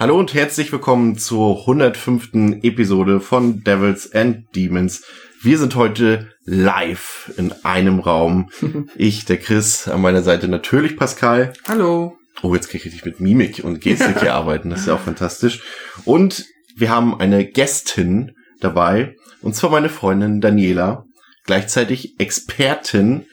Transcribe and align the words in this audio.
Hallo 0.00 0.16
und 0.16 0.32
herzlich 0.32 0.70
willkommen 0.70 1.18
zur 1.18 1.58
105. 1.62 2.62
Episode 2.62 3.18
von 3.18 3.64
Devils 3.64 4.14
and 4.14 4.44
Demons. 4.54 5.02
Wir 5.42 5.58
sind 5.58 5.74
heute 5.74 6.30
live 6.44 7.32
in 7.36 7.52
einem 7.64 7.98
Raum. 7.98 8.48
Ich, 8.94 9.24
der 9.24 9.38
Chris, 9.38 9.88
an 9.88 10.00
meiner 10.00 10.22
Seite 10.22 10.46
natürlich 10.46 10.96
Pascal. 10.96 11.52
Hallo. 11.66 12.16
Oh, 12.42 12.54
jetzt 12.54 12.68
kann 12.68 12.76
ich 12.78 12.84
richtig 12.84 13.06
mit 13.06 13.18
Mimik 13.18 13.64
und 13.64 13.80
Gestik 13.80 14.20
hier 14.20 14.34
arbeiten. 14.34 14.70
Das 14.70 14.82
ist 14.82 14.86
ja 14.86 14.94
auch 14.94 15.00
fantastisch. 15.00 15.62
Und 16.04 16.46
wir 16.76 16.90
haben 16.90 17.18
eine 17.18 17.44
Gästin 17.44 18.36
dabei. 18.60 19.16
Und 19.42 19.56
zwar 19.56 19.70
meine 19.70 19.88
Freundin 19.88 20.40
Daniela. 20.40 21.06
Gleichzeitig 21.44 22.20
Expertin 22.20 23.26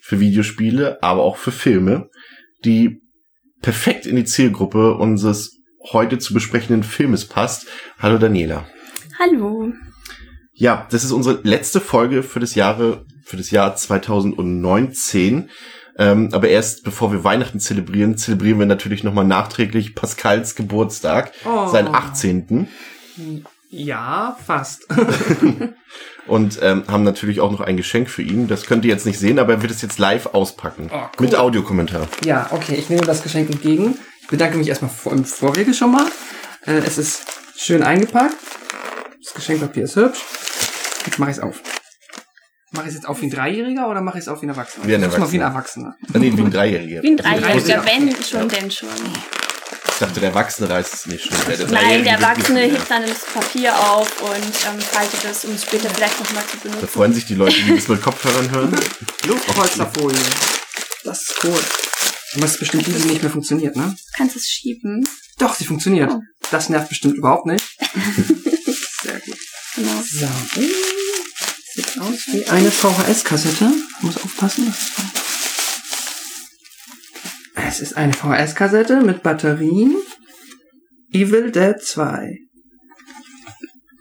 für 0.00 0.18
Videospiele, 0.18 1.02
aber 1.02 1.24
auch 1.24 1.36
für 1.36 1.52
Filme. 1.52 2.08
Die 2.64 3.02
perfekt 3.60 4.06
in 4.06 4.16
die 4.16 4.24
Zielgruppe 4.24 4.94
unseres 4.94 5.55
heute 5.92 6.18
zu 6.18 6.34
besprechenden 6.34 6.82
Filmes 6.82 7.26
passt. 7.26 7.66
Hallo 7.98 8.18
Daniela. 8.18 8.66
Hallo. 9.18 9.72
Ja, 10.52 10.86
das 10.90 11.04
ist 11.04 11.12
unsere 11.12 11.40
letzte 11.42 11.80
Folge 11.80 12.22
für 12.22 12.40
das 12.40 12.54
Jahre, 12.54 13.04
für 13.24 13.36
das 13.36 13.50
Jahr 13.50 13.76
2019. 13.76 15.50
Ähm, 15.98 16.28
aber 16.32 16.48
erst 16.48 16.84
bevor 16.84 17.10
wir 17.12 17.24
Weihnachten 17.24 17.58
zelebrieren, 17.60 18.16
zelebrieren 18.18 18.58
wir 18.58 18.66
natürlich 18.66 19.02
nochmal 19.02 19.24
nachträglich 19.24 19.94
Pascals 19.94 20.54
Geburtstag, 20.54 21.32
Oh. 21.44 21.68
seinen 21.68 21.94
18. 21.94 22.68
Ja, 23.70 24.36
fast. 24.46 24.86
Und 26.26 26.58
ähm, 26.62 26.84
haben 26.88 27.04
natürlich 27.04 27.40
auch 27.40 27.50
noch 27.52 27.60
ein 27.60 27.76
Geschenk 27.76 28.10
für 28.10 28.22
ihn. 28.22 28.48
Das 28.48 28.66
könnt 28.66 28.84
ihr 28.84 28.90
jetzt 28.90 29.06
nicht 29.06 29.18
sehen, 29.18 29.38
aber 29.38 29.54
er 29.54 29.62
wird 29.62 29.72
es 29.72 29.80
jetzt 29.80 29.98
live 29.98 30.26
auspacken. 30.26 30.90
Oh, 30.92 30.96
cool. 30.96 31.08
Mit 31.26 31.34
Audiokommentar. 31.36 32.08
ja, 32.24 32.48
okay, 32.50 32.74
ich 32.74 32.90
nehme 32.90 33.02
das 33.02 33.22
Geschenk 33.22 33.48
entgegen. 33.50 33.96
Ich 34.26 34.30
bedanke 34.30 34.58
mich 34.58 34.66
erstmal 34.66 34.90
vor, 34.90 35.12
im 35.12 35.24
Vorwege 35.24 35.72
schon 35.72 35.92
mal. 35.92 36.04
Äh, 36.66 36.78
es 36.84 36.98
ist 36.98 37.22
schön 37.56 37.84
eingepackt. 37.84 38.34
Das 39.22 39.34
Geschenkpapier 39.34 39.84
ist 39.84 39.94
hübsch. 39.94 40.18
Jetzt 41.06 41.20
mache 41.20 41.30
ich 41.30 41.36
es 41.36 41.42
auf. 41.44 41.60
Mache 42.72 42.86
ich 42.86 42.88
es 42.88 42.94
jetzt 42.94 43.06
auf 43.08 43.20
wie 43.22 43.26
ein 43.26 43.30
Dreijähriger 43.30 43.88
oder 43.88 44.00
mache 44.00 44.18
ich 44.18 44.22
es 44.24 44.28
auf 44.28 44.42
wie 44.42 44.46
ein 44.46 44.48
Erwachsener? 44.48 44.84
Wie 44.84 44.94
ein 44.96 45.00
versuch's 45.02 45.20
mal 45.20 45.30
wie 45.30 45.36
ein 45.36 45.42
Erwachsener. 45.42 45.94
Erwachsener. 46.02 46.20
Nee, 46.20 46.36
wie 46.36 46.42
ein 46.42 46.50
Dreijähriger. 46.50 47.02
Wie 47.04 47.10
ein 47.12 47.16
Dreijähriger. 47.16 47.84
Wenn 47.86 48.22
schon, 48.24 48.48
denn 48.48 48.68
schon. 48.68 48.88
Ich 49.88 49.98
dachte, 50.00 50.18
der 50.18 50.30
Erwachsene 50.30 50.70
reißt 50.70 50.92
es 50.92 51.06
nicht 51.06 51.24
schon. 51.24 51.36
Der 51.48 51.68
Nein, 51.68 52.02
der 52.02 52.14
Erwachsene 52.14 52.60
hebt 52.62 52.90
dann 52.90 53.02
das 53.06 53.24
Papier 53.32 53.78
auf 53.78 54.20
und 54.22 54.34
ähm, 54.34 54.80
faltet 54.80 55.24
es, 55.30 55.44
um 55.44 55.54
es 55.54 55.62
später 55.62 55.88
vielleicht 55.90 56.18
nochmal 56.18 56.42
zu 56.50 56.56
Da 56.56 56.62
benutzen. 56.64 56.88
freuen 56.88 57.12
sich 57.14 57.26
die 57.26 57.36
Leute, 57.36 57.54
die 57.62 57.76
das 57.76 57.86
mit 57.86 58.02
Kopfhörern 58.02 58.50
hören. 58.50 58.76
Luftpolsterfolie. 59.28 60.18
Das 61.04 61.22
ist 61.22 61.44
cool. 61.44 61.60
Ist 62.44 62.58
bestimmt 62.58 62.86
die, 62.86 62.92
die 62.92 63.08
nicht 63.08 63.22
mehr 63.22 63.30
funktioniert, 63.30 63.76
ne? 63.76 63.94
Du 63.96 64.18
kannst 64.18 64.36
es 64.36 64.46
schieben. 64.48 65.06
Doch, 65.38 65.54
sie 65.54 65.64
funktioniert. 65.64 66.10
Oh. 66.12 66.20
Das 66.50 66.68
nervt 66.68 66.88
bestimmt 66.88 67.16
überhaupt 67.16 67.46
nicht. 67.46 67.64
Sehr 69.02 69.20
gut. 69.20 69.38
Genau. 69.74 70.02
So. 70.02 70.28
Sieht 71.74 72.00
aus 72.00 72.26
wie 72.28 72.44
eine 72.46 72.70
VHS-Kassette. 72.70 73.70
Muss 74.00 74.16
aufpassen. 74.16 74.74
Es 77.54 77.80
ist 77.80 77.96
eine 77.96 78.12
VHS-Kassette 78.12 79.00
mit 79.02 79.22
Batterien. 79.22 79.96
Evil 81.12 81.50
Dead 81.50 81.80
2. 81.80 82.38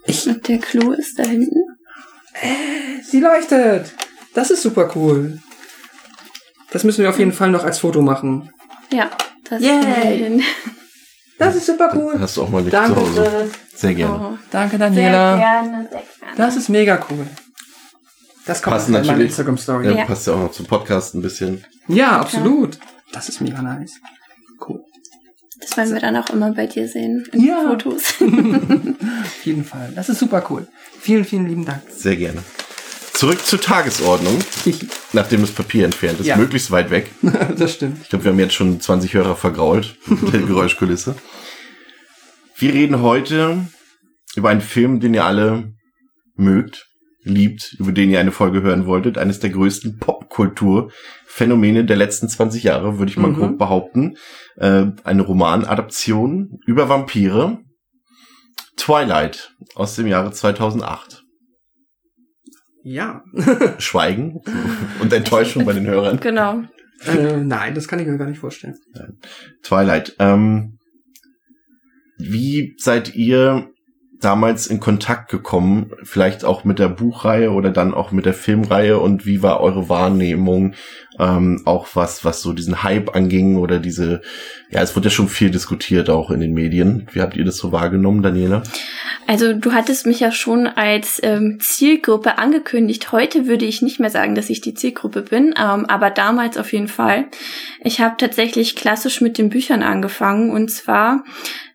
Ich, 0.06 0.28
Und 0.28 0.48
der 0.48 0.60
Clou 0.60 0.92
ist 0.92 1.18
da 1.18 1.24
hinten. 1.24 1.62
sie 3.10 3.20
leuchtet. 3.20 3.94
Das 4.34 4.52
ist 4.52 4.62
super 4.62 4.92
cool. 4.96 5.42
Das 6.76 6.84
müssen 6.84 7.04
wir 7.04 7.10
auf 7.10 7.18
jeden 7.20 7.32
Fall 7.32 7.52
noch 7.52 7.64
als 7.64 7.80
Foto 7.80 8.02
machen. 8.02 8.50
Ja, 8.92 9.10
das 9.50 9.62
Yay. 9.62 10.44
Das 11.40 11.56
ist 11.56 11.68
super 11.68 11.90
cool. 11.96 12.20
Hast 12.20 12.36
du 12.36 12.44
auch 12.44 12.50
mal 12.50 12.62
Licht 12.64 12.74
Danke. 12.74 12.96
zu 12.96 13.00
Hause. 13.00 13.50
Sehr 13.74 13.94
gerne. 13.94 14.14
Oh, 14.34 14.38
Danke, 14.52 14.72
sehr 14.72 14.80
Daniela. 14.90 15.38
gerne, 15.38 15.88
sehr 15.90 16.02
gerne. 16.02 16.34
Das 16.36 16.58
ist 16.58 16.68
mega 16.68 17.00
cool. 17.10 17.26
Das 18.46 18.62
kommt 18.62 18.76
Passen 18.76 18.84
auch 18.94 19.00
in 19.00 19.06
meine 19.06 19.08
natürlich. 19.08 19.30
Instagram-Story. 19.32 19.86
Ja, 19.86 19.92
Ja. 19.94 20.04
Passt 20.06 20.28
ja 20.28 20.34
auch 20.34 20.40
noch 20.40 20.52
zum 20.52 20.66
Podcast 20.66 21.16
ein 21.16 21.22
bisschen. 21.22 21.64
Ja, 21.88 22.20
absolut. 22.20 22.78
Das 23.14 23.30
ist 23.30 23.40
mega 23.40 23.62
nice. 23.62 23.94
Cool. 24.68 24.82
Das 25.62 25.78
wollen 25.78 25.94
wir 25.94 26.02
dann 26.02 26.18
auch 26.18 26.30
immer 26.30 26.52
bei 26.52 26.68
dir 26.68 26.90
sehen. 26.90 27.26
In 27.32 27.40
Ja. 27.46 27.62
Fotos. 27.70 28.16
Auf 28.20 29.46
jeden 29.46 29.64
Fall. 29.64 29.94
Das 29.96 30.10
ist 30.10 30.20
super 30.20 30.46
cool. 30.50 30.68
Vielen, 31.00 31.24
vielen 31.24 31.48
lieben 31.48 31.64
Dank. 31.64 31.84
Sehr 31.90 32.18
gerne. 32.18 32.44
Zurück 33.16 33.46
zur 33.46 33.62
Tagesordnung, 33.62 34.38
nachdem 35.14 35.42
das 35.42 35.52
Papier 35.52 35.86
entfernt 35.86 36.20
ist, 36.20 36.26
Ja. 36.28 36.36
möglichst 36.36 36.70
weit 36.72 36.90
weg. 36.92 37.12
das 37.58 37.74
stimmt. 37.74 38.00
Ich 38.04 38.10
glaube, 38.10 38.26
wir 38.26 38.32
haben 38.32 38.40
jetzt 38.40 38.54
schon 38.56 38.80
20 38.82 39.14
Hörer 39.14 39.36
vergrault 39.36 39.96
mit 40.08 40.34
der 40.34 40.42
Geräuschkulisse. 40.48 41.16
Wir 42.58 42.74
reden 42.74 43.02
heute 43.02 43.68
über 44.36 44.50
einen 44.50 44.62
Film, 44.62 45.00
den 45.00 45.14
ihr 45.14 45.24
alle 45.26 45.74
mögt, 46.36 46.88
liebt, 47.24 47.74
über 47.80 47.94
den 47.94 48.10
ihr 48.10 48.20
eine 48.20 48.32
Folge 48.34 48.62
hören 48.62 48.86
wolltet. 48.86 49.18
Eines 49.18 49.40
der 49.40 49.50
größten 49.50 49.98
Popkulturphänomene 50.00 51.86
der 51.86 51.96
letzten 51.96 52.28
20 52.28 52.64
Jahre, 52.64 53.00
würde 53.00 53.12
ich 53.12 53.18
mal 53.18 53.32
Mhm. 53.32 53.36
grob 53.36 53.58
behaupten. 53.58 54.18
Äh, 54.58 54.88
eine 55.06 55.22
Romanadaption 55.22 56.60
über 56.66 56.90
Vampire. 56.90 57.60
Twilight 58.78 59.54
aus 59.76 59.96
dem 59.96 60.08
Jahre 60.08 60.32
2008. 60.34 61.24
Ja. 62.86 63.24
Schweigen 63.80 64.42
und 65.02 65.12
Enttäuschung 65.12 65.66
bei 65.66 65.74
den 65.74 65.88
Hörern. 65.88 66.20
genau. 66.20 66.62
äh, 67.04 67.38
nein, 67.38 67.74
das 67.74 67.88
kann 67.88 67.98
ich 67.98 68.06
mir 68.06 68.18
gar 68.20 68.30
nicht 68.30 68.38
vorstellen. 68.38 68.76
Twilight. 69.64 70.16
Ähm, 70.20 70.78
wie 72.20 72.76
seid 72.78 73.16
ihr 73.16 73.70
damals 74.22 74.68
in 74.68 74.80
Kontakt 74.80 75.32
gekommen? 75.32 75.94
Vielleicht 76.04 76.46
auch 76.46 76.64
mit 76.64 76.78
der 76.78 76.90
Buchreihe 76.90 77.52
oder 77.52 77.72
dann 77.72 77.96
auch 77.96 78.12
mit 78.12 78.28
der 78.28 78.36
Filmreihe 78.36 79.00
und 79.00 79.26
wie 79.26 79.42
war 79.42 79.62
eure 79.62 79.90
Wahrnehmung? 79.90 80.76
Ähm, 81.20 81.62
auch 81.66 81.88
was, 81.94 82.26
was 82.26 82.42
so 82.42 82.54
diesen 82.54 82.84
Hype 82.84 83.16
anging 83.16 83.58
oder 83.58 83.80
diese, 83.80 84.22
ja, 84.70 84.82
es 84.82 84.96
wurde 84.96 85.08
ja 85.08 85.12
schon 85.12 85.30
viel 85.30 85.50
diskutiert 85.50 86.10
auch 86.10 86.30
in 86.30 86.40
den 86.40 86.54
Medien. 86.54 87.08
Wie 87.12 87.22
habt 87.22 87.38
ihr 87.38 87.46
das 87.46 87.58
so 87.58 87.72
wahrgenommen, 87.72 88.22
Daniela? 88.22 88.64
Also 89.28 89.54
du 89.54 89.74
hattest 89.74 90.06
mich 90.06 90.20
ja 90.20 90.32
schon 90.32 90.68
als 90.68 91.20
ähm, 91.24 91.60
Zielgruppe 91.62 92.38
angekündigt. 92.38 93.12
Heute 93.12 93.48
würde 93.48 93.66
ich 93.66 93.82
nicht 93.82 94.00
mehr 94.00 94.10
sagen, 94.10 94.36
dass 94.36 94.50
ich 94.50 94.62
die 94.62 94.74
Zielgruppe 94.74 95.22
bin, 95.22 95.56
ähm, 95.58 95.86
aber 95.86 96.10
damals 96.10 96.58
auf 96.58 96.74
jeden 96.74 96.88
Fall. 96.88 97.26
Ich 97.84 98.02
habe 98.02 98.16
tatsächlich 98.18 98.76
klassisch 98.76 99.22
mit 99.22 99.38
den 99.38 99.50
Büchern 99.50 99.84
angefangen 99.84 100.52
und 100.52 100.70
zwar 100.70 101.24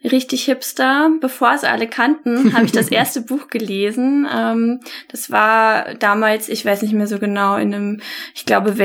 richtig 0.05 0.45
hipster. 0.45 1.11
Bevor 1.21 1.53
es 1.53 1.65
alle 1.65 1.89
kannten, 1.89 2.55
habe 2.55 2.65
ich 2.65 2.73
das 2.73 2.89
erste 2.91 3.21
Buch 3.21 3.49
gelesen. 3.49 4.27
Ähm, 4.33 4.81
das 5.09 5.31
war 5.31 5.95
damals, 5.95 6.49
ich 6.49 6.65
weiß 6.65 6.83
nicht 6.83 6.95
mehr 6.95 7.07
so 7.07 7.19
genau, 7.19 7.57
in 7.57 7.75
einem, 7.75 8.01
ich 8.35 8.47
glaube, 8.47 8.79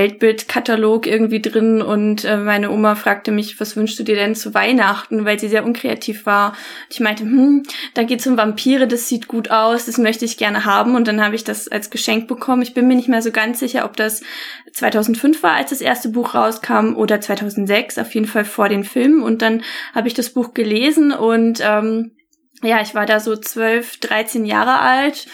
Weltbildkatalog 0.46 1.08
irgendwie 1.08 1.42
drin 1.42 1.82
und 1.82 2.24
äh, 2.24 2.38
meine 2.38 2.72
Oma 2.72 2.96
fragte 2.96 3.32
mich, 3.32 3.60
was 3.60 3.76
wünschst 3.76 4.00
du 4.00 4.04
dir 4.04 4.16
denn 4.16 4.36
zu 4.36 4.54
Weihnachten, 4.54 5.26
weil 5.26 5.40
sie 5.40 5.48
sehr 5.48 5.66
unkreativ 5.66 6.26
war. 6.26 6.56
Ich 6.90 7.00
meinte, 7.00 7.24
hm, 7.24 7.64
da 7.94 8.04
geht's 8.04 8.28
um 8.28 8.38
Vampire, 8.38 8.88
das 8.88 9.10
sieht 9.10 9.28
gut 9.28 9.52
aus, 9.52 9.86
das 9.86 9.98
möchte 9.98 10.26
ich 10.26 10.38
gerne 10.38 10.66
haben 10.66 10.96
und 10.96 11.08
dann 11.08 11.24
habe 11.24 11.36
ich 11.36 11.44
das 11.44 11.68
als 11.68 11.90
Geschenk 11.90 12.28
bekommen. 12.28 12.62
Ich 12.62 12.74
bin 12.74 12.88
mir 12.88 12.96
nicht 12.96 13.10
mehr 13.10 13.22
so 13.22 13.32
ganz 13.32 13.60
sicher, 13.60 13.86
ob 13.86 13.98
das 13.98 14.22
2005 14.74 15.42
war, 15.44 15.54
als 15.54 15.72
das 15.72 15.82
erste 15.82 16.10
Buch 16.10 16.36
rauskam 16.36 16.96
oder 16.96 17.20
2006, 17.20 17.98
auf 17.98 18.14
jeden 18.14 18.28
Fall 18.28 18.46
vor 18.46 18.70
den 18.70 18.84
Filmen 18.84 19.22
und 19.22 19.42
dann 19.42 19.64
habe 19.94 20.08
ich 20.08 20.14
das 20.14 20.30
Buch 20.30 20.54
gelesen 20.54 21.12
und 21.12 21.60
ähm, 21.62 22.12
ja, 22.64 22.82
ich 22.82 22.96
war 22.96 23.06
da 23.06 23.20
so 23.20 23.36
12, 23.36 24.00
13 24.00 24.46
Jahre 24.46 24.80
alt 24.80 25.28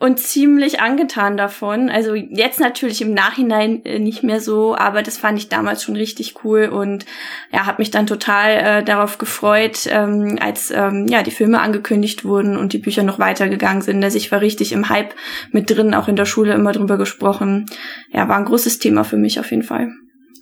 und 0.00 0.18
ziemlich 0.18 0.80
angetan 0.80 1.36
davon. 1.36 1.90
Also 1.90 2.14
jetzt 2.14 2.58
natürlich 2.58 3.02
im 3.02 3.12
Nachhinein 3.12 3.84
äh, 3.84 3.98
nicht 3.98 4.22
mehr 4.22 4.40
so, 4.40 4.74
aber 4.74 5.02
das 5.02 5.18
fand 5.18 5.38
ich 5.38 5.50
damals 5.50 5.84
schon 5.84 5.94
richtig 5.94 6.42
cool 6.42 6.64
und 6.64 7.04
ja, 7.52 7.66
habe 7.66 7.82
mich 7.82 7.90
dann 7.90 8.06
total 8.06 8.50
äh, 8.50 8.82
darauf 8.82 9.18
gefreut, 9.18 9.86
ähm, 9.88 10.38
als 10.40 10.70
ähm, 10.70 11.06
ja 11.06 11.22
die 11.22 11.30
Filme 11.30 11.60
angekündigt 11.60 12.24
wurden 12.24 12.56
und 12.56 12.72
die 12.72 12.78
Bücher 12.78 13.02
noch 13.02 13.18
weitergegangen 13.18 13.82
sind. 13.82 14.02
Also 14.02 14.16
ich 14.16 14.32
war 14.32 14.40
richtig 14.40 14.72
im 14.72 14.88
Hype 14.88 15.14
mit 15.52 15.70
drin, 15.70 15.94
auch 15.94 16.08
in 16.08 16.16
der 16.16 16.24
Schule 16.24 16.54
immer 16.54 16.72
drüber 16.72 16.96
gesprochen. 16.96 17.66
Ja, 18.10 18.26
war 18.26 18.38
ein 18.38 18.46
großes 18.46 18.78
Thema 18.78 19.04
für 19.04 19.18
mich 19.18 19.38
auf 19.38 19.50
jeden 19.50 19.62
Fall. 19.62 19.90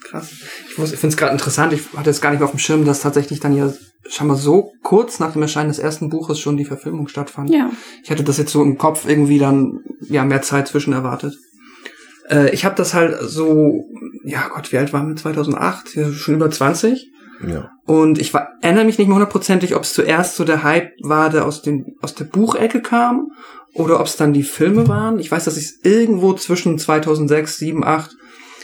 Krass. 0.08 0.30
Ich, 0.32 0.78
ich 0.78 0.90
finde 0.90 1.08
es 1.08 1.16
gerade 1.16 1.32
interessant, 1.32 1.72
ich 1.72 1.82
hatte 1.96 2.10
es 2.10 2.20
gar 2.20 2.30
nicht 2.30 2.40
mehr 2.40 2.46
auf 2.46 2.54
dem 2.54 2.58
Schirm, 2.58 2.84
dass 2.84 3.00
tatsächlich 3.00 3.40
dann 3.40 3.56
ja 3.56 3.72
scheinbar 4.08 4.36
so 4.36 4.72
kurz 4.82 5.18
nach 5.18 5.32
dem 5.32 5.42
Erscheinen 5.42 5.68
des 5.68 5.78
ersten 5.78 6.08
Buches 6.08 6.38
schon 6.38 6.56
die 6.56 6.64
Verfilmung 6.64 7.08
stattfand. 7.08 7.50
Ja. 7.50 7.70
Ich 8.02 8.10
hatte 8.10 8.24
das 8.24 8.38
jetzt 8.38 8.52
so 8.52 8.62
im 8.62 8.78
Kopf 8.78 9.06
irgendwie 9.06 9.38
dann 9.38 9.80
ja 10.00 10.24
mehr 10.24 10.42
Zeit 10.42 10.68
zwischen 10.68 10.92
erwartet. 10.92 11.36
Äh, 12.28 12.50
ich 12.50 12.64
habe 12.64 12.74
das 12.74 12.94
halt 12.94 13.18
so, 13.20 13.84
ja 14.24 14.48
Gott, 14.48 14.72
wie 14.72 14.78
alt 14.78 14.92
waren 14.92 15.08
wir 15.08 15.16
2008? 15.16 15.94
Ja, 15.94 16.10
schon 16.12 16.34
über 16.34 16.50
20. 16.50 17.10
Ja. 17.46 17.70
Und 17.84 18.18
ich 18.18 18.34
war, 18.34 18.48
erinnere 18.62 18.84
mich 18.84 18.98
nicht 18.98 19.08
mehr 19.08 19.14
hundertprozentig, 19.14 19.76
ob 19.76 19.82
es 19.82 19.92
zuerst 19.92 20.36
so 20.36 20.44
der 20.44 20.62
Hype 20.62 20.90
war, 21.02 21.30
der 21.30 21.44
aus, 21.44 21.62
den, 21.62 21.96
aus 22.00 22.14
der 22.14 22.24
Buchecke 22.24 22.82
kam 22.82 23.30
oder 23.74 24.00
ob 24.00 24.06
es 24.06 24.16
dann 24.16 24.32
die 24.32 24.42
Filme 24.42 24.88
waren. 24.88 25.18
Ich 25.18 25.30
weiß, 25.30 25.44
dass 25.44 25.56
ich 25.56 25.64
es 25.64 25.78
irgendwo 25.84 26.32
zwischen 26.32 26.78
2006, 26.78 27.58
7, 27.58 27.84
8, 27.84 28.16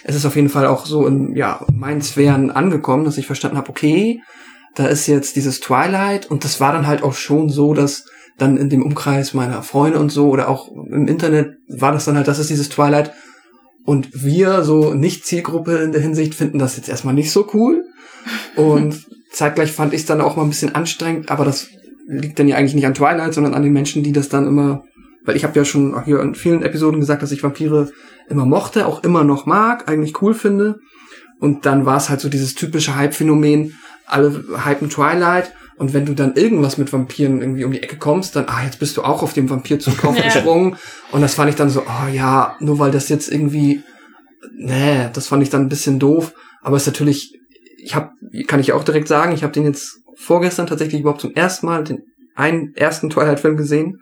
es 0.04 0.14
ist 0.14 0.26
auf 0.26 0.36
jeden 0.36 0.50
Fall 0.50 0.66
auch 0.66 0.86
so 0.86 1.06
in 1.06 1.34
ja, 1.34 1.64
meinen 1.72 2.02
Sphären 2.02 2.50
angekommen, 2.50 3.04
dass 3.04 3.18
ich 3.18 3.26
verstanden 3.26 3.56
habe, 3.56 3.70
okay, 3.70 4.20
da 4.74 4.86
ist 4.86 5.06
jetzt 5.06 5.34
dieses 5.36 5.60
Twilight 5.60 6.30
und 6.30 6.44
das 6.44 6.60
war 6.60 6.72
dann 6.72 6.86
halt 6.86 7.02
auch 7.02 7.14
schon 7.14 7.48
so, 7.48 7.74
dass 7.74 8.04
dann 8.36 8.56
in 8.56 8.68
dem 8.68 8.82
Umkreis 8.82 9.32
meiner 9.32 9.62
Freunde 9.62 9.98
und 9.98 10.10
so 10.10 10.28
oder 10.28 10.48
auch 10.48 10.70
im 10.72 11.08
Internet 11.08 11.56
war 11.68 11.92
das 11.92 12.04
dann 12.04 12.16
halt, 12.16 12.28
das 12.28 12.38
ist 12.38 12.50
dieses 12.50 12.68
Twilight 12.68 13.12
und 13.84 14.24
wir 14.24 14.62
so 14.62 14.92
nicht 14.92 15.24
Zielgruppe 15.24 15.76
in 15.78 15.92
der 15.92 16.00
Hinsicht 16.00 16.34
finden 16.34 16.58
das 16.58 16.76
jetzt 16.76 16.88
erstmal 16.88 17.14
nicht 17.14 17.30
so 17.30 17.48
cool 17.54 17.84
und 18.56 19.06
zeitgleich 19.30 19.72
fand 19.72 19.94
ich 19.94 20.00
es 20.00 20.06
dann 20.06 20.20
auch 20.20 20.36
mal 20.36 20.42
ein 20.42 20.50
bisschen 20.50 20.74
anstrengend, 20.74 21.30
aber 21.30 21.44
das 21.44 21.68
liegt 22.06 22.38
dann 22.38 22.48
ja 22.48 22.56
eigentlich 22.56 22.74
nicht 22.74 22.86
an 22.86 22.94
Twilight, 22.94 23.32
sondern 23.32 23.54
an 23.54 23.62
den 23.62 23.72
Menschen, 23.72 24.02
die 24.02 24.12
das 24.12 24.28
dann 24.28 24.46
immer, 24.46 24.84
weil 25.24 25.36
ich 25.36 25.44
habe 25.44 25.58
ja 25.58 25.64
schon 25.64 26.02
hier 26.04 26.20
in 26.20 26.34
vielen 26.34 26.62
Episoden 26.62 27.00
gesagt, 27.00 27.22
dass 27.22 27.32
ich 27.32 27.42
Vampire 27.42 27.90
immer 28.28 28.46
mochte, 28.46 28.86
auch 28.86 29.02
immer 29.02 29.24
noch 29.24 29.46
mag, 29.46 29.88
eigentlich 29.88 30.20
cool 30.22 30.34
finde. 30.34 30.78
Und 31.40 31.66
dann 31.66 31.84
war 31.84 31.96
es 31.96 32.08
halt 32.08 32.20
so 32.20 32.28
dieses 32.28 32.54
typische 32.54 32.96
Hype-Phänomen, 32.96 33.74
alle 34.06 34.44
hypen 34.64 34.90
Twilight 34.90 35.52
und 35.76 35.92
wenn 35.92 36.06
du 36.06 36.14
dann 36.14 36.34
irgendwas 36.34 36.78
mit 36.78 36.92
Vampiren 36.92 37.40
irgendwie 37.40 37.64
um 37.64 37.72
die 37.72 37.82
Ecke 37.82 37.96
kommst, 37.96 38.36
dann, 38.36 38.46
ah, 38.48 38.62
jetzt 38.64 38.78
bist 38.78 38.96
du 38.96 39.02
auch 39.02 39.22
auf 39.22 39.32
dem 39.32 39.50
Vampirzug 39.50 39.94
Ja. 40.02 40.08
aufgesprungen. 40.10 40.76
Und 41.10 41.20
das 41.20 41.34
fand 41.34 41.50
ich 41.50 41.56
dann 41.56 41.70
so, 41.70 41.82
oh 41.82 42.08
ja, 42.12 42.56
nur 42.60 42.78
weil 42.78 42.90
das 42.92 43.08
jetzt 43.08 43.30
irgendwie, 43.30 43.82
nee, 44.56 45.08
das 45.12 45.26
fand 45.28 45.42
ich 45.42 45.50
dann 45.50 45.62
ein 45.62 45.68
bisschen 45.68 45.98
doof. 45.98 46.32
Aber 46.62 46.76
es 46.76 46.82
ist 46.84 46.92
natürlich, 46.92 47.36
ich 47.78 47.94
habe, 47.94 48.10
kann 48.46 48.60
ich 48.60 48.72
auch 48.72 48.84
direkt 48.84 49.08
sagen, 49.08 49.32
ich 49.32 49.42
habe 49.42 49.52
den 49.52 49.64
jetzt 49.64 49.98
vorgestern 50.16 50.66
tatsächlich 50.66 51.00
überhaupt 51.00 51.20
zum 51.20 51.34
ersten 51.34 51.66
Mal 51.66 51.82
den 51.82 52.02
einen 52.36 52.74
ersten 52.74 53.10
Twilight-Film 53.10 53.56
gesehen. 53.56 54.00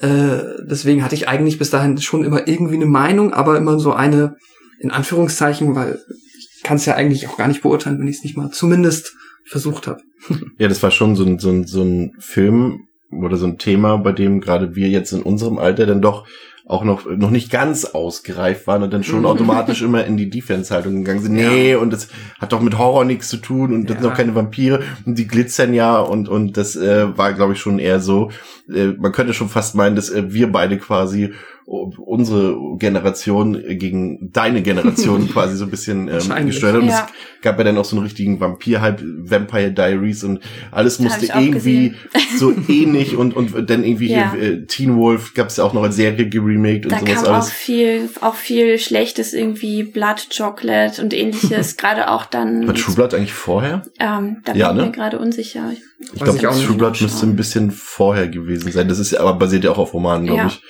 Äh, 0.00 0.38
deswegen 0.68 1.02
hatte 1.02 1.14
ich 1.14 1.28
eigentlich 1.28 1.58
bis 1.58 1.70
dahin 1.70 1.98
schon 1.98 2.24
immer 2.24 2.46
irgendwie 2.48 2.74
eine 2.74 2.86
Meinung, 2.86 3.32
aber 3.32 3.56
immer 3.56 3.78
so 3.78 3.92
eine, 3.92 4.36
in 4.78 4.90
Anführungszeichen, 4.90 5.74
weil 5.74 6.00
ich 6.38 6.62
kann 6.62 6.76
es 6.76 6.86
ja 6.86 6.94
eigentlich 6.94 7.28
auch 7.28 7.36
gar 7.36 7.48
nicht 7.48 7.62
beurteilen, 7.62 7.98
wenn 7.98 8.08
ich 8.08 8.16
es 8.16 8.24
nicht 8.24 8.36
mal 8.36 8.50
zumindest 8.50 9.14
versucht 9.44 9.86
habe. 9.86 10.00
Ja, 10.58 10.68
das 10.68 10.82
war 10.82 10.90
schon 10.90 11.14
so 11.14 11.24
ein, 11.24 11.38
so 11.38 11.50
ein, 11.50 11.66
so 11.66 11.82
ein 11.82 12.12
Film 12.18 12.88
oder 13.12 13.36
so 13.36 13.46
ein 13.46 13.58
Thema, 13.58 13.96
bei 13.98 14.12
dem 14.12 14.40
gerade 14.40 14.74
wir 14.74 14.88
jetzt 14.88 15.12
in 15.12 15.22
unserem 15.22 15.58
Alter 15.58 15.86
dann 15.86 16.02
doch 16.02 16.26
auch 16.68 16.82
noch, 16.82 17.06
noch 17.06 17.30
nicht 17.30 17.50
ganz 17.52 17.84
ausgereift 17.84 18.66
waren 18.66 18.82
und 18.82 18.92
dann 18.92 19.04
schon 19.04 19.20
Mhm. 19.20 19.26
automatisch 19.26 19.82
immer 19.82 20.04
in 20.04 20.16
die 20.16 20.28
Defense-Haltung 20.28 20.96
gegangen 20.96 21.22
sind. 21.22 21.34
Nee, 21.34 21.76
und 21.76 21.92
das 21.92 22.08
hat 22.40 22.52
doch 22.52 22.60
mit 22.60 22.76
Horror 22.76 23.04
nichts 23.04 23.28
zu 23.28 23.36
tun 23.36 23.72
und 23.72 23.84
das 23.88 23.94
sind 23.96 24.04
Ja. 24.04 24.10
doch 24.10 24.16
keine 24.16 24.34
Vampire 24.34 24.80
und 25.04 25.16
die 25.16 25.28
glitzern 25.28 25.72
ja 25.74 25.98
und, 26.00 26.28
und 26.28 26.56
das 26.56 26.74
äh, 26.74 27.16
war, 27.16 27.32
glaube 27.34 27.52
ich, 27.52 27.60
schon 27.60 27.78
eher 27.78 28.00
so, 28.00 28.32
äh, 28.68 28.88
man 28.98 29.12
könnte 29.12 29.32
schon 29.32 29.48
fast 29.48 29.76
meinen, 29.76 29.94
dass 29.94 30.10
äh, 30.10 30.32
wir 30.32 30.50
beide 30.50 30.76
quasi 30.76 31.32
unsere 31.66 32.56
Generation 32.78 33.60
gegen 33.78 34.30
deine 34.32 34.62
Generation 34.62 35.28
quasi 35.32 35.56
so 35.56 35.64
ein 35.64 35.70
bisschen 35.70 36.08
ähm, 36.08 36.46
gesteuert 36.46 36.76
hat. 36.76 36.82
Und 36.82 36.88
Ja. 36.88 37.06
es 37.36 37.42
gab 37.42 37.58
ja 37.58 37.64
dann 37.64 37.76
auch 37.76 37.84
so 37.84 37.96
einen 37.96 38.04
richtigen 38.04 38.38
Vampir-Hype, 38.38 39.02
Vampire 39.04 39.72
Diaries 39.72 40.22
und 40.22 40.40
alles 40.70 41.00
musste 41.00 41.34
auch 41.34 41.40
irgendwie 41.40 41.90
gesehen. 41.90 41.96
so 42.38 42.54
ähnlich 42.68 43.16
und, 43.16 43.34
und 43.34 43.68
dann 43.68 43.82
irgendwie 43.84 44.10
Ja. 44.12 44.32
hier, 44.32 44.42
äh, 44.42 44.66
Teen 44.66 44.96
Wolf 44.96 45.34
gab 45.34 45.48
es 45.48 45.56
ja 45.56 45.64
auch 45.64 45.72
noch 45.74 45.82
als 45.82 45.96
Serie 45.96 46.28
geremaked 46.28 46.86
und 46.86 46.92
Da 46.92 46.98
sowas 47.00 47.14
kam 47.14 47.24
auch 47.24 47.32
alles. 47.34 47.50
viel, 47.50 48.08
auch 48.20 48.34
viel 48.36 48.78
Schlechtes 48.78 49.32
irgendwie, 49.34 49.82
Blood 49.82 50.28
Chocolate 50.36 51.02
und 51.02 51.12
ähnliches, 51.14 51.76
gerade 51.76 52.10
auch 52.10 52.26
dann. 52.26 52.66
War 52.68 52.74
True 52.74 52.94
Blood 52.94 53.12
eigentlich 53.14 53.32
vorher? 53.32 53.82
Ähm, 53.98 54.36
da 54.44 54.52
bin 54.52 54.60
Ja, 54.60 54.70
ich 54.70 54.76
ne? 54.76 54.82
mir 54.84 54.92
gerade 54.92 55.18
unsicher. 55.18 55.72
Ich 56.14 56.20
glaube, 56.22 56.38
ich 56.38 56.46
auch 56.46 56.54
nicht 56.54 56.66
True 56.66 56.76
Blood 56.76 57.00
müsste 57.00 57.26
ein 57.26 57.34
bisschen 57.36 57.70
vorher 57.72 58.28
gewesen 58.28 58.70
sein. 58.70 58.86
Das 58.88 58.98
ist 59.00 59.10
ja, 59.12 59.20
aber 59.20 59.34
basiert 59.34 59.64
ja 59.64 59.70
auch 59.72 59.78
auf 59.78 59.94
Romanen, 59.94 60.26
glaube 60.26 60.40
Ja. 60.42 60.46
ich. 60.46 60.62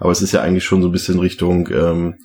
Aber 0.00 0.10
es 0.10 0.22
ist 0.22 0.32
ja 0.32 0.40
eigentlich 0.40 0.64
schon 0.64 0.82
so 0.82 0.88
ein 0.88 0.92
bisschen 0.92 1.20
Richtung, 1.20 1.68
ähm, 1.68 2.16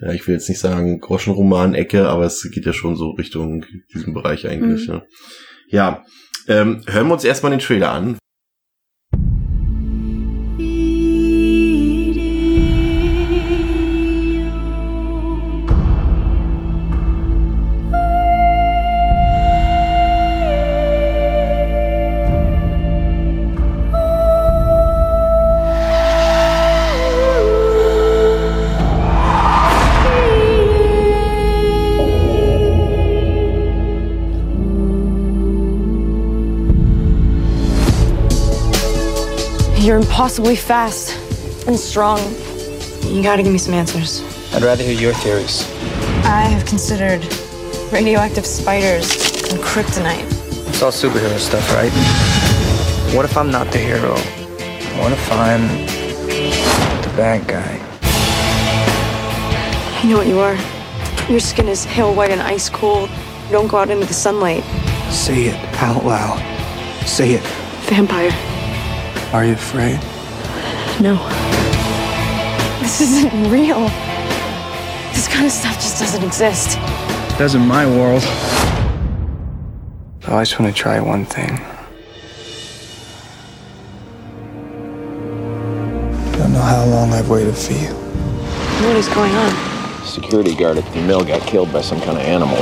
ja, 0.00 0.12
ich 0.12 0.26
will 0.26 0.34
jetzt 0.34 0.48
nicht 0.48 0.58
sagen 0.58 0.98
Groschenroman-Ecke, 0.98 2.08
aber 2.08 2.24
es 2.24 2.42
geht 2.50 2.66
ja 2.66 2.72
schon 2.72 2.96
so 2.96 3.10
Richtung 3.10 3.64
diesem 3.94 4.14
Bereich 4.14 4.48
eigentlich. 4.48 4.88
Mhm. 4.88 4.94
Ja, 4.94 5.02
ja 5.68 6.04
ähm, 6.48 6.82
hören 6.88 7.06
wir 7.06 7.14
uns 7.14 7.24
erstmal 7.24 7.50
den 7.50 7.60
Trailer 7.60 7.92
an. 7.92 8.18
You're 39.82 39.96
impossibly 39.96 40.54
fast 40.54 41.18
and 41.66 41.76
strong. 41.76 42.20
You 43.02 43.20
gotta 43.20 43.42
give 43.42 43.50
me 43.50 43.58
some 43.58 43.74
answers. 43.74 44.22
I'd 44.54 44.62
rather 44.62 44.84
hear 44.84 44.96
your 44.96 45.12
theories. 45.12 45.68
I 46.24 46.42
have 46.42 46.64
considered 46.64 47.20
radioactive 47.92 48.46
spiders 48.46 49.10
and 49.50 49.60
kryptonite. 49.60 50.22
It's 50.68 50.82
all 50.82 50.92
superhero 50.92 51.36
stuff, 51.36 51.68
right? 51.74 51.90
What 53.12 53.24
if 53.24 53.36
I'm 53.36 53.50
not 53.50 53.72
the 53.72 53.78
hero? 53.78 54.12
What 55.02 55.10
if 55.10 55.32
I'm 55.32 55.66
the 57.02 57.12
bad 57.16 57.48
guy? 57.48 57.80
I 59.98 60.08
know 60.08 60.18
what 60.18 60.28
you 60.28 60.38
are. 60.38 60.56
Your 61.28 61.40
skin 61.40 61.66
is 61.66 61.86
pale 61.86 62.14
white 62.14 62.30
and 62.30 62.40
ice 62.40 62.70
cold. 62.70 63.10
Don't 63.50 63.66
go 63.66 63.78
out 63.78 63.90
into 63.90 64.06
the 64.06 64.14
sunlight. 64.14 64.62
Say 65.10 65.46
it 65.46 65.82
out 65.82 66.04
loud. 66.04 66.38
Say 67.04 67.32
it. 67.32 67.42
Vampire. 67.90 68.30
Are 69.32 69.46
you 69.46 69.54
afraid? 69.54 69.96
No. 71.00 71.16
This 72.82 73.00
isn't 73.00 73.50
real. 73.50 73.88
This 75.14 75.26
kind 75.26 75.46
of 75.46 75.52
stuff 75.52 75.74
just 75.76 75.98
doesn't 75.98 76.22
exist. 76.22 76.76
Does 77.38 77.54
in 77.54 77.66
my 77.66 77.86
world. 77.86 78.22
I 80.28 80.44
just 80.44 80.60
want 80.60 80.74
to 80.74 80.78
try 80.78 81.00
one 81.00 81.24
thing. 81.24 81.56
Don't 86.36 86.52
know 86.52 86.60
how 86.60 86.84
long 86.84 87.14
I've 87.14 87.30
waited 87.30 87.56
for 87.56 87.72
you. 87.72 87.88
What 88.86 88.96
is 88.96 89.08
going 89.08 89.32
on? 89.32 90.04
security 90.04 90.54
guard 90.54 90.76
at 90.76 90.84
the 90.92 91.00
mill 91.00 91.24
got 91.24 91.40
killed 91.48 91.72
by 91.72 91.80
some 91.80 91.98
kind 92.00 92.18
of 92.18 92.24
animal. 92.24 92.58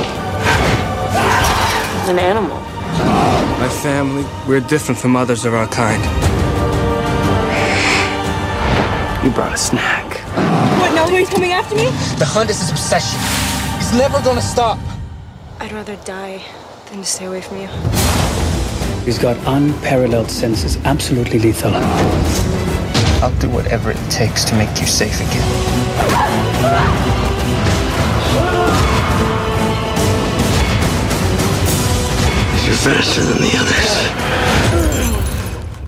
It's 1.99 2.09
an 2.09 2.17
animal. 2.17 2.57
My 3.59 3.69
family, 3.83 4.25
we're 4.47 4.61
different 4.61 4.97
from 5.01 5.17
others 5.17 5.43
of 5.43 5.53
our 5.53 5.67
kind. 5.67 6.30
You 9.23 9.29
brought 9.29 9.53
a 9.53 9.57
snack. 9.57 10.17
What, 10.79 10.95
now 10.95 11.07
he's 11.07 11.29
coming 11.29 11.51
after 11.51 11.75
me? 11.75 11.85
The 12.17 12.25
hunt 12.25 12.49
is 12.49 12.59
his 12.59 12.71
obsession. 12.71 13.19
He's 13.77 13.93
never 13.93 14.19
gonna 14.23 14.41
stop. 14.41 14.79
I'd 15.59 15.71
rather 15.71 15.95
die 15.97 16.41
than 16.89 17.01
to 17.01 17.05
stay 17.05 17.25
away 17.25 17.41
from 17.41 17.57
you. 17.57 17.67
He's 19.05 19.19
got 19.19 19.37
unparalleled 19.45 20.31
senses, 20.31 20.77
absolutely 20.85 21.37
lethal. 21.37 21.71
I'll 23.21 23.37
do 23.37 23.47
whatever 23.51 23.91
it 23.91 24.09
takes 24.09 24.43
to 24.45 24.55
make 24.55 24.79
you 24.79 24.87
safe 24.87 25.19
again. 25.21 25.47
You're 32.65 32.75
faster 32.75 33.21
than 33.21 33.37
the 33.37 33.53
others. 33.59 33.91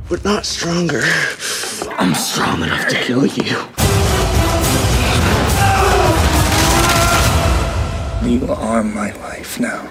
But 0.08 0.24
not 0.24 0.46
stronger. 0.46 1.02
I'm 2.04 2.16
strong 2.16 2.62
enough 2.62 2.86
to 2.90 2.96
kill 2.98 3.26
you. 3.26 3.56
You 8.28 8.46
are 8.52 8.84
my 8.84 9.14
life 9.22 9.58
now. 9.58 9.88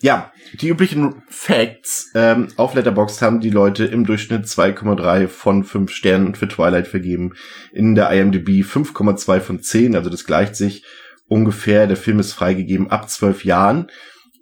Ja, 0.00 0.32
die 0.62 0.68
üblichen 0.68 1.22
Facts. 1.28 2.10
Ähm, 2.14 2.48
auf 2.56 2.72
Letterboxd 2.72 3.20
haben 3.20 3.40
die 3.40 3.50
Leute 3.50 3.84
im 3.84 4.06
Durchschnitt 4.06 4.46
2,3 4.46 5.28
von 5.28 5.62
5 5.62 5.90
Sternen 5.90 6.34
für 6.34 6.48
Twilight 6.48 6.88
vergeben. 6.88 7.34
In 7.70 7.94
der 7.94 8.10
IMDb 8.10 8.64
5,2 8.64 9.40
von 9.40 9.60
10, 9.60 9.94
also 9.94 10.08
das 10.08 10.24
gleicht 10.24 10.56
sich 10.56 10.86
ungefähr. 11.28 11.86
Der 11.86 11.98
Film 11.98 12.18
ist 12.18 12.32
freigegeben 12.32 12.90
ab 12.90 13.10
12 13.10 13.44
Jahren 13.44 13.90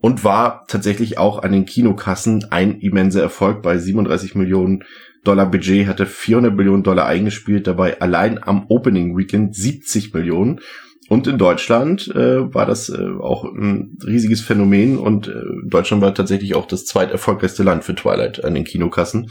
und 0.02 0.24
war 0.24 0.66
tatsächlich 0.66 1.16
auch 1.16 1.42
an 1.42 1.52
den 1.52 1.64
Kinokassen 1.64 2.48
ein 2.50 2.80
immenser 2.80 3.22
Erfolg 3.22 3.62
bei 3.62 3.78
37 3.78 4.34
Millionen 4.34 4.84
Dollar 5.24 5.46
Budget, 5.46 5.86
hatte 5.86 6.06
400 6.06 6.54
Millionen 6.54 6.82
Dollar 6.82 7.06
eingespielt, 7.06 7.68
dabei 7.68 8.00
allein 8.00 8.42
am 8.42 8.66
Opening 8.68 9.16
Weekend 9.16 9.54
70 9.54 10.12
Millionen. 10.12 10.60
Und 11.08 11.28
in 11.28 11.38
Deutschland 11.38 12.08
äh, 12.08 12.52
war 12.52 12.66
das 12.66 12.88
äh, 12.88 13.00
auch 13.20 13.44
ein 13.44 13.96
riesiges 14.04 14.40
Phänomen 14.40 14.98
und 14.98 15.28
äh, 15.28 15.34
Deutschland 15.64 16.02
war 16.02 16.14
tatsächlich 16.14 16.56
auch 16.56 16.66
das 16.66 16.84
zweiterfolgreichste 16.84 17.62
Land 17.62 17.84
für 17.84 17.94
Twilight 17.94 18.44
an 18.44 18.54
den 18.54 18.64
Kinokassen. 18.64 19.30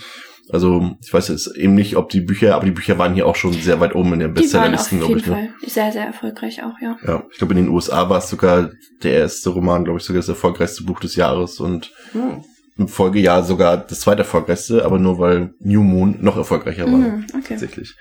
Also 0.50 0.96
ich 1.04 1.14
weiß 1.14 1.30
jetzt 1.30 1.56
eben 1.56 1.76
nicht, 1.76 1.96
ob 1.96 2.10
die 2.10 2.22
Bücher, 2.22 2.56
aber 2.56 2.66
die 2.66 2.72
Bücher 2.72 2.98
waren 2.98 3.14
hier 3.14 3.26
auch 3.26 3.36
schon 3.36 3.54
sehr 3.54 3.80
weit 3.80 3.96
oben 3.96 4.14
in 4.14 4.20
den 4.20 4.34
Bestsellerlisten, 4.34 5.00
glaube 5.00 5.18
ich. 5.18 5.26
Ne? 5.26 5.34
Fall 5.34 5.50
sehr, 5.66 5.92
sehr 5.92 6.06
erfolgreich 6.06 6.64
auch, 6.64 6.74
ja. 6.82 6.98
Ja, 7.06 7.24
ich 7.32 7.38
glaube 7.38 7.54
in 7.54 7.66
den 7.66 7.70
USA 7.70 8.10
war 8.10 8.18
es 8.18 8.30
sogar 8.30 8.72
der 9.04 9.14
erste 9.14 9.50
Roman, 9.50 9.84
glaube 9.86 10.00
ich, 10.00 10.06
sogar 10.06 10.20
das 10.20 10.30
erfolgreichste 10.30 10.84
Buch 10.84 11.00
des 11.00 11.16
Jahres 11.16 11.60
und 11.60 11.92
hm. 12.12 12.44
im 12.78 12.88
Folgejahr 12.88 13.44
sogar 13.44 13.78
das 13.78 14.02
zweiterfolgreichste, 14.02 14.84
aber 14.84 15.00
nur 15.00 15.20
weil 15.20 15.54
New 15.60 15.84
Moon 15.84 16.18
noch 16.22 16.38
erfolgreicher 16.38 16.86
war. 16.86 16.94
Hm, 16.94 17.26
okay. 17.30 17.44
Tatsächlich. 17.50 17.96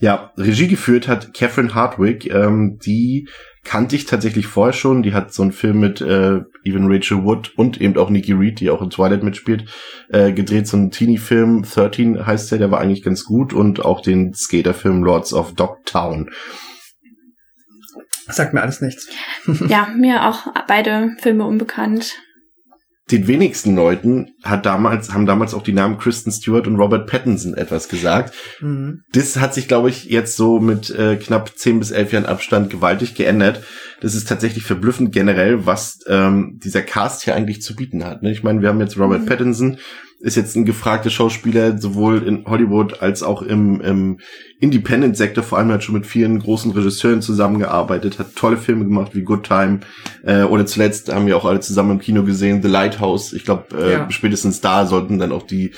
Ja, 0.00 0.32
Regie 0.36 0.68
geführt 0.68 1.08
hat 1.08 1.34
Catherine 1.34 1.74
Hardwick, 1.74 2.32
ähm, 2.32 2.78
die 2.78 3.28
kannte 3.64 3.96
ich 3.96 4.06
tatsächlich 4.06 4.46
vorher 4.46 4.72
schon. 4.72 5.02
Die 5.02 5.12
hat 5.12 5.32
so 5.32 5.42
einen 5.42 5.52
Film 5.52 5.80
mit 5.80 6.00
äh, 6.00 6.40
Even 6.64 6.90
Rachel 6.90 7.24
Wood 7.24 7.52
und 7.56 7.80
eben 7.80 7.96
auch 7.98 8.08
Nikki 8.08 8.32
Reed, 8.32 8.60
die 8.60 8.70
auch 8.70 8.80
in 8.80 8.90
Twilight 8.90 9.22
mitspielt, 9.22 9.64
äh, 10.08 10.32
gedreht. 10.32 10.68
So 10.68 10.76
ein 10.76 10.90
Teenie-Film, 10.90 11.64
13 11.64 12.24
heißt 12.26 12.50
der, 12.50 12.58
der 12.58 12.70
war 12.70 12.80
eigentlich 12.80 13.02
ganz 13.02 13.24
gut. 13.24 13.52
Und 13.52 13.84
auch 13.84 14.00
den 14.00 14.32
Skater-Film 14.32 15.02
Lords 15.02 15.34
of 15.34 15.54
Dogtown. 15.54 16.30
Sagt 18.28 18.54
mir 18.54 18.62
alles 18.62 18.80
nichts. 18.80 19.08
ja, 19.68 19.88
mir 19.96 20.28
auch 20.28 20.46
beide 20.66 21.16
Filme 21.18 21.44
unbekannt 21.44 22.14
den 23.10 23.26
wenigsten 23.26 23.74
Leuten 23.74 24.32
hat 24.42 24.66
damals, 24.66 25.14
haben 25.14 25.24
damals 25.24 25.54
auch 25.54 25.62
die 25.62 25.72
Namen 25.72 25.98
Kristen 25.98 26.30
Stewart 26.30 26.66
und 26.66 26.76
Robert 26.76 27.08
Pattinson 27.08 27.54
etwas 27.54 27.88
gesagt. 27.88 28.34
Mhm. 28.60 29.02
Das 29.12 29.36
hat 29.38 29.54
sich, 29.54 29.66
glaube 29.66 29.88
ich, 29.88 30.04
jetzt 30.04 30.36
so 30.36 30.60
mit 30.60 30.90
äh, 30.90 31.16
knapp 31.16 31.56
zehn 31.56 31.78
bis 31.78 31.90
elf 31.90 32.12
Jahren 32.12 32.26
Abstand 32.26 32.68
gewaltig 32.70 33.14
geändert. 33.14 33.62
Das 34.00 34.14
ist 34.14 34.28
tatsächlich 34.28 34.64
verblüffend 34.64 35.12
generell, 35.12 35.64
was 35.64 36.00
ähm, 36.06 36.60
dieser 36.62 36.82
Cast 36.82 37.24
hier 37.24 37.34
eigentlich 37.34 37.62
zu 37.62 37.74
bieten 37.74 38.04
hat. 38.04 38.22
Ne? 38.22 38.30
Ich 38.30 38.42
meine, 38.42 38.60
wir 38.60 38.68
haben 38.68 38.80
jetzt 38.80 38.98
Robert 38.98 39.22
mhm. 39.22 39.26
Pattinson, 39.26 39.78
ist 40.20 40.36
jetzt 40.36 40.56
ein 40.56 40.64
gefragter 40.64 41.10
Schauspieler, 41.10 41.78
sowohl 41.78 42.26
in 42.26 42.44
Hollywood 42.44 43.02
als 43.02 43.22
auch 43.22 43.42
im, 43.42 43.80
im 43.80 44.18
Independent-Sektor, 44.58 45.44
vor 45.44 45.58
allem 45.58 45.70
hat 45.70 45.84
schon 45.84 45.94
mit 45.94 46.06
vielen 46.06 46.40
großen 46.40 46.72
Regisseuren 46.72 47.22
zusammengearbeitet, 47.22 48.18
hat 48.18 48.34
tolle 48.34 48.56
Filme 48.56 48.84
gemacht 48.84 49.14
wie 49.14 49.22
Good 49.22 49.44
Time 49.44 49.80
äh, 50.24 50.42
oder 50.42 50.66
zuletzt 50.66 51.12
haben 51.12 51.26
wir 51.26 51.36
auch 51.36 51.44
alle 51.44 51.60
zusammen 51.60 51.92
im 51.92 51.98
Kino 52.00 52.24
gesehen, 52.24 52.62
The 52.62 52.68
Lighthouse. 52.68 53.32
Ich 53.32 53.44
glaube, 53.44 53.76
äh, 53.78 53.92
ja. 53.92 54.10
spätestens 54.10 54.60
da 54.60 54.86
sollten 54.86 55.18
dann 55.18 55.30
auch 55.30 55.44
die 55.44 55.72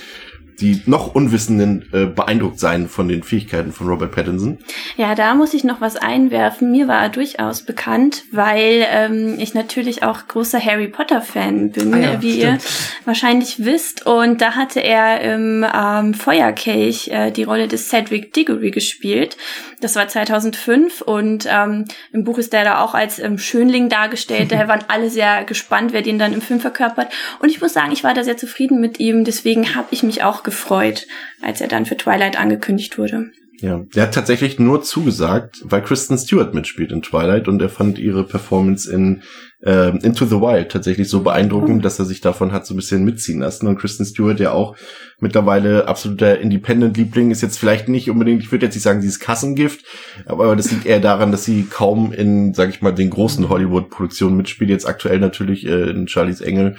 die 0.59 0.81
noch 0.85 1.15
Unwissenden 1.15 1.85
äh, 1.91 2.05
beeindruckt 2.05 2.59
sein 2.59 2.87
von 2.87 3.07
den 3.07 3.23
Fähigkeiten 3.23 3.71
von 3.71 3.87
Robert 3.87 4.11
Pattinson. 4.11 4.59
Ja, 4.97 5.15
da 5.15 5.33
muss 5.35 5.53
ich 5.53 5.63
noch 5.63 5.81
was 5.81 5.95
einwerfen. 5.95 6.71
Mir 6.71 6.87
war 6.87 7.01
er 7.01 7.09
durchaus 7.09 7.63
bekannt, 7.63 8.23
weil 8.31 8.85
ähm, 8.89 9.35
ich 9.39 9.53
natürlich 9.53 10.03
auch 10.03 10.27
großer 10.27 10.63
Harry 10.63 10.87
Potter-Fan 10.87 11.71
bin, 11.71 11.93
ah 11.93 11.97
ja, 11.97 12.21
wie 12.21 12.33
stimmt. 12.33 12.63
ihr 12.63 12.69
wahrscheinlich 13.05 13.65
wisst. 13.65 14.05
Und 14.05 14.41
da 14.41 14.55
hatte 14.55 14.81
er 14.81 15.21
im 15.21 15.65
ähm, 15.73 16.13
Feuerkelch 16.13 17.09
äh, 17.09 17.31
die 17.31 17.43
Rolle 17.43 17.67
des 17.67 17.89
Cedric 17.89 18.33
Diggory 18.33 18.71
gespielt. 18.71 19.37
Das 19.81 19.95
war 19.95 20.07
2005 20.07 21.01
und 21.01 21.47
ähm, 21.49 21.85
im 22.13 22.23
Buch 22.23 22.37
ist 22.37 22.53
der 22.53 22.63
da 22.63 22.83
auch 22.83 22.93
als 22.93 23.17
ähm, 23.19 23.37
Schönling 23.37 23.89
dargestellt. 23.89 24.51
Daher 24.51 24.67
waren 24.67 24.83
alle 24.87 25.09
sehr 25.09 25.43
gespannt, 25.43 25.93
wer 25.93 26.01
den 26.01 26.19
dann 26.19 26.33
im 26.33 26.41
Film 26.41 26.59
verkörpert. 26.59 27.11
Und 27.39 27.49
ich 27.49 27.61
muss 27.61 27.73
sagen, 27.73 27.91
ich 27.91 28.03
war 28.03 28.13
da 28.13 28.23
sehr 28.23 28.37
zufrieden 28.37 28.79
mit 28.79 28.99
ihm. 28.99 29.23
Deswegen 29.23 29.75
habe 29.75 29.87
ich 29.91 30.03
mich 30.03 30.23
auch 30.23 30.40
gefreut, 30.43 31.07
als 31.41 31.61
er 31.61 31.67
dann 31.67 31.85
für 31.85 31.97
Twilight 31.97 32.39
angekündigt 32.39 32.97
wurde. 32.97 33.31
Ja, 33.61 33.85
der 33.93 34.03
hat 34.03 34.15
tatsächlich 34.15 34.57
nur 34.57 34.81
zugesagt, 34.81 35.61
weil 35.63 35.83
Kristen 35.83 36.17
Stewart 36.17 36.55
mitspielt 36.55 36.91
in 36.91 37.03
Twilight 37.03 37.47
und 37.47 37.61
er 37.61 37.69
fand 37.69 37.99
ihre 37.99 38.23
Performance 38.23 38.91
in 38.91 39.21
äh, 39.63 39.95
Into 40.03 40.25
the 40.25 40.41
Wild 40.41 40.71
tatsächlich 40.71 41.09
so 41.09 41.21
beeindruckend, 41.21 41.77
oh. 41.77 41.81
dass 41.81 41.99
er 41.99 42.05
sich 42.05 42.21
davon 42.21 42.53
hat 42.53 42.65
so 42.65 42.73
ein 42.73 42.77
bisschen 42.77 43.05
mitziehen 43.05 43.39
lassen. 43.39 43.67
Und 43.67 43.77
Kristen 43.77 44.03
Stewart, 44.03 44.39
ja 44.39 44.51
auch 44.51 44.75
mittlerweile 45.19 45.87
absoluter 45.87 46.39
Independent-Liebling, 46.39 47.29
ist 47.29 47.43
jetzt 47.43 47.59
vielleicht 47.59 47.87
nicht 47.87 48.09
unbedingt, 48.09 48.41
ich 48.41 48.51
würde 48.51 48.65
jetzt 48.65 48.73
nicht 48.73 48.83
sagen, 48.83 49.01
dieses 49.01 49.19
Kassengift, 49.19 49.85
aber 50.25 50.55
das 50.55 50.71
liegt 50.71 50.87
eher 50.87 50.99
daran, 50.99 51.31
dass 51.31 51.45
sie 51.45 51.67
kaum 51.69 52.13
in, 52.13 52.55
sag 52.55 52.69
ich 52.69 52.81
mal, 52.81 52.93
den 52.93 53.11
großen 53.11 53.47
Hollywood-Produktionen 53.47 54.37
mitspielt. 54.37 54.71
Jetzt 54.71 54.87
aktuell 54.87 55.19
natürlich 55.19 55.67
äh, 55.67 55.91
in 55.91 56.07
Charlies 56.07 56.41
Engel, 56.41 56.77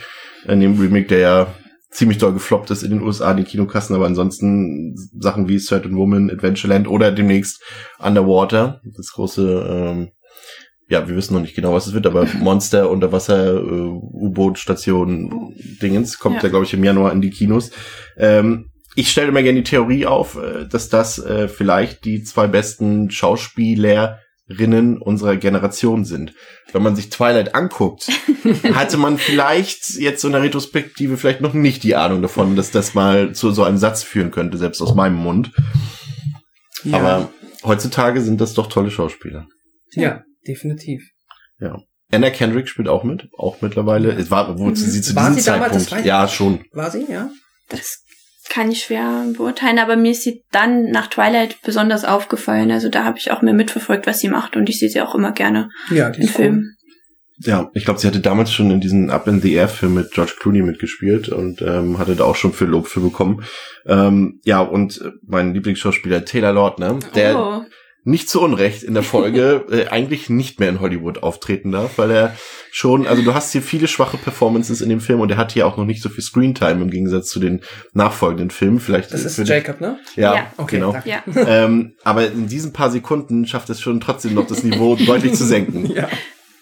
in 0.48 0.58
dem 0.58 0.80
Remake, 0.80 1.06
der 1.06 1.18
ja 1.18 1.54
ziemlich 1.92 2.18
doll 2.18 2.32
gefloppt 2.32 2.70
ist 2.70 2.82
in 2.82 2.90
den 2.90 3.02
USA, 3.02 3.34
die 3.34 3.44
Kinokassen, 3.44 3.94
aber 3.94 4.06
ansonsten 4.06 4.96
Sachen 5.18 5.48
wie 5.48 5.58
Certain 5.58 5.94
Woman, 5.96 6.30
Adventureland 6.30 6.88
oder 6.88 7.12
demnächst 7.12 7.62
Underwater, 7.98 8.80
das 8.96 9.12
große, 9.12 9.66
ähm, 9.68 10.10
ja, 10.88 11.06
wir 11.06 11.14
wissen 11.14 11.34
noch 11.34 11.42
nicht 11.42 11.54
genau, 11.54 11.74
was 11.74 11.86
es 11.86 11.92
wird, 11.92 12.06
aber 12.06 12.26
Monster, 12.40 12.90
Unterwasser, 12.90 13.56
äh, 13.56 13.60
U-Boot-Station, 13.60 15.54
Dingens, 15.82 16.18
kommt 16.18 16.36
ja, 16.36 16.44
ja 16.44 16.48
glaube 16.48 16.64
ich, 16.64 16.72
im 16.72 16.82
Januar 16.82 17.12
in 17.12 17.20
die 17.20 17.30
Kinos. 17.30 17.70
Ähm, 18.16 18.70
ich 18.94 19.10
stelle 19.10 19.28
immer 19.28 19.42
gerne 19.42 19.62
die 19.62 19.70
Theorie 19.70 20.06
auf, 20.06 20.36
äh, 20.36 20.66
dass 20.66 20.88
das 20.88 21.18
äh, 21.18 21.48
vielleicht 21.48 22.06
die 22.06 22.22
zwei 22.22 22.46
besten 22.46 23.10
Schauspieler 23.10 24.18
Rinnen 24.58 24.98
unserer 24.98 25.36
Generation 25.36 26.04
sind. 26.04 26.34
Wenn 26.72 26.82
man 26.82 26.96
sich 26.96 27.10
Twilight 27.10 27.54
anguckt, 27.54 28.08
hatte 28.74 28.96
man 28.96 29.18
vielleicht 29.18 29.90
jetzt 29.98 30.20
so 30.20 30.28
in 30.28 30.32
der 30.32 30.42
Retrospektive 30.42 31.16
vielleicht 31.16 31.40
noch 31.40 31.54
nicht 31.54 31.82
die 31.82 31.96
Ahnung 31.96 32.22
davon, 32.22 32.56
dass 32.56 32.70
das 32.70 32.94
mal 32.94 33.34
zu 33.34 33.50
so 33.50 33.64
einem 33.64 33.78
Satz 33.78 34.02
führen 34.02 34.30
könnte, 34.30 34.58
selbst 34.58 34.80
aus 34.80 34.94
meinem 34.94 35.16
Mund. 35.16 35.52
Ja. 36.84 36.98
Aber 36.98 37.32
heutzutage 37.64 38.20
sind 38.20 38.40
das 38.40 38.54
doch 38.54 38.68
tolle 38.68 38.90
Schauspieler. 38.90 39.46
Ja, 39.92 40.22
definitiv. 40.46 41.02
Ja. 41.60 41.78
Anna 42.10 42.30
Kendrick 42.30 42.68
spielt 42.68 42.88
auch 42.88 43.04
mit, 43.04 43.28
auch 43.38 43.62
mittlerweile. 43.62 44.12
Es 44.12 44.30
war, 44.30 44.58
wo 44.58 44.66
mhm. 44.66 44.76
sie 44.76 45.00
zu 45.00 45.16
war 45.16 45.30
diesem 45.30 45.38
sie 45.38 45.44
Zeitpunkt, 45.44 45.90
damals, 45.90 46.04
ja, 46.04 46.28
schon. 46.28 46.64
War 46.72 46.90
sie, 46.90 47.06
ja? 47.08 47.30
Das 47.68 48.02
kann 48.52 48.70
ich 48.70 48.82
schwer 48.82 49.24
beurteilen, 49.34 49.78
aber 49.78 49.96
mir 49.96 50.12
ist 50.12 50.24
sie 50.24 50.44
dann 50.50 50.90
nach 50.90 51.06
Twilight 51.06 51.56
besonders 51.62 52.04
aufgefallen. 52.04 52.70
Also 52.70 52.90
da 52.90 53.04
habe 53.04 53.16
ich 53.16 53.30
auch 53.30 53.40
mehr 53.40 53.54
mitverfolgt, 53.54 54.06
was 54.06 54.18
sie 54.18 54.28
macht 54.28 54.56
und 54.56 54.68
ich 54.68 54.78
sehe 54.78 54.90
sie 54.90 55.00
auch 55.00 55.14
immer 55.14 55.32
gerne 55.32 55.70
ja, 55.90 56.08
in 56.08 56.28
Filmen. 56.28 56.76
Ja, 57.38 57.70
ich 57.72 57.86
glaube, 57.86 57.98
sie 57.98 58.06
hatte 58.06 58.20
damals 58.20 58.52
schon 58.52 58.70
in 58.70 58.82
diesem 58.82 59.08
Up 59.08 59.26
in 59.26 59.40
the 59.40 59.54
Air 59.54 59.68
Film 59.68 59.94
mit 59.94 60.12
George 60.12 60.34
Clooney 60.38 60.60
mitgespielt 60.60 61.30
und 61.30 61.62
ähm, 61.62 61.98
hatte 61.98 62.14
da 62.14 62.24
auch 62.24 62.36
schon 62.36 62.52
viel 62.52 62.66
Lob 62.66 62.88
für 62.88 63.00
bekommen. 63.00 63.42
Ähm, 63.86 64.40
ja, 64.44 64.60
und 64.60 65.02
mein 65.26 65.54
Lieblingsschauspieler 65.54 66.26
Taylor 66.26 66.52
Lautner, 66.52 66.98
der 67.14 67.38
oh 67.38 67.62
nicht 68.04 68.28
zu 68.28 68.40
Unrecht 68.40 68.82
in 68.82 68.94
der 68.94 69.02
Folge 69.02 69.64
äh, 69.70 69.86
eigentlich 69.88 70.28
nicht 70.28 70.58
mehr 70.58 70.68
in 70.68 70.80
Hollywood 70.80 71.22
auftreten 71.22 71.70
darf, 71.70 71.98
weil 71.98 72.10
er 72.10 72.36
schon, 72.70 73.06
also 73.06 73.22
du 73.22 73.34
hast 73.34 73.52
hier 73.52 73.62
viele 73.62 73.86
schwache 73.86 74.16
Performances 74.16 74.80
in 74.80 74.88
dem 74.88 75.00
Film 75.00 75.20
und 75.20 75.30
er 75.30 75.36
hat 75.36 75.52
hier 75.52 75.66
auch 75.66 75.76
noch 75.76 75.84
nicht 75.84 76.02
so 76.02 76.08
viel 76.08 76.24
Screentime 76.24 76.82
im 76.82 76.90
Gegensatz 76.90 77.28
zu 77.28 77.38
den 77.38 77.60
nachfolgenden 77.92 78.50
Filmen. 78.50 78.80
Vielleicht 78.80 79.12
das 79.12 79.24
ist 79.24 79.46
Jacob, 79.46 79.80
ne? 79.80 79.98
Ja, 80.16 80.34
ja. 80.34 80.52
Okay, 80.56 80.76
genau. 80.76 80.96
Ja. 81.04 81.22
Ähm, 81.52 81.94
aber 82.04 82.30
in 82.30 82.46
diesen 82.46 82.72
paar 82.72 82.90
Sekunden 82.90 83.46
schafft 83.46 83.68
es 83.68 83.80
schon 83.80 84.00
trotzdem 84.00 84.34
noch 84.34 84.46
das 84.46 84.62
Niveau 84.62 84.96
deutlich 85.06 85.34
zu 85.34 85.44
senken. 85.44 85.86
Ja. 85.86 86.08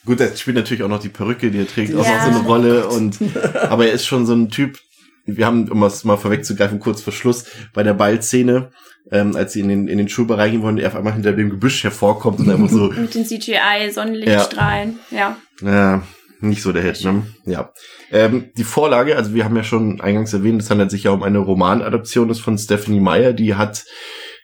Gut, 0.05 0.21
er 0.21 0.35
spielt 0.37 0.57
natürlich 0.57 0.83
auch 0.83 0.89
noch 0.89 1.01
die 1.01 1.11
Perücke, 1.11 1.51
die 1.51 1.59
er 1.59 1.69
trägt, 1.69 1.95
auch 1.95 1.99
noch 1.99 2.23
so 2.23 2.31
eine 2.31 2.41
Rolle 2.41 2.89
und 2.89 3.19
aber 3.55 3.87
er 3.87 3.93
ist 3.93 4.07
schon 4.07 4.27
so 4.27 4.33
ein 4.33 4.49
Typ, 4.49 4.79
wir 5.27 5.47
haben, 5.47 5.69
um 5.69 5.83
es 5.83 6.05
mal 6.05 6.17
vorwegzugreifen, 6.17 6.81
kurz 6.81 7.03
vor 7.03 7.13
Schluss, 7.13 7.45
bei 7.75 7.83
der 7.83 7.95
Ballszene, 7.95 8.71
ähm, 9.11 9.37
als 9.37 9.53
sie 9.53 9.61
in 9.61 9.69
den, 9.69 9.89
in 9.89 9.99
den 9.99 10.09
Schulbereich 10.09 10.53
gehen 10.53 10.63
wollen, 10.63 10.79
er 10.79 10.89
auf 10.89 10.97
einmal 10.97 11.15
hinter 11.15 11.33
dem 11.33 11.51
Gebüsch 11.51 11.83
hervorkommt 11.85 12.41
und 12.41 12.51
einfach 12.51 12.69
so. 12.69 12.89
Mit 12.97 13.15
den 13.15 13.25
CGI-Sonnenlichtstrahlen, 13.25 14.99
ja. 15.11 15.37
ja. 15.63 15.71
Ja, 15.71 16.03
nicht 16.41 16.63
so 16.63 16.73
der 16.73 16.83
Hit, 16.83 17.05
ne? 17.05 17.27
Ja. 17.45 17.73
Ähm, 18.13 18.51
die 18.57 18.65
Vorlage, 18.65 19.17
also 19.17 19.35
wir 19.35 19.45
haben 19.45 19.57
ja 19.57 19.65
schon 19.65 20.01
eingangs 20.01 20.33
erwähnt, 20.33 20.63
es 20.63 20.71
handelt 20.71 20.91
sich 20.91 21.05
ja 21.05 21.11
um 21.11 21.23
eine 21.23 21.39
Romanadaption, 21.39 22.29
das 22.29 22.41
von 22.41 22.59
Stephanie 22.59 23.01
Meyer, 23.01 23.33
die 23.33 23.55
hat 23.55 23.85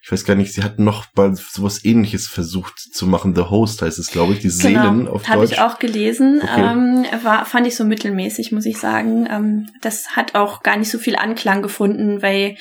ich 0.07 0.13
weiß 0.13 0.25
gar 0.25 0.37
nicht, 0.37 0.55
sie 0.55 0.63
hat 0.63 0.79
noch 0.79 1.07
mal 1.17 1.35
sowas 1.35 1.85
ähnliches 1.85 2.29
versucht 2.29 2.79
zu 2.79 3.09
machen. 3.09 3.35
The 3.35 3.51
Host 3.51 3.83
heißt 3.83 3.99
es, 3.99 4.13
glaube 4.13 4.35
ich, 4.35 4.39
die 4.39 4.51
genau, 4.51 4.61
Seelen 4.61 5.09
auf 5.09 5.27
hab 5.27 5.35
Deutsch. 5.35 5.59
Habe 5.59 5.69
ich 5.69 5.75
auch 5.75 5.81
gelesen. 5.81 6.41
Okay. 6.45 6.63
Ähm, 6.63 7.07
war, 7.25 7.45
fand 7.45 7.67
ich 7.67 7.75
so 7.75 7.85
mittelmäßig, 7.85 8.53
muss 8.53 8.67
ich 8.67 8.79
sagen. 8.79 9.27
Ähm, 9.29 9.69
das 9.83 10.11
hat 10.11 10.37
auch 10.37 10.63
gar 10.63 10.77
nicht 10.77 10.93
so 10.93 11.01
viel 11.01 11.17
Anklang 11.17 11.61
gefunden, 11.61 12.23
weil 12.23 12.55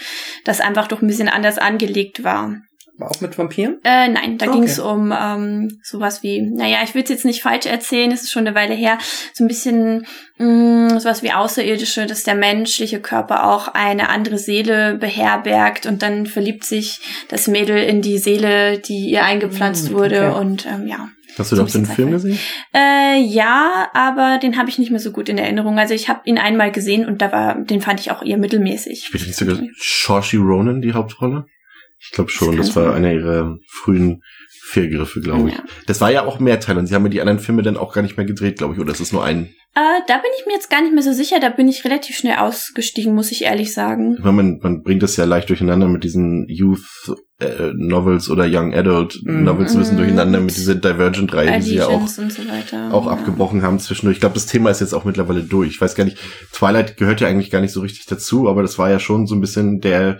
das 0.43 0.59
einfach 0.59 0.87
doch 0.87 1.03
ein 1.03 1.07
bisschen 1.07 1.29
anders 1.29 1.59
angelegt 1.59 2.23
war. 2.23 2.61
War 2.97 3.11
auch 3.11 3.19
mit 3.19 3.37
Vampiren? 3.37 3.79
Äh, 3.83 4.07
nein, 4.07 4.37
da 4.37 4.45
Okay. 4.45 4.55
ging 4.55 4.63
es 4.63 4.79
um 4.79 5.13
ähm, 5.17 5.79
sowas 5.83 6.23
wie, 6.23 6.41
naja, 6.41 6.77
ich 6.83 6.95
will 6.95 7.03
es 7.03 7.09
jetzt 7.09 7.25
nicht 7.25 7.41
falsch 7.41 7.65
erzählen, 7.65 8.09
es 8.11 8.23
ist 8.23 8.31
schon 8.31 8.47
eine 8.47 8.55
Weile 8.55 8.73
her, 8.73 8.97
so 9.33 9.43
ein 9.43 9.49
bisschen 9.49 10.05
mh, 10.37 10.99
sowas 11.01 11.21
wie 11.21 11.33
Außerirdische, 11.33 12.05
dass 12.05 12.23
der 12.23 12.35
menschliche 12.35 13.01
Körper 13.01 13.49
auch 13.49 13.67
eine 13.69 14.07
andere 14.09 14.37
Seele 14.37 14.95
beherbergt 14.95 15.85
und 15.85 16.01
dann 16.03 16.25
verliebt 16.25 16.63
sich 16.63 16.99
das 17.27 17.47
Mädel 17.47 17.77
in 17.77 18.01
die 18.01 18.17
Seele, 18.17 18.79
die 18.79 19.09
ihr 19.09 19.23
eingepflanzt 19.25 19.91
Mm, 19.91 19.93
wurde 19.93 20.29
okay. 20.31 20.39
und 20.39 20.65
ähm, 20.65 20.87
ja. 20.87 21.09
Hast 21.37 21.51
du 21.51 21.57
So 21.57 21.63
da 21.63 21.67
ein 21.67 21.71
den 21.73 21.85
Film 21.85 22.11
gesehen? 22.11 22.39
Äh, 22.73 23.19
ja, 23.19 23.89
aber 23.93 24.37
den 24.41 24.57
habe 24.57 24.69
ich 24.69 24.77
nicht 24.79 24.89
mehr 24.91 25.01
so 25.01 25.11
gut 25.11 25.27
in 25.27 25.37
Erinnerung. 25.37 25.77
Also 25.79 25.93
ich 25.93 26.07
habe 26.07 26.21
ihn 26.23 26.37
einmal 26.37 26.71
gesehen 26.71 27.05
und 27.05 27.21
da 27.21 27.33
war, 27.33 27.55
den 27.61 27.81
fand 27.81 27.99
ich 27.99 28.09
auch 28.11 28.23
eher 28.23 28.37
mittelmäßig. 28.37 29.03
Spielt 29.05 29.27
nicht 29.27 29.35
sogar 29.35 29.57
Saoirse 29.77 30.37
Ronan 30.37 30.81
die 30.81 30.93
Hauptrolle? 30.93 31.45
Ich 31.99 32.11
glaube 32.11 32.29
schon, 32.29 32.57
Das 32.57 32.67
das, 32.67 32.75
war 32.75 32.85
sein. 32.85 32.95
einer 33.05 33.13
ihrer 33.13 33.57
frühen 33.69 34.21
Fehlgriffe, 34.67 35.21
glaube 35.21 35.49
ich. 35.49 35.55
Ja. 35.55 35.63
Das 35.87 36.01
war 36.01 36.11
ja 36.11 36.25
auch 36.25 36.39
Mehrteil 36.39 36.77
und 36.77 36.87
sie 36.87 36.95
haben 36.95 37.03
ja 37.03 37.09
die 37.09 37.21
anderen 37.21 37.39
Filme 37.39 37.61
dann 37.61 37.77
auch 37.77 37.93
gar 37.93 38.01
nicht 38.01 38.17
mehr 38.17 38.25
gedreht, 38.25 38.57
glaube 38.57 38.73
ich, 38.73 38.79
oder 38.79 38.91
ist 38.91 38.99
es 38.99 39.11
nur 39.13 39.23
ein? 39.23 39.49
Äh, 39.77 39.99
da 40.07 40.17
bin 40.17 40.31
ich 40.39 40.45
mir 40.45 40.53
jetzt 40.53 40.69
gar 40.69 40.81
nicht 40.81 40.93
mehr 40.93 41.03
so 41.03 41.11
sicher. 41.13 41.39
Da 41.39 41.49
bin 41.49 41.67
ich 41.67 41.83
relativ 41.83 42.15
schnell 42.15 42.37
ausgestiegen, 42.37 43.13
muss 43.13 43.31
ich 43.31 43.43
ehrlich 43.43 43.73
sagen. 43.73 44.15
Ich 44.17 44.23
meine, 44.23 44.35
man, 44.37 44.59
man 44.61 44.83
bringt 44.83 45.03
das 45.03 45.17
ja 45.17 45.25
leicht 45.25 45.49
durcheinander 45.49 45.87
mit 45.87 46.03
diesen 46.03 46.47
Youth 46.47 46.79
äh, 47.39 47.71
Novels 47.75 48.29
oder 48.29 48.45
Young 48.49 48.73
Adult 48.73 49.19
Mhm. 49.25 49.43
Novels 49.43 49.73
ein 49.73 49.79
bisschen 49.79 49.95
Mhm. 49.95 49.99
durcheinander 49.99 50.39
mit 50.39 50.55
dieser 50.55 50.75
Divergent-Reihe, 50.75 51.57
die 51.57 51.61
sie 51.61 51.75
ja 51.75 51.87
auch 51.87 52.07
so 52.07 52.21
auch 52.23 53.05
ja. 53.05 53.11
abgebrochen 53.11 53.61
haben 53.63 53.79
zwischendurch. 53.79 54.15
Ich 54.15 54.21
glaube, 54.21 54.35
das 54.35 54.45
Thema 54.45 54.69
ist 54.69 54.79
jetzt 54.79 54.93
auch 54.93 55.03
mittlerweile 55.03 55.43
durch. 55.43 55.71
Ich 55.71 55.81
weiß 55.81 55.95
gar 55.95 56.05
nicht, 56.05 56.17
Twilight 56.53 56.95
gehört 56.97 57.19
ja 57.19 57.27
eigentlich 57.27 57.51
gar 57.51 57.59
nicht 57.61 57.73
so 57.73 57.81
richtig 57.81 58.05
dazu, 58.05 58.47
aber 58.47 58.61
das 58.61 58.79
war 58.79 58.89
ja 58.89 58.99
schon 58.99 59.27
so 59.27 59.35
ein 59.35 59.41
bisschen 59.41 59.81
der, 59.81 60.19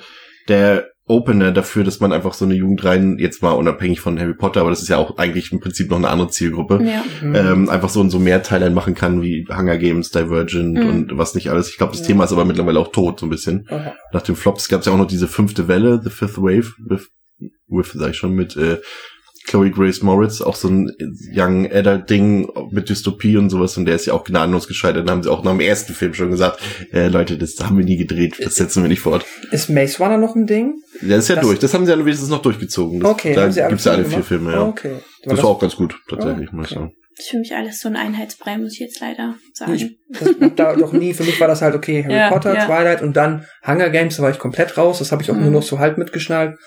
der 0.49 0.89
Opener 1.07 1.51
dafür, 1.51 1.83
dass 1.83 1.99
man 1.99 2.11
einfach 2.11 2.33
so 2.33 2.45
eine 2.45 2.55
Jugendreihen, 2.55 3.19
jetzt 3.19 3.43
mal 3.43 3.51
unabhängig 3.51 3.99
von 3.99 4.19
Harry 4.19 4.33
Potter, 4.33 4.61
aber 4.61 4.71
das 4.71 4.81
ist 4.81 4.87
ja 4.87 4.97
auch 4.97 5.17
eigentlich 5.19 5.51
im 5.51 5.59
Prinzip 5.59 5.89
noch 5.91 5.97
eine 5.97 6.07
andere 6.09 6.29
Zielgruppe, 6.29 6.81
Ja. 6.83 7.03
Mhm. 7.21 7.35
ähm, 7.35 7.69
einfach 7.69 7.89
so, 7.89 8.07
so 8.09 8.17
Mehrteilern 8.17 8.73
machen 8.73 8.95
kann, 8.95 9.21
wie 9.21 9.45
Hunger 9.55 9.77
Games, 9.77 10.09
Divergent 10.09 10.73
Mhm. 10.79 10.89
und 10.89 11.17
was 11.17 11.35
nicht 11.35 11.49
alles. 11.51 11.69
Ich 11.69 11.77
glaube, 11.77 11.91
das 11.91 12.01
Ja. 12.01 12.07
Thema 12.07 12.23
ist 12.23 12.31
aber 12.31 12.45
mittlerweile 12.45 12.79
auch 12.79 12.91
tot, 12.91 13.19
so 13.19 13.27
ein 13.27 13.29
bisschen. 13.29 13.67
Aha. 13.69 13.93
Nach 14.13 14.21
dem 14.23 14.35
Flops 14.35 14.67
gab 14.67 14.79
es 14.79 14.87
ja 14.87 14.93
auch 14.93 14.97
noch 14.97 15.05
diese 15.07 15.27
fünfte 15.27 15.67
Welle, 15.67 16.01
The 16.03 16.09
Fifth 16.09 16.37
Wave, 16.39 16.73
with, 16.79 17.09
with 17.67 17.91
sag 17.93 18.09
ich 18.11 18.17
schon, 18.17 18.33
mit 18.33 18.57
äh, 18.57 18.77
Chloe 19.47 19.69
Grace 19.71 20.01
Moritz, 20.01 20.41
auch 20.41 20.55
so 20.55 20.67
ein 20.69 20.91
Young 21.33 21.71
Adult 21.71 22.09
Ding 22.09 22.49
mit 22.71 22.89
Dystopie 22.89 23.37
und 23.37 23.49
sowas 23.49 23.77
und 23.77 23.85
der 23.85 23.95
ist 23.95 24.05
ja 24.07 24.13
auch 24.13 24.23
gnadenlos 24.23 24.67
gescheitert. 24.67 25.07
Dann 25.07 25.15
haben 25.17 25.23
sie 25.23 25.29
auch 25.31 25.43
nach 25.43 25.51
dem 25.51 25.59
ersten 25.59 25.93
Film 25.93 26.13
schon 26.13 26.31
gesagt, 26.31 26.59
äh, 26.91 27.07
Leute, 27.07 27.37
das 27.37 27.55
haben 27.59 27.77
wir 27.77 27.85
nie 27.85 27.97
gedreht, 27.97 28.35
das 28.43 28.55
setzen 28.55 28.81
wir 28.83 28.89
nicht 28.89 29.01
fort. 29.01 29.25
Ist 29.51 29.69
Maze 29.69 29.97
Runner 29.99 30.17
noch 30.17 30.35
ein 30.35 30.47
Ding? 30.47 30.81
Das 31.01 31.19
ist 31.19 31.27
ja 31.29 31.35
Das- 31.35 31.45
durch, 31.45 31.59
das 31.59 31.73
haben 31.73 31.85
sie 31.85 31.91
ja 31.91 31.97
wenigstens 31.99 32.29
noch 32.29 32.41
durchgezogen. 32.41 32.99
Das, 33.01 33.11
Okay, 33.11 33.33
da 33.33 33.43
haben 33.43 33.51
sie 33.51 33.61
alle 33.61 33.69
gibt's 33.69 33.85
ja 33.85 33.91
alle 33.91 34.03
vier 34.03 34.11
gemacht? 34.11 34.27
Filme, 34.27 34.51
ja. 34.53 34.61
Okay. 34.63 34.95
Das 35.23 35.37
war 35.41 35.49
auch 35.49 35.59
ganz 35.59 35.75
gut, 35.75 35.95
tatsächlich, 36.09 36.49
Oh, 36.51 36.55
muss 36.55 36.67
ich 36.71 36.77
okay. 36.77 36.79
sagen. 36.85 36.93
ist 37.17 37.29
für 37.29 37.37
mich 37.37 37.55
alles 37.55 37.79
so 37.79 37.87
ein 37.87 37.95
Einheitsbrei, 37.95 38.57
muss 38.57 38.73
ich 38.73 38.79
jetzt 38.79 38.99
leider 38.99 39.35
sagen. 39.53 39.73
Ich 39.73 39.97
das, 40.09 40.29
da 40.55 40.75
doch 40.75 40.91
nie, 40.91 41.13
für 41.13 41.23
mich 41.23 41.39
war 41.39 41.47
das 41.47 41.61
halt 41.61 41.73
okay, 41.75 42.03
Harry 42.03 42.13
Ja, 42.15 42.29
Potter, 42.29 42.53
ja. 42.55 42.65
Twilight 42.65 43.01
und 43.01 43.15
dann 43.15 43.45
Hunger 43.65 43.89
Games, 43.89 44.17
da 44.17 44.23
war 44.23 44.31
ich 44.31 44.37
komplett 44.39 44.77
raus, 44.77 44.99
das 44.99 45.11
habe 45.13 45.21
ich 45.23 45.31
auch 45.31 45.35
Mhm. 45.35 45.43
nur 45.43 45.51
noch 45.51 45.63
so 45.63 45.79
halb 45.79 45.97
mitgeschnallt. 45.97 46.57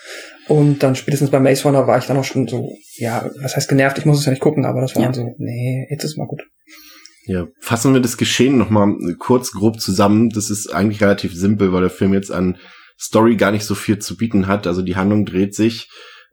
Und 0.49 0.83
dann 0.83 0.95
spätestens 0.95 1.29
bei 1.29 1.39
Maze 1.39 1.63
Runner 1.63 1.85
war 1.87 1.97
ich 1.99 2.05
dann 2.05 2.17
auch 2.17 2.23
schon 2.23 2.47
so, 2.47 2.75
ja, 2.97 3.29
was 3.41 3.55
heißt 3.55 3.69
genervt, 3.69 3.97
ich 3.99 4.05
muss 4.05 4.19
es 4.19 4.25
ja 4.25 4.31
nicht 4.31 4.41
gucken, 4.41 4.65
aber 4.65 4.81
das 4.81 4.95
war 4.95 5.03
Ja. 5.03 5.07
dann 5.09 5.13
so, 5.13 5.35
nee, 5.37 5.87
jetzt 5.89 6.03
ist 6.03 6.17
mal 6.17 6.27
gut. 6.27 6.41
Ja, 7.25 7.47
fassen 7.61 7.93
wir 7.93 8.01
das 8.01 8.17
Geschehen 8.17 8.57
nochmal 8.57 8.95
kurz 9.19 9.51
grob 9.51 9.79
zusammen. 9.79 10.29
Das 10.29 10.49
ist 10.49 10.73
eigentlich 10.73 11.01
relativ 11.01 11.33
simpel, 11.35 11.71
weil 11.71 11.81
der 11.81 11.91
Film 11.91 12.13
jetzt 12.13 12.31
an 12.31 12.57
Story 12.99 13.35
gar 13.35 13.51
nicht 13.51 13.65
so 13.65 13.75
viel 13.75 13.99
zu 13.99 14.17
bieten 14.17 14.47
hat. 14.47 14.65
Also 14.65 14.81
die 14.81 14.95
Handlung 14.95 15.25
dreht 15.25 15.53
sich 15.53 15.87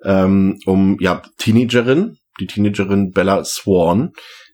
ähm, 0.05 0.59
um 0.65 0.97
ja 1.01 1.23
Teenagerin, 1.39 2.17
die 2.41 2.47
Teenagerin 2.47 3.11
Bella 3.13 3.45
Swan, 3.45 4.13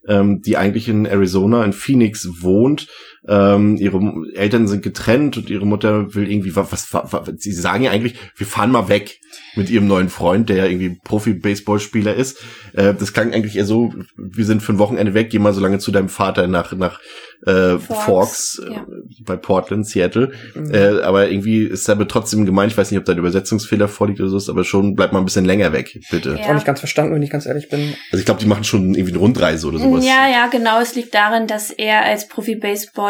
ähm, 0.09 0.41
die 0.45 0.57
eigentlich 0.57 0.89
in 0.89 1.07
Arizona, 1.07 1.65
in 1.65 1.73
Phoenix 1.73 2.29
wohnt. 2.41 2.89
Ähm, 3.29 3.77
ihre 3.77 4.01
Eltern 4.35 4.67
sind 4.67 4.83
getrennt 4.83 5.37
und 5.37 5.49
ihre 5.49 5.67
Mutter 5.67 6.15
will 6.15 6.31
irgendwie 6.31 6.57
was, 6.57 6.93
was, 6.93 7.13
was 7.13 7.31
sie 7.39 7.53
sagen 7.53 7.85
ja 7.85 7.93
eigentlich, 7.93 8.17
wir 8.37 8.47
fahren 8.47 8.73
mal 8.73 8.89
weg 8.89 9.21
mit 9.55 9.71
ihrem 9.71 9.87
neuen 9.87 10.09
Freund, 10.09 10.49
der 10.49 10.57
ja 10.57 10.67
irgendwie 10.67 10.99
Profi-Baseballspieler 11.05 12.15
ist. 12.15 12.43
Äh, 12.73 12.95
das 12.95 13.13
klang 13.13 13.33
eigentlich 13.33 13.57
eher 13.57 13.65
so, 13.65 13.95
wir 14.17 14.45
sind 14.45 14.63
für 14.63 14.73
ein 14.73 14.79
Wochenende 14.79 15.15
weg, 15.15 15.31
geh 15.31 15.39
mal 15.39 15.53
so 15.53 15.61
lange 15.61 15.79
zu 15.79 15.93
deinem 15.93 16.09
Vater 16.09 16.47
nach, 16.47 16.73
nach 16.73 17.01
äh, 17.47 17.79
Forks, 17.79 18.05
Forks, 18.05 18.59
äh, 18.59 18.73
ja. 18.73 18.87
bei 19.25 19.37
Portland, 19.37 19.87
Seattle. 19.87 20.33
Mhm. 20.55 20.75
Äh, 20.75 21.03
aber 21.03 21.29
irgendwie 21.31 21.65
ist 21.65 21.89
aber 21.91 22.07
trotzdem 22.07 22.47
gemeint, 22.47 22.73
ich 22.73 22.79
weiß 22.79 22.91
nicht, 22.91 23.01
ob 23.01 23.05
da 23.05 23.13
ein 23.13 23.19
Übersetzungsfehler 23.19 23.89
vorliegt 23.89 24.21
oder 24.21 24.29
so, 24.29 24.51
aber 24.51 24.65
schon 24.65 24.95
bleibt 24.95 25.13
mal 25.13 25.19
ein 25.19 25.25
bisschen 25.25 25.45
länger 25.45 25.73
weg, 25.73 25.99
bitte. 26.11 26.31
Ja. 26.31 26.37
Ich 26.37 26.47
auch 26.47 26.55
nicht 26.55 26.67
ganz 26.67 26.79
verstanden, 26.79 27.15
wenn 27.15 27.23
ich 27.23 27.31
ganz 27.31 27.47
ehrlich 27.47 27.69
bin. 27.69 27.95
Also 28.11 28.21
ich 28.21 28.25
glaube, 28.25 28.41
die 28.41 28.47
machen 28.47 28.65
schon 28.65 28.95
irgendwie 28.95 29.13
eine 29.13 29.19
Rundreise 29.19 29.67
oder 29.67 29.79
sowas. 29.79 30.05
Ja, 30.05 30.29
ja, 30.29 30.47
genau. 30.47 30.81
Es 30.81 30.95
liegt 30.95 31.15
darin, 31.15 31.47
dass 31.47 31.71
er 31.71 32.05
als 32.05 32.29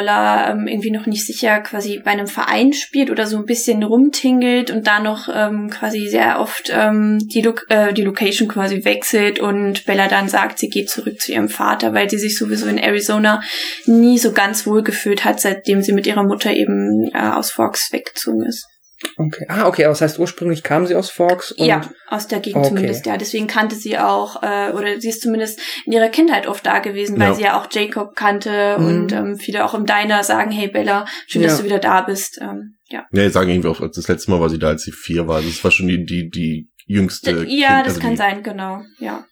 Profi-Baseballer 0.02 0.50
ähm, 0.50 0.66
irgendwie 0.66 0.90
noch 0.90 1.06
nicht 1.06 1.26
sicher 1.26 1.60
quasi 1.60 2.00
bei 2.04 2.10
einem 2.10 2.26
Verein 2.26 2.72
spielt 2.72 3.10
oder 3.10 3.26
so 3.26 3.36
ein 3.36 3.46
bisschen 3.46 3.82
rumtingelt 3.82 4.70
und 4.70 4.86
da 4.86 5.00
noch 5.00 5.28
ähm, 5.32 5.70
quasi 5.70 6.08
sehr 6.08 6.40
oft 6.40 6.70
ähm, 6.72 7.18
die, 7.20 7.42
Lo 7.42 7.54
äh, 7.68 7.92
die 7.92 8.02
Location 8.02 8.48
quasi 8.48 8.84
wechselt 8.84 9.40
und 9.40 9.84
Bella 9.86 10.08
dann 10.08 10.28
sagt, 10.28 10.58
sie 10.58 10.68
geht 10.68 10.90
zurück 10.90 11.20
zu 11.20 11.32
ihrem 11.32 11.48
Vater, 11.48 11.94
weil 11.94 12.10
sie 12.10 12.18
sich 12.18 12.36
sowieso 12.36 12.66
in 12.66 12.78
Arizona 12.78 13.42
nie 13.86 14.18
so 14.18 14.32
ganz 14.32 14.66
wohl 14.66 14.82
gefühlt 14.82 15.24
hat, 15.24 15.40
seitdem 15.40 15.82
sie 15.82 15.92
mit 15.92 16.06
ihrer 16.06 16.24
Mutter 16.24 16.52
eben 16.52 17.10
äh, 17.12 17.18
aus 17.18 17.50
Forks 17.50 17.92
weggezogen 17.92 18.44
ist. 18.44 18.71
Okay. 19.16 19.44
Ah, 19.48 19.66
okay, 19.66 19.84
aber 19.84 19.92
das 19.92 20.00
heißt, 20.00 20.18
ursprünglich 20.18 20.62
kam 20.62 20.86
sie 20.86 20.94
aus 20.94 21.10
Forks 21.10 21.52
und 21.52 21.66
ja, 21.66 21.80
aus 22.08 22.28
der 22.28 22.40
Gegend 22.40 22.58
Okay. 22.60 22.68
zumindest, 22.68 23.06
ja. 23.06 23.16
Deswegen 23.16 23.46
kannte 23.46 23.74
sie 23.74 23.98
auch, 23.98 24.42
äh, 24.42 24.70
oder 24.72 25.00
sie 25.00 25.08
ist 25.08 25.22
zumindest 25.22 25.60
in 25.86 25.92
ihrer 25.92 26.08
Kindheit 26.08 26.46
oft 26.46 26.64
da 26.64 26.78
gewesen, 26.78 27.18
weil 27.18 27.28
Ja. 27.30 27.34
sie 27.34 27.42
ja 27.42 27.60
auch 27.60 27.66
Jacob 27.70 28.14
kannte 28.14 28.76
Mhm. 28.78 28.86
und 28.86 29.12
ähm, 29.12 29.36
viele 29.36 29.64
auch 29.64 29.74
im 29.74 29.86
Diner 29.86 30.22
sagen, 30.22 30.50
hey 30.50 30.68
Bella, 30.68 31.04
schön, 31.26 31.42
Ja. 31.42 31.48
dass 31.48 31.58
du 31.58 31.64
wieder 31.64 31.78
da 31.78 32.02
bist. 32.02 32.38
Ähm, 32.40 32.76
ja. 32.90 33.06
Ja, 33.12 33.30
sagen 33.30 33.50
irgendwie 33.50 33.68
auch, 33.68 33.80
das 33.80 34.08
letzte 34.08 34.30
Mal 34.30 34.40
war 34.40 34.48
sie 34.50 34.58
da, 34.58 34.68
als 34.68 34.82
sie 34.82 34.92
vier 34.92 35.26
war. 35.26 35.42
Das 35.42 35.62
war 35.64 35.70
schon 35.70 35.88
die, 35.88 36.04
die, 36.04 36.28
die 36.30 36.70
jüngste. 36.86 37.30
ja, 37.30 37.36
Kind- 37.44 37.86
das 37.86 37.94
also 37.94 38.00
kann 38.00 38.10
die, 38.10 38.16
sein, 38.16 38.42
genau, 38.42 38.82
ja. 38.98 39.24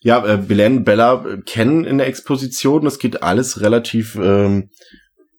Ja, 0.00 0.24
äh, 0.24 0.36
Belen 0.36 0.78
und 0.78 0.84
Bella 0.84 1.24
äh, 1.26 1.38
kennen 1.44 1.84
in 1.84 1.98
der 1.98 2.06
Exposition. 2.06 2.84
Das 2.84 2.98
geht 2.98 3.22
alles 3.22 3.60
relativ 3.60 4.14
ähm, 4.16 4.70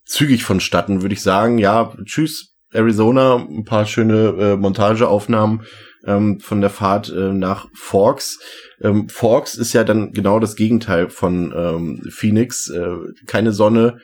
zügig 0.06 0.44
vonstatten, 0.44 1.02
würde 1.02 1.14
ich 1.14 1.22
sagen. 1.22 1.58
Ja, 1.58 1.96
tschüss, 2.06 2.56
Arizona. 2.72 3.36
Ein 3.36 3.66
paar 3.66 3.86
schöne 3.86 4.36
äh, 4.40 4.56
Montageaufnahmen 4.58 5.64
ähm, 6.06 6.40
von 6.40 6.62
der 6.62 6.70
Fahrt 6.70 7.10
äh, 7.10 7.34
nach 7.34 7.68
Forks. 7.74 8.40
Ähm, 8.82 9.10
Forks 9.10 9.56
ist 9.56 9.74
ja 9.74 9.84
dann 9.84 10.14
genau 10.14 10.40
das 10.40 10.56
Gegenteil 10.56 11.10
von 11.10 11.54
ähm, 11.56 12.10
Phoenix. 12.10 12.70
Äh, 12.70 12.96
keine 13.26 13.52
Sonne, 13.52 14.00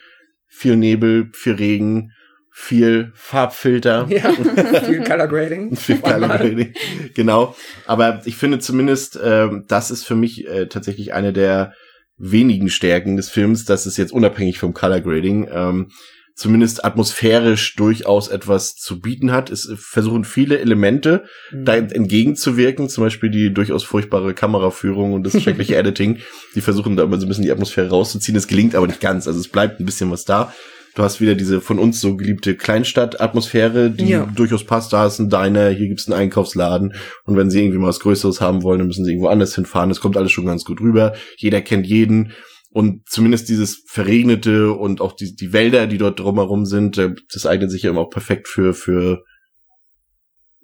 viel 0.48 0.76
Nebel, 0.76 1.30
viel 1.34 1.54
Regen, 1.54 2.12
viel 2.52 3.12
Farbfilter. 3.16 4.08
ja, 4.10 4.32
viel 4.86 5.04
Color 5.04 5.28
Grading. 5.28 5.76
Viel 5.76 5.98
Color 5.98 6.38
Grading. 6.38 6.74
Genau. 7.16 7.56
Aber 7.88 8.22
ich 8.26 8.38
finde 8.38 8.60
zumindest, 8.60 9.20
ähm, 9.24 9.66
das 9.68 9.90
ist 9.90 10.04
für 10.04 10.16
mich 10.16 10.48
äh, 10.48 10.68
tatsächlich 10.68 11.14
eine 11.14 11.34
der 11.34 11.74
wenigen 12.18 12.70
Stärken 12.70 13.18
des 13.18 13.30
Films, 13.30 13.66
dass 13.66 13.88
es 13.88 13.98
jetzt 13.98 14.14
unabhängig 14.14 14.60
vom 14.60 14.74
Color 14.76 15.02
Grading 15.02 15.50
ähm, 15.52 15.92
zumindest 16.36 16.84
atmosphärisch 16.84 17.76
durchaus 17.76 18.28
etwas 18.28 18.76
zu 18.76 19.00
bieten 19.00 19.32
hat. 19.32 19.50
Es 19.52 19.72
versuchen 19.76 20.24
viele 20.26 20.60
Elemente 20.60 21.24
Mhm. 21.52 21.66
da 21.66 21.76
entgegenzuwirken, 21.76 22.90
zum 22.90 23.04
Beispiel 23.04 23.30
die 23.30 23.54
durchaus 23.54 23.84
furchtbare 23.84 24.34
Kameraführung 24.34 25.14
und 25.14 25.24
das 25.24 25.42
schreckliche 25.42 25.76
Editing. 25.78 26.18
Die 26.56 26.62
versuchen 26.62 26.96
da 26.96 27.04
immer 27.04 27.18
so 27.20 27.26
ein 27.26 27.30
bisschen 27.30 27.44
die 27.46 27.52
Atmosphäre 27.52 27.90
rauszuziehen. 27.90 28.36
Es 28.38 28.48
gelingt 28.48 28.76
aber 28.76 28.88
nicht 28.88 29.00
ganz. 29.02 29.28
Also 29.28 29.40
es 29.40 29.48
bleibt 29.48 29.80
ein 29.80 29.86
bisschen 29.86 30.10
was 30.12 30.26
da. 30.26 30.54
Du 30.96 31.02
hast 31.02 31.20
wieder 31.22 31.34
diese 31.34 31.60
von 31.60 31.80
uns 31.80 32.00
so 32.00 32.16
geliebte 32.16 32.56
Kleinstadt-Atmosphäre, 32.56 33.90
die 33.90 34.10
Ja. 34.10 34.26
durchaus 34.36 34.64
passt. 34.64 34.94
Da 34.94 35.08
ist 35.08 35.20
ein 35.20 35.30
Diner, 35.30 35.70
hier 35.70 35.88
gibt's 35.88 36.08
einen 36.08 36.20
Einkaufsladen. 36.20 36.94
Und 37.26 37.36
wenn 37.36 37.50
sie 37.50 37.60
irgendwie 37.62 37.80
mal 37.80 37.88
was 37.88 38.00
Größeres 38.00 38.42
haben 38.42 38.62
wollen, 38.64 38.80
dann 38.80 38.88
müssen 38.88 39.04
sie 39.06 39.12
irgendwo 39.12 39.30
anders 39.30 39.56
hinfahren. 39.56 39.90
Das 39.90 40.00
kommt 40.00 40.18
alles 40.18 40.32
schon 40.32 40.46
ganz 40.46 40.64
gut 40.66 40.82
rüber. 40.82 41.14
Jeder 41.38 41.62
kennt 41.62 41.88
jeden. 41.88 42.32
Und 42.74 43.08
zumindest 43.08 43.50
dieses 43.50 43.84
Verregnete 43.88 44.74
und 44.74 45.00
auch 45.00 45.14
die, 45.14 45.36
die 45.36 45.54
Wälder, 45.54 45.86
die 45.88 46.00
dort 46.00 46.20
drumherum 46.20 46.66
sind, 46.66 46.98
äh, 46.98 47.14
das 47.32 47.46
eignet 47.46 47.70
sich 47.72 47.84
ja 47.84 47.92
immer 47.92 48.02
auch 48.02 48.10
perfekt 48.10 48.48
für, 48.48 48.74
für 48.74 49.24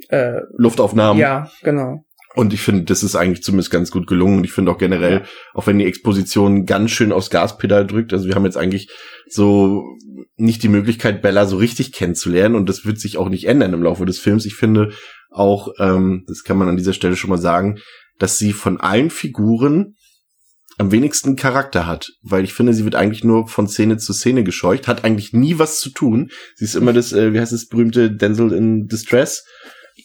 Äh, 0.09 0.41
Luftaufnahmen. 0.57 1.19
ja, 1.21 1.49
genau. 1.61 2.03
Und 2.35 2.53
ich 2.53 2.61
finde, 2.61 2.83
das 2.83 3.03
ist 3.03 3.15
eigentlich 3.15 3.43
zumindest 3.43 3.69
ganz 3.71 3.91
gut 3.91 4.07
gelungen. 4.07 4.37
Und 4.37 4.43
ich 4.43 4.53
finde 4.53 4.71
auch 4.71 4.77
generell, 4.77 5.23
auch 5.53 5.67
wenn 5.67 5.79
die 5.79 5.85
Exposition 5.85 6.65
ganz 6.65 6.91
schön 6.91 7.11
aufs 7.11 7.29
Gaspedal 7.31 7.85
drückt, 7.85 8.13
also 8.13 8.27
wir 8.27 8.35
haben 8.35 8.45
jetzt 8.45 8.55
eigentlich 8.57 8.89
so 9.27 9.83
nicht 10.37 10.63
die 10.63 10.69
Möglichkeit, 10.69 11.21
Bella 11.21 11.45
so 11.47 11.57
richtig 11.57 11.91
kennenzulernen. 11.91 12.55
Und 12.55 12.69
das 12.69 12.85
wird 12.85 12.99
sich 12.99 13.17
auch 13.17 13.29
nicht 13.29 13.45
ändern 13.45 13.73
im 13.73 13.83
Laufe 13.83 14.05
des 14.05 14.19
Films. 14.19 14.45
Ich 14.45 14.55
finde 14.55 14.91
auch, 15.31 15.69
ähm, 15.79 16.23
das 16.27 16.43
kann 16.43 16.57
man 16.57 16.69
an 16.69 16.77
dieser 16.77 16.93
Stelle 16.93 17.15
schon 17.15 17.29
mal 17.31 17.37
sagen, 17.37 17.79
dass 18.19 18.37
sie 18.37 18.53
von 18.53 18.79
allen 18.79 19.09
Figuren 19.09 19.95
am 20.79 20.93
wenigsten 20.93 21.35
Charakter 21.35 21.85
hat, 21.85 22.13
weil 22.21 22.45
ich 22.45 22.53
finde, 22.53 22.73
sie 22.73 22.85
wird 22.85 22.95
eigentlich 22.95 23.25
nur 23.25 23.49
von 23.49 23.67
Szene 23.67 23.97
zu 23.97 24.13
Szene 24.13 24.45
gescheucht, 24.45 24.87
hat 24.87 25.03
eigentlich 25.03 25.33
nie 25.33 25.59
was 25.59 25.81
zu 25.81 25.89
tun. 25.89 26.31
Sie 26.55 26.63
ist 26.63 26.75
immer 26.75 26.93
das, 26.93 27.11
äh, 27.11 27.33
wie 27.33 27.39
heißt 27.39 27.51
das 27.51 27.67
berühmte 27.67 28.09
Denzel 28.09 28.53
in 28.53 28.87
Distress, 28.87 29.45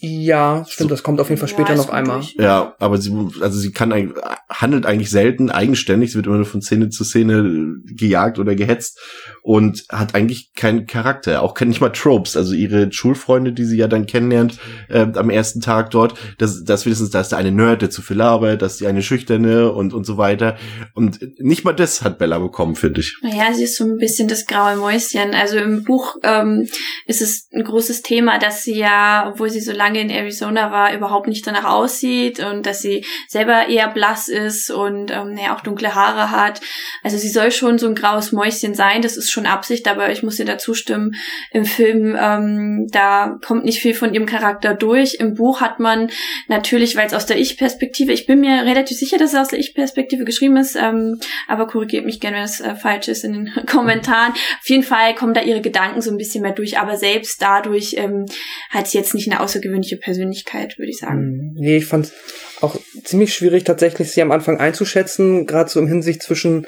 Ja, 0.00 0.64
stimmt, 0.68 0.90
das 0.90 1.02
kommt 1.02 1.20
auf 1.20 1.28
jeden 1.28 1.40
Fall 1.40 1.48
Ja, 1.48 1.54
später 1.54 1.72
es 1.72 1.86
noch 1.86 1.90
einmal. 1.90 2.20
durch. 2.20 2.34
Ja, 2.38 2.74
aber 2.78 2.98
sie, 2.98 3.12
also 3.40 3.58
sie 3.58 3.72
kann 3.72 3.92
eigentlich, 3.92 4.22
handelt 4.48 4.86
eigentlich 4.86 5.10
selten 5.10 5.50
eigenständig. 5.50 6.10
Sie 6.12 6.16
wird 6.16 6.26
immer 6.26 6.36
nur 6.36 6.46
von 6.46 6.62
Szene 6.62 6.90
zu 6.90 7.04
Szene 7.04 7.74
gejagt 7.86 8.38
oder 8.38 8.54
gehetzt 8.54 8.98
und 9.42 9.84
hat 9.90 10.14
eigentlich 10.14 10.52
keinen 10.54 10.86
Charakter, 10.86 11.42
auch 11.42 11.58
nicht 11.60 11.80
mal 11.80 11.90
Tropes. 11.90 12.36
Also 12.36 12.54
ihre 12.54 12.92
Schulfreunde, 12.92 13.52
die 13.52 13.64
sie 13.64 13.76
ja 13.76 13.88
dann 13.88 14.06
kennenlernt 14.06 14.58
äh, 14.88 15.06
am 15.14 15.30
ersten 15.30 15.60
Tag 15.60 15.90
dort, 15.90 16.14
das, 16.38 16.64
das 16.64 16.84
wenigstens, 16.84 17.10
da 17.10 17.20
ist 17.20 17.30
der 17.30 17.38
eine 17.38 17.52
Nerd, 17.52 17.82
der 17.82 17.90
zu 17.90 18.02
viel 18.02 18.16
labert, 18.16 18.62
das 18.62 18.72
ist 18.72 18.80
die 18.80 18.86
eine 18.86 19.02
Schüchterne 19.02 19.72
und 19.72 19.94
und 19.94 20.04
so 20.04 20.16
weiter. 20.16 20.56
Und 20.94 21.20
nicht 21.38 21.64
mal 21.64 21.72
das 21.72 22.02
hat 22.02 22.18
Bella 22.18 22.38
bekommen, 22.38 22.74
finde 22.74 23.00
ich. 23.00 23.18
Naja, 23.22 23.52
sie 23.54 23.64
ist 23.64 23.76
so 23.76 23.84
ein 23.84 23.96
bisschen 23.96 24.28
das 24.28 24.46
graue 24.46 24.76
Mäuschen. 24.76 25.34
Also 25.34 25.56
im 25.58 25.84
Buch 25.84 26.16
ähm, 26.22 26.66
ist 27.06 27.22
es 27.22 27.48
ein 27.52 27.64
großes 27.64 28.02
Thema, 28.02 28.38
dass 28.38 28.62
sie 28.62 28.76
ja, 28.76 29.30
obwohl 29.32 29.50
sie 29.50 29.60
so 29.60 29.72
lange 29.84 30.00
in 30.00 30.10
Arizona 30.10 30.70
war, 30.70 30.94
überhaupt 30.94 31.28
nicht 31.28 31.46
danach 31.46 31.64
aussieht 31.64 32.40
und 32.40 32.64
dass 32.64 32.80
sie 32.80 33.04
selber 33.28 33.68
eher 33.68 33.88
blass 33.88 34.28
ist 34.28 34.70
und 34.70 35.10
ähm, 35.10 35.34
naja, 35.34 35.54
auch 35.54 35.60
dunkle 35.60 35.94
Haare 35.94 36.30
hat. 36.30 36.60
Also 37.02 37.18
sie 37.18 37.28
soll 37.28 37.52
schon 37.52 37.78
so 37.78 37.86
ein 37.86 37.94
graues 37.94 38.32
Mäuschen 38.32 38.74
sein, 38.74 39.02
das 39.02 39.16
ist 39.16 39.30
schon 39.30 39.46
Absicht, 39.46 39.86
aber 39.88 40.10
ich 40.10 40.22
muss 40.22 40.38
ihr 40.38 40.46
dazu 40.46 40.72
stimmen, 40.74 41.14
im 41.50 41.66
Film, 41.66 42.16
ähm, 42.18 42.86
da 42.90 43.38
kommt 43.44 43.64
nicht 43.64 43.80
viel 43.80 43.94
von 43.94 44.14
ihrem 44.14 44.26
Charakter 44.26 44.74
durch. 44.74 45.16
Im 45.20 45.34
Buch 45.34 45.60
hat 45.60 45.80
man 45.80 46.10
natürlich, 46.48 46.96
weil 46.96 47.06
es 47.06 47.14
aus 47.14 47.26
der 47.26 47.38
Ich-Perspektive, 47.38 48.12
ich 48.12 48.26
bin 48.26 48.40
mir 48.40 48.62
relativ 48.64 48.96
sicher, 48.96 49.18
dass 49.18 49.34
es 49.34 49.38
aus 49.38 49.48
der 49.48 49.58
Ich-Perspektive 49.58 50.24
geschrieben 50.24 50.56
ist, 50.56 50.76
ähm, 50.76 51.20
aber 51.46 51.66
korrigiert 51.66 52.06
mich 52.06 52.20
gerne, 52.20 52.38
wenn 52.38 52.44
es 52.44 52.60
äh, 52.60 52.74
falsch 52.74 53.08
ist 53.08 53.24
in 53.24 53.32
den 53.32 53.66
Kommentaren. 53.66 54.32
Auf 54.32 54.68
jeden 54.68 54.82
Fall 54.82 55.14
kommen 55.14 55.34
da 55.34 55.42
ihre 55.42 55.60
Gedanken 55.60 56.00
so 56.00 56.10
ein 56.10 56.16
bisschen 56.16 56.42
mehr 56.42 56.52
durch, 56.52 56.78
aber 56.78 56.96
selbst 56.96 57.42
dadurch 57.42 57.94
ähm, 57.98 58.24
hat 58.70 58.88
sie 58.88 58.96
jetzt 58.98 59.14
nicht 59.14 59.30
eine 59.30 59.40
außergewöhnliche 59.40 59.73
Persönlichkeit, 59.96 60.78
würde 60.78 60.90
ich 60.90 60.98
sagen. 60.98 61.18
Hm, 61.18 61.52
Nee, 61.56 61.78
ich 61.78 61.86
fand 61.86 62.12
auch 62.60 62.76
ziemlich 63.04 63.34
schwierig, 63.34 63.64
tatsächlich 63.64 64.10
sie 64.12 64.22
am 64.22 64.32
Anfang 64.32 64.58
einzuschätzen, 64.58 65.46
gerade 65.46 65.70
so 65.70 65.80
im 65.80 65.88
Hinsicht 65.88 66.22
zwischen, 66.22 66.66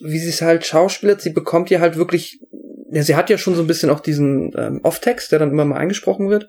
wie 0.00 0.18
sie 0.18 0.30
es 0.30 0.42
halt 0.42 0.64
schauspielert. 0.64 1.20
Sie 1.20 1.30
bekommt 1.30 1.70
ja 1.70 1.80
halt 1.80 1.96
wirklich, 1.96 2.40
ja, 2.90 3.02
sie 3.02 3.16
hat 3.16 3.30
ja 3.30 3.38
schon 3.38 3.54
so 3.54 3.62
ein 3.62 3.66
bisschen 3.66 3.90
auch 3.90 4.00
diesen 4.00 4.52
ähm, 4.56 4.80
Off-Text, 4.82 5.32
der 5.32 5.38
dann 5.38 5.50
immer 5.50 5.64
mal 5.64 5.78
eingesprochen 5.78 6.28
wird. 6.30 6.48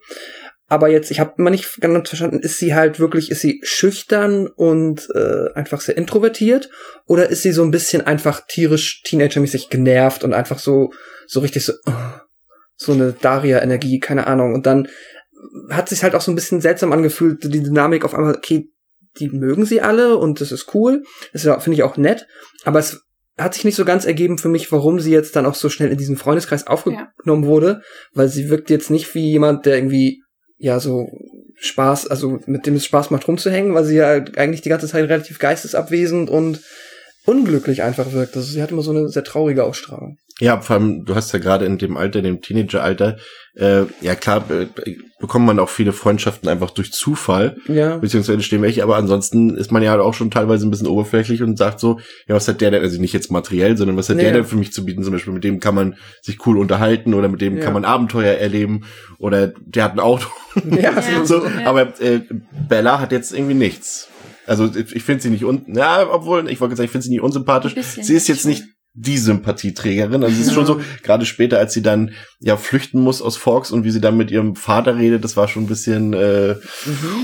Aber 0.68 0.88
jetzt, 0.88 1.12
ich 1.12 1.20
habe 1.20 1.34
immer 1.38 1.50
nicht 1.50 1.80
ganz 1.82 2.10
verstanden, 2.10 2.40
ist 2.40 2.58
sie 2.58 2.74
halt 2.74 3.00
wirklich, 3.00 3.30
ist 3.30 3.42
sie 3.42 3.60
schüchtern 3.64 4.48
und 4.48 5.08
äh, 5.14 5.54
einfach 5.54 5.82
sehr 5.82 5.98
introvertiert 5.98 6.70
oder 7.06 7.30
ist 7.30 7.44
sie 7.44 7.52
so 7.52 7.64
ein 7.64 7.72
bisschen 7.72 8.02
einfach 8.02 8.42
tierisch 8.48 9.04
teenagermäßig 9.04 9.70
genervt 9.70 10.24
und 10.24 10.34
einfach 10.34 10.60
so 10.60 10.92
so 11.28 11.42
richtig 11.42 11.66
so 11.66 11.74
so 12.76 12.92
eine 12.94 13.14
Daria-Energie, 13.14 14.00
keine 14.00 14.28
Ahnung. 14.28 14.54
Und 14.54 14.66
dann 14.66 14.88
hat 15.70 15.90
sich 15.90 16.04
halt 16.04 16.16
auch 16.16 16.22
so 16.22 16.32
ein 16.32 16.36
bisschen 16.36 16.62
seltsam 16.62 16.92
angefühlt, 16.92 17.44
die 17.44 17.64
Dynamik 17.64 18.06
auf 18.06 18.14
einmal, 18.14 18.36
okay, 18.36 18.70
die 19.20 19.30
mögen 19.30 19.66
sie 19.66 19.82
alle 19.82 20.18
und 20.18 20.42
das 20.42 20.52
ist 20.52 20.74
cool. 20.74 21.04
Das 21.34 21.44
ja, 21.44 21.60
finde 21.60 21.76
ich 21.76 21.84
auch 21.84 21.98
nett. 21.98 22.28
Aber 22.64 22.80
es 22.80 23.02
hat 23.38 23.54
sich 23.54 23.64
nicht 23.64 23.76
so 23.76 23.86
ganz 23.86 24.06
ergeben 24.06 24.38
für 24.38 24.50
mich, 24.50 24.72
warum 24.72 25.00
sie 25.00 25.12
jetzt 25.12 25.36
dann 25.36 25.46
auch 25.46 25.56
so 25.56 25.70
schnell 25.70 25.92
in 25.92 25.98
diesen 25.98 26.18
Freundeskreis 26.18 26.68
aufgenommen 26.68 27.46
wurde, 27.46 27.82
weil 28.14 28.28
sie 28.28 28.50
wirkt 28.50 28.70
jetzt 28.70 28.90
nicht 28.90 29.14
wie 29.16 29.32
jemand, 29.32 29.66
der 29.66 29.76
irgendwie, 29.76 30.24
ja, 30.58 30.80
so 30.80 31.08
Spaß, 31.60 32.08
also 32.08 32.40
mit 32.46 32.66
dem 32.66 32.76
es 32.76 32.86
Spaß 32.86 33.10
macht 33.12 33.28
rumzuhängen, 33.28 33.74
weil 33.74 33.86
sie 33.86 33.96
ja 33.96 34.12
eigentlich 34.36 34.62
die 34.62 34.70
ganze 34.70 34.88
Zeit 34.88 35.10
relativ 35.10 35.40
geistesabwesend 35.40 36.30
und 36.30 36.62
unglücklich 37.26 37.84
einfach 37.84 38.12
wirkt. 38.12 38.36
Also 38.36 38.52
sie 38.52 38.62
hat 38.62 38.72
immer 38.72 38.82
so 38.82 38.92
eine 38.92 39.10
sehr 39.10 39.24
traurige 39.24 39.64
Ausstrahlung. 39.64 40.18
Ja, 40.40 40.60
vor 40.62 40.78
allem, 40.78 41.06
du 41.06 41.14
hast 41.16 41.32
ja 41.32 41.38
gerade 41.40 41.66
in 41.66 41.78
dem 41.78 41.96
Alter, 41.96 42.20
in 42.20 42.26
dem 42.26 42.42
Teenageralter, 42.42 43.18
äh, 43.56 43.84
ja 44.02 44.16
klar, 44.16 44.44
äh, 44.50 44.66
bekommt 45.20 45.46
man 45.46 45.60
auch 45.60 45.70
viele 45.70 45.94
Freundschaften 45.94 46.50
einfach 46.50 46.72
durch 46.72 46.92
Zufall, 46.92 47.56
Ja. 47.68 47.98
beziehungsweise 47.98 48.42
stehen 48.42 48.64
welche, 48.64 48.82
aber 48.82 48.96
ansonsten 48.98 49.56
ist 49.56 49.72
man 49.72 49.84
ja 49.84 50.00
auch 50.02 50.16
schon 50.16 50.32
teilweise 50.32 50.68
ein 50.68 50.72
bisschen 50.72 50.88
oberflächlich 50.88 51.44
und 51.44 51.58
sagt 51.58 51.80
so, 51.80 52.00
ja, 52.28 52.34
was 52.34 52.48
hat 52.48 52.62
der 52.62 52.72
denn, 52.72 52.82
also 52.82 53.00
nicht 53.00 53.14
jetzt 53.14 53.32
materiell, 53.32 53.78
sondern 53.78 53.96
was 53.96 54.10
hat 54.10 54.16
Nee. 54.18 54.24
der 54.24 54.34
denn 54.34 54.46
für 54.46 54.56
mich 54.56 54.74
zu 54.74 54.84
bieten, 54.86 55.04
zum 55.04 55.14
Beispiel, 55.14 55.34
mit 55.34 55.44
dem 55.44 55.60
kann 55.60 55.76
man 55.76 55.96
sich 56.24 56.46
cool 56.48 56.58
unterhalten 56.58 57.14
oder 57.14 57.28
mit 57.30 57.40
dem 57.42 57.58
Ja. 57.58 57.64
kann 57.66 57.74
man 57.74 57.86
Abenteuer 57.86 58.34
erleben 58.34 58.86
oder 59.20 59.54
der 59.64 59.84
hat 59.84 59.94
ein 59.94 60.00
Auto. 60.00 60.28
Ja, 60.70 60.94
Ja. 61.00 61.26
so, 61.26 61.46
Ja. 61.46 61.66
aber 61.68 62.00
äh, 62.02 62.22
Bella 62.68 63.00
hat 63.00 63.12
jetzt 63.12 63.34
irgendwie 63.34 63.54
nichts. 63.56 64.10
Also 64.46 64.66
ich, 64.76 64.94
ich 64.96 65.04
finde 65.04 65.22
sie 65.24 65.30
nicht 65.30 65.46
un, 65.46 65.64
ja, 65.68 66.06
obwohl 66.12 66.50
ich 66.50 66.60
wollte 66.60 66.76
sagen, 66.76 66.86
ich 66.86 66.92
finde 66.92 67.06
sie 67.06 67.12
nicht 67.12 67.22
unsympathisch. 67.22 67.76
Sie 68.02 68.14
ist 68.16 68.28
jetzt 68.28 68.46
nicht 68.46 68.64
die 68.94 69.18
Sympathieträgerin. 69.18 70.24
Also 70.24 70.40
es 70.40 70.48
ist 70.48 70.54
schon 70.54 70.66
so, 70.66 70.82
gerade 71.02 71.26
später, 71.26 71.58
als 71.58 71.74
sie 71.74 71.82
dann 71.82 72.12
ja 72.40 72.58
flüchten 72.58 73.02
muss 73.02 73.22
aus 73.22 73.38
Forks 73.38 73.72
und 73.72 73.84
wie 73.84 73.92
sie 73.92 74.02
dann 74.02 74.18
mit 74.18 74.30
ihrem 74.30 74.56
Vater 74.56 74.98
redet, 74.98 75.24
das 75.24 75.36
war 75.36 75.48
schon 75.48 75.64
ein 75.64 75.68
bisschen 75.68 76.14
äh, 76.14 76.56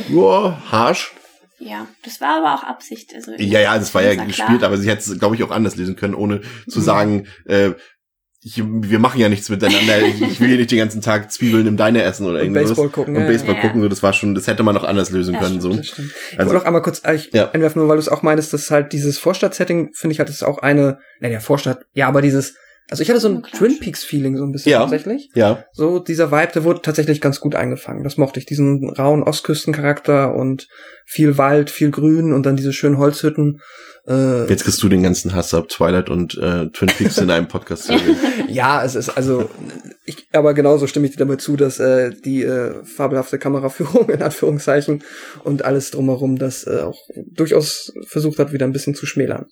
ja, 0.09 0.61
harsh. 0.71 1.13
Ja, 1.59 1.87
das 2.03 2.21
war 2.21 2.37
aber 2.37 2.55
auch 2.55 2.63
Absicht. 2.63 3.13
Also 3.13 3.33
Ja, 3.37 3.59
ja, 3.59 3.77
das 3.77 3.93
war 3.93 4.01
ja 4.01 4.13
klar. 4.13 4.25
gespielt, 4.25 4.63
aber 4.63 4.77
sie 4.77 4.89
hätte 4.89 5.11
es, 5.11 5.19
glaube 5.19 5.35
ich, 5.35 5.43
auch 5.43 5.51
anders 5.51 5.75
lesen 5.75 5.95
können, 5.95 6.15
ohne 6.15 6.41
zu 6.69 6.79
sagen, 6.79 7.27
äh, 7.45 7.71
ich, 8.41 8.63
wir 8.65 8.99
machen 8.99 9.19
ja 9.19 9.27
nichts 9.27 9.49
miteinander. 9.49 10.01
Ich, 10.01 10.21
ich 10.21 10.39
will 10.39 10.47
hier 10.47 10.57
nicht 10.57 10.71
den 10.71 10.77
ganzen 10.77 11.01
Tag 11.01 11.29
Zwiebeln 11.31 11.67
im 11.67 11.75
Deine 11.75 12.03
essen 12.03 12.25
oder 12.25 12.35
Und 12.35 12.41
irgendwas. 12.41 12.63
Baseball 12.69 12.89
gucken, 12.89 13.17
Und 13.17 13.27
Baseball 13.27 13.55
ja. 13.55 13.61
gucken, 13.61 13.81
so, 13.81 13.89
das 13.89 14.01
war 14.01 14.13
schon, 14.13 14.33
das 14.33 14.47
hätte 14.47 14.63
man 14.63 14.75
noch 14.75 14.85
anders 14.85 15.11
lösen 15.11 15.33
Ja, 15.33 15.41
können, 15.41 15.59
so. 15.59 15.73
Das 15.73 15.87
stimmt. 15.87 16.11
Ich 16.31 16.39
Also- 16.39 16.51
wollte 16.51 16.61
auch 16.63 16.67
einmal 16.67 16.81
kurz 16.81 17.01
äh, 17.03 17.15
ich 17.15 17.31
Ja. 17.33 17.51
einwerfen, 17.51 17.79
nur 17.81 17.89
weil 17.89 17.97
du 17.97 18.01
es 18.01 18.07
auch 18.09 18.21
meinst, 18.21 18.53
dass 18.53 18.71
halt 18.71 18.93
dieses 18.93 19.17
Vorstadt-Setting, 19.17 19.89
finde 19.93 20.13
ich 20.13 20.19
halt, 20.19 20.29
ist 20.29 20.43
auch 20.43 20.59
eine, 20.59 20.99
naja, 21.19 21.39
Vorstadt, 21.41 21.79
ja, 21.93 22.07
aber 22.07 22.21
dieses, 22.21 22.55
also 22.89 23.03
ich 23.03 23.09
hatte 23.09 23.19
so 23.19 23.27
ein 23.29 23.41
klar. 23.41 23.59
Twin 23.59 23.79
Peaks-Feeling 23.79 24.37
so 24.37 24.43
ein 24.45 24.51
bisschen 24.53 24.71
Ja. 24.71 24.79
tatsächlich. 24.79 25.29
Ja, 25.35 25.65
So, 25.73 25.99
dieser 25.99 26.31
Vibe, 26.31 26.51
der 26.55 26.63
wurde 26.63 26.81
tatsächlich 26.81 27.19
ganz 27.21 27.39
gut 27.41 27.55
eingefangen. 27.55 28.03
Das 28.03 28.17
mochte 28.17 28.39
ich, 28.39 28.45
diesen 28.45 28.89
rauen 28.89 29.21
Ostküstencharakter 29.21 30.33
und 30.33 30.67
viel 31.05 31.37
Wald, 31.37 31.69
viel 31.69 31.91
Grün 31.91 32.33
und 32.33 32.45
dann 32.45 32.55
diese 32.55 32.73
schönen 32.73 32.97
Holzhütten. 32.97 33.59
Äh, 34.09 34.49
jetzt 34.49 34.63
kriegst 34.63 34.81
du 34.81 34.89
den 34.89 35.03
ganzen 35.03 35.35
Hass 35.35 35.53
ab, 35.53 35.69
Twilight 35.69 36.09
und 36.09 36.35
äh, 36.37 36.69
Twin 36.71 36.89
Peaks 36.89 37.19
in 37.19 37.29
einem 37.29 37.47
Podcast 37.47 37.91
ja, 38.47 38.83
es 38.83 38.95
ist 38.95 39.09
also, 39.09 39.49
ich, 40.03 40.27
aber 40.33 40.55
genauso 40.55 40.87
stimme 40.87 41.05
ich 41.05 41.11
dir 41.11 41.19
damit 41.19 41.41
zu, 41.41 41.55
dass 41.55 41.79
äh, 41.79 42.11
die 42.25 42.41
äh, 42.41 42.83
fabelhafte 42.83 43.37
Kameraführung 43.37 44.09
in 44.09 44.23
Anführungszeichen 44.23 45.03
und 45.43 45.63
alles 45.63 45.91
drumherum 45.91 46.39
das 46.39 46.65
äh, 46.65 46.81
auch 46.81 46.99
durchaus 47.31 47.93
versucht 48.07 48.39
hat, 48.39 48.51
wieder 48.51 48.65
ein 48.65 48.73
bisschen 48.73 48.95
zu 48.95 49.05
schmälern. 49.05 49.45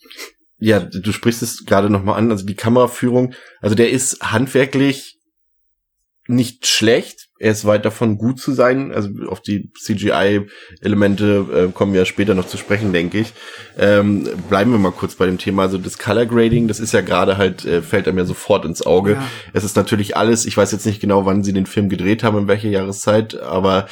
Ja, 0.60 0.80
du 0.80 1.12
sprichst 1.12 1.44
es 1.44 1.66
gerade 1.66 1.92
nochmal 1.92 2.18
an, 2.18 2.32
also 2.32 2.44
die 2.44 2.56
Kameraführung, 2.56 3.36
also 3.62 3.76
der 3.76 3.92
ist 3.92 4.22
handwerklich 4.22 5.17
nicht 6.28 6.68
schlecht, 6.68 7.28
er 7.40 7.52
ist 7.52 7.66
weit 7.66 7.86
davon 7.86 8.18
gut 8.18 8.40
zu 8.40 8.52
sein, 8.52 8.92
also 8.92 9.10
auf 9.28 9.42
die 9.42 9.72
CGI-Elemente 9.80 11.68
äh, 11.70 11.72
kommen 11.72 11.94
wir 11.94 12.06
später 12.06 12.34
noch 12.34 12.48
zu 12.48 12.58
sprechen, 12.58 12.94
denke 12.94 13.20
ich. 13.20 13.34
Ähm, 13.78 14.28
bleiben 14.50 14.72
wir 14.72 14.80
mal 14.80 14.92
kurz 14.92 15.16
bei 15.16 15.28
dem 15.28 15.38
Thema, 15.38 15.64
also 15.64 15.78
das 15.78 16.00
Color 16.00 16.26
Grading, 16.26 16.68
das 16.68 16.80
ist 16.80 16.94
ja 16.94 17.02
gerade 17.02 17.38
halt, 17.38 17.64
äh, 17.66 17.82
fällt 17.82 18.08
einem 18.08 18.18
ja 18.18 18.26
sofort 18.26 18.66
ins 18.66 18.86
Auge. 18.86 19.14
Ja. 19.14 19.28
Es 19.54 19.64
ist 19.64 19.76
natürlich 19.76 20.18
alles, 20.18 20.46
ich 20.46 20.58
weiß 20.58 20.72
jetzt 20.72 20.86
nicht 20.86 21.00
genau, 21.00 21.26
wann 21.26 21.44
sie 21.44 21.54
den 21.54 21.68
Film 21.68 21.90
gedreht 21.90 22.24
haben, 22.24 22.38
in 22.38 22.48
welcher 22.48 22.70
Jahreszeit, 22.70 23.40
aber 23.40 23.88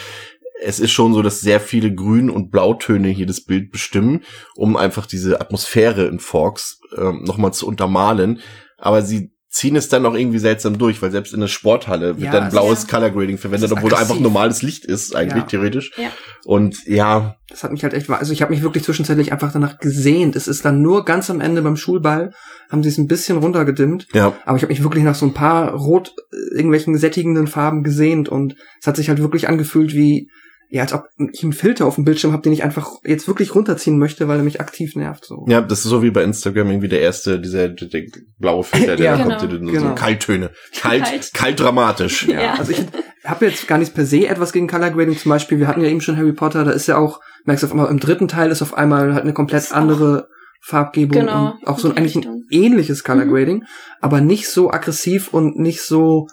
es 0.61 0.79
ist 0.79 0.91
schon 0.91 1.13
so, 1.13 1.21
dass 1.21 1.41
sehr 1.41 1.59
viele 1.59 1.93
Grün- 1.93 2.31
und 2.31 2.49
Blautöne 2.49 3.09
hier 3.09 3.27
das 3.27 3.41
Bild 3.41 3.71
bestimmen, 3.71 4.23
um 4.55 4.75
einfach 4.77 5.05
diese 5.05 5.39
Atmosphäre 5.39 6.05
in 6.07 6.19
Forks 6.19 6.79
ähm, 6.97 7.23
nochmal 7.23 7.53
zu 7.53 7.67
untermalen. 7.67 8.39
Aber 8.77 9.01
sie 9.01 9.34
ziehen 9.55 9.77
es 9.77 9.87
dann 9.87 10.05
auch 10.05 10.15
irgendwie 10.15 10.39
seltsam 10.39 10.77
durch, 10.77 11.01
weil 11.01 11.11
selbst 11.11 11.33
in 11.33 11.39
der 11.39 11.47
Sporthalle 11.47 12.17
wird 12.17 12.25
Ja, 12.25 12.31
dann 12.33 12.47
es 12.47 12.51
blaues 12.51 12.79
ist- 12.79 12.89
Color 12.89 13.11
Grading 13.11 13.37
verwendet, 13.37 13.71
obwohl 13.71 13.89
da 13.89 13.95
einfach 13.95 14.09
aggressiv. 14.15 14.23
normales 14.23 14.61
Licht 14.63 14.83
ist, 14.83 15.15
eigentlich 15.15 15.43
Ja. 15.43 15.47
theoretisch. 15.47 15.91
Ja. 15.95 16.09
Und 16.43 16.85
ja, 16.85 17.37
Das 17.47 17.63
hat 17.63 17.71
mich 17.71 17.81
halt 17.83 17.93
echt, 17.93 18.09
also 18.09 18.33
ich 18.33 18.41
habe 18.41 18.51
mich 18.53 18.63
wirklich 18.63 18.83
zwischenzeitlich 18.83 19.31
einfach 19.31 19.53
danach 19.53 19.77
gesehnt. 19.77 20.35
Es 20.35 20.49
ist 20.49 20.65
dann 20.65 20.81
nur 20.81 21.05
ganz 21.05 21.29
am 21.29 21.39
Ende 21.39 21.61
beim 21.61 21.77
Schulball, 21.77 22.33
haben 22.69 22.83
sie 22.83 22.89
es 22.89 22.97
ein 22.97 23.07
bisschen 23.07 23.37
runtergedimmt. 23.37 24.07
ja, 24.13 24.33
Aber 24.45 24.57
ich 24.57 24.63
habe 24.63 24.73
mich 24.73 24.83
wirklich 24.83 25.05
nach 25.05 25.15
so 25.15 25.25
ein 25.25 25.33
paar 25.33 25.71
rot 25.73 26.11
äh, 26.33 26.55
irgendwelchen 26.57 26.97
sättigenden 26.97 27.47
Farben 27.47 27.81
gesehnt 27.83 28.27
und 28.27 28.55
es 28.81 28.87
hat 28.87 28.97
sich 28.97 29.07
halt 29.07 29.19
wirklich 29.19 29.47
angefühlt 29.47 29.93
wie 29.93 30.29
ja, 30.69 30.81
als 30.83 30.93
ob 30.93 31.05
ich 31.31 31.43
einen 31.43 31.53
Filter 31.53 31.85
auf 31.85 31.95
dem 31.95 32.05
Bildschirm 32.05 32.31
habe, 32.31 32.41
den 32.41 32.51
ich 32.53 32.63
einfach 32.63 32.89
jetzt 33.03 33.27
wirklich 33.27 33.53
runterziehen 33.55 33.97
möchte, 33.97 34.27
weil 34.27 34.37
er 34.37 34.43
mich 34.43 34.59
aktiv 34.59 34.95
nervt. 34.95 35.25
So. 35.25 35.45
ja, 35.47 35.61
das 35.61 35.79
ist 35.79 35.85
so 35.85 36.01
wie 36.03 36.11
bei 36.11 36.23
Instagram 36.23 36.69
irgendwie 36.69 36.87
der 36.87 37.01
erste, 37.01 37.39
dieser 37.39 37.69
der, 37.69 37.87
der 37.87 38.03
blaue 38.39 38.63
Filter, 38.63 38.95
der 38.97 39.05
Ja, 39.05 39.17
da 39.17 39.23
kommt, 39.37 39.51
genau. 39.51 39.67
so 39.67 39.71
Genau. 39.79 39.95
Kalttöne. 39.95 40.51
Kalt, 40.79 41.03
kalt, 41.05 41.33
Kalt. 41.33 41.59
dramatisch. 41.59 42.27
Ja. 42.35 42.55
Also 42.55 42.71
ich 42.71 42.83
habe 43.23 43.45
jetzt 43.45 43.67
gar 43.67 43.77
nicht 43.77 43.93
per 43.93 44.05
se 44.05 44.27
etwas 44.27 44.51
gegen 44.53 44.67
Color 44.67 44.91
Grading. 44.91 45.17
Zum 45.17 45.29
Beispiel, 45.29 45.59
wir 45.59 45.67
hatten 45.67 45.81
ja 45.81 45.87
eben 45.89 46.01
schon 46.01 46.17
Harry 46.17 46.33
Potter, 46.33 46.63
da 46.65 46.71
ist 46.71 46.87
ja 46.87 46.97
auch, 46.97 47.19
merkst 47.45 47.63
du 47.63 47.67
auf 47.67 47.71
einmal, 47.71 47.89
im 47.89 47.99
dritten 47.99 48.27
Teil 48.27 48.51
ist 48.51 48.61
auf 48.61 48.73
einmal 48.75 49.13
halt 49.13 49.23
eine 49.23 49.33
komplett 49.33 49.71
andere 49.71 50.27
Farbgebung 50.61 51.21
Genau, 51.21 51.51
und 51.51 51.67
auch 51.67 51.77
so 51.79 51.87
in 51.89 51.93
ein, 51.93 51.97
eigentlich 51.99 52.15
ein 52.17 52.43
ähnliches 52.49 53.03
Color 53.03 53.25
Mhm. 53.25 53.29
Grading, 53.31 53.63
aber 54.01 54.19
nicht 54.21 54.49
so 54.49 54.71
aggressiv 54.71 55.31
und 55.33 55.57
nicht 55.59 55.81
so, 55.81 56.27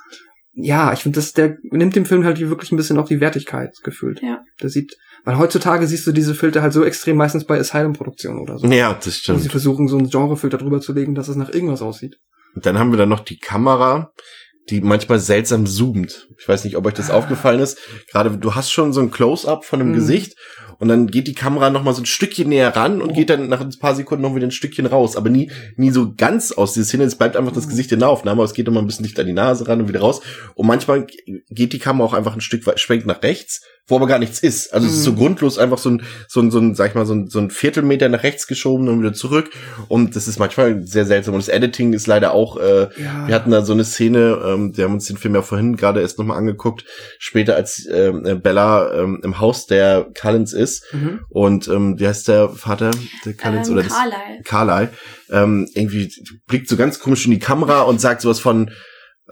ja, 0.55 0.93
ich 0.93 1.01
finde, 1.01 1.17
das, 1.17 1.33
der 1.33 1.57
nimmt 1.63 1.97
dem 1.97 2.05
Film 2.07 2.25
halt 2.25 2.39
wirklich 2.41 2.73
ein 2.73 2.77
bisschen 2.77 2.99
auch 2.99 3.07
die 3.09 3.21
Wertigkeit 3.21 3.75
gefühlt. 3.83 4.21
Ja. 4.23 4.43
Der 4.61 4.69
sieht, 4.69 4.97
weil 5.25 5.39
heutzutage 5.39 5.87
siehst 5.87 6.07
du 6.07 6.13
diese 6.13 6.35
Filter 6.35 6.63
halt 6.63 6.73
so 6.73 6.85
extrem 6.85 7.17
meistens 7.17 7.45
bei 7.47 7.59
Asylum-Produktionen 7.59 8.41
oder 8.41 8.59
so. 8.59 8.67
Ja, 8.67 8.93
das 8.95 9.07
Wo 9.07 9.11
sie 9.11 9.19
stimmt. 9.19 9.51
versuchen, 9.51 9.89
so 9.89 9.97
einen 9.99 10.11
Genrefilter 10.11 10.59
drüber 10.59 10.81
zu 10.81 10.93
legen, 10.93 11.15
dass 11.15 11.29
es 11.29 11.37
nach 11.37 11.49
irgendwas 11.53 11.81
aussieht. 11.83 12.17
Und 12.55 12.67
dann 12.67 12.79
haben 12.79 12.91
wir 12.91 12.99
dann 12.99 13.09
noch 13.09 13.21
die 13.21 13.39
Kamera. 13.39 14.13
die 14.71 14.81
manchmal 14.81 15.19
seltsam 15.19 15.67
zoomt. 15.67 16.29
Ich 16.39 16.47
weiß 16.47 16.63
nicht, 16.63 16.77
ob 16.77 16.87
euch 16.87 16.95
das 16.95 17.11
aufgefallen 17.11 17.59
ist. 17.59 17.79
Gerade 18.13 18.39
du 18.39 18.55
hast 18.55 18.71
schon 18.71 18.93
so 18.93 19.01
ein 19.01 19.11
Close-up 19.11 19.65
von 19.65 19.81
einem 19.81 19.91
Mhm. 19.91 19.95
Gesicht 19.97 20.37
und 20.79 20.89
dann 20.89 21.07
geht 21.07 21.27
die 21.27 21.35
Kamera 21.35 21.71
noch 21.71 21.83
mal 21.83 21.95
so 21.95 22.03
ein 22.03 22.07
Stückchen 22.07 22.49
näher 22.49 22.75
ran 22.75 23.01
und 23.03 23.15
geht 23.15 23.31
dann 23.31 23.49
nach 23.49 23.61
ein 23.61 23.71
paar 23.79 23.95
Sekunden 23.95 24.23
noch 24.23 24.35
wieder 24.35 24.47
ein 24.47 24.51
Stückchen 24.53 24.87
raus, 24.87 25.17
aber 25.17 25.31
nie 25.31 25.51
nie 25.77 25.91
so 25.91 26.15
ganz 26.17 26.53
aus 26.53 26.73
dieser 26.75 26.87
Szene. 26.87 27.05
Es 27.05 27.17
bleibt 27.17 27.37
einfach 27.37 27.53
das 27.53 27.69
Gesicht 27.69 27.93
in 27.93 28.01
der 28.01 28.09
Aufnahme, 28.09 28.41
aber 28.41 28.45
es 28.45 28.55
geht 28.55 28.69
mal 28.71 28.81
ein 28.81 28.87
bisschen 28.87 29.05
dicht 29.05 29.19
an 29.21 29.27
die 29.27 29.33
Nase 29.33 29.69
ran 29.69 29.81
und 29.81 29.89
wieder 29.89 30.01
raus. 30.01 30.21
Und 30.55 30.67
manchmal 30.67 31.07
geht 31.51 31.73
die 31.73 31.79
Kamera 31.79 32.07
auch 32.07 32.15
einfach 32.15 32.35
ein 32.35 32.41
Stück 32.41 32.67
weit 32.67 32.81
schwenkt 32.81 33.07
nach 33.07 33.23
rechts, 33.23 33.63
wo 33.87 33.97
aber 33.97 34.07
gar 34.07 34.19
nichts 34.19 34.39
ist. 34.41 34.73
Also 34.73 34.87
es 34.87 34.95
ist 34.95 35.05
so 35.05 35.15
grundlos 35.15 35.59
einfach 35.59 35.79
so 35.79 35.91
ein 35.91 36.03
so 36.29 36.41
ein 36.41 36.51
so 36.51 36.59
ein 36.59 36.75
sag 36.75 36.91
ich 36.91 36.95
mal 36.95 37.05
so 37.07 37.15
ein, 37.15 37.29
so 37.29 37.41
ein 37.41 37.51
Viertelmeter 37.51 38.09
nach 38.09 38.23
rechts 38.23 38.47
geschoben 38.47 38.89
und 38.89 39.01
wieder 39.01 39.13
zurück 39.13 39.51
und 39.89 40.15
das 40.17 40.29
ist 40.29 40.39
manchmal 40.39 40.87
sehr 40.87 41.05
seltsam 41.05 41.35
und 41.35 41.41
das 41.43 41.49
Editing 41.49 41.93
ist 41.93 42.07
leider 42.07 42.33
auch 42.33 42.57
äh, 42.59 42.89
Ja. 43.03 43.27
wir 43.27 43.35
hatten 43.35 43.51
da 43.51 43.63
so 43.63 43.73
eine 43.73 43.85
Szene, 43.85 44.41
ähm, 44.47 44.77
wir 44.77 44.85
haben 44.85 44.95
uns 44.95 45.07
den 45.07 45.17
Film 45.17 45.35
ja 45.35 45.43
vorhin 45.43 45.77
gerade 45.77 46.01
erst 46.01 46.19
nochmal 46.19 46.39
angeguckt, 46.39 46.85
später 47.19 47.57
als 47.57 47.87
ähm, 47.93 48.25
äh, 48.25 48.35
Bella 48.37 48.95
ähm, 48.95 49.21
im 49.25 49.41
Haus 49.41 49.67
der 49.67 50.07
Cullens 50.15 50.53
ist 50.53 50.62
Mhm. 50.93 51.21
und 51.29 51.69
ähm, 51.69 51.99
wie 51.99 52.07
heißt 52.07 52.29
der 52.29 52.49
Vater 52.49 52.91
der 53.25 53.35
Cullens 53.35 53.69
Ähm, 53.69 53.75
oder 53.75 53.83
das 53.83 53.93
Carlyle. 53.93 54.43
Carlyle 54.45 54.91
ähm, 55.31 55.69
irgendwie 55.75 56.13
blickt 56.47 56.69
so 56.69 56.77
ganz 56.77 56.99
komisch 56.99 57.25
in 57.25 57.33
die 57.33 57.39
Kamera 57.39 57.83
und 57.83 58.01
sagt 58.01 58.21
sowas 58.21 58.41
von 58.41 58.71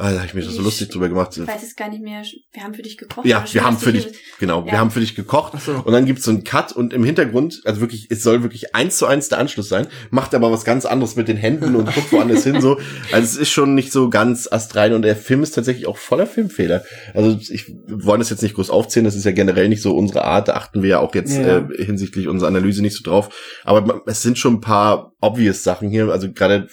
ah, 0.00 0.10
da 0.12 0.16
habe 0.18 0.26
ich 0.26 0.34
mir 0.34 0.42
das 0.42 0.54
so 0.54 0.62
lustig 0.62 0.88
drüber 0.88 1.08
gemacht. 1.08 1.36
Ich 1.36 1.46
weiß 1.46 1.62
es 1.62 1.76
gar 1.76 1.88
nicht 1.88 2.02
mehr. 2.02 2.22
Wir 2.52 2.62
haben 2.64 2.74
für 2.74 2.82
dich 2.82 2.96
gekocht. 2.96 3.26
Ja, 3.26 3.44
wir 3.52 3.64
haben 3.64 3.78
für 3.78 3.92
dich, 3.92 4.08
genau, 4.38 4.64
wir 4.64 4.72
Ja. 4.72 4.78
haben 4.78 4.90
für 4.90 5.00
dich 5.00 5.14
gekocht. 5.14 5.52
So. 5.64 5.72
Und 5.84 5.92
dann 5.92 6.06
gibt's 6.06 6.24
so 6.24 6.30
einen 6.30 6.42
Cut 6.44 6.72
und 6.72 6.92
im 6.92 7.04
Hintergrund, 7.04 7.60
also 7.64 7.80
wirklich, 7.80 8.06
es 8.10 8.22
soll 8.22 8.42
wirklich 8.42 8.74
eins 8.74 8.96
zu 8.96 9.06
eins 9.06 9.28
der 9.28 9.38
Anschluss 9.38 9.68
sein, 9.68 9.86
macht 10.10 10.34
aber 10.34 10.50
was 10.50 10.64
ganz 10.64 10.84
anderes 10.86 11.16
mit 11.16 11.28
den 11.28 11.36
Händen 11.36 11.76
und 11.76 11.92
guckt 11.94 12.12
woanders 12.12 12.44
hin, 12.44 12.60
so. 12.60 12.78
Also 13.12 13.26
es 13.26 13.36
ist 13.36 13.50
schon 13.50 13.74
nicht 13.74 13.92
so 13.92 14.08
ganz 14.10 14.48
astrein 14.50 14.92
und 14.94 15.02
der 15.02 15.16
Film 15.16 15.42
ist 15.42 15.52
tatsächlich 15.54 15.86
auch 15.86 15.96
voller 15.98 16.26
Filmfehler. 16.26 16.82
Also 17.14 17.38
ich 17.52 17.68
wir 17.86 18.04
wollen 18.04 18.20
das 18.20 18.30
jetzt 18.30 18.42
nicht 18.42 18.54
groß 18.54 18.70
aufzählen, 18.70 19.04
das 19.04 19.14
ist 19.16 19.24
ja 19.24 19.32
generell 19.32 19.68
nicht 19.68 19.82
so 19.82 19.94
unsere 19.96 20.24
Art, 20.24 20.48
da 20.48 20.54
achten 20.54 20.82
wir 20.82 20.90
ja 20.90 20.98
auch 21.00 21.14
jetzt 21.14 21.36
Ja. 21.36 21.58
äh, 21.58 21.84
hinsichtlich 21.84 22.26
unserer 22.28 22.48
Analyse 22.48 22.82
nicht 22.82 22.96
so 22.96 23.02
drauf. 23.02 23.28
Aber 23.64 24.02
es 24.06 24.22
sind 24.22 24.38
schon 24.38 24.54
ein 24.54 24.60
paar 24.60 25.09
obvious 25.20 25.62
Sachen 25.62 25.90
hier, 25.90 26.08
also 26.08 26.32
gerade 26.32 26.68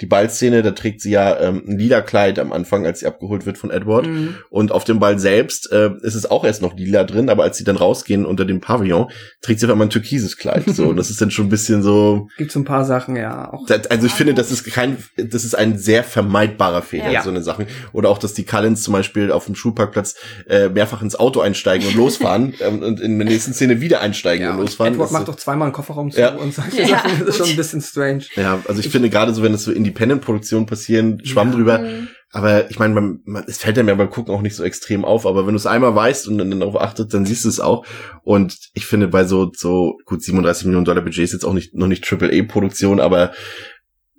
die 0.00 0.06
Ballszene, 0.06 0.62
da 0.62 0.70
trägt 0.70 1.00
sie 1.00 1.10
ja 1.10 1.38
ähm, 1.40 1.62
ein 1.66 1.78
lila 1.78 2.00
Kleid 2.00 2.38
am 2.38 2.52
Anfang, 2.52 2.86
als 2.86 3.00
sie 3.00 3.06
abgeholt 3.06 3.44
wird 3.46 3.58
von 3.58 3.70
Edward. 3.70 4.06
Mhm. 4.06 4.36
Und 4.50 4.70
auf 4.72 4.84
dem 4.84 5.00
Ball 5.00 5.18
selbst 5.18 5.70
äh, 5.72 5.90
ist 6.02 6.14
es 6.14 6.30
auch 6.30 6.44
erst 6.44 6.62
noch 6.62 6.76
lila 6.76 7.04
drin, 7.04 7.28
aber 7.28 7.42
als 7.42 7.56
sie 7.58 7.64
dann 7.64 7.76
rausgehen 7.76 8.24
unter 8.24 8.44
dem 8.44 8.60
Pavillon, 8.60 9.10
trägt 9.42 9.60
sie 9.60 9.66
auf 9.66 9.72
einmal 9.72 9.86
ein 9.88 9.90
türkises 9.90 10.36
Kleid. 10.36 10.64
So, 10.66 10.86
und 10.88 10.96
das 10.96 11.10
ist 11.10 11.20
dann 11.20 11.30
schon 11.30 11.46
ein 11.46 11.50
bisschen 11.50 11.82
so. 11.82 12.28
Gibt 12.36 12.52
so 12.52 12.60
ein 12.60 12.64
paar 12.64 12.84
Sachen, 12.84 13.16
ja. 13.16 13.52
Auch 13.52 13.66
Das, 13.66 13.86
also 13.88 14.06
ich 14.06 14.12
finde, 14.12 14.34
das 14.34 14.50
ist 14.52 14.64
kein, 14.64 14.98
das 15.16 15.44
ist 15.44 15.54
ein 15.56 15.76
sehr 15.78 16.04
vermeidbarer 16.04 16.82
Fehler, 16.82 17.10
Ja. 17.10 17.22
so 17.22 17.30
eine 17.30 17.42
Sachen. 17.42 17.66
Oder 17.92 18.10
auch, 18.10 18.18
dass 18.18 18.34
die 18.34 18.44
Cullens 18.44 18.82
zum 18.82 18.92
Beispiel 18.92 19.32
auf 19.32 19.46
dem 19.46 19.54
Schulparkplatz 19.54 20.14
äh, 20.48 20.68
mehrfach 20.68 21.02
ins 21.02 21.16
Auto 21.16 21.40
einsteigen 21.40 21.86
und 21.88 21.94
losfahren 21.96 22.54
ähm, 22.60 22.82
und 22.82 23.00
in 23.00 23.18
der 23.18 23.26
nächsten 23.28 23.52
Szene 23.54 23.80
wieder 23.80 24.00
einsteigen 24.00 24.44
ja, 24.46 24.52
und 24.54 24.60
losfahren. 24.60 24.94
Edward 24.94 25.06
Das- 25.08 25.12
macht 25.12 25.28
doch 25.28 25.36
zweimal 25.36 25.66
einen 25.66 25.72
Kofferraum 25.72 26.10
zu 26.10 26.20
Ja. 26.20 26.34
und 26.34 26.54
solche 26.54 26.82
Ja, 26.82 26.88
Sachen. 26.88 27.18
Das 27.20 27.28
ist 27.30 27.36
schon 27.38 27.48
ein 27.48 27.56
bisschen 27.56 27.80
strange. 27.88 28.24
Ja, 28.36 28.62
also 28.66 28.80
ich, 28.80 28.88
finde 28.88 29.10
gerade 29.10 29.34
so, 29.34 29.42
wenn 29.42 29.54
es 29.54 29.64
so 29.64 29.72
Independent-Produktionen 29.72 30.66
passieren, 30.66 31.24
Schwamm 31.24 31.52
drüber. 31.52 31.78
Mhm. 31.78 32.08
Aber 32.30 32.70
ich 32.70 32.78
meine, 32.78 32.92
man, 32.92 33.20
man, 33.24 33.44
es 33.46 33.58
fällt 33.58 33.78
einem 33.78 33.88
ja 33.88 33.94
beim 33.94 34.10
Gucken 34.10 34.34
auch 34.34 34.42
nicht 34.42 34.54
so 34.54 34.62
extrem 34.62 35.04
auf, 35.04 35.26
aber 35.26 35.46
wenn 35.46 35.54
du 35.54 35.56
es 35.56 35.66
einmal 35.66 35.94
weißt 35.94 36.28
und 36.28 36.36
dann 36.36 36.60
darauf 36.60 36.78
achtet, 36.78 37.14
dann 37.14 37.24
siehst 37.24 37.46
du 37.46 37.48
es 37.48 37.58
auch. 37.58 37.86
Und 38.22 38.58
ich 38.74 38.84
finde 38.84 39.08
bei 39.08 39.24
so, 39.24 39.50
so 39.56 39.96
gut 40.04 40.22
37 40.22 40.66
Millionen 40.66 40.84
Dollar 40.84 41.02
Budget 41.02 41.24
ist 41.24 41.32
jetzt 41.32 41.44
auch 41.44 41.54
nicht, 41.54 41.74
noch 41.74 41.86
nicht 41.86 42.04
Triple-A-Produktion, 42.04 43.00
aber 43.00 43.32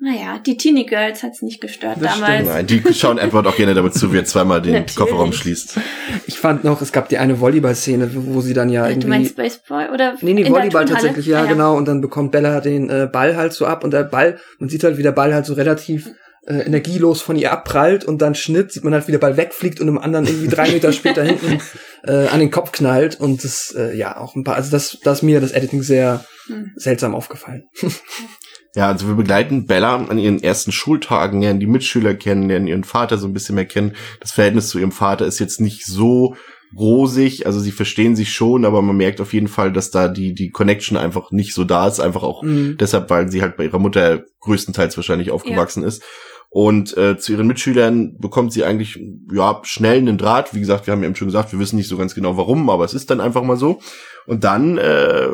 Naja, 0.01 0.39
die 0.39 0.55
Teenie 0.55 0.85
Girls 0.85 1.23
hat's 1.23 1.41
nicht 1.41 1.59
gestört 1.59 1.97
Das 1.99 2.13
damals. 2.13 2.47
nein, 2.47 2.65
die 2.67 2.81
schauen 2.93 3.17
Edward 3.17 3.45
auch 3.47 3.57
gerne 3.57 3.73
damit 3.73 3.93
zu, 3.93 4.13
wie 4.13 4.17
er 4.17 4.25
zweimal 4.25 4.61
den 4.61 4.71
Natürlich. 4.73 4.95
Kofferraum 4.95 5.33
schließt. 5.33 5.77
Ich 6.25 6.39
fand 6.39 6.63
noch, 6.63 6.81
es 6.81 6.93
gab 6.93 7.09
die 7.09 7.17
eine 7.17 7.41
Volleyball-Szene, 7.41 8.09
wo 8.13 8.39
sie 8.39 8.53
dann 8.53 8.69
ja 8.69 8.85
Äh, 8.85 8.91
irgendwie. 8.91 9.07
Du 9.07 9.09
meinst 9.09 9.35
Baseball 9.35 9.89
oder? 9.93 10.15
Nee, 10.21 10.33
nee, 10.33 10.49
Volleyball 10.49 10.85
tatsächlich, 10.85 11.25
ja, 11.25 11.41
Ah, 11.43 11.45
genau. 11.47 11.75
Und 11.75 11.85
dann 11.87 11.99
bekommt 11.99 12.31
Bella 12.31 12.61
den 12.61 12.89
äh, 12.89 13.09
Ball 13.11 13.35
halt 13.35 13.51
so 13.51 13.65
ab 13.65 13.83
und 13.83 13.91
der 13.91 14.03
Ball, 14.03 14.39
man 14.59 14.69
sieht 14.69 14.83
halt, 14.85 14.97
wie 14.97 15.03
der 15.03 15.11
Ball 15.11 15.33
halt 15.33 15.45
so 15.45 15.53
relativ 15.53 16.09
äh, 16.47 16.59
energielos 16.61 17.21
von 17.21 17.35
ihr 17.35 17.51
abprallt 17.51 18.05
und 18.05 18.21
dann 18.21 18.35
Schnitt, 18.35 18.71
sieht 18.71 18.85
man 18.85 18.93
halt, 18.93 19.07
wie 19.07 19.11
der 19.11 19.19
Ball 19.19 19.35
wegfliegt 19.35 19.81
und 19.81 19.89
einem 19.89 19.97
anderen 19.97 20.25
irgendwie 20.25 20.47
drei 20.47 20.69
Meter 20.71 20.93
später 20.93 21.23
hinten 21.23 21.59
äh, 22.07 22.27
an 22.27 22.39
den 22.39 22.51
Kopf 22.51 22.71
knallt 22.71 23.19
und 23.19 23.43
das, 23.43 23.75
äh, 23.77 23.93
ja, 23.97 24.15
auch 24.17 24.35
ein 24.35 24.45
paar, 24.45 24.55
also 24.55 24.71
das, 24.71 24.97
da 25.03 25.11
ist 25.11 25.23
mir 25.23 25.41
das 25.41 25.51
Editing 25.51 25.81
sehr 25.81 26.23
Hm. 26.47 26.71
seltsam 26.77 27.13
aufgefallen. 27.13 27.65
Ja, 28.75 28.87
also 28.87 29.07
wir 29.07 29.15
begleiten 29.15 29.65
Bella 29.65 29.95
an 29.95 30.19
ihren 30.19 30.43
ersten 30.43 30.71
Schultagen, 30.71 31.41
lernen 31.41 31.59
die 31.59 31.67
Mitschüler 31.67 32.13
kennen, 32.13 32.47
lernen 32.47 32.67
ihren 32.67 32.83
Vater 32.83 33.17
so 33.17 33.27
ein 33.27 33.33
bisschen 33.33 33.55
mehr 33.55 33.65
kennen. 33.65 33.95
Das 34.19 34.31
Verhältnis 34.31 34.69
zu 34.69 34.77
ihrem 34.79 34.91
Vater 34.91 35.25
ist 35.25 35.39
jetzt 35.39 35.59
nicht 35.59 35.85
so 35.85 36.35
rosig, 36.77 37.47
also 37.47 37.59
sie 37.59 37.71
verstehen 37.71 38.15
sich 38.15 38.31
schon, 38.31 38.63
aber 38.63 38.83
man 38.83 38.95
merkt 38.95 39.21
auf 39.21 39.33
jeden 39.33 39.47
Fall, 39.47 39.73
dass 39.73 39.89
da 39.89 40.07
die, 40.07 40.35
die 40.35 40.51
Connection 40.51 40.97
einfach 40.97 41.31
nicht 41.31 41.55
so 41.55 41.63
da 41.63 41.87
ist, 41.87 41.99
einfach 41.99 42.21
auch 42.21 42.43
Mhm. 42.43 42.77
deshalb, 42.79 43.09
weil 43.09 43.31
sie 43.31 43.41
halt 43.41 43.57
bei 43.57 43.63
ihrer 43.65 43.79
Mutter 43.79 44.23
größtenteils 44.41 44.95
wahrscheinlich 44.95 45.31
aufgewachsen 45.31 45.83
ist. 45.83 46.03
Und 46.51 46.97
äh, 46.97 47.17
zu 47.17 47.33
ihren 47.33 47.47
Mitschülern 47.47 48.17
bekommt 48.19 48.53
sie 48.53 48.63
eigentlich 48.63 48.99
ja 49.31 49.59
schnell 49.63 49.97
einen 49.97 50.17
Draht. 50.17 50.53
Wie 50.55 50.59
gesagt, 50.59 50.87
wir 50.87 50.91
haben 50.91 51.01
ja 51.01 51.07
eben 51.07 51.15
schon 51.15 51.27
gesagt, 51.27 51.51
wir 51.51 51.59
wissen 51.59 51.75
nicht 51.75 51.87
so 51.87 51.97
ganz 51.97 52.15
genau 52.15 52.37
warum, 52.37 52.69
aber 52.71 52.85
es 52.85 52.95
ist 52.95 53.09
dann 53.11 53.21
einfach 53.21 53.43
mal 53.43 53.57
so. 53.57 53.79
Und 54.25 54.43
dann 54.43 54.77
äh, 54.79 55.27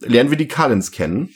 lernen 0.00 0.30
wir 0.30 0.36
die 0.36 0.48
Cullens 0.48 0.90
kennen, 0.90 1.30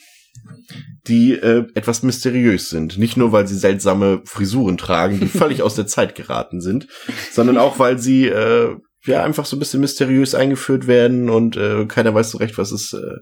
die 1.08 1.32
äh, 1.32 1.66
etwas 1.74 2.02
mysteriös 2.02 2.70
sind. 2.70 2.98
Nicht 2.98 3.16
nur, 3.16 3.32
weil 3.32 3.46
sie 3.46 3.56
seltsame 3.56 4.22
Frisuren 4.24 4.78
tragen, 4.78 5.18
die 5.20 5.26
völlig 5.38 5.62
aus 5.62 5.74
der 5.74 5.86
Zeit 5.86 6.14
geraten 6.14 6.60
sind, 6.60 6.86
sondern 7.32 7.58
auch, 7.58 7.78
weil 7.78 7.98
sie 7.98 8.26
äh, 8.26 8.76
ja 9.04 9.24
einfach 9.24 9.46
so 9.46 9.56
ein 9.56 9.58
bisschen 9.58 9.80
mysteriös 9.80 10.34
eingeführt 10.34 10.86
werden 10.86 11.28
und 11.28 11.56
äh, 11.56 11.86
keiner 11.86 12.14
weiß 12.14 12.30
so 12.30 12.38
recht, 12.38 12.56
was 12.56 12.70
es 12.70 12.92
äh, 12.92 13.18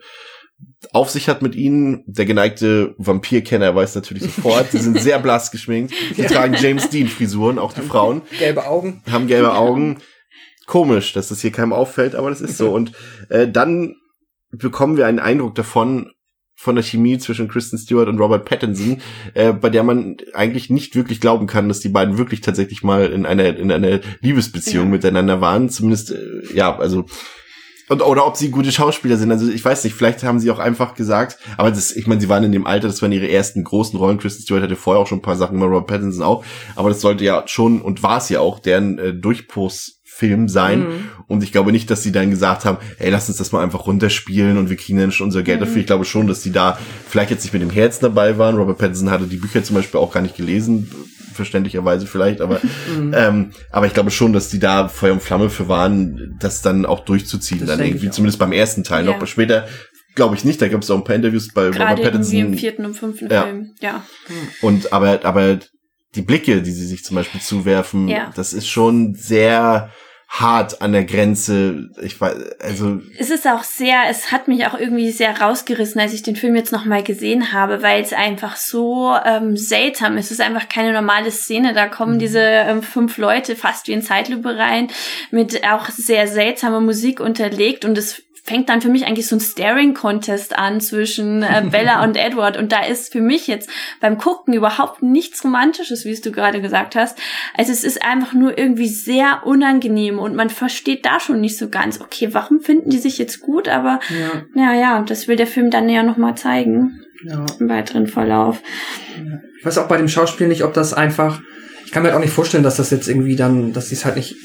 auf 0.92 1.08
sich 1.08 1.28
hat 1.28 1.40
mit 1.40 1.54
ihnen. 1.54 2.04
Der 2.06 2.26
geneigte 2.26 2.94
Vampirkenner 2.98 3.74
weiß 3.74 3.94
natürlich 3.94 4.24
sofort. 4.24 4.72
Sie 4.72 4.78
sind 4.78 5.00
sehr 5.00 5.18
blass 5.18 5.50
geschminkt. 5.50 5.94
Sie 6.14 6.24
tragen 6.24 6.54
James 6.54 6.90
Dean 6.90 7.08
Frisuren, 7.08 7.58
auch 7.58 7.72
die 7.72 7.80
Frauen 7.80 8.22
Gelbe 8.38 8.66
Augen. 8.66 9.02
haben 9.10 9.26
gelbe 9.26 9.54
Augen. 9.54 9.98
Komisch, 10.66 11.14
dass 11.14 11.28
das 11.28 11.40
hier 11.40 11.50
keinem 11.50 11.72
auffällt, 11.72 12.14
aber 12.14 12.28
das 12.28 12.40
ist 12.42 12.58
so. 12.58 12.70
Und 12.74 12.92
äh, 13.30 13.48
dann 13.48 13.96
bekommen 14.50 14.96
wir 14.96 15.06
einen 15.06 15.18
Eindruck 15.18 15.54
davon, 15.54 16.12
von 16.60 16.74
der 16.74 16.84
Chemie 16.84 17.16
zwischen 17.16 17.48
Kristen 17.48 17.78
Stewart 17.78 18.06
und 18.06 18.18
Robert 18.18 18.44
Pattinson, 18.44 19.00
äh, 19.32 19.54
bei 19.54 19.70
der 19.70 19.82
man 19.82 20.18
eigentlich 20.34 20.68
nicht 20.68 20.94
wirklich 20.94 21.18
glauben 21.18 21.46
kann, 21.46 21.68
dass 21.68 21.80
die 21.80 21.88
beiden 21.88 22.18
wirklich 22.18 22.42
tatsächlich 22.42 22.82
mal 22.82 23.06
in 23.10 23.24
einer 23.24 23.56
in 23.56 23.72
einer 23.72 24.00
Liebesbeziehung 24.20 24.84
Ja. 24.86 24.90
miteinander 24.90 25.40
waren. 25.40 25.70
Zumindest 25.70 26.10
äh, 26.10 26.18
ja, 26.54 26.76
also 26.78 27.06
und 27.88 28.02
oder 28.02 28.26
ob 28.26 28.36
sie 28.36 28.50
gute 28.50 28.70
Schauspieler 28.72 29.16
sind. 29.16 29.32
Also 29.32 29.50
ich 29.50 29.64
weiß 29.64 29.82
nicht, 29.84 29.94
vielleicht 29.94 30.22
haben 30.22 30.38
sie 30.38 30.50
auch 30.50 30.58
einfach 30.58 30.94
gesagt, 30.94 31.38
aber 31.56 31.70
das, 31.70 31.96
ich 31.96 32.06
meine, 32.06 32.20
sie 32.20 32.28
waren 32.28 32.44
in 32.44 32.52
dem 32.52 32.66
Alter, 32.66 32.88
das 32.88 33.00
waren 33.00 33.10
ihre 33.10 33.30
ersten 33.30 33.64
großen 33.64 33.98
Rollen. 33.98 34.18
Kristen 34.18 34.42
Stewart 34.42 34.62
hatte 34.62 34.76
vorher 34.76 35.00
auch 35.02 35.06
schon 35.06 35.18
ein 35.18 35.22
paar 35.22 35.36
Sachen, 35.36 35.62
Robert 35.62 35.86
Pattinson 35.86 36.22
auch, 36.22 36.44
aber 36.76 36.90
das 36.90 37.00
sollte 37.00 37.24
ja 37.24 37.42
schon 37.46 37.80
und 37.80 38.02
war 38.02 38.18
es 38.18 38.28
ja 38.28 38.40
auch 38.40 38.58
deren 38.58 38.98
äh, 38.98 39.14
Durchbruchsfilm 40.20 40.48
sein. 40.48 40.80
Mhm. 40.80 41.08
Und 41.26 41.42
ich 41.42 41.52
glaube 41.52 41.72
nicht, 41.72 41.90
dass 41.90 42.02
sie 42.02 42.12
dann 42.12 42.30
gesagt 42.30 42.64
haben, 42.64 42.78
ey, 42.98 43.10
lass 43.10 43.28
uns 43.28 43.38
das 43.38 43.52
mal 43.52 43.62
einfach 43.62 43.86
runterspielen 43.86 44.58
und 44.58 44.68
wir 44.68 44.76
kriegen 44.76 44.98
dann 44.98 45.12
schon 45.12 45.26
unser 45.26 45.42
Geld 45.42 45.60
dafür. 45.60 45.78
Ich 45.78 45.86
glaube 45.86 46.04
schon, 46.04 46.26
dass 46.26 46.42
die 46.42 46.52
da 46.52 46.78
vielleicht 47.08 47.30
jetzt 47.30 47.44
nicht 47.44 47.52
mit 47.52 47.62
dem 47.62 47.70
Herzen 47.70 48.02
dabei 48.02 48.36
waren. 48.38 48.56
Robert 48.56 48.78
Pattinson 48.78 49.10
hatte 49.10 49.26
die 49.26 49.36
Bücher 49.36 49.62
zum 49.62 49.76
Beispiel 49.76 50.00
auch 50.00 50.12
gar 50.12 50.22
nicht 50.22 50.36
gelesen, 50.36 50.90
verständlicherweise 51.32 52.06
vielleicht, 52.06 52.40
aber 52.40 52.60
ähm, 53.12 53.50
aber 53.70 53.86
ich 53.86 53.94
glaube 53.94 54.10
schon, 54.10 54.32
dass 54.32 54.48
die 54.48 54.58
da 54.58 54.88
Feuer 54.88 55.12
und 55.12 55.22
Flamme 55.22 55.50
für 55.50 55.68
waren, 55.68 56.36
das 56.40 56.62
dann 56.62 56.84
auch 56.84 57.00
durchzuziehen, 57.04 57.60
Das 57.60 57.68
dann 57.68 57.80
irgendwie 57.86 58.10
zumindest 58.10 58.38
beim 58.38 58.52
ersten 58.52 58.82
Teil. 58.84 59.06
Ja. 59.06 59.16
Noch 59.16 59.26
später 59.26 59.66
glaube 60.16 60.34
ich 60.34 60.44
nicht. 60.44 60.60
Da 60.60 60.68
gab 60.68 60.82
es 60.82 60.90
auch 60.90 60.96
ein 60.96 61.04
paar 61.04 61.14
Interviews 61.14 61.48
bei 61.54 61.66
Robert 61.66 61.76
Gerade 61.78 62.02
irgendwie 62.02 62.10
Pattinson 62.10 62.52
im 62.52 62.58
vierten 62.58 62.84
und 62.84 62.94
fünften 62.94 63.30
Ja. 63.30 63.42
Film. 63.44 63.70
Ja. 63.80 64.02
und 64.60 64.92
aber 64.92 65.24
aber 65.24 65.60
die 66.16 66.22
Blicke, 66.22 66.60
die 66.60 66.72
sie 66.72 66.86
sich 66.86 67.04
zum 67.04 67.14
Beispiel 67.14 67.40
zuwerfen, 67.40 68.08
Ja. 68.08 68.32
das 68.34 68.52
ist 68.52 68.66
schon 68.68 69.14
sehr 69.14 69.90
hart 70.30 70.80
an 70.80 70.92
der 70.92 71.04
Grenze. 71.04 71.90
Ich 72.00 72.20
weiß, 72.20 72.36
also 72.60 73.00
Es 73.18 73.30
ist 73.30 73.48
auch 73.48 73.64
sehr, 73.64 74.04
es 74.08 74.30
hat 74.30 74.46
mich 74.46 74.64
auch 74.64 74.78
irgendwie 74.78 75.10
sehr 75.10 75.40
rausgerissen, 75.40 76.00
als 76.00 76.14
ich 76.14 76.22
den 76.22 76.36
Film 76.36 76.54
jetzt 76.54 76.70
nochmal 76.70 77.02
gesehen 77.02 77.52
habe, 77.52 77.82
weil 77.82 78.00
es 78.00 78.12
einfach 78.12 78.54
so 78.54 79.14
ähm, 79.24 79.56
seltsam 79.56 80.16
ist. 80.16 80.26
Es 80.26 80.32
ist 80.32 80.40
einfach 80.40 80.68
keine 80.68 80.92
normale 80.92 81.32
Szene. 81.32 81.74
Da 81.74 81.88
kommen 81.88 82.20
diese 82.20 82.40
ähm, 82.40 82.82
fünf 82.82 83.18
Leute 83.18 83.56
fast 83.56 83.88
wie 83.88 83.92
in 83.92 84.02
Zeitlupe 84.02 84.56
rein, 84.56 84.88
mit 85.32 85.66
auch 85.66 85.88
sehr 85.90 86.28
seltsamer 86.28 86.80
Musik 86.80 87.18
unterlegt 87.18 87.84
und 87.84 87.98
es 87.98 88.22
fängt 88.42 88.68
dann 88.68 88.80
für 88.80 88.88
mich 88.88 89.06
eigentlich 89.06 89.26
so 89.26 89.36
ein 89.36 89.40
Staring-Contest 89.40 90.58
an 90.58 90.80
zwischen 90.80 91.42
äh, 91.42 91.64
Bella 91.70 92.02
und 92.04 92.16
Edward. 92.16 92.56
Und 92.56 92.72
da 92.72 92.84
ist 92.84 93.12
für 93.12 93.20
mich 93.20 93.46
jetzt 93.46 93.68
beim 94.00 94.18
Gucken 94.18 94.54
überhaupt 94.54 95.02
nichts 95.02 95.44
Romantisches, 95.44 96.04
wie 96.04 96.10
es 96.10 96.20
du 96.20 96.32
gerade 96.32 96.60
gesagt 96.60 96.96
hast. 96.96 97.18
Also 97.56 97.72
es 97.72 97.84
ist 97.84 98.04
einfach 98.04 98.32
nur 98.32 98.58
irgendwie 98.58 98.88
sehr 98.88 99.42
unangenehm 99.44 100.18
und 100.18 100.34
man 100.34 100.50
versteht 100.50 101.06
da 101.06 101.20
schon 101.20 101.40
nicht 101.40 101.58
so 101.58 101.68
ganz, 101.68 102.00
okay, 102.00 102.28
warum 102.32 102.60
finden 102.60 102.90
die 102.90 102.98
sich 102.98 103.18
jetzt 103.18 103.40
gut? 103.40 103.68
Aber 103.68 104.00
Ja, 104.54 104.72
ja, 104.72 104.80
ja, 104.80 105.02
das 105.02 105.28
will 105.28 105.36
der 105.36 105.46
Film 105.46 105.70
dann 105.70 105.88
ja 105.88 106.02
nochmal 106.02 106.36
zeigen 106.36 107.00
ja. 107.24 107.44
im 107.58 107.68
weiteren 107.68 108.06
Verlauf. 108.06 108.62
Ich 109.58 109.64
weiß 109.64 109.78
auch 109.78 109.88
bei 109.88 109.96
dem 109.96 110.08
Schauspiel 110.08 110.48
nicht, 110.48 110.64
ob 110.64 110.74
das 110.74 110.94
einfach. 110.94 111.40
ich 111.84 111.92
kann 111.92 112.02
mir 112.02 112.08
halt 112.08 112.18
auch 112.18 112.24
nicht 112.24 112.32
vorstellen, 112.32 112.64
dass 112.64 112.76
das 112.76 112.90
jetzt 112.90 113.08
irgendwie 113.08 113.36
dann, 113.36 113.72
dass 113.72 113.88
sie 113.88 113.94
es 113.94 114.04
halt 114.04 114.16
nicht, 114.16 114.36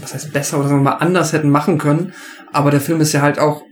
was 0.00 0.14
heißt 0.14 0.32
besser 0.32 0.58
oder 0.58 0.68
sagen 0.68 0.80
wir 0.80 0.90
mal 0.90 0.96
anders 0.96 1.32
hätten 1.32 1.50
machen 1.50 1.78
können. 1.78 2.12
Aber 2.52 2.70
der 2.70 2.80
Film 2.80 3.00
ist 3.00 3.12
ja 3.12 3.20
halt 3.22 3.38
auch, 3.38 3.62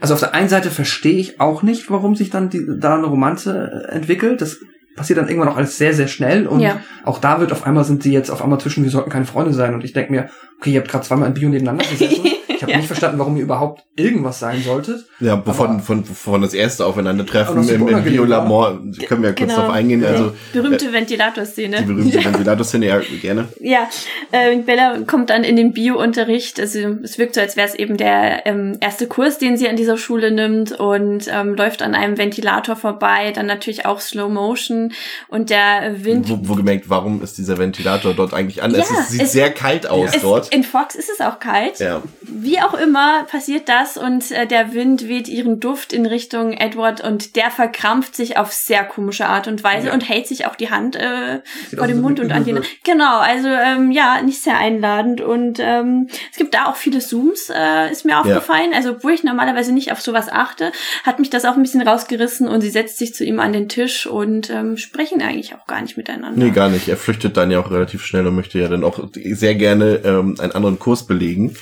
also 0.00 0.14
auf 0.14 0.20
der 0.20 0.34
einen 0.34 0.48
Seite 0.48 0.70
verstehe 0.70 1.18
ich 1.18 1.40
auch 1.40 1.62
nicht, 1.62 1.90
warum 1.90 2.14
sich 2.16 2.30
dann 2.30 2.50
die, 2.50 2.64
da 2.78 2.96
eine 2.96 3.06
Romanze 3.06 3.86
äh, 3.88 3.92
entwickelt. 3.92 4.40
Das 4.40 4.58
passiert 4.96 5.18
dann 5.18 5.28
irgendwann 5.28 5.48
auch 5.48 5.56
alles 5.56 5.78
sehr, 5.78 5.94
sehr 5.94 6.08
schnell. 6.08 6.46
Und 6.46 6.60
Ja. 6.60 6.80
auch 7.04 7.18
da 7.18 7.40
wird 7.40 7.52
auf 7.52 7.66
einmal 7.66 7.84
sind 7.84 8.02
sie 8.02 8.12
jetzt 8.12 8.30
auf 8.30 8.42
einmal 8.42 8.60
zwischen, 8.60 8.84
wir 8.84 8.90
sollten 8.90 9.10
keine 9.10 9.24
Freunde 9.26 9.52
sein. 9.52 9.74
Und 9.74 9.84
ich 9.84 9.92
denke 9.92 10.12
mir, 10.12 10.28
okay, 10.58 10.70
ihr 10.72 10.80
habt 10.80 10.90
gerade 10.90 11.04
zweimal 11.06 11.28
im 11.28 11.34
Bio 11.34 11.48
nebeneinander 11.48 11.84
gesessen. 11.90 12.24
Ich 12.62 12.64
habe 12.64 12.72
Ja. 12.72 12.78
nicht 12.78 12.86
verstanden, 12.86 13.18
warum 13.18 13.36
ihr 13.36 13.42
überhaupt 13.42 13.82
irgendwas 13.96 14.38
sein 14.38 14.62
solltet. 14.62 15.04
Ja, 15.18 15.36
von, 15.42 15.80
von, 15.80 16.04
von 16.04 16.42
das 16.42 16.54
erste 16.54 16.86
Aufeinandertreffen 16.86 17.56
das 17.56 17.70
im, 17.70 17.88
im 17.88 18.04
Biolabor 18.04 18.78
können 19.08 19.22
wir 19.22 19.30
ja 19.30 19.34
kurz 19.34 19.50
Genau. 19.50 19.62
drauf 19.62 19.70
eingehen. 19.70 19.98
Die 20.00 20.06
Also 20.06 20.32
berühmte 20.52 20.86
die 20.86 20.92
Ventilatorszene. 20.92 21.82
berühmte 21.82 22.24
Ventilatorszene, 22.24 22.86
ja, 22.86 23.00
gerne. 23.20 23.48
Ja, 23.60 23.88
äh, 24.30 24.56
Bella 24.58 24.98
kommt 25.08 25.30
dann 25.30 25.42
in 25.42 25.56
den 25.56 25.72
Bio-Unterricht. 25.72 26.60
Also 26.60 26.78
es 27.02 27.18
wirkt 27.18 27.34
so, 27.34 27.40
als 27.40 27.56
wäre 27.56 27.66
es 27.66 27.74
eben 27.74 27.96
der 27.96 28.46
ähm, 28.46 28.76
erste 28.80 29.08
Kurs, 29.08 29.38
den 29.38 29.56
sie 29.56 29.68
an 29.68 29.74
dieser 29.74 29.96
Schule 29.96 30.30
nimmt 30.30 30.70
und 30.72 31.26
ähm, 31.28 31.54
läuft 31.56 31.82
an 31.82 31.96
einem 31.96 32.16
Ventilator 32.16 32.76
vorbei. 32.76 33.32
Dann 33.34 33.46
natürlich 33.46 33.86
auch 33.86 34.00
Slow 34.00 34.28
Motion 34.32 34.92
und 35.28 35.50
der 35.50 35.96
Wind. 36.04 36.28
Wo, 36.28 36.38
wo 36.42 36.54
gemerkt, 36.54 36.88
warum 36.88 37.22
ist 37.22 37.38
dieser 37.38 37.58
Ventilator 37.58 38.14
dort 38.14 38.34
eigentlich 38.34 38.62
an? 38.62 38.72
es 38.74 38.88
Ja, 38.88 39.00
ist, 39.00 39.10
sieht 39.10 39.22
es- 39.22 39.32
sehr 39.32 39.50
kalt 39.50 39.88
aus 39.88 40.10
es, 40.14 40.22
dort. 40.22 40.54
In 40.54 40.62
Fox 40.62 40.94
ist 40.94 41.10
es 41.10 41.20
auch 41.20 41.40
kalt. 41.40 41.78
Ja. 41.80 42.02
Wie 42.22 42.51
auch 42.60 42.74
immer 42.74 43.24
passiert 43.24 43.68
das 43.68 43.96
und 43.96 44.30
äh, 44.30 44.46
der 44.46 44.74
Wind 44.74 45.08
weht 45.08 45.28
ihren 45.28 45.60
Duft 45.60 45.92
in 45.92 46.04
Richtung 46.04 46.52
Edward 46.52 47.02
und 47.02 47.36
der 47.36 47.50
verkrampft 47.50 48.14
sich 48.14 48.36
auf 48.36 48.52
sehr 48.52 48.84
komische 48.84 49.26
Art 49.26 49.48
und 49.48 49.64
Weise 49.64 49.86
Ja. 49.88 49.94
und 49.94 50.08
hält 50.08 50.26
sich 50.26 50.46
auch 50.46 50.56
die 50.56 50.70
Hand 50.70 50.96
äh, 50.96 51.40
Sieht 51.70 51.78
vor 51.78 51.86
dem 51.86 51.98
wie 51.98 52.02
Mund 52.02 52.20
und 52.20 52.32
an 52.32 52.44
die. 52.44 52.54
Genau, 52.84 53.18
also 53.18 53.48
ähm, 53.48 53.90
ja, 53.90 54.20
nicht 54.22 54.42
sehr 54.42 54.58
einladend 54.58 55.20
und 55.20 55.58
ähm, 55.60 56.08
es 56.30 56.36
gibt 56.36 56.54
da 56.54 56.66
auch 56.66 56.76
viele 56.76 56.98
Zooms, 56.98 57.50
äh, 57.54 57.90
ist 57.90 58.04
mir 58.04 58.18
aufgefallen. 58.18 58.72
Also 58.74 58.90
obwohl 58.90 59.12
ich 59.12 59.24
normalerweise 59.24 59.72
nicht 59.72 59.92
auf 59.92 60.00
sowas 60.00 60.28
achte, 60.30 60.72
hat 61.04 61.18
mich 61.18 61.30
das 61.30 61.44
auch 61.44 61.56
ein 61.56 61.62
bisschen 61.62 61.82
rausgerissen 61.82 62.48
und 62.48 62.60
sie 62.60 62.70
setzt 62.70 62.98
sich 62.98 63.14
zu 63.14 63.24
ihm 63.24 63.40
an 63.40 63.52
den 63.52 63.68
Tisch 63.68 64.06
und 64.06 64.50
ähm, 64.50 64.76
sprechen 64.76 65.22
eigentlich 65.22 65.54
auch 65.54 65.66
gar 65.66 65.80
nicht 65.80 65.96
miteinander. 65.96 66.32
Nee, 66.44 66.50
gar 66.50 66.68
nicht. 66.68 66.88
Er 66.88 66.96
flüchtet 66.96 67.36
dann 67.36 67.50
ja 67.50 67.60
auch 67.60 67.70
relativ 67.70 68.04
schnell 68.04 68.26
und 68.26 68.34
möchte 68.34 68.58
ja 68.58 68.68
dann 68.68 68.84
auch 68.84 68.98
sehr 69.14 69.54
gerne 69.54 70.00
ähm, 70.04 70.36
einen 70.38 70.52
anderen 70.52 70.78
Kurs 70.78 71.06
belegen. 71.06 71.56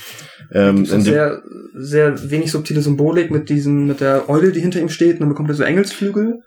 Ähm, 0.53 0.85
sehr, 0.85 1.43
sehr 1.75 2.31
wenig 2.31 2.51
subtile 2.51 2.81
Symbolik 2.81 3.31
mit 3.31 3.49
diesem, 3.49 3.87
mit 3.87 4.01
der 4.01 4.29
Eule, 4.29 4.53
die 4.53 4.61
hinter 4.61 4.81
ihm 4.81 4.89
steht, 4.89 5.15
und 5.15 5.21
dann 5.21 5.29
bekommt 5.29 5.49
er 5.49 5.55
so 5.55 5.63
Engelsflügel. 5.63 6.43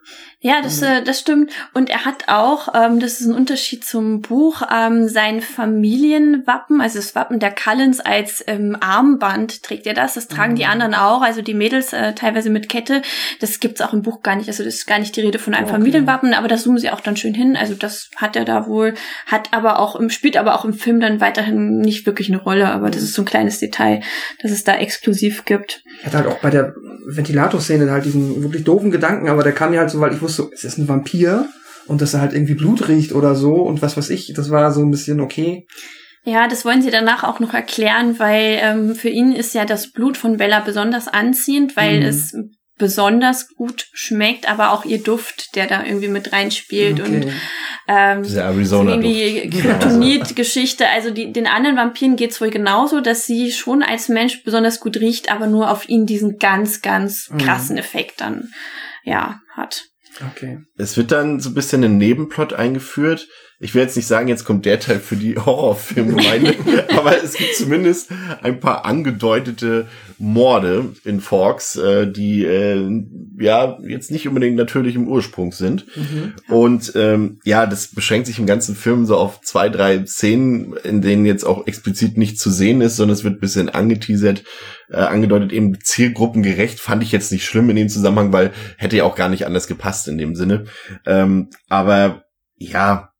Ja, 0.45 0.61
das, 0.61 0.81
äh, 0.81 1.01
das 1.03 1.21
stimmt. 1.21 1.51
Und 1.73 1.89
er 1.89 2.03
hat 2.03 2.25
auch, 2.27 2.67
ähm, 2.75 2.99
das 2.99 3.21
ist 3.21 3.27
ein 3.27 3.33
Unterschied 3.33 3.85
zum 3.85 4.21
Buch, 4.21 4.61
ähm, 4.69 5.07
sein 5.07 5.39
Familienwappen, 5.39 6.81
also 6.81 6.99
das 6.99 7.15
Wappen 7.15 7.39
der 7.39 7.51
Cullens 7.51 8.01
als 8.01 8.43
ähm, 8.47 8.75
Armband 8.81 9.63
trägt 9.63 9.87
er 9.87 9.93
das. 9.93 10.15
Das 10.15 10.27
tragen 10.27 10.55
die 10.55 10.65
anderen 10.65 10.95
auch, 10.95 11.21
also 11.21 11.41
die 11.41 11.53
Mädels 11.53 11.93
äh, 11.93 12.13
teilweise 12.13 12.49
mit 12.49 12.67
Kette. 12.67 13.01
Das 13.39 13.61
gibt's 13.61 13.79
auch 13.79 13.93
im 13.93 14.01
Buch 14.01 14.21
gar 14.21 14.35
nicht. 14.35 14.49
Also 14.49 14.65
das 14.65 14.75
ist 14.75 14.85
gar 14.85 14.99
nicht 14.99 15.15
die 15.15 15.21
Rede 15.21 15.39
von 15.39 15.53
einem 15.53 15.63
Okay. 15.63 15.75
Familienwappen, 15.75 16.33
aber 16.33 16.49
das 16.49 16.63
zoomen 16.63 16.77
sie 16.77 16.89
auch 16.89 16.99
dann 16.99 17.15
schön 17.15 17.33
hin. 17.33 17.55
Also 17.55 17.73
das 17.73 18.09
hat 18.17 18.35
er 18.35 18.43
da 18.43 18.67
wohl, 18.67 18.95
hat 19.27 19.53
aber 19.53 19.79
auch 19.79 19.95
im, 19.95 20.09
spielt 20.09 20.35
aber 20.35 20.55
auch 20.55 20.65
im 20.65 20.73
Film 20.73 20.99
dann 20.99 21.21
weiterhin 21.21 21.77
nicht 21.79 22.05
wirklich 22.05 22.27
eine 22.29 22.41
Rolle, 22.41 22.67
aber 22.67 22.89
das 22.89 23.01
ist 23.01 23.13
so 23.13 23.21
ein 23.21 23.25
kleines 23.25 23.59
Detail, 23.59 23.92
das 24.41 24.51
es 24.51 24.63
da 24.63 24.75
exklusiv 24.77 25.45
gibt. 25.45 25.83
Er 26.01 26.07
hat 26.07 26.13
halt 26.15 26.27
auch 26.27 26.39
bei 26.39 26.49
der 26.49 26.73
Ventilatorszene 27.05 27.89
halt 27.91 28.05
diesen 28.05 28.41
wirklich 28.43 28.63
doofen 28.63 28.91
Gedanken, 28.91 29.29
aber 29.29 29.43
der 29.43 29.51
kam 29.53 29.71
mir 29.71 29.79
halt 29.79 29.89
so, 29.89 29.99
weil 29.99 30.13
ich 30.13 30.21
wusste, 30.21 30.49
es 30.53 30.63
ist 30.63 30.77
ein 30.77 30.87
Vampir 30.87 31.47
und 31.87 32.01
dass 32.01 32.13
er 32.13 32.21
halt 32.21 32.33
irgendwie 32.33 32.55
Blut 32.55 32.87
riecht 32.87 33.13
oder 33.13 33.35
so 33.35 33.55
und 33.55 33.81
was 33.81 33.97
weiß 33.97 34.09
ich, 34.09 34.33
das 34.35 34.49
war 34.49 34.71
so 34.71 34.81
ein 34.81 34.91
bisschen 34.91 35.19
okay. 35.19 35.65
Ja, 36.25 36.47
das 36.47 36.63
wollen 36.63 36.81
sie 36.81 36.91
danach 36.91 37.25
auch 37.25 37.41
noch 37.41 37.53
erklären, 37.53 38.17
weil 38.17 38.57
ähm, 38.61 38.95
für 38.95 39.09
ihn 39.09 39.33
ist 39.33 39.53
ja 39.53 39.65
das 39.65 39.91
Blut 39.91 40.15
von 40.15 40.37
Bella 40.37 40.61
besonders 40.61 41.09
anziehend, 41.09 41.75
weil 41.75 41.99
Mhm. 41.99 42.05
es 42.05 42.33
besonders 42.77 43.49
gut 43.55 43.87
schmeckt, 43.93 44.49
aber 44.49 44.71
auch 44.71 44.83
ihr 44.85 44.97
Duft, 45.01 45.55
der 45.55 45.67
da 45.67 45.83
irgendwie 45.85 46.07
mit 46.07 46.33
reinspielt 46.33 46.99
und 46.99 47.23
okay. 47.25 47.33
ähm, 47.87 48.23
Dieser 48.23 48.41
so 48.47 48.53
Arizona. 48.53 48.91
irgendwie 48.91 49.49
Kryptonit-Geschichte. 49.49 50.87
Also 50.89 51.11
die, 51.11 51.31
den 51.31 51.47
anderen 51.47 51.75
Vampiren 51.77 52.15
geht's 52.15 52.41
wohl 52.41 52.49
genauso, 52.49 52.99
dass 53.01 53.25
sie 53.25 53.51
schon 53.51 53.83
als 53.83 54.09
Mensch 54.09 54.43
besonders 54.43 54.79
gut 54.79 54.97
riecht, 54.97 55.31
aber 55.31 55.47
nur 55.47 55.69
auf 55.69 55.87
ihn 55.87 56.05
diesen 56.05 56.37
ganz, 56.39 56.81
ganz 56.81 57.29
Mhm. 57.29 57.37
krassen 57.37 57.77
Effekt 57.77 58.21
dann 58.21 58.49
ja 59.03 59.39
hat. 59.55 59.83
okay. 60.31 60.59
Es 60.77 60.97
wird 60.97 61.11
dann 61.11 61.39
so 61.39 61.49
ein 61.49 61.53
bisschen 61.55 61.83
ein 61.83 61.97
Nebenplot 61.97 62.53
eingeführt. 62.53 63.27
Ich 63.59 63.73
will 63.73 63.81
jetzt 63.81 63.95
nicht 63.95 64.07
sagen, 64.07 64.27
jetzt 64.27 64.43
kommt 64.43 64.65
der 64.65 64.79
Teil 64.79 64.99
für 64.99 65.15
die 65.15 65.37
Horrorfilmgemeinde, 65.37 66.55
aber 66.97 67.23
es 67.23 67.33
gibt 67.33 67.55
zumindest 67.55 68.09
ein 68.41 68.59
paar 68.59 68.85
angedeutete 68.85 69.87
Morde 70.17 70.93
in 71.05 71.21
Forks, 71.21 71.75
äh, 71.75 72.11
die 72.11 72.43
äh, 72.43 73.03
ja 73.37 73.77
jetzt 73.87 74.11
nicht 74.11 74.27
unbedingt 74.27 74.55
natürlich 74.55 74.95
im 74.95 75.07
Ursprung 75.07 75.51
sind. 75.51 75.85
Mhm. 75.95 76.33
Und 76.49 76.93
ähm, 76.95 77.39
ja, 77.43 77.65
das 77.65 77.87
beschränkt 77.87 78.27
sich 78.27 78.39
im 78.39 78.45
ganzen 78.45 78.75
Film 78.75 79.05
so 79.05 79.17
auf 79.17 79.41
zwei, 79.41 79.69
drei 79.69 80.05
Szenen, 80.05 80.73
in 80.83 81.01
denen 81.01 81.25
jetzt 81.25 81.45
auch 81.45 81.67
explizit 81.67 82.17
nicht 82.17 82.39
zu 82.39 82.49
sehen 82.49 82.81
ist, 82.81 82.95
sondern 82.95 83.13
es 83.13 83.23
wird 83.23 83.35
ein 83.35 83.41
bisschen 83.41 83.69
angeteasert, 83.69 84.43
äh, 84.89 84.97
angedeutet, 84.97 85.53
eben 85.53 85.79
zielgruppengerecht, 85.81 86.79
fand 86.79 87.03
ich 87.03 87.11
jetzt 87.11 87.31
nicht 87.31 87.45
schlimm 87.45 87.69
in 87.69 87.75
dem 87.75 87.89
Zusammenhang, 87.89 88.33
weil 88.33 88.51
hätte 88.77 88.97
ja 88.97 89.03
auch 89.03 89.15
gar 89.15 89.29
nicht 89.29 89.45
anders 89.45 89.67
gepasst 89.67 90.07
in 90.07 90.17
dem 90.17 90.35
Sinne. 90.35 90.65
Ähm, 91.05 91.49
aber 91.69 92.23
ja, 92.57 93.12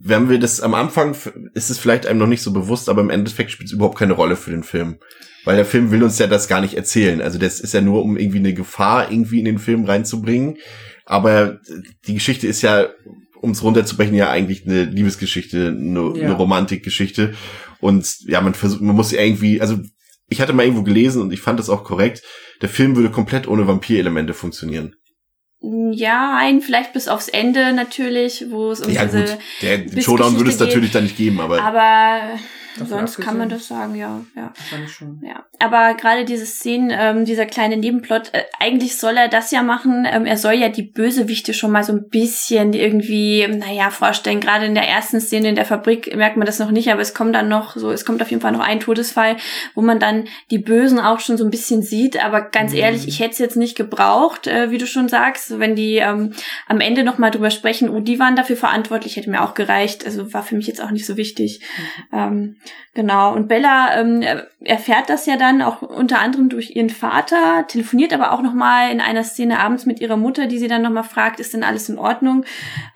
wenn 0.00 0.28
wir 0.28 0.38
das 0.38 0.60
am 0.60 0.74
Anfang, 0.74 1.16
ist 1.54 1.70
es 1.70 1.78
vielleicht 1.78 2.06
einem 2.06 2.18
noch 2.18 2.26
nicht 2.26 2.42
so 2.42 2.52
bewusst, 2.52 2.88
aber 2.88 3.00
im 3.00 3.10
Endeffekt 3.10 3.50
spielt 3.50 3.68
es 3.68 3.72
überhaupt 3.72 3.98
keine 3.98 4.12
Rolle 4.12 4.36
für 4.36 4.50
den 4.50 4.62
Film. 4.62 4.98
Weil 5.44 5.56
der 5.56 5.64
Film 5.64 5.90
will 5.90 6.02
uns 6.02 6.18
ja 6.18 6.26
das 6.26 6.48
gar 6.48 6.60
nicht 6.60 6.74
erzählen. 6.74 7.20
Also 7.20 7.38
das 7.38 7.60
ist 7.60 7.72
ja 7.72 7.80
nur, 7.80 8.02
um 8.02 8.16
irgendwie 8.16 8.38
eine 8.38 8.52
Gefahr 8.52 9.10
irgendwie 9.10 9.38
in 9.38 9.44
den 9.44 9.58
Film 9.58 9.84
reinzubringen. 9.84 10.56
Aber 11.04 11.60
die 12.06 12.14
Geschichte 12.14 12.48
ist 12.48 12.62
ja, 12.62 12.88
um 13.40 13.52
es 13.52 13.62
runterzubrechen, 13.62 14.14
ja 14.14 14.28
eigentlich 14.28 14.66
eine 14.66 14.84
Liebesgeschichte, 14.84 15.68
eine, 15.68 16.12
Ja. 16.16 16.26
eine 16.26 16.34
Romantikgeschichte. 16.34 17.34
Und 17.78 18.16
ja, 18.26 18.40
man 18.40 18.54
versucht, 18.54 18.80
man 18.80 18.96
muss 18.96 19.12
irgendwie, 19.12 19.60
also 19.60 19.78
ich 20.28 20.40
hatte 20.40 20.52
mal 20.52 20.64
irgendwo 20.64 20.82
gelesen 20.82 21.22
und 21.22 21.32
ich 21.32 21.40
fand 21.40 21.60
das 21.60 21.70
auch 21.70 21.84
korrekt, 21.84 22.22
der 22.60 22.68
Film 22.68 22.96
würde 22.96 23.10
komplett 23.10 23.46
ohne 23.46 23.68
Vampirelemente 23.68 24.34
funktionieren. 24.34 24.96
Ja, 25.60 26.36
ein, 26.38 26.60
vielleicht 26.60 26.92
bis 26.92 27.08
aufs 27.08 27.28
Ende 27.28 27.72
natürlich, 27.72 28.46
wo 28.50 28.70
es 28.70 28.80
um 28.80 28.92
ja 28.92 29.04
diese 29.04 29.24
gut, 29.24 29.38
der, 29.62 30.02
Showdown 30.02 30.36
würde 30.36 30.50
es 30.50 30.58
natürlich 30.58 30.92
dann 30.92 31.04
nicht 31.04 31.16
geben, 31.16 31.40
aber, 31.40 31.62
Aber 31.62 32.38
Sonst 32.84 33.18
kann 33.20 33.38
man 33.38 33.48
das 33.48 33.68
sagen, 33.68 33.94
ja, 33.94 34.20
ja. 34.34 34.52
Wahrscheinlich 34.56 34.92
schon. 34.92 35.20
Ja, 35.22 35.44
aber 35.58 35.94
gerade 35.94 36.24
diese 36.24 36.44
Szenen, 36.46 36.90
ähm, 36.92 37.24
dieser 37.24 37.46
kleine 37.46 37.76
Nebenplot, 37.76 38.34
äh, 38.34 38.42
eigentlich 38.60 38.96
soll 38.98 39.16
er 39.16 39.28
das 39.28 39.50
ja 39.50 39.62
machen. 39.62 40.06
Ähm, 40.10 40.26
er 40.26 40.36
soll 40.36 40.54
ja 40.54 40.68
die 40.68 40.82
Bösewichte 40.82 41.54
schon 41.54 41.70
mal 41.70 41.84
so 41.84 41.92
ein 41.92 42.08
bisschen 42.08 42.72
irgendwie, 42.72 43.46
naja, 43.48 43.90
vorstellen. 43.90 44.40
Gerade 44.40 44.66
in 44.66 44.74
der 44.74 44.88
ersten 44.88 45.20
Szene 45.20 45.48
in 45.48 45.54
der 45.54 45.64
Fabrik 45.64 46.14
merkt 46.14 46.36
man 46.36 46.46
das 46.46 46.58
noch 46.58 46.70
nicht, 46.70 46.90
aber 46.92 47.00
es 47.00 47.14
kommt 47.14 47.34
dann 47.34 47.48
noch 47.48 47.76
so, 47.76 47.90
es 47.90 48.04
kommt 48.04 48.20
auf 48.22 48.30
jeden 48.30 48.42
Fall 48.42 48.52
noch 48.52 48.60
ein 48.60 48.80
Todesfall, 48.80 49.36
wo 49.74 49.82
man 49.82 49.98
dann 49.98 50.24
die 50.50 50.58
Bösen 50.58 50.98
auch 51.00 51.20
schon 51.20 51.36
so 51.38 51.44
ein 51.44 51.50
bisschen 51.50 51.82
sieht. 51.82 52.22
Aber 52.24 52.42
ganz 52.42 52.72
Mhm. 52.72 52.78
ehrlich, 52.78 53.08
ich 53.08 53.20
hätte 53.20 53.32
es 53.32 53.38
jetzt 53.38 53.56
nicht 53.56 53.76
gebraucht, 53.76 54.46
äh, 54.46 54.70
wie 54.70 54.78
du 54.78 54.86
schon 54.86 55.08
sagst. 55.08 55.58
Wenn 55.58 55.76
die 55.76 55.96
ähm, 55.96 56.32
am 56.68 56.80
Ende 56.80 57.04
noch 57.04 57.18
mal 57.18 57.30
drüber 57.30 57.50
sprechen, 57.50 57.88
oh, 57.88 58.00
die 58.00 58.18
waren 58.18 58.36
dafür 58.36 58.56
verantwortlich, 58.56 59.16
hätte 59.16 59.30
mir 59.30 59.42
auch 59.42 59.54
gereicht. 59.54 60.04
Also 60.04 60.32
war 60.32 60.42
für 60.42 60.56
mich 60.56 60.66
jetzt 60.66 60.82
auch 60.82 60.90
nicht 60.90 61.06
so 61.06 61.16
wichtig. 61.16 61.60
Ähm, 62.12 62.56
Genau, 62.94 63.34
und 63.34 63.48
Bella 63.48 64.00
ähm, 64.00 64.22
erfährt 64.60 65.10
das 65.10 65.26
ja 65.26 65.36
dann 65.36 65.62
auch 65.62 65.82
unter 65.82 66.18
anderem 66.18 66.48
durch 66.48 66.76
ihren 66.76 66.90
Vater, 66.90 67.66
telefoniert 67.68 68.12
aber 68.12 68.32
auch 68.32 68.42
nochmal 68.42 68.90
in 68.90 69.00
einer 69.00 69.24
Szene 69.24 69.58
abends 69.60 69.86
mit 69.86 70.00
ihrer 70.00 70.16
Mutter, 70.16 70.46
die 70.46 70.58
sie 70.58 70.68
dann 70.68 70.82
nochmal 70.82 71.04
fragt, 71.04 71.40
ist 71.40 71.54
denn 71.54 71.64
alles 71.64 71.88
in 71.88 71.98
Ordnung? 71.98 72.44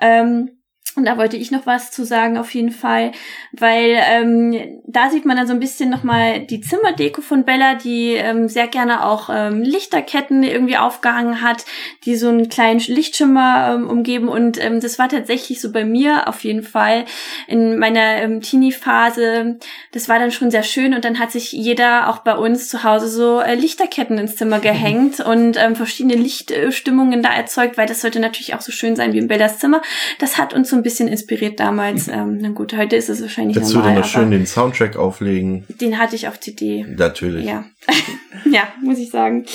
Ähm, 0.01 0.60
und 0.97 1.05
da 1.05 1.17
wollte 1.17 1.37
ich 1.37 1.53
noch 1.53 1.67
was 1.67 1.93
zu 1.93 2.05
sagen 2.05 2.37
auf 2.37 2.53
jeden 2.53 2.73
Fall, 2.73 3.13
weil 3.53 3.97
ähm, 4.11 4.81
da 4.87 5.09
sieht 5.09 5.25
man 5.25 5.37
dann 5.37 5.47
so 5.47 5.53
ein 5.53 5.61
bisschen 5.61 5.89
nochmal 5.89 6.41
die 6.41 6.61
Zimmerdeko 6.61 7.23
von 7.23 7.45
Bella, 7.45 7.77
die 7.77 8.15
ähm, 8.15 8.49
sehr 8.49 8.67
gerne 8.67 9.07
auch 9.07 9.31
ähm, 9.33 9.63
Lichterketten 9.63 10.43
irgendwie 10.43 10.77
aufgehangen 10.77 11.43
hat, 11.43 11.65
die 12.05 12.17
so 12.17 12.29
einen 12.29 12.49
kleinen 12.49 12.81
Lichtschimmer 12.81 13.75
ähm, 13.75 13.89
umgeben. 13.89 14.29
Und 14.29 14.63
ähm, 14.63 14.81
das 14.81 14.99
war 14.99 15.09
tatsächlich 15.09 15.61
so 15.61 15.71
bei 15.71 15.85
mir 15.85 16.27
auf 16.27 16.43
jeden 16.43 16.65
Fall 16.65 17.05
in 17.47 17.79
meiner 17.79 18.17
ähm, 18.17 18.41
Teenie-Phase. 18.41 19.59
Das 19.93 20.09
war 20.09 20.19
dann 20.19 20.33
schon 20.33 20.51
sehr 20.51 20.65
schön 20.65 20.93
und 20.93 21.05
dann 21.05 21.21
hat 21.21 21.31
sich 21.31 21.53
jeder 21.53 22.09
auch 22.09 22.19
bei 22.19 22.35
uns 22.35 22.69
zu 22.69 22.83
Hause 22.83 23.09
so 23.09 23.41
äh, 23.41 23.55
Lichterketten 23.55 24.19
ins 24.19 24.35
Zimmer 24.35 24.59
gehängt 24.61 25.21
und 25.21 25.57
ähm, 25.57 25.77
verschiedene 25.77 26.17
Lichtstimmungen 26.17 27.23
da 27.23 27.33
erzeugt, 27.33 27.79
weil 27.79 27.87
das 27.87 28.01
sollte 28.01 28.19
natürlich 28.19 28.55
auch 28.55 28.61
so 28.61 28.73
schön 28.73 28.97
sein 28.97 29.13
wie 29.13 29.19
in 29.19 29.29
Bellas 29.29 29.61
Zimmer. 29.61 29.83
Das 30.19 30.37
hat 30.37 30.53
uns 30.53 30.69
so 30.69 30.80
ein 30.81 30.83
bisschen 30.83 31.09
inspiriert 31.09 31.61
damals. 31.61 32.09
Ähm, 32.09 32.39
na 32.41 32.51
gut, 32.51 32.77
heute 32.77 32.97
ist 32.97 33.09
es 33.09 33.21
wahrscheinlich 33.21 33.57
jetzt 33.57 33.69
würde 33.69 33.89
normal, 33.89 34.01
noch 34.01 34.09
schön 34.09 34.31
den 34.31 34.47
Soundtrack 34.47 34.97
auflegen. 34.97 35.67
den 35.81 35.99
hatte 35.99 36.17
ich 36.17 36.29
auf 36.29 36.41
CD. 36.41 36.85
Natürlich. 36.89 37.45
Ja, 37.45 37.65
ja, 38.51 38.69
muss 38.83 38.99
ich 38.99 39.11
sagen. 39.11 39.47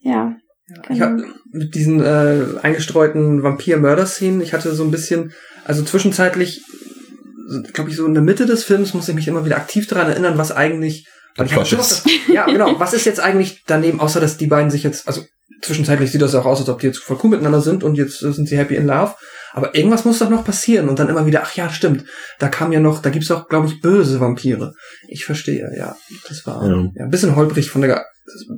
Ja. 0.00 0.36
Ich 0.90 1.00
hab 1.00 1.16
mit 1.50 1.74
diesen 1.74 2.02
äh, 2.02 2.44
eingestreuten 2.60 3.42
Vampir-Mörder-Szenen, 3.42 4.42
ich 4.42 4.52
hatte 4.52 4.74
so 4.74 4.84
ein 4.84 4.90
bisschen, 4.90 5.32
also 5.64 5.82
zwischenzeitlich 5.82 6.62
glaube 7.72 7.90
ich, 7.90 7.96
so 7.96 8.06
in 8.06 8.14
der 8.14 8.22
Mitte 8.22 8.46
des 8.46 8.64
Films 8.64 8.94
muss 8.94 9.08
ich 9.08 9.14
mich 9.14 9.28
immer 9.28 9.44
wieder 9.44 9.56
aktiv 9.56 9.86
daran 9.86 10.10
erinnern, 10.10 10.38
was 10.38 10.52
eigentlich. 10.52 11.06
Ich 11.42 11.52
schon 11.52 11.78
das, 11.78 12.04
ja, 12.26 12.46
genau. 12.46 12.78
Was 12.80 12.94
ist 12.94 13.04
jetzt 13.04 13.20
eigentlich 13.20 13.62
daneben, 13.66 14.00
außer 14.00 14.20
dass 14.20 14.38
die 14.38 14.48
beiden 14.48 14.70
sich 14.70 14.82
jetzt, 14.82 15.06
also 15.06 15.22
zwischenzeitlich 15.62 16.10
sieht 16.12 16.22
das 16.22 16.34
auch 16.34 16.46
aus, 16.46 16.60
als 16.60 16.68
ob 16.68 16.80
die 16.80 16.86
jetzt 16.86 16.98
voll 16.98 17.18
cool 17.22 17.30
miteinander 17.30 17.60
sind 17.60 17.82
und 17.84 17.96
jetzt 17.96 18.22
äh, 18.22 18.32
sind 18.32 18.48
sie 18.48 18.56
happy 18.58 18.74
in 18.76 18.86
love. 18.86 19.14
Aber 19.52 19.74
irgendwas 19.74 20.04
muss 20.04 20.18
doch 20.18 20.28
noch 20.30 20.44
passieren 20.44 20.88
und 20.88 20.98
dann 20.98 21.08
immer 21.08 21.24
wieder, 21.26 21.42
ach 21.42 21.54
ja, 21.56 21.70
stimmt, 21.70 22.04
da 22.38 22.48
kam 22.48 22.70
ja 22.70 22.80
noch, 22.80 23.00
da 23.00 23.10
gibt's 23.10 23.30
auch, 23.30 23.48
glaube 23.48 23.66
ich, 23.66 23.80
böse 23.80 24.20
Vampire. 24.20 24.74
Ich 25.08 25.24
verstehe, 25.24 25.70
ja. 25.76 25.96
Das 26.28 26.46
war 26.46 26.64
Ja. 26.66 26.90
ja. 26.94 27.04
ein 27.04 27.10
bisschen 27.10 27.34
holprig 27.34 27.70
von 27.70 27.80
der, 27.80 28.04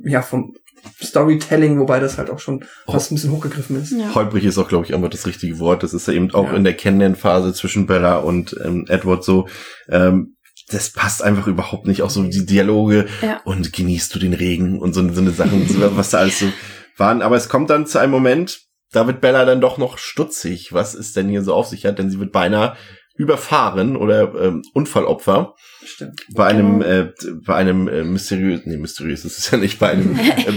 ja, 0.03 0.21
vom 0.21 0.53
Storytelling, 1.01 1.79
wobei 1.79 1.99
das 1.99 2.17
halt 2.17 2.29
auch 2.29 2.39
schon 2.39 2.65
fast 2.87 3.11
ein 3.11 3.15
bisschen 3.15 3.31
hochgegriffen 3.31 3.81
ist. 3.81 3.91
Ja. 3.91 4.13
Holprig 4.13 4.43
ist 4.45 4.57
auch, 4.57 4.67
glaube 4.67 4.85
ich, 4.85 4.93
einfach 4.93 5.09
das 5.09 5.25
richtige 5.27 5.59
Wort. 5.59 5.83
Das 5.83 5.93
ist 5.93 6.07
ja 6.07 6.13
eben 6.13 6.31
auch 6.33 6.47
Ja. 6.47 6.55
in 6.55 6.63
der 6.63 6.73
Kennenlernphase 6.75 7.53
zwischen 7.53 7.85
Bella 7.87 8.17
und 8.17 8.55
ähm, 8.63 8.85
Edward 8.89 9.23
so. 9.23 9.47
Ähm, 9.89 10.35
das 10.69 10.89
passt 10.91 11.21
einfach 11.23 11.47
überhaupt 11.47 11.85
nicht. 11.87 12.01
Auch 12.01 12.09
so 12.09 12.23
die 12.23 12.45
Dialoge 12.45 13.07
Ja. 13.21 13.41
und 13.45 13.73
genießt 13.73 14.13
du 14.15 14.19
den 14.19 14.33
Regen 14.33 14.79
und 14.79 14.93
so, 14.93 15.07
so 15.13 15.21
eine 15.21 15.31
Sachen, 15.31 15.67
so, 15.67 15.95
was 15.95 16.09
da 16.11 16.19
alles 16.19 16.39
so 16.39 16.45
waren. 16.97 17.21
Aber 17.21 17.35
es 17.35 17.49
kommt 17.49 17.69
dann 17.69 17.85
zu 17.85 17.99
einem 17.99 18.11
Moment, 18.11 18.61
da 18.91 19.07
wird 19.07 19.21
Bella 19.21 19.45
dann 19.45 19.61
doch 19.61 19.77
noch 19.77 19.97
stutzig, 19.97 20.73
was 20.73 20.93
es 20.93 21.13
denn 21.13 21.29
hier 21.29 21.43
so 21.43 21.53
auf 21.53 21.67
sich 21.67 21.85
hat, 21.85 21.99
denn 21.99 22.09
sie 22.09 22.19
wird 22.19 22.31
beinahe 22.31 22.75
überfahren 23.15 23.95
oder 23.95 24.33
ähm, 24.35 24.63
Unfallopfer 24.73 25.55
Stimmt. 25.83 26.25
bei 26.33 26.47
einem 26.47 26.81
äh, 26.81 27.11
bei 27.45 27.55
einem 27.55 27.87
äh, 27.87 28.03
mysteriös 28.03 28.61
nee 28.65 28.77
mysteriös 28.77 29.25
ist 29.25 29.37
es 29.37 29.51
ja 29.51 29.57
nicht 29.57 29.79
bei 29.79 29.89
einem 29.89 30.17
äh, 30.19 30.53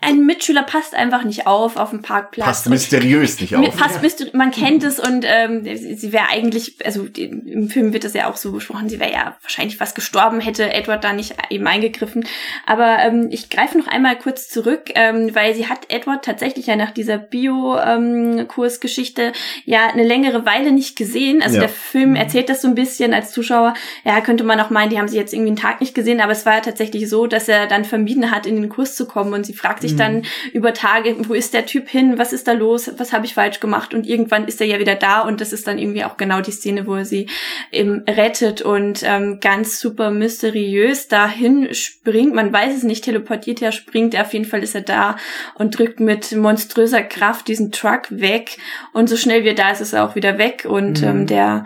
Ein 0.00 0.24
Mitschüler 0.24 0.62
passt 0.62 0.94
einfach 0.94 1.24
nicht 1.24 1.46
auf 1.46 1.76
auf 1.76 1.90
dem 1.90 2.00
Parkplatz. 2.02 2.46
passt 2.46 2.66
Und- 2.66 2.72
mysteriös 2.72 3.38
nicht 3.40 3.54
auf 3.54 3.76
Passt 3.76 4.00
mysteri- 4.02 4.34
man 4.36 4.50
kennt 4.50 4.82
es 4.84 4.98
und 4.98 5.24
ähm, 5.28 5.62
sie 5.64 5.94
sie 5.94 6.12
wäre 6.12 6.28
eigentlich, 6.30 6.76
also 6.84 7.04
die- 7.04 7.24
im 7.24 7.68
Film 7.68 7.92
wird 7.92 8.04
das 8.04 8.14
ja 8.14 8.30
auch 8.30 8.36
so 8.36 8.52
besprochen, 8.52 8.88
sie 8.88 8.98
wäre 9.00 9.12
ja 9.12 9.36
wahrscheinlich 9.42 9.76
fast 9.76 9.94
gestorben, 9.94 10.40
hätte 10.40 10.72
Edward 10.72 11.04
da 11.04 11.12
nicht 11.12 11.34
eben 11.50 11.66
eingegriffen. 11.66 12.26
Aber 12.66 12.98
ähm, 13.00 13.28
ich 13.30 13.50
greife 13.50 13.76
noch 13.78 13.86
einmal 13.86 14.16
kurz 14.18 14.48
zurück, 14.48 14.90
ähm, 14.94 15.34
weil 15.34 15.54
sie 15.54 15.68
hat 15.68 15.90
Edward 15.90 16.24
tatsächlich 16.24 16.66
ja 16.66 16.76
nach 16.76 16.90
dieser 16.92 17.18
Bio-Kursgeschichte 17.18 19.32
ja 19.64 19.86
eine 19.88 20.04
längere 20.04 20.44
Weile 20.46 20.72
nicht 20.72 20.96
gesehen. 20.96 21.42
Also 21.42 21.56
Ja. 21.56 21.60
der 21.62 21.68
Film 21.70 22.14
erzählt 22.16 22.48
das 22.48 22.62
so 22.62 22.68
ein 22.68 22.74
bisschen 22.74 23.12
als 23.14 23.32
Zuschauer. 23.32 23.74
Ja, 24.04 24.20
könnte 24.20 24.44
man 24.44 24.60
auch 24.60 24.70
meinen, 24.70 24.90
die 24.90 24.98
haben 24.98 25.08
sie 25.08 25.16
jetzt 25.16 25.32
irgendwie 25.32 25.50
einen 25.50 25.56
Tag 25.56 25.80
nicht 25.80 25.94
gesehen, 25.94 26.20
aber 26.20 26.32
es 26.32 26.46
war 26.46 26.54
ja 26.54 26.60
tatsächlich 26.60 27.08
so, 27.08 27.26
dass 27.26 27.48
er 27.48 27.66
dann 27.66 27.84
vermieden 27.84 28.30
hat, 28.30 28.46
in 28.46 28.56
den 28.56 28.68
Kurs 28.68 28.94
zu 28.96 29.06
kommen 29.06 29.32
und 29.34 29.44
sie 29.44 29.54
fragt 29.54 29.73
sich 29.80 29.96
dann 29.96 30.22
über 30.52 30.72
Tage, 30.74 31.16
wo 31.28 31.34
ist 31.34 31.54
der 31.54 31.66
Typ 31.66 31.88
hin, 31.88 32.18
was 32.18 32.32
ist 32.32 32.46
da 32.48 32.52
los, 32.52 32.90
was 32.98 33.12
habe 33.12 33.26
ich 33.26 33.34
falsch 33.34 33.60
gemacht? 33.60 33.94
Und 33.94 34.06
irgendwann 34.06 34.46
ist 34.46 34.60
er 34.60 34.66
ja 34.66 34.78
wieder 34.78 34.94
da 34.94 35.20
und 35.20 35.40
das 35.40 35.52
ist 35.52 35.66
dann 35.66 35.78
irgendwie 35.78 36.04
auch 36.04 36.16
genau 36.16 36.40
die 36.40 36.50
Szene, 36.52 36.86
wo 36.86 36.94
er 36.94 37.04
sie 37.04 37.28
eben 37.72 38.02
rettet 38.08 38.62
und 38.62 39.02
ähm, 39.04 39.38
ganz 39.40 39.80
super 39.80 40.10
mysteriös 40.10 41.08
dahin 41.08 41.72
springt, 41.74 42.34
man 42.34 42.52
weiß 42.52 42.76
es 42.76 42.82
nicht, 42.82 43.04
teleportiert 43.04 43.62
er, 43.62 43.72
springt 43.72 44.14
er, 44.14 44.22
auf 44.22 44.32
jeden 44.32 44.44
Fall 44.44 44.62
ist 44.62 44.74
er 44.74 44.80
da 44.82 45.16
und 45.54 45.78
drückt 45.78 46.00
mit 46.00 46.32
monströser 46.32 47.02
Kraft 47.02 47.48
diesen 47.48 47.72
Truck 47.72 48.02
weg. 48.10 48.56
Und 48.92 49.08
so 49.08 49.16
schnell 49.16 49.44
wie 49.44 49.48
er 49.48 49.54
da 49.54 49.70
ist, 49.70 49.80
ist 49.80 49.92
er 49.92 50.04
auch 50.04 50.14
wieder 50.14 50.38
weg. 50.38 50.66
Und 50.68 51.00
Mhm. 51.02 51.08
ähm, 51.08 51.26
der 51.26 51.64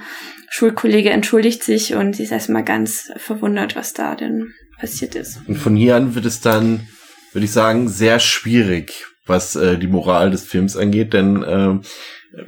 Schulkollege 0.50 1.10
entschuldigt 1.10 1.62
sich 1.62 1.94
und 1.94 2.16
sie 2.16 2.22
ist 2.24 2.32
erstmal 2.32 2.64
ganz 2.64 3.10
verwundert, 3.16 3.76
was 3.76 3.92
da 3.92 4.14
denn 4.14 4.54
passiert 4.78 5.14
ist. 5.14 5.40
Und 5.46 5.56
von 5.56 5.76
hier 5.76 5.96
an 5.96 6.14
wird 6.14 6.24
es 6.24 6.40
dann, 6.40 6.86
würde 7.32 7.44
ich 7.44 7.52
sagen, 7.52 7.88
sehr 7.88 8.20
schwierig, 8.20 9.06
was 9.26 9.56
äh, 9.56 9.78
die 9.78 9.86
Moral 9.86 10.30
des 10.30 10.44
Films 10.44 10.76
angeht, 10.76 11.12
denn 11.12 11.44
ähm, 11.46 11.82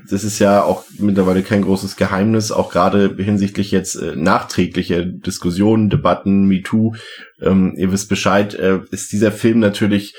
das 0.09 0.25
ist 0.25 0.39
ja 0.39 0.63
auch 0.63 0.85
mittlerweile 0.99 1.43
kein 1.43 1.63
großes 1.63 1.97
Geheimnis, 1.97 2.53
auch 2.53 2.71
gerade 2.71 3.15
hinsichtlich 3.17 3.71
jetzt 3.71 3.97
äh, 3.97 4.15
nachträglicher 4.15 5.05
Diskussionen, 5.05 5.91
Debatten, 5.91 6.47
MeToo, 6.47 6.95
ähm, 7.41 7.75
ihr 7.77 7.91
wisst 7.93 8.09
Bescheid, 8.09 8.55
äh, 8.55 8.81
ist 8.91 9.13
dieser 9.13 9.33
Film 9.33 9.59
natürlich 9.59 10.15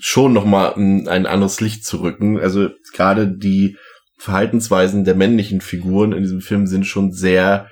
schon 0.00 0.32
nochmal 0.32 0.74
ein, 0.74 1.08
ein 1.08 1.26
anderes 1.26 1.60
Licht 1.60 1.84
zu 1.84 1.98
rücken. 1.98 2.38
Also 2.38 2.70
gerade 2.92 3.28
die 3.28 3.76
Verhaltensweisen 4.18 5.04
der 5.04 5.14
männlichen 5.14 5.60
Figuren 5.60 6.12
in 6.12 6.22
diesem 6.22 6.40
Film 6.40 6.66
sind 6.66 6.86
schon 6.86 7.12
sehr 7.12 7.68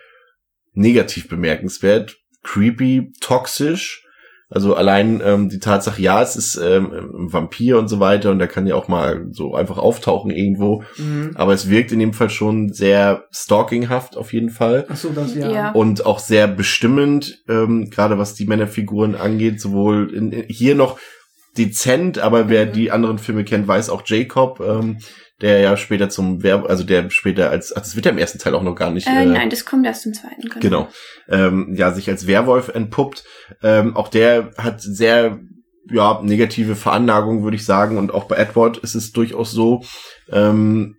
negativ 0.73 1.29
bemerkenswert, 1.29 2.17
creepy, 2.43 3.13
toxisch. 3.21 4.05
Also 4.51 4.75
allein 4.75 5.23
ähm, 5.25 5.49
die 5.49 5.61
Tatsache, 5.61 6.03
ja, 6.03 6.21
es 6.21 6.35
ist 6.35 6.57
ähm, 6.57 6.93
ein 6.93 7.33
Vampir 7.33 7.79
und 7.79 7.87
so 7.87 8.01
weiter 8.01 8.33
und 8.33 8.41
der 8.41 8.49
kann 8.49 8.67
ja 8.67 8.75
auch 8.75 8.89
mal 8.89 9.29
so 9.31 9.55
einfach 9.55 9.79
auftauchen 9.79 10.33
irgendwo. 10.33 10.83
Mhm. 10.97 11.31
Aber 11.37 11.53
es 11.53 11.71
wirkt 11.71 11.93
in 11.93 12.01
dem 12.01 12.13
Fall 12.13 12.31
schon 12.31 12.73
sehr 12.73 13.25
stalkinghaft 13.31 14.17
auf 14.17 14.33
jeden 14.33 14.51
Fall. 14.51 14.87
Ach 14.89 14.97
so, 14.97 15.11
das 15.11 15.37
ja. 15.37 15.51
Ja. 15.51 15.71
Und 15.71 16.05
auch 16.05 16.19
sehr 16.19 16.49
bestimmend, 16.49 17.45
ähm, 17.49 17.91
gerade 17.91 18.19
was 18.19 18.35
die 18.35 18.47
Männerfiguren 18.47 19.15
angeht, 19.15 19.61
sowohl 19.61 20.13
in, 20.13 20.45
hier 20.49 20.75
noch 20.75 20.99
dezent, 21.61 22.19
aber 22.19 22.49
wer 22.49 22.67
Mhm. 22.67 22.73
die 22.73 22.91
anderen 22.91 23.19
Filme 23.19 23.45
kennt, 23.45 23.69
weiß 23.69 23.91
auch 23.91 24.03
Jacob, 24.05 24.61
ähm, 24.61 24.99
der 25.41 25.61
ja 25.61 25.77
später 25.77 26.09
zum 26.09 26.43
Werb, 26.43 26.69
also 26.69 26.85
der 26.85 27.09
später 27.11 27.51
als, 27.51 27.75
ach, 27.75 27.81
das 27.81 27.97
wird 27.97 28.07
ja 28.07 28.13
im 28.13 28.19
ersten 28.19 28.39
Teil 28.39 28.55
auch 28.55 28.63
noch 28.63 28.75
gar 28.75 28.91
nicht. 28.91 29.07
Äh, 29.07 29.25
nein, 29.25 29.51
das 29.51 29.65
kommt 29.65 29.87
erst 29.87 30.07
im 30.07 30.15
zweiten. 30.15 30.49
Genau. 30.61 30.89
Ähm, 31.29 31.75
ja, 31.75 31.93
sich 31.93 32.09
als 32.11 32.27
Werwolf 32.27 32.69
entpuppt. 32.69 33.25
Ähm, 33.63 33.97
auch 33.97 34.09
der 34.09 34.51
hat 34.59 34.83
sehr 34.83 35.39
ja, 35.91 36.21
negative 36.23 36.77
Veranlagung, 36.77 37.43
würde 37.43 37.57
ich 37.57 37.65
sagen. 37.65 37.97
Und 37.97 38.13
auch 38.13 38.25
bei 38.25 38.37
Edward 38.37 38.79
ist 38.79 38.95
es 38.95 39.13
durchaus 39.13 39.51
so. 39.53 39.83
Ähm, 40.31 40.97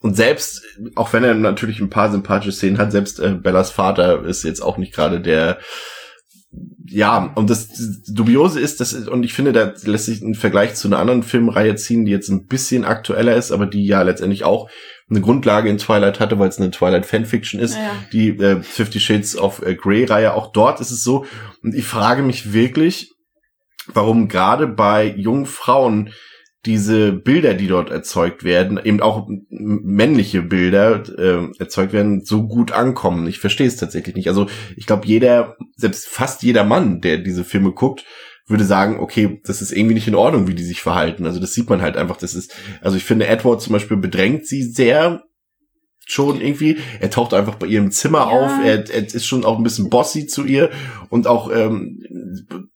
und 0.00 0.16
selbst, 0.16 0.62
auch 0.96 1.12
wenn 1.12 1.22
er 1.22 1.34
natürlich 1.34 1.80
ein 1.80 1.90
paar 1.90 2.10
sympathische 2.10 2.52
Szenen 2.52 2.78
hat, 2.78 2.92
selbst 2.92 3.20
äh, 3.20 3.34
Bellas 3.34 3.70
Vater 3.70 4.24
ist 4.24 4.42
jetzt 4.42 4.60
auch 4.60 4.78
nicht 4.78 4.94
gerade 4.94 5.20
der 5.20 5.58
ja, 6.86 7.32
und 7.34 7.48
das 7.48 7.68
Dubiose 8.08 8.60
ist, 8.60 8.80
dass, 8.80 8.92
und 8.92 9.22
ich 9.24 9.32
finde, 9.32 9.52
da 9.52 9.72
lässt 9.84 10.06
sich 10.06 10.20
ein 10.20 10.34
Vergleich 10.34 10.74
zu 10.74 10.88
einer 10.88 10.98
anderen 10.98 11.22
Filmreihe 11.22 11.74
ziehen, 11.76 12.04
die 12.04 12.10
jetzt 12.12 12.28
ein 12.28 12.46
bisschen 12.46 12.84
aktueller 12.84 13.34
ist, 13.36 13.52
aber 13.52 13.66
die 13.66 13.86
ja 13.86 14.02
letztendlich 14.02 14.44
auch 14.44 14.68
eine 15.08 15.20
Grundlage 15.22 15.70
in 15.70 15.78
Twilight 15.78 16.20
hatte, 16.20 16.38
weil 16.38 16.48
es 16.48 16.58
eine 16.58 16.70
Twilight 16.70 17.06
Fanfiction 17.06 17.60
ist, 17.60 17.76
Ja. 17.76 17.90
die 18.12 18.28
äh, 18.30 18.62
Fifty 18.62 19.00
Shades 19.00 19.36
of 19.36 19.62
äh, 19.64 19.74
Grey 19.74 20.04
Reihe. 20.04 20.34
Auch 20.34 20.52
dort 20.52 20.80
ist 20.80 20.90
es 20.90 21.02
so. 21.02 21.24
Und 21.62 21.74
ich 21.74 21.84
frage 21.84 22.22
mich 22.22 22.52
wirklich, 22.52 23.12
warum 23.86 24.28
gerade 24.28 24.66
bei 24.66 25.06
jungen 25.16 25.46
Frauen 25.46 26.10
diese 26.64 27.12
Bilder, 27.12 27.54
die 27.54 27.66
dort 27.66 27.90
erzeugt 27.90 28.44
werden, 28.44 28.78
eben 28.82 29.00
auch 29.00 29.28
männliche 29.48 30.42
Bilder 30.42 31.02
äh, 31.18 31.48
erzeugt 31.58 31.92
werden, 31.92 32.24
so 32.24 32.46
gut 32.46 32.70
ankommen. 32.70 33.26
Ich 33.26 33.40
verstehe 33.40 33.66
es 33.66 33.76
tatsächlich 33.76 34.14
nicht. 34.14 34.28
Also 34.28 34.46
ich 34.76 34.86
glaube, 34.86 35.06
jeder, 35.06 35.56
selbst 35.76 36.06
fast 36.06 36.42
jeder 36.42 36.64
Mann, 36.64 37.00
der 37.00 37.18
diese 37.18 37.44
Filme 37.44 37.72
guckt, 37.72 38.04
würde 38.46 38.64
sagen, 38.64 39.00
okay, 39.00 39.40
das 39.44 39.62
ist 39.62 39.72
irgendwie 39.72 39.94
nicht 39.94 40.08
in 40.08 40.14
Ordnung, 40.14 40.46
wie 40.46 40.54
die 40.54 40.64
sich 40.64 40.82
verhalten. 40.82 41.26
Also 41.26 41.40
das 41.40 41.52
sieht 41.52 41.68
man 41.68 41.82
halt 41.82 41.96
einfach. 41.96 42.16
Das 42.16 42.34
ist, 42.34 42.54
also 42.80 42.96
ich 42.96 43.04
finde, 43.04 43.26
Edward 43.26 43.60
zum 43.60 43.72
Beispiel 43.72 43.96
bedrängt 43.96 44.46
sie 44.46 44.62
sehr 44.62 45.24
schon 46.06 46.40
irgendwie. 46.40 46.78
Er 47.00 47.10
taucht 47.10 47.34
einfach 47.34 47.54
bei 47.56 47.66
ihrem 47.66 47.90
Zimmer 47.90 48.18
Ja. 48.18 48.24
auf. 48.26 48.50
Er, 48.64 48.88
er 48.90 49.02
ist 49.04 49.26
schon 49.26 49.44
auch 49.44 49.58
ein 49.58 49.64
bisschen 49.64 49.90
bossy 49.90 50.26
zu 50.26 50.44
ihr 50.44 50.70
und 51.08 51.26
auch 51.26 51.50
ähm, 51.54 52.02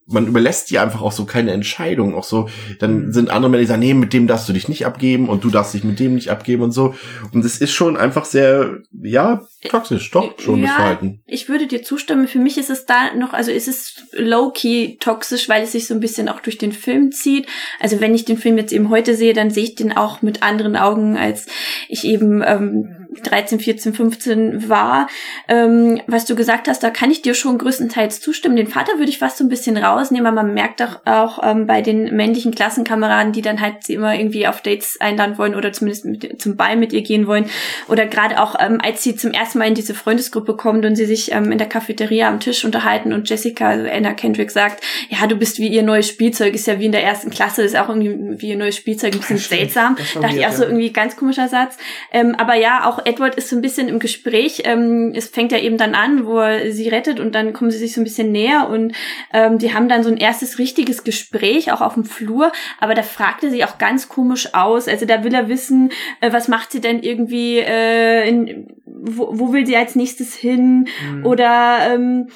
man 0.09 0.25
überlässt 0.27 0.71
ihr 0.71 0.81
einfach 0.81 1.01
auch 1.01 1.11
so 1.11 1.25
keine 1.25 1.51
Entscheidung. 1.51 2.15
Auch 2.15 2.23
so, 2.23 2.47
dann 2.79 3.11
sind 3.11 3.29
andere 3.29 3.49
Männer, 3.51 3.61
die 3.61 3.67
sagen, 3.67 3.81
nee, 3.81 3.93
mit 3.93 4.13
dem 4.13 4.27
darfst 4.27 4.47
du 4.47 4.53
dich 4.53 4.69
nicht 4.69 4.85
abgeben 4.85 5.27
und 5.27 5.43
du 5.43 5.49
darfst 5.49 5.73
dich 5.73 5.83
mit 5.83 5.99
dem 5.99 6.15
nicht 6.15 6.29
abgeben 6.31 6.63
und 6.63 6.71
so. 6.71 6.95
Und 7.33 7.43
es 7.43 7.59
ist 7.59 7.73
schon 7.73 7.97
einfach 7.97 8.23
sehr, 8.25 8.77
ja, 9.01 9.41
toxisch, 9.67 10.09
doch 10.11 10.39
schon 10.39 10.61
das 10.61 10.69
Ja, 10.71 10.75
Verhalten. 10.77 11.21
Ich 11.25 11.49
würde 11.49 11.67
dir 11.67 11.83
zustimmen. 11.83 12.27
Für 12.27 12.39
mich 12.39 12.57
ist 12.57 12.69
es 12.69 12.85
da 12.85 13.13
noch, 13.15 13.33
also 13.33 13.51
ist 13.51 13.67
es 13.67 13.95
low-key 14.13 14.97
toxisch, 14.99 15.49
weil 15.49 15.63
es 15.63 15.73
sich 15.73 15.87
so 15.87 15.93
ein 15.93 15.99
bisschen 15.99 16.29
auch 16.29 16.39
durch 16.39 16.57
den 16.57 16.71
Film 16.71 17.11
zieht. 17.11 17.47
Also 17.81 17.99
wenn 17.99 18.15
ich 18.15 18.23
den 18.23 18.37
Film 18.37 18.57
jetzt 18.57 18.71
eben 18.71 18.89
heute 18.89 19.13
sehe, 19.15 19.33
dann 19.33 19.49
sehe 19.49 19.65
ich 19.65 19.75
den 19.75 19.91
auch 19.91 20.21
mit 20.21 20.41
anderen 20.41 20.77
Augen, 20.77 21.17
als 21.17 21.47
ich 21.89 22.05
eben 22.05 22.41
ähm, 22.45 23.06
13, 23.23 23.59
14, 23.59 23.93
15 23.93 24.69
war. 24.69 25.07
Ähm, 25.47 26.01
was 26.07 26.25
du 26.25 26.35
gesagt 26.35 26.67
hast, 26.67 26.83
da 26.83 26.89
kann 26.89 27.11
ich 27.11 27.21
dir 27.21 27.33
schon 27.33 27.57
größtenteils 27.57 28.21
zustimmen. 28.21 28.55
Den 28.55 28.67
Vater 28.67 28.97
würde 28.97 29.09
ich 29.09 29.19
fast 29.19 29.37
so 29.37 29.43
ein 29.43 29.49
bisschen 29.49 29.77
rausnehmen, 29.77 30.27
aber 30.27 30.43
man 30.43 30.53
merkt 30.53 30.81
auch, 30.81 31.05
auch 31.05 31.39
ähm, 31.43 31.67
bei 31.67 31.81
den 31.81 32.15
männlichen 32.15 32.53
Klassenkameraden, 32.53 33.33
die 33.33 33.41
dann 33.41 33.61
halt 33.61 33.83
sie 33.83 33.93
immer 33.93 34.15
irgendwie 34.15 34.47
auf 34.47 34.61
Dates 34.61 34.97
einladen 34.99 35.37
wollen 35.37 35.55
oder 35.55 35.71
zumindest 35.71 36.05
mit, 36.05 36.41
zum 36.41 36.55
Ball 36.55 36.75
mit 36.75 36.93
ihr 36.93 37.01
gehen 37.01 37.27
wollen. 37.27 37.45
Oder 37.87 38.05
gerade 38.05 38.41
auch, 38.41 38.55
ähm, 38.59 38.79
als 38.83 39.03
sie 39.03 39.15
zum 39.15 39.31
ersten 39.31 39.59
Mal 39.59 39.67
in 39.67 39.75
diese 39.75 39.93
Freundesgruppe 39.93 40.55
kommt 40.55 40.85
und 40.85 40.95
sie 40.95 41.05
sich 41.05 41.31
ähm, 41.31 41.51
in 41.51 41.57
der 41.57 41.67
Cafeteria 41.67 42.27
am 42.27 42.39
Tisch 42.39 42.65
unterhalten 42.65 43.13
und 43.13 43.29
Jessica, 43.29 43.69
also 43.69 43.87
Anna 43.89 44.13
Kendrick, 44.13 44.51
sagt, 44.51 44.83
ja, 45.09 45.27
du 45.27 45.35
bist 45.35 45.59
wie 45.59 45.67
ihr 45.67 45.83
neues 45.83 46.07
Spielzeug, 46.07 46.53
ist 46.53 46.67
ja 46.67 46.79
wie 46.79 46.85
in 46.85 46.91
der 46.91 47.03
ersten 47.03 47.29
Klasse, 47.29 47.63
ist 47.63 47.75
auch 47.75 47.89
irgendwie 47.89 48.41
wie 48.41 48.49
ihr 48.49 48.57
neues 48.57 48.75
Spielzeug, 48.75 49.13
ein 49.13 49.19
bisschen 49.19 49.37
seltsam. 49.37 49.97
Dachte 50.21 50.37
ich 50.37 50.45
auch 50.45 50.51
so 50.51 50.63
irgendwie 50.63 50.91
ganz 50.91 51.15
komischer 51.15 51.47
Satz. 51.47 51.77
Ähm, 52.11 52.35
aber 52.37 52.55
ja, 52.55 52.85
auch 52.85 53.03
Edward 53.07 53.35
ist 53.35 53.49
so 53.49 53.55
ein 53.55 53.61
bisschen 53.61 53.87
im 53.87 53.99
Gespräch. 53.99 54.63
Ähm, 54.65 55.13
es 55.15 55.27
fängt 55.29 55.53
ja 55.53 55.59
eben 55.59 55.77
dann 55.77 55.95
an, 55.95 56.25
wo 56.25 56.39
er 56.39 56.71
sie 56.71 56.89
rettet 56.89 57.19
und 57.21 57.33
dann 57.33 57.53
kommen 57.53 57.71
sie 57.71 57.77
sich 57.77 57.93
so 57.93 58.01
ein 58.01 58.03
bisschen 58.03 58.31
näher 58.33 58.69
und 58.69 58.93
ähm, 59.33 59.57
die 59.59 59.73
haben 59.73 59.87
dann 59.87 60.03
so 60.03 60.09
ein 60.09 60.17
erstes 60.17 60.59
richtiges 60.59 61.03
Gespräch, 61.05 61.71
auch 61.71 61.81
auf 61.81 61.93
dem 61.93 62.03
Flur. 62.03 62.51
Aber 62.79 62.93
da 62.95 63.03
fragt 63.03 63.43
er 63.43 63.49
sie 63.49 63.63
auch 63.63 63.77
ganz 63.77 64.09
komisch 64.09 64.53
aus. 64.53 64.87
Also 64.89 65.05
da 65.05 65.23
will 65.23 65.33
er 65.33 65.47
wissen, 65.47 65.91
äh, 66.19 66.33
was 66.33 66.47
macht 66.49 66.71
sie 66.71 66.81
denn 66.81 66.99
irgendwie, 67.01 67.59
äh, 67.59 68.27
in, 68.27 68.67
wo, 68.85 69.29
wo 69.31 69.53
will 69.53 69.65
sie 69.65 69.77
als 69.77 69.95
nächstes 69.95 70.35
hin 70.35 70.87
Mhm. 71.11 71.25
oder 71.25 71.93
ähm, 71.93 72.27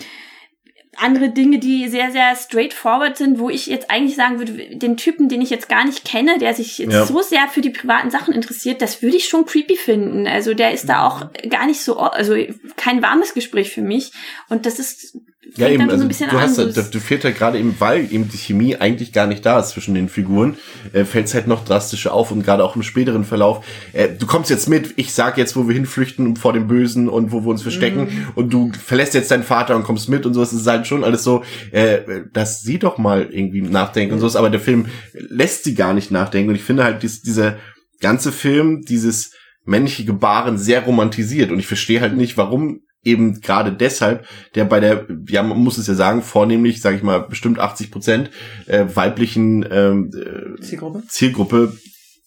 andere 0.98 1.30
Dinge, 1.30 1.60
die 1.60 1.88
sehr, 1.88 2.12
sehr 2.12 2.36
straightforward 2.36 3.18
sind, 3.18 3.40
wo 3.40 3.50
ich 3.50 3.68
jetzt 3.68 3.90
eigentlich 3.90 4.16
sagen 4.16 4.40
würde, 4.40 4.54
den 4.76 4.98
Typen, 4.98 5.30
den 5.30 5.42
ich 5.42 5.50
jetzt 5.50 5.70
gar 5.70 5.86
nicht 5.86 6.04
kenne, 6.04 6.38
der 6.38 6.54
sich 6.54 6.78
jetzt 6.80 6.94
Ja. 6.94 7.06
so 7.06 7.22
sehr 7.22 7.48
für 7.48 7.62
die 7.62 7.70
privaten 7.70 8.12
Sachen 8.12 8.34
interessiert, 8.34 8.82
das 8.82 9.02
würde 9.02 9.16
ich 9.16 9.30
schon 9.30 9.46
creepy 9.46 9.78
finden. 9.78 10.28
Also 10.28 10.54
der 10.54 10.74
ist 10.74 10.90
da 10.90 11.08
auch 11.08 11.32
gar 11.50 11.66
nicht 11.66 11.82
so, 11.82 11.98
also 11.98 12.36
kein 12.76 13.02
warmes 13.02 13.34
Gespräch 13.34 13.72
für 13.74 13.82
mich. 13.82 14.12
Und 14.50 14.66
das 14.66 14.80
ist 14.80 15.18
Ja, 15.58 15.68
eben, 15.68 15.80
dann 15.80 15.90
so 15.90 15.94
also 15.94 16.06
ein 16.06 16.08
bisschen 16.08 16.30
du 16.30 16.40
hast, 16.40 16.58
an. 16.60 16.66
halt- 16.68 16.78
du, 16.78 16.82
du 16.84 17.00
fehlt 17.00 17.24
halt 17.26 17.38
gerade 17.38 17.60
eben, 17.60 17.76
weil 17.80 18.12
eben 18.12 18.30
die 18.30 18.38
Chemie 18.38 18.78
eigentlich 18.78 19.12
gar 19.12 19.28
nicht 19.28 19.46
da 19.46 19.60
ist 19.60 19.70
zwischen 19.70 19.94
den 19.94 20.08
Figuren, 20.08 20.56
äh, 20.94 21.04
fällt 21.04 21.26
es 21.28 21.34
halt 21.34 21.48
noch 21.48 21.66
drastischer 21.66 22.14
auf 22.14 22.32
und 22.32 22.44
gerade 22.44 22.64
auch 22.64 22.76
im 22.78 22.84
späteren 22.84 23.26
Verlauf. 23.26 23.66
Äh, 23.92 24.10
du 24.18 24.26
kommst 24.28 24.50
jetzt 24.50 24.70
mit, 24.70 24.94
ich 24.96 25.14
sag 25.14 25.38
jetzt, 25.38 25.56
wo 25.58 25.68
wir 25.68 25.74
hinflüchten 25.76 26.38
vor 26.38 26.54
dem 26.54 26.68
Bösen 26.68 27.10
und 27.10 27.32
wo 27.34 27.42
wir 27.42 27.48
uns 27.50 27.62
verstecken 27.64 28.02
Mhm. 28.04 28.28
und 28.36 28.54
du 28.54 28.72
verlässt 28.72 29.14
jetzt 29.14 29.30
deinen 29.32 29.44
Vater 29.44 29.76
und 29.76 29.84
kommst 29.84 30.08
mit 30.08 30.26
und 30.26 30.34
so. 30.34 30.42
Es 30.42 30.54
ist 30.54 30.66
halt 30.68 30.88
schon 30.88 31.04
alles 31.04 31.24
so, 31.24 31.44
äh, 31.72 32.00
dass 32.32 32.62
sie 32.62 32.80
doch 32.80 32.98
mal 32.98 33.28
irgendwie 33.32 33.62
nachdenken 33.62 34.14
und 34.14 34.22
so. 34.22 34.38
Aber 34.40 34.50
der 34.50 34.60
Film 34.62 34.86
lässt 35.14 35.66
sie 35.66 35.76
gar 35.76 35.94
nicht 35.94 36.12
nachdenken 36.12 36.50
und 36.52 36.56
ich 36.56 36.64
finde 36.64 36.84
halt 36.86 37.04
dies, 37.04 37.22
dieser 37.22 37.58
ganze 38.00 38.32
Film, 38.32 38.82
dieses 38.88 39.34
männliche 39.66 40.06
Gebaren 40.06 40.58
sehr 40.58 40.84
romantisiert 40.86 41.52
und 41.52 41.60
ich 41.60 41.68
verstehe 41.68 42.02
halt 42.02 42.16
nicht, 42.16 42.38
warum 42.38 42.82
eben 43.04 43.42
gerade 43.42 43.72
deshalb 43.72 44.26
der 44.56 44.66
bei 44.66 44.80
der, 44.80 45.08
ja, 45.28 45.44
man 45.44 45.58
muss 45.58 45.78
es 45.78 45.88
ja 45.88 45.96
sagen, 45.96 46.22
vornehmlich, 46.22 46.82
sage 46.82 46.98
ich 46.98 47.04
mal, 47.04 47.20
bestimmt 47.20 47.60
80 47.60 47.92
Prozent 47.92 48.30
äh, 48.68 48.86
weiblichen 48.94 49.66
ähm, 49.70 50.12
äh, 50.14 50.62
Zielgruppe? 50.62 51.04
Zielgruppe 51.08 51.74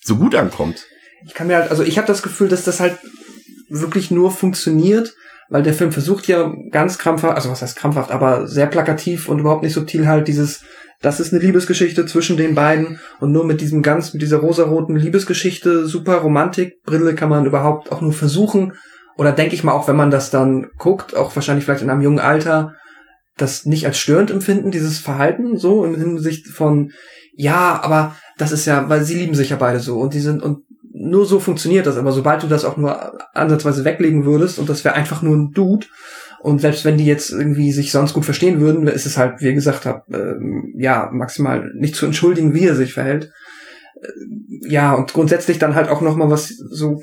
so 0.00 0.16
gut 0.16 0.34
ankommt. 0.34 0.86
Ich 1.26 1.34
kann 1.34 1.46
mir 1.46 1.56
halt, 1.56 1.70
also 1.70 1.82
ich 1.82 1.96
habe 1.96 2.06
das 2.06 2.22
Gefühl, 2.22 2.48
dass 2.48 2.64
das 2.64 2.80
halt 2.80 2.98
wirklich 3.68 4.10
nur 4.10 4.30
funktioniert, 4.30 5.14
weil 5.48 5.62
der 5.62 5.74
Film 5.74 5.92
versucht 5.92 6.26
ja 6.28 6.52
ganz 6.70 6.98
krampfhaft, 6.98 7.36
also 7.36 7.50
was 7.50 7.62
heißt 7.62 7.76
krampfhaft, 7.76 8.10
aber 8.10 8.46
sehr 8.46 8.66
plakativ 8.66 9.28
und 9.28 9.38
überhaupt 9.38 9.62
nicht 9.62 9.72
subtil 9.72 10.06
halt 10.06 10.28
dieses, 10.28 10.62
das 11.00 11.20
ist 11.20 11.32
eine 11.32 11.42
Liebesgeschichte 11.42 12.06
zwischen 12.06 12.36
den 12.36 12.54
beiden 12.54 12.98
und 13.20 13.32
nur 13.32 13.44
mit 13.44 13.60
diesem 13.60 13.82
ganz, 13.82 14.12
mit 14.12 14.22
dieser 14.22 14.38
rosaroten 14.38 14.96
Liebesgeschichte, 14.96 15.86
super 15.86 16.16
Romantikbrille 16.16 17.14
kann 17.14 17.28
man 17.28 17.46
überhaupt 17.46 17.92
auch 17.92 18.00
nur 18.00 18.12
versuchen, 18.12 18.72
oder 19.16 19.32
denke 19.32 19.54
ich 19.54 19.64
mal 19.64 19.72
auch, 19.72 19.88
wenn 19.88 19.96
man 19.96 20.10
das 20.10 20.30
dann 20.30 20.68
guckt, 20.78 21.16
auch 21.16 21.34
wahrscheinlich 21.34 21.64
vielleicht 21.64 21.82
in 21.82 21.90
einem 21.90 22.02
jungen 22.02 22.18
Alter, 22.18 22.74
das 23.36 23.66
nicht 23.66 23.86
als 23.86 23.98
störend 23.98 24.30
empfinden, 24.30 24.70
dieses 24.70 24.98
Verhalten, 24.98 25.56
so 25.56 25.84
in 25.84 25.94
Hinsicht 25.96 26.48
von, 26.48 26.92
ja, 27.34 27.80
aber 27.82 28.14
das 28.38 28.52
ist 28.52 28.66
ja, 28.66 28.88
weil 28.88 29.04
sie 29.04 29.16
lieben 29.16 29.34
sich 29.34 29.50
ja 29.50 29.56
beide 29.56 29.80
so 29.80 30.00
und 30.00 30.14
die 30.14 30.20
sind, 30.20 30.42
und 30.42 30.64
nur 30.92 31.26
so 31.26 31.40
funktioniert 31.40 31.86
das, 31.86 31.96
aber 31.96 32.12
sobald 32.12 32.42
du 32.42 32.46
das 32.46 32.64
auch 32.64 32.76
nur 32.76 33.18
ansatzweise 33.34 33.84
weglegen 33.84 34.24
würdest 34.24 34.58
und 34.58 34.68
das 34.68 34.84
wäre 34.84 34.94
einfach 34.94 35.22
nur 35.22 35.36
ein 35.36 35.50
Dude 35.50 35.86
und 36.40 36.60
selbst 36.60 36.84
wenn 36.84 36.98
die 36.98 37.06
jetzt 37.06 37.30
irgendwie 37.30 37.72
sich 37.72 37.90
sonst 37.90 38.12
gut 38.12 38.24
verstehen 38.26 38.60
würden, 38.60 38.86
ist 38.86 39.06
es 39.06 39.16
halt, 39.16 39.40
wie 39.40 39.46
ihr 39.46 39.54
gesagt 39.54 39.86
habt, 39.86 40.08
ähm, 40.12 40.74
ja, 40.76 41.08
maximal 41.10 41.72
nicht 41.74 41.96
zu 41.96 42.04
entschuldigen, 42.04 42.52
wie 42.52 42.66
er 42.66 42.74
sich 42.74 42.92
verhält. 42.92 43.32
Äh, 44.00 44.68
Ja, 44.68 44.92
und 44.92 45.12
grundsätzlich 45.14 45.58
dann 45.58 45.74
halt 45.74 45.88
auch 45.88 46.02
nochmal 46.02 46.30
was 46.30 46.48
so 46.48 47.00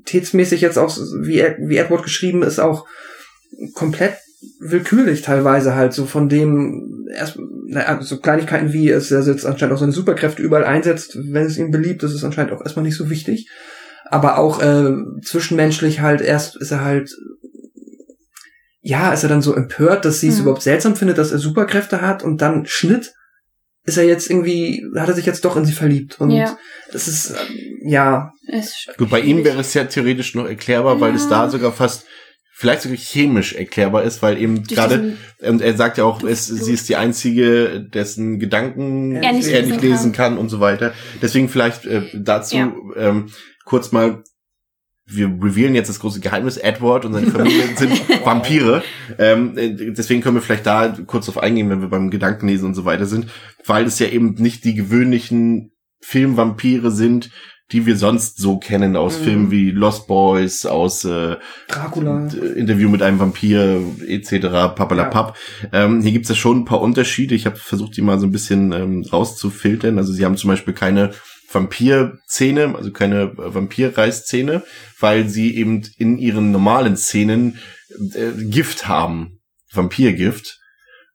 qualitätsmäßig 0.00 0.60
jetzt 0.60 0.78
auch, 0.78 0.96
wie, 1.20 1.38
er, 1.38 1.56
wie 1.58 1.76
Edward 1.76 2.02
geschrieben 2.02 2.42
ist, 2.42 2.58
auch 2.58 2.86
komplett 3.74 4.14
willkürlich 4.58 5.22
teilweise 5.22 5.74
halt 5.74 5.92
so 5.92 6.06
von 6.06 6.28
dem 6.28 7.06
erst 7.14 7.38
naja, 7.66 8.00
so 8.02 8.18
Kleinigkeiten 8.18 8.72
wie 8.72 8.88
es 8.88 9.10
er 9.10 9.22
jetzt 9.22 9.44
anscheinend 9.44 9.74
auch 9.74 9.80
seine 9.80 9.92
Superkräfte 9.92 10.42
überall 10.42 10.64
einsetzt, 10.64 11.16
wenn 11.16 11.44
es 11.44 11.58
ihm 11.58 11.70
beliebt, 11.70 12.02
das 12.02 12.14
ist 12.14 12.24
anscheinend 12.24 12.52
auch 12.52 12.62
erstmal 12.62 12.84
nicht 12.84 12.96
so 12.96 13.10
wichtig. 13.10 13.48
Aber 14.06 14.38
auch 14.38 14.60
äh, 14.62 14.92
zwischenmenschlich 15.22 16.00
halt 16.00 16.20
erst 16.20 16.56
ist 16.56 16.70
er 16.70 16.84
halt 16.84 17.14
ja, 18.82 19.12
ist 19.12 19.22
er 19.22 19.28
dann 19.28 19.42
so 19.42 19.54
empört, 19.54 20.06
dass 20.06 20.20
sie 20.20 20.28
es 20.28 20.36
Mhm. 20.36 20.42
überhaupt 20.42 20.62
seltsam 20.62 20.96
findet, 20.96 21.18
dass 21.18 21.32
er 21.32 21.38
Superkräfte 21.38 22.00
hat 22.00 22.22
und 22.22 22.40
dann 22.40 22.64
Schnitt 22.64 23.12
ist 23.84 23.96
er 23.96 24.04
jetzt 24.04 24.28
irgendwie, 24.30 24.84
hat 24.96 25.08
er 25.08 25.14
sich 25.14 25.26
jetzt 25.26 25.44
doch 25.44 25.56
in 25.56 25.64
sie 25.64 25.72
verliebt. 25.72 26.20
Und 26.20 26.30
Ja. 26.30 26.58
das 26.92 27.08
ist, 27.08 27.30
ähm, 27.30 27.88
ja, 27.90 28.32
Ist 28.46 28.88
Gut, 28.98 29.10
bei 29.10 29.20
ihm 29.20 29.44
wäre 29.44 29.60
es 29.60 29.74
ja 29.74 29.84
theoretisch 29.84 30.34
noch 30.34 30.46
erklärbar, 30.46 31.00
weil 31.00 31.14
es 31.14 31.28
da 31.28 31.48
sogar 31.48 31.72
fast 31.72 32.04
vielleicht 32.52 32.82
sogar 32.82 32.98
chemisch 32.98 33.54
erklärbar 33.54 34.02
ist, 34.02 34.20
weil 34.22 34.36
eben 34.36 34.64
gerade 34.64 35.16
und 35.40 35.62
er 35.62 35.74
sagt 35.76 35.96
ja 35.96 36.04
auch, 36.04 36.22
es, 36.24 36.46
sie 36.46 36.74
ist 36.74 36.90
die 36.90 36.96
einzige, 36.96 37.80
dessen 37.80 38.38
Gedanken 38.38 39.16
Er 39.16 39.22
er 39.22 39.32
nicht 39.32 39.46
nicht, 39.46 39.62
lesen 39.62 39.80
lesen 39.80 40.12
kann. 40.12 40.36
und 40.36 40.50
so 40.50 40.60
weiter. 40.60 40.92
Deswegen 41.22 41.48
vielleicht 41.48 41.86
äh, 41.86 42.02
dazu 42.12 42.56
Ja. 42.56 42.72
ähm, 42.96 43.30
kurz 43.64 43.92
mal 43.92 44.22
wir 45.10 45.26
revealen 45.26 45.74
jetzt 45.74 45.88
das 45.88 46.00
große 46.00 46.20
Geheimnis. 46.20 46.56
Edward 46.56 47.04
und 47.04 47.12
seine 47.12 47.26
Familie 47.28 47.62
sind 47.76 47.92
Vampire. 48.24 48.82
Ähm, 49.18 49.56
äh, 49.56 49.92
deswegen 49.92 50.20
können 50.20 50.36
wir 50.36 50.42
vielleicht 50.42 50.66
da 50.66 50.96
kurz 51.06 51.26
drauf 51.26 51.38
eingehen, 51.38 51.70
wenn 51.70 51.80
wir 51.80 51.88
beim 51.88 52.10
Gedankenlesen 52.10 52.66
und 52.68 52.74
so 52.74 52.84
weiter 52.84 53.06
sind, 53.06 53.26
weil 53.66 53.84
es 53.84 53.98
ja 53.98 54.06
eben 54.08 54.34
nicht 54.34 54.64
die 54.64 54.74
gewöhnlichen 54.74 55.72
Filmvampire 56.00 56.90
sind, 56.90 57.30
die 57.72 57.86
wir 57.86 57.96
sonst 57.96 58.38
so 58.38 58.58
kennen 58.58 58.96
aus 58.96 59.20
Mhm. 59.20 59.24
Filmen 59.24 59.50
wie 59.50 59.70
Lost 59.70 60.06
Boys, 60.08 60.66
aus 60.66 61.04
äh, 61.04 61.36
Dracula. 61.68 62.26
Interview 62.56 62.88
mit 62.88 63.02
einem 63.02 63.20
Vampir 63.20 63.80
etc. 64.06 64.74
Papalapap. 64.74 65.36
Ähm, 65.72 66.02
hier 66.02 66.12
gibt 66.12 66.24
es 66.24 66.30
ja 66.30 66.34
schon 66.34 66.60
ein 66.60 66.64
paar 66.64 66.80
Unterschiede. 66.80 67.34
Ich 67.34 67.46
habe 67.46 67.56
versucht, 67.56 67.96
die 67.96 68.02
mal 68.02 68.18
so 68.18 68.26
ein 68.26 68.32
bisschen 68.32 68.72
ähm, 68.72 69.04
rauszufiltern. 69.12 69.98
Also 69.98 70.12
sie 70.12 70.24
haben 70.24 70.36
zum 70.36 70.48
Beispiel 70.48 70.74
keine 70.74 71.12
Vampir-Szene, 71.52 72.74
also 72.76 72.92
keine 72.92 73.22
äh, 73.22 73.54
Vampirreißszene, 73.54 74.62
weil 74.98 75.28
sie 75.28 75.56
eben 75.56 75.82
in 75.96 76.18
ihren 76.18 76.52
normalen 76.52 76.96
Szenen 76.96 77.58
äh, 78.14 78.30
Gift 78.44 78.88
haben. 78.88 79.40
Vampirgift. 79.72 80.58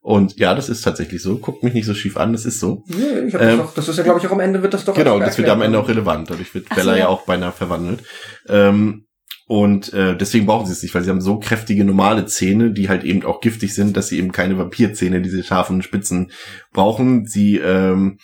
Und 0.01 0.37
ja, 0.37 0.53
das 0.53 0.69
ist 0.69 0.81
tatsächlich 0.81 1.21
so. 1.21 1.39
Guckt 1.39 1.63
mich 1.63 1.73
nicht 1.73 1.85
so 1.85 1.95
schief 1.95 2.15
an, 2.15 2.31
das 2.31 2.45
ist 2.45 2.59
so. 2.59 2.83
Ja, 2.87 3.23
ich 3.25 3.33
hab 3.33 3.41
Ähm, 3.41 3.57
das, 3.57 3.57
doch, 3.57 3.73
das 3.73 3.89
ist 3.89 3.97
ja, 3.97 4.03
glaube 4.03 4.19
ich, 4.19 4.27
auch 4.27 4.31
am 4.31 4.39
Ende 4.39 4.61
wird 4.61 4.73
das 4.73 4.85
doch 4.85 4.93
Genau, 4.93 5.19
das 5.19 5.37
wird 5.37 5.49
am. 5.49 5.61
Ende 5.63 5.79
auch 5.79 5.89
relevant. 5.89 6.29
Dadurch 6.29 6.53
wird 6.53 6.67
Ach 6.69 6.75
so, 6.75 6.81
Bella 6.81 6.93
ja 6.93 6.99
ja. 6.99 7.07
auch 7.07 7.23
beinahe 7.23 7.51
verwandelt. 7.51 8.03
Ähm, 8.47 9.07
und 9.47 9.93
äh, 9.93 10.17
deswegen 10.17 10.45
brauchen 10.45 10.65
sie 10.65 10.73
es 10.73 10.83
nicht, 10.83 10.93
weil 10.95 11.03
sie 11.03 11.09
haben 11.09 11.21
so 11.21 11.39
kräftige 11.39 11.85
normale 11.85 12.25
Zähne, 12.25 12.71
die 12.71 12.89
halt 12.89 13.03
eben 13.03 13.23
auch 13.25 13.41
giftig 13.41 13.73
sind, 13.73 13.95
dass 13.95 14.07
sie 14.07 14.17
eben 14.17 14.31
keine 14.31 14.57
Vampirzähne, 14.57 15.21
diese 15.21 15.43
scharfen 15.43 15.81
Spitzen 15.81 16.31
brauchen. 16.71 17.25
Sie 17.25 17.57
ähm, 17.57 18.17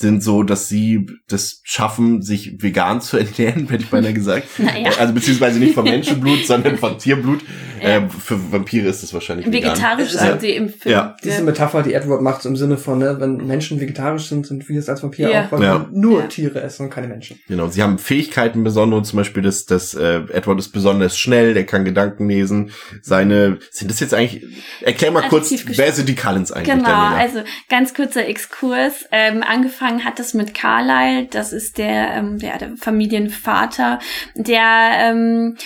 sind 0.00 0.22
so, 0.22 0.42
dass 0.44 0.68
sie 0.68 1.06
das 1.28 1.60
schaffen, 1.64 2.22
sich 2.22 2.62
vegan 2.62 3.00
zu 3.00 3.16
ernähren, 3.18 3.68
hätte 3.68 3.82
ich 3.84 3.90
beinahe 3.90 4.12
gesagt. 4.14 4.46
Naja. 4.58 4.92
Also 4.98 5.12
beziehungsweise 5.14 5.58
nicht 5.58 5.74
von 5.74 5.84
Menschenblut, 5.88 6.46
sondern 6.46 6.76
von 6.78 6.98
Tierblut. 6.98 7.40
Ja. 7.82 7.88
Äh, 7.98 8.08
für 8.08 8.52
Vampire 8.52 8.88
ist 8.88 9.02
das 9.02 9.12
wahrscheinlich 9.14 9.46
vegan. 9.46 9.70
Vegetarisch 9.72 10.12
Ja. 10.14 10.20
sind 10.26 10.40
sie 10.40 10.50
im 10.50 10.68
Film. 10.68 10.92
Ja. 10.92 11.16
Diese 11.22 11.42
Metapher, 11.42 11.82
die 11.82 11.94
Edward 11.94 12.22
macht, 12.22 12.42
so 12.42 12.48
im 12.48 12.56
Sinne 12.56 12.76
von, 12.76 12.98
ne, 12.98 13.16
wenn 13.20 13.36
Menschen 13.46 13.80
vegetarisch 13.80 14.28
sind, 14.28 14.46
sind 14.46 14.68
wir 14.68 14.78
es 14.78 14.88
als 14.88 15.02
Vampir 15.02 15.30
Ja. 15.30 15.46
auch, 15.46 15.52
weil 15.52 15.62
Ja. 15.62 15.74
wir 15.80 15.88
nur 15.92 16.20
Ja. 16.22 16.26
Tiere 16.26 16.60
essen 16.60 16.84
und 16.86 16.90
keine 16.90 17.08
Menschen. 17.08 17.38
Genau, 17.48 17.68
sie 17.68 17.82
haben 17.82 17.98
Fähigkeiten 17.98 18.62
besondere, 18.64 19.02
zum 19.02 19.16
Beispiel 19.16 19.42
das, 19.42 19.64
das 19.66 19.94
äh, 19.94 20.20
Edward 20.32 20.58
ist 20.58 20.68
besonders 20.70 21.18
schnell, 21.18 21.54
der 21.54 21.66
kann 21.66 21.84
Gedanken 21.84 22.28
lesen. 22.28 22.70
Seine, 23.02 23.58
sind 23.70 23.90
das 23.90 24.00
jetzt 24.00 24.14
eigentlich, 24.14 24.44
erklär 24.82 25.10
mal 25.12 25.22
kurz, 25.28 25.46
Adjektiv 25.52 25.78
wer 25.78 25.92
sind 25.92 26.08
die 26.08 26.14
Cullens 26.14 26.52
eigentlich, 26.52 26.74
Genau, 26.76 26.88
also 27.16 27.40
ganz 27.70 27.94
kurzer 27.94 28.26
Exkurs. 28.26 29.04
Ähm, 29.12 29.42
angefangen 29.46 29.87
hat 30.04 30.20
es 30.20 30.34
mit 30.34 30.54
Carlyle, 30.54 31.26
das 31.26 31.52
ist 31.52 31.78
der, 31.78 32.14
ähm, 32.14 32.38
der, 32.38 32.58
der 32.58 32.76
Familienvater, 32.76 33.98
der 34.34 34.90
ähm, 35.00 35.56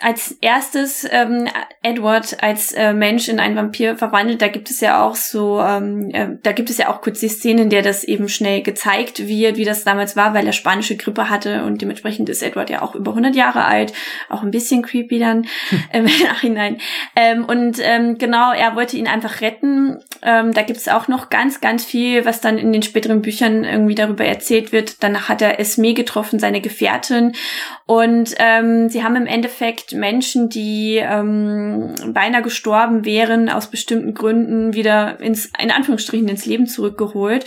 als 0.00 0.32
erstes 0.40 1.06
ähm, 1.10 1.48
Edward 1.82 2.42
als 2.42 2.72
äh, 2.72 2.92
Mensch 2.92 3.28
in 3.28 3.38
einen 3.38 3.56
Vampir 3.56 3.96
verwandelt. 3.96 4.40
Da 4.40 4.48
gibt 4.48 4.70
es 4.70 4.80
ja 4.80 5.04
auch 5.04 5.14
so, 5.14 5.60
ähm, 5.60 6.10
äh, 6.12 6.28
da 6.42 6.52
gibt 6.52 6.70
es 6.70 6.78
ja 6.78 6.88
auch 6.88 7.00
kurz 7.00 7.20
die 7.20 7.28
Szene, 7.28 7.62
in 7.62 7.70
der 7.70 7.82
das 7.82 8.04
eben 8.04 8.28
schnell 8.28 8.62
gezeigt 8.62 9.26
wird, 9.26 9.56
wie 9.56 9.64
das 9.64 9.84
damals 9.84 10.16
war, 10.16 10.34
weil 10.34 10.46
er 10.46 10.52
spanische 10.52 10.96
Grippe 10.96 11.28
hatte 11.28 11.64
und 11.64 11.82
dementsprechend 11.82 12.28
ist 12.28 12.42
Edward 12.42 12.70
ja 12.70 12.82
auch 12.82 12.94
über 12.94 13.10
100 13.12 13.34
Jahre 13.36 13.64
alt, 13.64 13.92
auch 14.28 14.42
ein 14.42 14.50
bisschen 14.50 14.82
creepy 14.82 15.18
dann 15.18 15.46
im 15.92 16.04
Nachhinein. 16.04 16.78
Ähm, 17.16 17.44
und 17.44 17.78
ähm, 17.80 18.18
genau, 18.18 18.52
er 18.52 18.76
wollte 18.76 18.96
ihn 18.96 19.08
einfach 19.08 19.40
retten. 19.40 19.98
Ähm, 20.22 20.52
da 20.52 20.62
gibt 20.62 20.78
es 20.78 20.88
auch 20.88 21.08
noch 21.08 21.30
ganz, 21.30 21.60
ganz 21.60 21.84
viel, 21.84 22.24
was 22.24 22.40
dann 22.40 22.58
in 22.58 22.72
den 22.72 22.82
späteren 22.82 23.22
Büchern 23.22 23.64
irgendwie 23.64 23.94
darüber 23.94 24.24
erzählt 24.24 24.72
wird. 24.72 25.02
Danach 25.02 25.28
hat 25.28 25.42
er 25.42 25.60
Esme 25.60 25.94
getroffen, 25.94 26.38
seine 26.38 26.60
Gefährtin. 26.60 27.32
Und 27.86 28.34
ähm, 28.38 28.88
sie 28.88 29.04
haben 29.04 29.16
im 29.16 29.26
Endeffekt 29.26 29.92
Menschen, 29.92 30.48
die 30.48 30.96
ähm, 30.96 31.94
beinahe 32.08 32.40
gestorben 32.40 33.04
wären, 33.04 33.50
aus 33.50 33.70
bestimmten 33.70 34.14
Gründen 34.14 34.72
wieder 34.72 35.20
ins, 35.20 35.50
in 35.60 35.70
Anführungsstrichen, 35.70 36.28
ins 36.28 36.46
Leben 36.46 36.66
zurückgeholt 36.66 37.44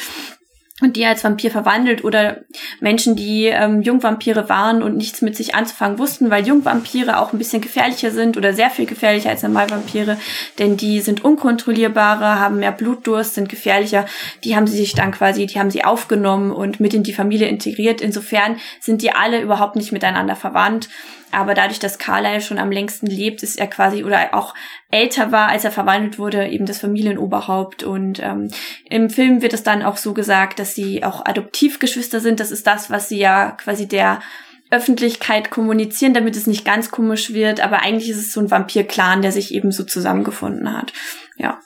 und 0.82 0.96
die 0.96 1.06
als 1.06 1.24
Vampir 1.24 1.50
verwandelt 1.50 2.04
oder 2.04 2.42
Menschen, 2.80 3.16
die 3.16 3.46
ähm, 3.46 3.82
Jungvampire 3.82 4.48
waren 4.48 4.84
und 4.84 4.96
nichts 4.96 5.24
mit 5.24 5.36
sich 5.36 5.56
anzufangen 5.56 5.98
wussten, 5.98 6.30
weil 6.30 6.46
Jungvampire 6.46 7.20
auch 7.20 7.34
ein 7.34 7.40
bisschen 7.40 7.62
gefährlicher 7.62 8.12
sind 8.12 8.38
oder 8.38 8.54
sehr 8.54 8.70
viel 8.70 8.86
gefährlicher 8.86 9.32
als 9.32 9.42
Normalvampire, 9.42 10.20
denn 10.60 10.78
die 10.78 11.02
sind 11.02 11.26
unkontrollierbarer, 11.26 12.40
haben 12.40 12.60
mehr 12.60 12.72
Blutdurst, 12.72 13.34
sind 13.34 13.50
gefährlicher. 13.50 14.06
Die 14.44 14.56
haben 14.56 14.68
sie 14.68 14.78
sich 14.78 14.94
dann 14.94 15.12
quasi, 15.12 15.48
die 15.48 15.60
haben 15.60 15.72
sie 15.72 15.84
aufgenommen 15.84 16.52
und 16.52 16.80
mit 16.80 16.94
in 16.94 17.02
die 17.02 17.14
Familie 17.14 17.48
integriert. 17.48 18.00
Insofern 18.00 18.58
sind 18.80 19.02
die 19.02 19.12
alle 19.12 19.42
überhaupt 19.42 19.76
nicht 19.76 19.92
miteinander 19.92 20.36
verwandt. 20.36 20.90
Aber 21.32 21.54
dadurch, 21.54 21.80
dass 21.80 21.98
Carlyle 21.98 22.42
schon 22.42 22.58
am 22.58 22.72
längsten 22.72 23.08
lebt, 23.08 23.44
ist 23.44 23.60
er 23.60 23.68
quasi 23.68 24.04
oder 24.04 24.34
auch 24.34 24.54
älter 24.92 25.32
war, 25.32 25.50
als 25.50 25.66
er 25.66 25.72
verwandelt 25.72 26.20
wurde, 26.20 26.48
eben 26.48 26.66
das 26.66 26.80
Familienoberhaupt. 26.80 27.84
Und 27.84 28.22
ähm, 28.24 28.50
im 28.90 29.10
Film 29.10 29.42
wird 29.42 29.54
es 29.54 29.64
dann 29.64 29.84
auch 29.84 29.98
so 29.98 30.14
gesagt, 30.14 30.60
dass 30.60 30.76
sie 30.76 31.04
auch 31.04 31.26
Adoptivgeschwister 31.26 32.20
sind. 32.20 32.40
Das 32.40 32.52
ist 32.52 32.66
das, 32.66 32.90
was 32.90 33.10
sie 33.10 33.20
ja 33.20 33.52
quasi 33.52 33.88
der 33.88 34.22
Öffentlichkeit 34.70 35.50
kommunizieren, 35.50 36.14
damit 36.14 36.36
es 36.36 36.48
nicht 36.48 36.66
ganz 36.66 36.92
komisch 36.92 37.34
wird. 37.34 37.62
Aber 37.62 37.82
eigentlich 37.82 38.10
ist 38.10 38.18
es 38.18 38.34
so 38.34 38.40
ein 38.40 38.52
Vampir-Clan, 38.52 39.22
der 39.22 39.32
sich 39.32 39.54
eben 39.54 39.72
so 39.72 39.84
zusammengefunden 39.84 40.76
hat. 40.76 40.94
Ja. 41.38 41.60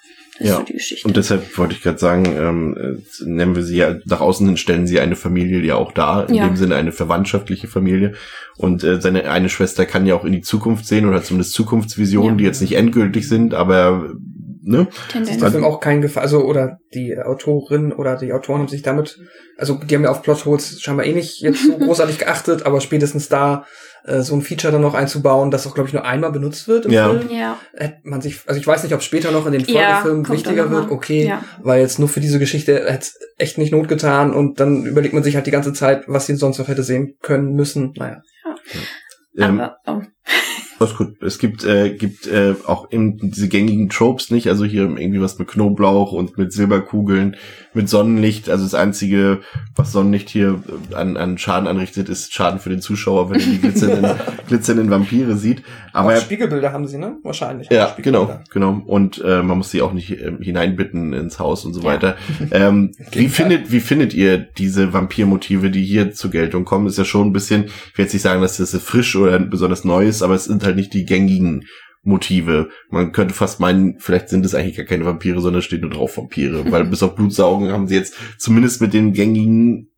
Ja. 0.45 0.57
so 0.57 0.63
die 0.63 0.73
Geschichte. 0.73 1.07
Und 1.07 1.17
deshalb 1.17 1.57
wollte 1.57 1.73
ich 1.75 1.81
gerade 1.81 1.97
sagen, 1.97 2.25
ähm, 2.25 2.77
äh, 2.77 3.23
nennen 3.25 3.55
wir 3.55 3.63
sie 3.63 3.77
ja, 3.77 3.95
nach 4.05 4.21
außen 4.21 4.45
hin 4.47 4.57
stellen 4.57 4.87
sie 4.87 4.99
eine 4.99 5.15
Familie 5.15 5.59
ja 5.61 5.75
auch 5.75 5.91
dar, 5.91 6.27
in 6.29 6.35
Ja. 6.35 6.47
dem 6.47 6.55
Sinne 6.55 6.75
eine 6.75 6.91
verwandtschaftliche 6.91 7.67
Familie. 7.67 8.13
Und 8.57 8.83
äh, 8.83 9.01
seine 9.01 9.29
eine 9.29 9.49
Schwester 9.49 9.85
kann 9.85 10.05
ja 10.05 10.15
auch 10.15 10.25
in 10.25 10.33
die 10.33 10.41
Zukunft 10.41 10.85
sehen 10.85 11.07
oder 11.07 11.23
zumindest 11.23 11.53
Zukunftsvisionen, 11.53 12.31
Ja. 12.31 12.37
die 12.37 12.43
jetzt 12.43 12.61
nicht 12.61 12.73
endgültig 12.75 13.27
sind, 13.27 13.53
aber 13.53 14.11
ne? 14.61 14.87
Tendenz. 15.09 15.39
Der 15.39 15.51
Film 15.51 15.63
auch 15.63 15.79
kein 15.79 16.01
Gefahr, 16.01 16.23
also 16.23 16.43
oder 16.43 16.77
die 16.93 17.17
Autorin 17.17 17.91
oder 17.91 18.15
die 18.17 18.33
Autoren 18.33 18.59
haben 18.61 18.67
sich 18.67 18.81
damit, 18.81 19.19
also 19.57 19.75
die 19.75 19.95
haben 19.95 20.03
ja 20.03 20.11
auf 20.11 20.21
Plotholes 20.21 20.81
scheinbar 20.81 21.05
eh 21.05 21.13
nicht 21.13 21.41
jetzt 21.41 21.65
so 21.65 21.77
großartig 21.77 22.17
geachtet, 22.19 22.65
aber 22.65 22.81
spätestens 22.81 23.29
da 23.29 23.65
äh, 24.03 24.21
so 24.21 24.35
ein 24.35 24.41
Feature 24.41 24.71
dann 24.71 24.81
noch 24.81 24.93
einzubauen, 24.95 25.51
das 25.51 25.67
auch 25.67 25.73
glaube 25.75 25.87
ich 25.87 25.93
nur 25.93 26.05
einmal 26.05 26.31
benutzt 26.31 26.67
wird 26.67 26.85
im 26.85 26.91
Ja. 26.91 27.09
Film, 27.09 27.29
ja. 27.29 27.57
hätte 27.75 27.97
man 28.03 28.21
sich, 28.21 28.39
also 28.47 28.59
ich 28.59 28.65
weiß 28.65 28.83
nicht, 28.83 28.93
ob 28.93 29.01
später 29.03 29.31
noch 29.31 29.45
in 29.45 29.51
den 29.53 29.65
Ja, 29.65 29.97
Folgefilmen 29.97 30.23
kommt 30.25 30.37
wichtiger 30.39 30.63
dann 30.63 30.71
wird, 30.71 30.91
okay, 30.91 31.27
Ja. 31.27 31.43
weil 31.61 31.81
jetzt 31.81 31.99
nur 31.99 32.09
für 32.09 32.19
diese 32.19 32.39
Geschichte 32.39 32.73
hätte 32.75 32.99
es 32.99 33.19
echt 33.37 33.57
nicht 33.57 33.71
Not 33.71 33.87
getan 33.87 34.33
und 34.33 34.59
dann 34.59 34.85
überlegt 34.85 35.13
man 35.13 35.23
sich 35.23 35.35
halt 35.35 35.45
die 35.45 35.51
ganze 35.51 35.73
Zeit, 35.73 36.03
was 36.07 36.25
sie 36.25 36.35
sonst 36.35 36.57
noch 36.57 36.67
hätte 36.67 36.83
sehen 36.83 37.15
können 37.21 37.53
müssen. 37.53 37.93
Naja. 37.95 38.21
Ähm, 39.37 39.59
Aber, 39.61 39.77
oh. 39.87 40.01
Das 40.81 40.91
ist 40.91 40.97
gut. 40.97 41.21
Es 41.21 41.37
gibt, 41.39 41.63
äh, 41.63 41.91
gibt 41.91 42.27
äh, 42.27 42.55
auch 42.65 42.91
eben 42.91 43.17
diese 43.31 43.47
gängigen 43.47 43.89
Tropes 43.89 44.31
nicht, 44.31 44.47
also 44.47 44.65
hier 44.65 44.83
irgendwie 44.83 45.21
was 45.21 45.37
mit 45.39 45.47
Knoblauch 45.47 46.11
und 46.11 46.37
mit 46.37 46.51
Silberkugeln, 46.51 47.35
mit 47.73 47.87
Sonnenlicht. 47.87 48.49
Also 48.49 48.63
das 48.63 48.73
Einzige, 48.73 49.39
was 49.75 49.91
Sonnenlicht 49.91 50.29
hier 50.29 50.61
äh, 50.91 50.95
an, 50.95 51.17
an 51.17 51.37
Schaden 51.37 51.67
anrichtet, 51.67 52.09
ist 52.09 52.33
Schaden 52.33 52.59
für 52.59 52.69
den 52.69 52.81
Zuschauer, 52.81 53.29
wenn 53.29 53.39
er 53.39 53.45
die 53.45 53.59
glitzernden, 53.59 54.11
glitzernden 54.47 54.89
Vampire 54.89 55.35
sieht. 55.37 55.61
Aber 55.93 56.09
auch 56.09 56.13
er- 56.13 56.21
Spiegelbilder 56.21 56.73
haben 56.73 56.87
sie, 56.87 56.97
ne? 56.97 57.17
Wahrscheinlich. 57.23 57.69
ja, 57.69 57.95
genau, 58.01 58.39
genau. 58.51 58.81
Und 58.85 59.21
äh, 59.23 59.43
man 59.43 59.57
muss 59.59 59.69
sie 59.71 59.81
auch 59.81 59.93
nicht 59.93 60.11
ähm, 60.19 60.39
hineinbitten 60.41 61.13
ins 61.13 61.37
Haus 61.39 61.63
und 61.65 61.73
so 61.73 61.81
Ja. 61.81 61.85
weiter. 61.87 62.15
Ähm, 62.53 62.91
wie 63.11 63.29
findet, 63.29 63.71
wie 63.71 63.79
findet 63.79 64.13
ihr 64.13 64.37
diese 64.37 64.91
Vampirmotive, 64.93 65.69
die 65.71 65.83
hier 65.85 66.11
zur 66.11 66.31
Geltung 66.31 66.65
kommen? 66.65 66.87
Ist 66.87 66.97
ja 66.97 67.05
schon 67.05 67.27
ein 67.27 67.33
bisschen, 67.33 67.65
ich 67.65 67.97
will 67.97 68.05
jetzt 68.05 68.13
nicht 68.13 68.23
sagen, 68.23 68.41
dass 68.41 68.57
das 68.57 68.75
frisch 68.81 69.15
oder 69.15 69.37
besonders 69.39 69.85
neu 69.85 70.05
ist, 70.07 70.21
aber 70.21 70.33
es 70.33 70.45
sind 70.45 70.63
halt 70.65 70.70
nicht 70.75 70.93
die 70.93 71.05
gängigen 71.05 71.65
Motive. 72.03 72.69
Man 72.89 73.11
könnte 73.11 73.33
fast 73.33 73.59
meinen, 73.59 73.99
vielleicht 73.99 74.29
sind 74.29 74.45
es 74.45 74.55
eigentlich 74.55 74.77
gar 74.77 74.85
keine 74.85 75.05
Vampire, 75.05 75.39
sondern 75.39 75.61
steht 75.61 75.81
nur 75.81 75.91
drauf 75.91 76.17
Vampire, 76.17 76.63
weil 76.71 76.85
bis 76.85 77.03
auf 77.03 77.15
Blutsaugen 77.15 77.71
haben 77.71 77.87
sie 77.87 77.95
jetzt 77.95 78.15
zumindest 78.37 78.81
mit 78.81 78.93
den 78.93 79.13
gängigen 79.13 79.89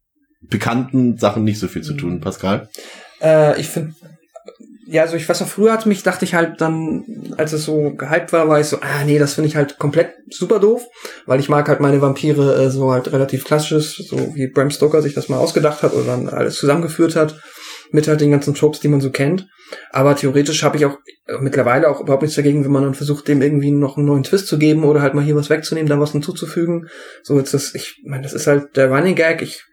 bekannten 0.42 1.18
Sachen 1.18 1.44
nicht 1.44 1.60
so 1.60 1.68
viel 1.68 1.84
zu 1.84 1.94
tun, 1.94 2.20
Pascal. 2.20 2.70
Äh, 3.22 3.60
ich 3.60 3.70
finde, 3.70 3.94
ja, 4.86 5.04
also 5.04 5.16
ich 5.16 5.28
weiß 5.28 5.40
noch, 5.40 5.48
früher 5.48 5.72
hat 5.72 5.86
mich, 5.86 6.04
dachte 6.04 6.26
ich 6.26 6.34
halt 6.34 6.60
dann, 6.60 7.34
als 7.38 7.54
es 7.54 7.64
so 7.64 7.92
gehypt 7.92 8.34
war, 8.34 8.50
war 8.50 8.60
ich 8.60 8.68
so, 8.68 8.78
ah 8.82 9.04
nee, 9.06 9.18
das 9.18 9.34
finde 9.34 9.48
ich 9.48 9.56
halt 9.56 9.80
komplett 9.80 10.14
super 10.30 10.60
doof, 10.60 10.84
weil 11.26 11.40
ich 11.40 11.48
mag 11.48 11.70
halt 11.70 11.80
meine 11.80 12.02
Vampire 12.02 12.64
äh, 12.64 12.70
so 12.70 12.92
halt 12.92 13.12
relativ 13.14 13.46
klassisches, 13.46 13.96
so 13.96 14.36
wie 14.36 14.48
Bram 14.48 14.70
Stoker 14.70 15.02
sich 15.02 15.14
das 15.14 15.30
mal 15.30 15.38
ausgedacht 15.38 15.84
hat 15.84 15.94
oder 15.94 16.06
dann 16.06 16.28
alles 16.28 16.58
zusammengeführt 16.58 17.16
hat, 17.16 17.40
mit 17.94 18.08
halt 18.08 18.20
den 18.22 18.32
ganzen 18.32 18.54
Tropes, 18.56 18.80
die 18.82 18.88
man 18.90 19.00
so 19.02 19.12
kennt. 19.12 19.48
Aber 19.92 20.16
theoretisch 20.16 20.64
habe 20.64 20.78
ich 20.78 20.86
auch 20.86 20.98
äh, 21.28 21.38
mittlerweile 21.40 21.90
auch 21.90 22.02
überhaupt 22.02 22.24
nichts 22.24 22.36
dagegen, 22.36 22.64
wenn 22.66 22.72
man 22.72 22.84
dann 22.84 22.94
versucht, 22.96 23.28
dem 23.28 23.42
irgendwie 23.42 23.72
noch 23.72 23.98
einen 23.98 24.08
neuen 24.08 24.24
Twist 24.24 24.48
zu 24.48 24.58
geben 24.60 24.84
oder 24.84 25.02
halt 25.02 25.14
mal 25.14 25.24
hier 25.24 25.36
was 25.36 25.50
wegzunehmen, 25.50 25.90
da 25.90 26.00
was 26.00 26.12
hinzuzufügen. 26.12 26.88
So 27.24 27.38
jetzt 27.38 27.54
das, 27.54 27.74
ich 27.74 28.02
meine, 28.06 28.24
das 28.24 28.34
ist 28.34 28.48
halt 28.48 28.76
der 28.76 28.90
Running 28.92 29.16
Gag. 29.16 29.42
Ich, 29.42 29.64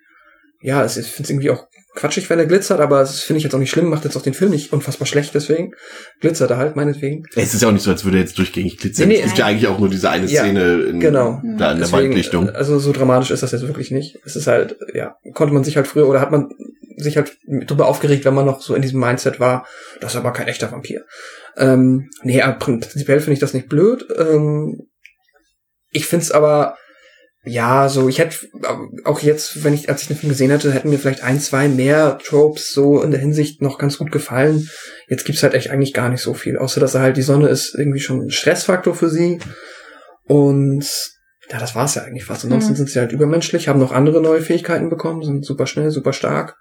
ja, 0.63 0.85
es, 0.85 0.97
ich 0.97 1.07
finde 1.09 1.25
es 1.25 1.31
irgendwie 1.31 1.51
auch 1.51 1.67
quatschig, 1.97 2.31
wenn 2.31 2.39
er 2.39 2.47
glitzert, 2.47 2.81
aber 2.81 3.01
das 3.01 3.21
finde 3.21 3.39
ich 3.39 3.45
jetzt 3.45 3.55
auch 3.55 3.59
nicht 3.59 3.71
schlimm, 3.71 3.89
macht 3.89 4.05
jetzt 4.05 4.17
auch 4.17 4.23
den 4.23 4.33
Film 4.33 4.53
nicht 4.53 4.73
unfassbar 4.73 5.07
schlecht, 5.07 5.35
deswegen 5.35 5.73
glitzert 6.21 6.51
er 6.51 6.57
halt, 6.57 6.77
meinetwegen. 6.77 7.25
Es 7.35 7.53
ist 7.53 7.63
ja 7.63 7.69
auch 7.69 7.73
nicht 7.73 7.83
so, 7.83 7.91
als 7.91 8.05
würde 8.05 8.19
er 8.19 8.23
jetzt 8.23 8.39
durchgängig 8.39 8.79
glitzern. 8.79 9.09
Nee, 9.09 9.15
nee, 9.15 9.21
es 9.21 9.27
gibt 9.27 9.39
ja 9.39 9.47
eigentlich 9.47 9.67
auch 9.67 9.79
nur 9.79 9.89
diese 9.89 10.09
eine 10.09 10.27
Ja, 10.27 10.43
Szene 10.45 10.83
in, 10.83 11.01
genau. 11.01 11.41
da 11.43 11.49
in 11.49 11.59
der 11.59 11.75
Deswegen, 11.75 11.93
Waldlichtung. 11.93 12.49
äh, 12.49 12.53
Also 12.53 12.79
so 12.79 12.93
dramatisch 12.93 13.33
ist 13.33 13.43
das 13.43 13.51
jetzt 13.53 13.67
wirklich 13.67 13.91
nicht. 13.91 14.19
Es 14.25 14.37
ist 14.37 14.47
halt, 14.47 14.77
ja, 14.95 15.17
konnte 15.35 15.53
man 15.53 15.65
sich 15.65 15.77
halt 15.77 15.89
früher 15.89 16.07
oder 16.09 16.21
hat 16.21 16.31
man 16.31 16.51
sich 17.03 17.17
halt 17.17 17.37
drüber 17.47 17.87
aufgeregt, 17.87 18.25
wenn 18.25 18.35
man 18.35 18.47
noch 18.47 18.61
so 18.63 18.75
in 18.75 18.83
diesem 18.83 19.01
Mindset 19.01 19.41
war, 19.41 19.67
das 20.01 20.13
ist 20.13 20.19
aber 20.19 20.33
kein 20.33 20.49
echter 20.49 20.71
Vampir. 20.71 21.05
Ähm, 21.57 22.09
nee, 22.23 22.43
prinzipiell 22.59 23.21
finde 23.21 23.35
ich 23.35 23.39
das 23.41 23.55
nicht 23.55 23.69
blöd. 23.69 24.07
Ähm, 24.17 24.89
ich 25.91 26.07
finde 26.07 26.25
es 26.25 26.31
aber, 26.31 26.77
ja, 27.45 27.89
so, 27.89 28.09
ich 28.09 28.19
hätte 28.19 28.37
auch 29.05 29.21
jetzt, 29.21 29.65
wenn 29.65 29.75
ich, 29.75 29.89
als 29.89 30.03
ich 30.03 30.09
den 30.09 30.17
Film 30.17 30.31
gesehen 30.31 30.51
hätte, 30.51 30.73
hätten 30.73 30.91
mir 30.91 30.99
vielleicht 30.99 31.25
ein, 31.25 31.41
zwei 31.41 31.69
mehr 31.69 32.19
Tropes 32.23 32.73
so 32.73 33.03
in 33.03 33.11
der 33.11 33.21
Hinsicht 33.21 33.63
noch 33.63 33.79
ganz 33.79 33.99
gut 33.99 34.13
gefallen. 34.13 34.69
Jetzt 35.09 35.25
gibt's 35.25 35.43
halt 35.43 35.55
echt 35.55 35.71
eigentlich 35.71 35.95
gar 35.95 36.11
nicht 36.11 36.21
so 36.21 36.35
viel, 36.35 36.59
außer 36.59 36.81
dass 36.81 36.95
er 36.95 37.01
halt 37.01 37.17
die 37.17 37.23
Sonne 37.23 37.49
ist 37.49 37.75
irgendwie 37.75 38.01
schon 38.01 38.27
ein 38.27 38.31
Stressfaktor 38.31 38.95
für 38.95 39.09
sie. 39.09 39.39
Und 40.25 40.85
ja, 41.51 41.59
das 41.59 41.75
war's 41.75 41.97
ja 41.97 42.03
eigentlich 42.03 42.25
fast. 42.25 42.45
Ansonsten 42.45 42.73
Mhm. 42.73 42.77
sind 42.77 42.91
sie 42.91 43.01
halt 43.01 43.11
übermenschlich, 43.13 43.67
haben 43.69 43.81
noch 43.81 43.91
andere 43.91 44.21
neue 44.21 44.43
Fähigkeiten 44.43 44.89
bekommen, 44.91 45.23
sind 45.25 45.45
super 45.45 45.67
schnell, 45.67 45.91
super 45.91 46.13
stark. 46.13 46.57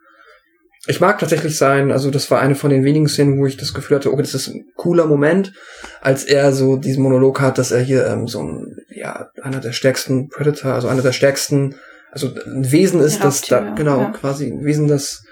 Ich 0.88 1.02
mag 1.02 1.20
tatsächlich 1.20 1.58
sein, 1.58 1.92
also 1.92 2.10
das 2.10 2.32
war 2.32 2.40
eine 2.40 2.56
von 2.56 2.70
den 2.70 2.84
wenigen 2.86 3.08
Szenen, 3.08 3.38
wo 3.38 3.46
ich 3.46 3.58
das 3.58 3.74
Gefühl 3.74 3.98
hatte, 3.98 4.12
okay, 4.12 4.22
das 4.22 4.34
ist 4.34 4.48
ein 4.48 4.66
cooler 4.76 5.06
Moment, 5.06 5.54
als 6.02 6.24
er 6.24 6.54
so 6.54 6.78
diesen 6.78 7.04
Monolog 7.04 7.42
hat, 7.42 7.58
dass 7.58 7.72
er 7.72 7.82
hier 7.82 8.08
ähm, 8.08 8.28
so 8.28 8.42
ein, 8.42 8.78
ja, 8.90 9.30
einer 9.42 9.60
der 9.60 9.74
stärksten 9.74 10.30
Predator, 10.30 10.74
also 10.74 10.88
einer 10.88 11.02
der 11.02 11.12
stärksten, 11.12 11.76
also 12.12 12.34
ein 12.46 12.72
Wesen 12.72 13.02
ist, 13.02 13.24
das 13.24 13.42
da, 13.42 13.74
genau, 13.76 14.02
ja. 14.02 14.10
quasi 14.12 14.48
ein 14.52 14.64
Wesen, 14.64 14.88
das 14.88 15.24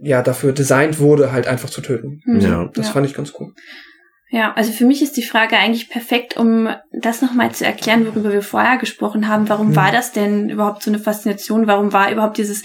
ja 0.00 0.22
dafür 0.22 0.52
designt 0.52 0.98
wurde, 0.98 1.32
halt 1.32 1.46
einfach 1.46 1.70
zu 1.70 1.80
töten. 1.80 2.20
Mhm. 2.24 2.40
Ja. 2.40 2.70
Das 2.74 2.86
Ja. 2.88 2.92
fand 2.92 3.06
ich 3.06 3.14
ganz 3.14 3.32
cool. 3.38 3.52
Ja, 4.30 4.52
also 4.52 4.72
für 4.72 4.84
mich 4.84 5.00
ist 5.00 5.16
die 5.16 5.22
Frage 5.22 5.56
eigentlich 5.56 5.88
perfekt, 5.88 6.36
um 6.36 6.68
das 6.92 7.22
nochmal 7.22 7.52
zu 7.52 7.64
erklären, 7.64 8.06
worüber 8.06 8.30
wir 8.30 8.42
vorher 8.42 8.76
gesprochen 8.76 9.26
haben. 9.26 9.48
Warum 9.48 9.70
Mhm. 9.70 9.76
war 9.76 9.90
das 9.90 10.12
denn 10.12 10.50
überhaupt 10.50 10.82
so 10.82 10.90
eine 10.90 10.98
Faszination? 10.98 11.66
Warum 11.66 11.94
war 11.94 12.12
überhaupt 12.12 12.36
dieses 12.36 12.62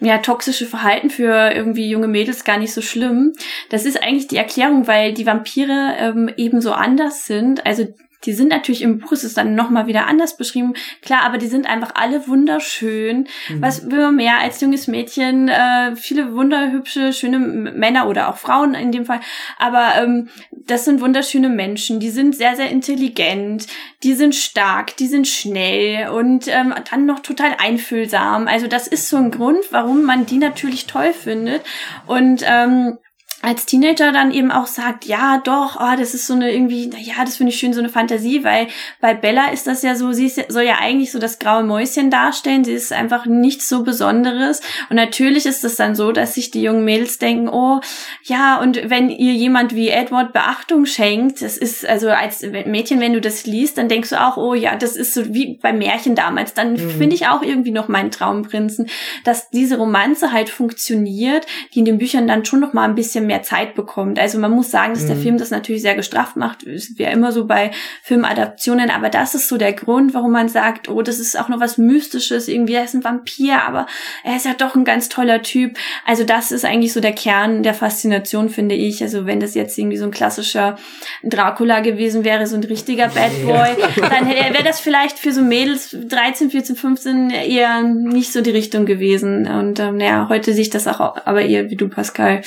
ja, 0.00 0.18
toxische 0.18 0.66
Verhalten 0.66 1.10
für 1.10 1.52
irgendwie 1.54 1.88
junge 1.88 2.08
Mädels 2.08 2.42
gar 2.42 2.58
nicht 2.58 2.72
so 2.74 2.82
schlimm? 2.82 3.32
Das 3.70 3.84
ist 3.84 4.02
eigentlich 4.02 4.26
die 4.26 4.38
Erklärung, 4.38 4.88
weil 4.88 5.14
die 5.14 5.24
Vampire 5.26 5.94
ähm, 5.98 6.30
eben 6.36 6.60
so 6.60 6.72
anders 6.72 7.26
sind. 7.26 7.64
Also 7.64 7.86
die 8.26 8.32
sind 8.32 8.48
natürlich 8.48 8.82
im 8.82 8.98
Buch 8.98 9.12
ist 9.12 9.24
es 9.24 9.34
dann 9.34 9.54
nochmal 9.54 9.86
wieder 9.86 10.06
anders 10.06 10.36
beschrieben, 10.36 10.74
klar, 11.02 11.22
aber 11.24 11.38
die 11.38 11.46
sind 11.46 11.66
einfach 11.66 11.92
alle 11.94 12.26
wunderschön. 12.26 13.28
Mhm. 13.48 13.62
Was 13.62 13.90
will 13.90 14.00
man 14.00 14.16
mehr 14.16 14.38
als 14.38 14.60
junges 14.60 14.86
Mädchen? 14.86 15.48
Äh, 15.48 15.96
viele 15.96 16.34
wunderhübsche, 16.34 17.12
schöne 17.12 17.38
Männer 17.38 18.08
oder 18.08 18.28
auch 18.28 18.36
Frauen 18.36 18.74
in 18.74 18.92
dem 18.92 19.06
Fall. 19.06 19.20
Aber 19.58 19.92
ähm, 19.96 20.28
das 20.52 20.84
sind 20.84 21.00
wunderschöne 21.00 21.48
Menschen. 21.48 22.00
Die 22.00 22.10
sind 22.10 22.34
sehr, 22.34 22.56
sehr 22.56 22.70
intelligent. 22.70 23.66
Die 24.02 24.14
sind 24.14 24.34
stark. 24.34 24.96
Die 24.96 25.06
sind 25.06 25.28
schnell 25.28 26.08
und 26.08 26.48
ähm, 26.48 26.74
dann 26.90 27.06
noch 27.06 27.20
total 27.20 27.56
einfühlsam. 27.58 28.48
Also 28.48 28.66
das 28.66 28.86
ist 28.88 29.08
so 29.08 29.16
ein 29.16 29.30
Grund, 29.30 29.60
warum 29.70 30.04
man 30.04 30.26
die 30.26 30.38
natürlich 30.38 30.86
toll 30.86 31.12
findet. 31.12 31.62
Und 32.06 32.42
ähm, 32.46 32.98
als 33.44 33.66
Teenager 33.66 34.10
dann 34.10 34.32
eben 34.32 34.50
auch 34.50 34.66
sagt, 34.66 35.04
ja, 35.04 35.38
doch, 35.44 35.76
oh, 35.78 35.96
das 35.98 36.14
ist 36.14 36.26
so 36.26 36.32
eine 36.32 36.50
irgendwie, 36.50 36.86
na 36.86 36.98
ja, 36.98 37.24
das 37.24 37.36
finde 37.36 37.52
ich 37.52 37.58
schön, 37.58 37.74
so 37.74 37.80
eine 37.80 37.90
Fantasie, 37.90 38.42
weil 38.42 38.68
bei 39.00 39.12
Bella 39.12 39.50
ist 39.50 39.66
das 39.66 39.82
ja 39.82 39.94
so, 39.94 40.12
sie 40.12 40.26
ist, 40.26 40.40
soll 40.50 40.62
ja 40.62 40.78
eigentlich 40.80 41.12
so 41.12 41.18
das 41.18 41.38
graue 41.38 41.62
Mäuschen 41.62 42.10
darstellen, 42.10 42.64
sie 42.64 42.72
ist 42.72 42.92
einfach 42.92 43.26
nichts 43.26 43.68
so 43.68 43.82
Besonderes. 43.82 44.62
Und 44.88 44.96
natürlich 44.96 45.44
ist 45.44 45.62
es 45.62 45.76
dann 45.76 45.94
so, 45.94 46.10
dass 46.10 46.34
sich 46.34 46.52
die 46.52 46.62
jungen 46.62 46.86
Mädels 46.86 47.18
denken, 47.18 47.50
oh, 47.50 47.80
ja, 48.22 48.58
und 48.60 48.88
wenn 48.88 49.10
ihr 49.10 49.34
jemand 49.34 49.74
wie 49.74 49.90
Edward 49.90 50.32
Beachtung 50.32 50.86
schenkt, 50.86 51.42
das 51.42 51.58
ist, 51.58 51.86
also 51.86 52.08
als 52.08 52.42
Mädchen, 52.64 53.00
wenn 53.00 53.12
du 53.12 53.20
das 53.20 53.44
liest, 53.44 53.76
dann 53.76 53.90
denkst 53.90 54.08
du 54.10 54.20
auch, 54.22 54.38
oh 54.38 54.54
ja, 54.54 54.76
das 54.76 54.96
ist 54.96 55.12
so 55.12 55.34
wie 55.34 55.58
beim 55.60 55.78
Märchen 55.78 56.14
damals, 56.14 56.54
dann 56.54 56.78
finde 56.78 57.14
ich 57.14 57.26
auch 57.26 57.42
irgendwie 57.42 57.72
noch 57.72 57.88
meinen 57.88 58.10
Traumprinzen, 58.10 58.88
dass 59.24 59.50
diese 59.50 59.76
Romanze 59.76 60.32
halt 60.32 60.48
funktioniert, 60.48 61.46
die 61.74 61.80
in 61.80 61.84
den 61.84 61.98
Büchern 61.98 62.26
dann 62.26 62.46
schon 62.46 62.60
noch 62.60 62.72
mal 62.72 62.88
ein 62.88 62.94
bisschen 62.94 63.26
mehr 63.26 63.33
Zeit 63.42 63.74
bekommt. 63.74 64.18
Also 64.18 64.38
man 64.38 64.50
muss 64.50 64.70
sagen, 64.70 64.94
dass 64.94 65.06
der 65.06 65.16
Mhm. 65.16 65.22
Film 65.22 65.38
das 65.38 65.50
natürlich 65.50 65.82
sehr 65.82 65.94
gestrafft 65.94 66.36
macht, 66.36 66.62
ist 66.62 66.98
ja 66.98 67.10
immer 67.10 67.32
so 67.32 67.46
bei 67.46 67.70
Filmadaptionen, 68.02 68.90
aber 68.90 69.08
das 69.08 69.34
ist 69.34 69.48
so 69.48 69.56
der 69.56 69.72
Grund, 69.72 70.14
warum 70.14 70.32
man 70.32 70.48
sagt, 70.48 70.88
oh, 70.88 71.02
das 71.02 71.18
ist 71.18 71.38
auch 71.38 71.48
noch 71.48 71.60
was 71.60 71.78
Mystisches, 71.78 72.48
irgendwie, 72.48 72.74
er 72.74 72.84
ist 72.84 72.94
ein 72.94 73.04
Vampir, 73.04 73.62
aber 73.66 73.86
er 74.22 74.36
ist 74.36 74.46
ja 74.46 74.54
doch 74.54 74.74
ein 74.74 74.84
ganz 74.84 75.08
toller 75.08 75.42
Typ. 75.42 75.76
Also 76.06 76.24
das 76.24 76.52
ist 76.52 76.64
eigentlich 76.64 76.92
so 76.92 77.00
der 77.00 77.12
Kern 77.12 77.62
der 77.62 77.74
Faszination, 77.74 78.48
finde 78.48 78.74
ich. 78.74 79.02
Also 79.02 79.26
wenn 79.26 79.40
das 79.40 79.54
jetzt 79.54 79.76
irgendwie 79.78 79.96
so 79.96 80.04
ein 80.04 80.10
klassischer 80.10 80.76
Dracula 81.22 81.80
gewesen 81.80 82.24
wäre, 82.24 82.46
so 82.46 82.56
ein 82.56 82.64
richtiger 82.64 83.08
Bad 83.08 83.32
Boy, 83.44 83.76
dann 83.96 84.28
wäre 84.28 84.64
das 84.64 84.80
vielleicht 84.80 85.18
für 85.18 85.32
so 85.32 85.42
Mädels 85.42 85.96
13, 86.08 86.50
14, 86.50 86.76
15 86.76 87.30
eher 87.30 87.82
nicht 87.82 88.32
so 88.32 88.40
die 88.40 88.50
Richtung 88.50 88.86
gewesen. 88.86 89.46
Und 89.46 89.80
ähm, 89.80 89.96
naja, 89.96 90.26
heute 90.28 90.52
sehe 90.52 90.62
ich 90.62 90.70
das 90.70 90.86
auch 90.86 91.16
aber 91.24 91.42
eher 91.42 91.70
wie 91.70 91.76
du, 91.76 91.88
Pascal 91.88 92.42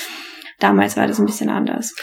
damals 0.58 0.96
war 0.96 1.06
das 1.06 1.18
ein 1.18 1.26
bisschen 1.26 1.48
anders. 1.50 1.94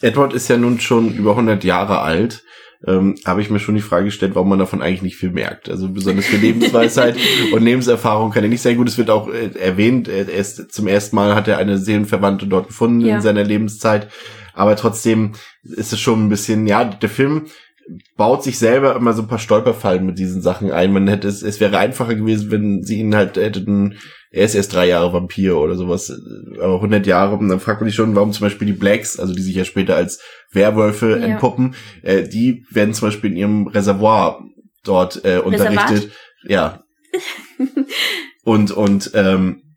Edward 0.00 0.32
ist 0.32 0.48
ja 0.48 0.56
nun 0.56 0.80
schon 0.80 1.14
über 1.14 1.30
100 1.30 1.62
Jahre 1.64 2.00
alt. 2.00 2.42
Ähm, 2.84 3.14
habe 3.24 3.40
ich 3.40 3.48
mir 3.48 3.60
schon 3.60 3.76
die 3.76 3.80
Frage 3.80 4.06
gestellt, 4.06 4.34
warum 4.34 4.48
man 4.48 4.58
davon 4.58 4.82
eigentlich 4.82 5.02
nicht 5.02 5.16
viel 5.16 5.30
merkt. 5.30 5.70
Also 5.70 5.88
besonders 5.88 6.26
für 6.26 6.36
Lebensweisheit 6.38 7.16
und 7.52 7.62
Lebenserfahrung 7.62 8.32
kann 8.32 8.42
er 8.42 8.48
nicht 8.48 8.60
sein. 8.62 8.76
Gut, 8.76 8.88
es 8.88 8.98
wird 8.98 9.08
auch 9.08 9.28
äh, 9.28 9.50
erwähnt, 9.56 10.08
er 10.08 10.28
ist, 10.28 10.72
zum 10.72 10.88
ersten 10.88 11.14
Mal 11.14 11.36
hat 11.36 11.46
er 11.46 11.58
eine 11.58 11.78
Seelenverwandte 11.78 12.48
dort 12.48 12.66
gefunden 12.66 13.00
Ja. 13.02 13.16
in 13.16 13.20
seiner 13.20 13.44
Lebenszeit. 13.44 14.08
Aber 14.54 14.74
trotzdem 14.74 15.32
ist 15.62 15.92
es 15.92 16.00
schon 16.00 16.26
ein 16.26 16.28
bisschen, 16.28 16.66
ja, 16.66 16.84
der 16.84 17.08
Film 17.08 17.46
baut 18.16 18.42
sich 18.42 18.58
selber 18.58 18.96
immer 18.96 19.12
so 19.12 19.22
ein 19.22 19.28
paar 19.28 19.38
Stolperfallen 19.38 20.04
mit 20.04 20.18
diesen 20.18 20.42
Sachen 20.42 20.72
ein. 20.72 20.92
Man 20.92 21.06
hätte 21.06 21.28
es, 21.28 21.42
es 21.42 21.60
wäre 21.60 21.78
einfacher 21.78 22.16
gewesen, 22.16 22.50
wenn 22.50 22.82
sie 22.82 22.98
ihn 22.98 23.14
halt 23.14 23.36
hätten, 23.36 23.96
er 24.32 24.44
ist 24.46 24.54
erst 24.54 24.72
drei 24.72 24.88
Jahre 24.88 25.12
Vampir 25.12 25.58
oder 25.58 25.74
sowas, 25.76 26.10
aber 26.58 26.76
100 26.76 27.06
Jahre. 27.06 27.36
Und 27.36 27.48
dann 27.48 27.60
fragt 27.60 27.80
man 27.80 27.88
sich 27.90 27.94
schon, 27.96 28.16
warum 28.16 28.32
zum 28.32 28.46
Beispiel 28.46 28.66
die 28.66 28.72
Blacks, 28.72 29.20
also 29.20 29.34
die 29.34 29.42
sich 29.42 29.54
ja 29.54 29.64
später 29.64 29.94
als 29.94 30.20
Werwölfe 30.50 31.10
Ja. 31.10 31.26
entpuppen, 31.26 31.74
äh, 32.02 32.26
die 32.26 32.64
werden 32.70 32.94
zum 32.94 33.08
Beispiel 33.08 33.30
in 33.30 33.36
ihrem 33.36 33.66
Reservoir 33.66 34.42
dort 34.84 35.24
äh, 35.24 35.38
unterrichtet. 35.38 36.10
Ja. 36.44 36.82
und 38.44 38.70
und 38.70 39.10
ähm, 39.14 39.71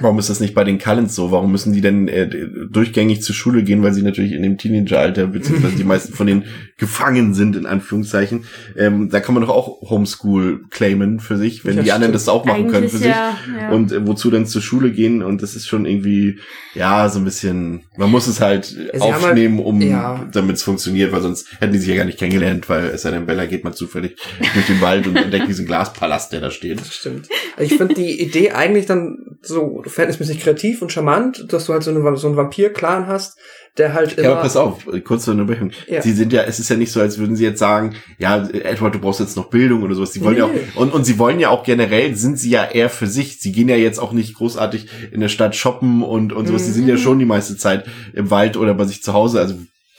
warum 0.00 0.18
ist 0.18 0.28
das 0.30 0.40
nicht 0.40 0.54
bei 0.54 0.64
den 0.64 0.78
Cullens 0.78 1.14
so? 1.14 1.30
Warum 1.30 1.52
müssen 1.52 1.72
die 1.72 1.80
denn 1.80 2.08
äh, 2.08 2.28
durchgängig 2.70 3.22
zur 3.22 3.34
Schule 3.34 3.62
gehen, 3.62 3.82
weil 3.82 3.92
sie 3.94 4.02
natürlich 4.02 4.32
in 4.32 4.42
dem 4.42 4.58
Teenageralter, 4.58 5.26
beziehungsweise 5.28 5.76
die 5.76 5.84
meisten 5.84 6.12
von 6.12 6.26
denen 6.26 6.44
gefangen 6.78 7.32
sind, 7.34 7.56
in 7.56 7.64
Anführungszeichen. 7.66 8.44
Ähm, 8.76 9.08
da 9.08 9.20
kann 9.20 9.34
man 9.34 9.42
doch 9.44 9.50
auch 9.54 9.80
Homeschool 9.88 10.64
claimen 10.70 11.20
für 11.20 11.36
sich, 11.38 11.64
wenn 11.64 11.76
Ja, 11.76 11.82
die 11.82 11.92
anderen 11.92 12.12
das 12.12 12.28
auch 12.28 12.44
machen 12.44 12.64
können 12.64 12.76
Eigentlich 12.76 12.92
für 12.92 12.98
sich. 12.98 13.06
ja, 13.08 13.36
ja. 13.58 13.70
Und 13.70 13.92
äh, 13.92 14.06
wozu 14.06 14.30
dann 14.30 14.46
zur 14.46 14.60
Schule 14.62 14.90
gehen 14.92 15.22
und 15.22 15.42
das 15.42 15.56
ist 15.56 15.66
schon 15.66 15.86
irgendwie, 15.86 16.38
ja, 16.74 17.08
so 17.08 17.18
ein 17.18 17.24
bisschen, 17.24 17.82
man 17.96 18.10
muss 18.10 18.26
es 18.26 18.40
halt 18.40 18.66
Sie 18.66 18.88
halt- 18.92 19.02
aufnehmen, 19.02 19.58
um, 19.60 19.80
ja. 19.80 20.26
damit 20.32 20.56
es 20.56 20.62
funktioniert, 20.62 21.12
weil 21.12 21.22
sonst 21.22 21.48
hätten 21.60 21.72
die 21.72 21.78
sich 21.78 21.88
ja 21.88 21.96
gar 21.96 22.04
nicht 22.04 22.18
kennengelernt, 22.18 22.68
weil 22.68 22.86
es 22.86 23.02
sei 23.02 23.10
denn, 23.10 23.24
Bella 23.26 23.46
geht 23.46 23.64
mal 23.64 23.72
zufällig 23.72 24.16
durch 24.54 24.66
den 24.66 24.80
Wald 24.82 25.06
und 25.06 25.16
entdeckt 25.16 25.48
diesen 25.48 25.64
Glaspalast, 25.66 26.32
der 26.32 26.40
da 26.42 26.50
steht. 26.50 26.80
Das 26.80 26.94
stimmt. 26.94 27.28
Also 27.56 27.72
ich 27.72 27.78
finde 27.78 27.94
die 27.94 28.20
Idee 28.20 28.50
eigentlich 28.50 28.84
dann 28.86 29.38
so 29.40 29.82
verhältnismäßig 29.86 30.40
kreativ 30.40 30.82
und 30.82 30.92
charmant, 30.92 31.46
dass 31.52 31.66
du 31.66 31.72
halt 31.72 31.82
so, 31.82 31.90
eine, 31.90 32.16
so 32.16 32.26
einen 32.26 32.36
Vampir-Clan 32.36 33.06
hast, 33.06 33.38
der 33.78 33.94
halt 33.94 34.14
immer... 34.14 34.22
Ja, 34.22 34.32
aber 34.32 34.42
pass 34.42 34.56
auf, 34.56 34.86
kurze 35.04 35.30
Unterbrechung. 35.30 35.70
Ja. 35.86 36.02
Sie 36.02 36.12
sind 36.12 36.32
ja, 36.32 36.42
es 36.42 36.58
ist 36.58 36.68
ja 36.68 36.76
nicht 36.76 36.92
so, 36.92 37.00
als 37.00 37.18
würden 37.18 37.36
sie 37.36 37.44
jetzt 37.44 37.58
sagen, 37.58 37.94
ja, 38.18 38.46
Edward, 38.48 38.94
du 38.94 38.98
brauchst 38.98 39.20
jetzt 39.20 39.36
noch 39.36 39.50
Bildung 39.50 39.82
oder 39.82 39.94
sowas. 39.94 40.12
Sie 40.12 40.22
wollen 40.22 40.34
Nee, 40.34 40.40
ja 40.40 40.46
auch, 40.46 40.80
und, 40.80 40.92
und 40.92 41.04
sie 41.04 41.18
wollen 41.18 41.40
ja 41.40 41.50
auch 41.50 41.62
generell, 41.62 42.14
sind 42.16 42.38
sie 42.38 42.50
ja 42.50 42.64
eher 42.64 42.90
für 42.90 43.06
sich. 43.06 43.40
Sie 43.40 43.52
gehen 43.52 43.68
ja 43.68 43.76
jetzt 43.76 43.98
auch 43.98 44.12
nicht 44.12 44.34
großartig 44.34 44.88
in 45.12 45.20
der 45.20 45.28
Stadt 45.28 45.54
shoppen 45.54 46.02
und, 46.02 46.32
und 46.32 46.46
sowas. 46.46 46.62
Mhm. 46.62 46.66
Sie 46.66 46.72
sind 46.72 46.88
ja 46.88 46.96
schon 46.96 47.18
die 47.18 47.24
meiste 47.24 47.56
Zeit 47.56 47.84
im 48.14 48.30
Wald 48.30 48.56
oder 48.56 48.74
bei 48.74 48.84
sich 48.84 49.02
zu 49.02 49.12
Hause. 49.12 49.40
Also, 49.40 49.56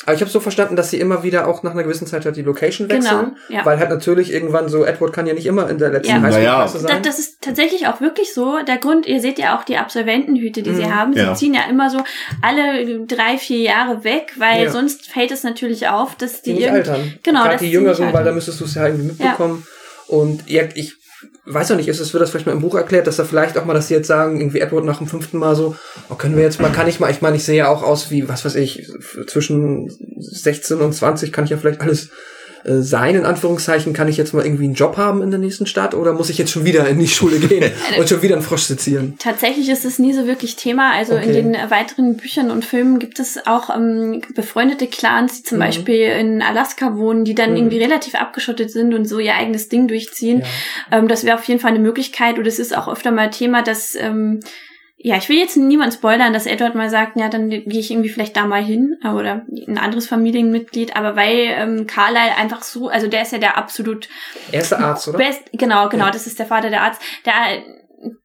Aber 0.08 0.16
ich 0.16 0.22
habe 0.22 0.32
so 0.32 0.40
verstanden, 0.40 0.76
dass 0.78 0.90
sie 0.90 1.00
immer 1.00 1.22
wieder 1.24 1.48
auch 1.48 1.64
nach 1.64 1.74
einer 1.74 1.84
gewissen 1.84 2.08
Zeit 2.08 2.24
halt 2.26 2.36
die 2.38 2.42
Location 2.42 2.90
wechseln. 2.90 3.36
Genau, 3.50 3.60
ja. 3.60 3.66
Weil 3.66 3.78
halt 3.78 3.90
natürlich 3.90 4.32
irgendwann 4.32 4.70
so, 4.70 4.86
Edward 4.86 5.12
kann 5.12 5.28
ja 5.28 5.34
nicht 5.34 5.46
immer 5.46 5.70
in 5.70 5.78
der 5.78 5.90
letzten 5.90 6.16
Ja. 6.16 6.22
Highschool-Klasse 6.22 6.80
sein. 6.80 7.04
das 7.04 7.20
ist 7.20 7.42
tatsächlich 7.42 7.88
auch 7.88 8.00
wirklich 8.00 8.34
so. 8.34 8.58
Der 8.66 8.78
Grund, 8.78 9.06
ihr 9.06 9.20
seht 9.20 9.38
ja 9.38 9.58
auch 9.60 9.66
die 9.66 9.76
Absolventenhüte, 9.78 10.64
die 10.64 10.74
sie 10.74 10.86
Mhm. 10.86 10.96
haben. 10.96 11.14
Sie 11.14 11.20
Ja. 11.20 11.36
ziehen 11.36 11.54
ja 11.54 11.62
immer 11.70 11.90
so 11.90 12.02
alle 12.42 13.06
drei, 13.06 13.38
vier 13.38 13.60
Jahre 13.60 14.06
weg, 14.06 14.32
weil 14.38 14.64
Ja. 14.64 14.72
sonst 14.72 15.08
fällt 15.12 15.32
es 15.32 15.44
natürlich 15.44 15.90
auf, 15.90 16.16
dass 16.16 16.42
die, 16.42 16.54
die 16.54 16.60
nicht 16.60 16.72
altern. 16.72 17.14
Genau, 17.24 17.42
Gerade 17.42 17.54
dass 17.56 17.62
die 17.62 17.72
Jüngeren, 17.72 18.14
weil 18.14 18.24
da 18.24 18.32
müsstest 18.32 18.62
du 18.62 18.64
es 18.66 18.76
ja 18.76 18.86
irgendwie 18.88 19.08
mitbekommen. 19.08 19.68
Und 20.08 20.50
ja, 20.50 20.64
ich 20.74 20.96
weiß 21.46 21.72
auch 21.72 21.76
nicht, 21.76 21.88
ist 21.88 22.00
es 22.00 22.14
wird 22.14 22.22
das 22.22 22.30
vielleicht 22.30 22.46
mal 22.46 22.52
im 22.52 22.62
Buch 22.62 22.76
erklärt, 22.76 23.08
dass 23.08 23.18
da 23.18 23.24
vielleicht 23.24 23.58
auch 23.58 23.66
mal, 23.66 23.74
dass 23.74 23.88
sie 23.88 23.94
jetzt 23.94 24.08
sagen, 24.08 24.40
irgendwie 24.40 24.60
Edward 24.60 24.86
nach 24.86 24.98
dem 24.98 25.08
fünften 25.08 25.38
Mal 25.38 25.56
so, 25.56 25.76
oh, 26.10 26.16
können 26.16 26.36
wir 26.36 26.44
jetzt 26.44 26.60
mal, 26.60 26.72
kann 26.72 26.88
ich 26.88 27.00
mal, 27.00 27.10
ich 27.10 27.22
meine, 27.22 27.38
ich 27.38 27.44
sehe 27.44 27.58
ja 27.58 27.70
auch 27.70 27.84
aus 27.84 28.12
wie, 28.12 28.28
was 28.28 28.44
weiß 28.44 28.56
ich, 28.56 28.92
zwischen 29.28 29.90
16 30.20 30.80
und 30.80 30.94
20 30.94 31.32
kann 31.32 31.46
ich 31.46 31.52
ja 31.52 31.58
vielleicht 31.58 31.82
alles 31.82 32.10
äh, 32.64 32.76
sein, 32.82 33.16
in 33.16 33.26
Anführungszeichen, 33.26 33.94
kann 33.94 34.08
ich 34.08 34.18
jetzt 34.18 34.34
mal 34.34 34.46
irgendwie 34.46 34.66
einen 34.66 34.74
Job 34.74 34.98
haben 34.98 35.22
in 35.22 35.30
der 35.32 35.40
nächsten 35.40 35.66
Stadt 35.66 35.94
oder 35.94 36.14
muss 36.14 36.30
ich 36.30 36.38
jetzt 36.38 36.52
schon 36.52 36.66
wieder 36.66 36.88
in 36.88 37.00
die 37.00 37.08
Schule 37.08 37.40
gehen 37.40 37.72
und 38.00 38.08
schon 38.10 38.22
wieder 38.22 38.36
einen 38.36 38.44
Frosch 38.44 38.64
sezieren? 38.64 39.16
Tatsächlich 39.20 39.70
ist 39.70 39.86
es 39.86 40.00
nie 40.00 40.14
so 40.14 40.28
wirklich 40.28 40.56
Thema. 40.56 40.92
Also 40.94 41.14
in 41.16 41.24
Okay. 41.30 41.34
den 41.34 41.56
äh, 41.56 41.70
weiteren 41.70 42.18
Büchern 42.18 42.52
und 42.52 42.64
Filmen 42.66 43.00
gibt 43.00 43.20
es 43.20 43.46
auch 43.46 43.76
ähm, 43.76 44.22
befreundete 44.36 44.88
Clans, 44.88 45.38
die 45.38 45.44
zum 45.44 45.58
Mhm. 45.58 45.62
Beispiel 45.62 46.02
in 46.20 46.42
Alaska 46.42 46.96
wohnen, 46.96 47.26
die 47.26 47.36
dann 47.36 47.52
Mhm. 47.52 47.58
irgendwie 47.58 47.80
relativ 47.80 48.16
abgeschottet 48.16 48.72
sind 48.72 48.94
und 48.94 49.06
so 49.06 49.20
ihr 49.20 49.36
eigenes 49.36 49.70
Ding 49.70 49.88
durchziehen. 49.88 50.44
Ja. 50.92 50.98
Ähm, 51.00 51.08
das 51.08 51.24
wäre 51.24 51.38
auf 51.38 51.44
jeden 51.46 51.60
Fall 51.60 51.72
eine 51.72 51.80
Möglichkeit. 51.80 52.38
Und 52.38 52.48
es 52.48 52.60
ist 52.60 52.76
auch 52.78 52.88
öfter 52.88 53.12
mal 53.12 53.30
Thema, 53.30 53.62
dass 53.64 53.96
ähm, 53.96 54.40
ja, 55.00 55.16
ich 55.16 55.30
will 55.30 55.38
jetzt 55.38 55.56
niemand 55.58 55.94
spoilern, 55.94 56.34
dass 56.34 56.48
Edward 56.48 56.74
mal 56.74 56.90
sagt, 56.90 57.18
ja, 57.20 57.30
dann 57.30 57.50
gehe 57.50 57.64
ich 57.68 57.92
irgendwie 57.92 58.10
vielleicht 58.10 58.36
da 58.36 58.46
mal 58.46 58.64
hin 58.64 58.98
äh, 59.04 59.10
oder 59.10 59.46
ein 59.68 59.78
anderes 59.78 60.08
Familienmitglied, 60.08 60.96
aber 60.96 61.16
weil 61.16 61.54
ähm, 61.56 61.86
Carlyle 61.86 62.36
einfach 62.36 62.64
so, 62.64 62.88
also 62.90 63.08
der 63.08 63.22
ist 63.22 63.32
ja 63.32 63.38
der 63.38 63.58
absolut 63.58 64.10
Er 64.52 64.62
ist 64.62 64.72
der 64.72 64.80
Arzt, 64.80 65.08
oder? 65.08 65.20
Best, 65.20 65.44
genau, 65.54 65.88
genau, 65.90 66.06
Ja. 66.06 66.12
das 66.12 66.26
ist 66.26 66.40
der 66.40 66.48
Vater 66.48 66.70
der 66.72 66.82
Arzt. 66.82 67.00
Der 67.26 67.34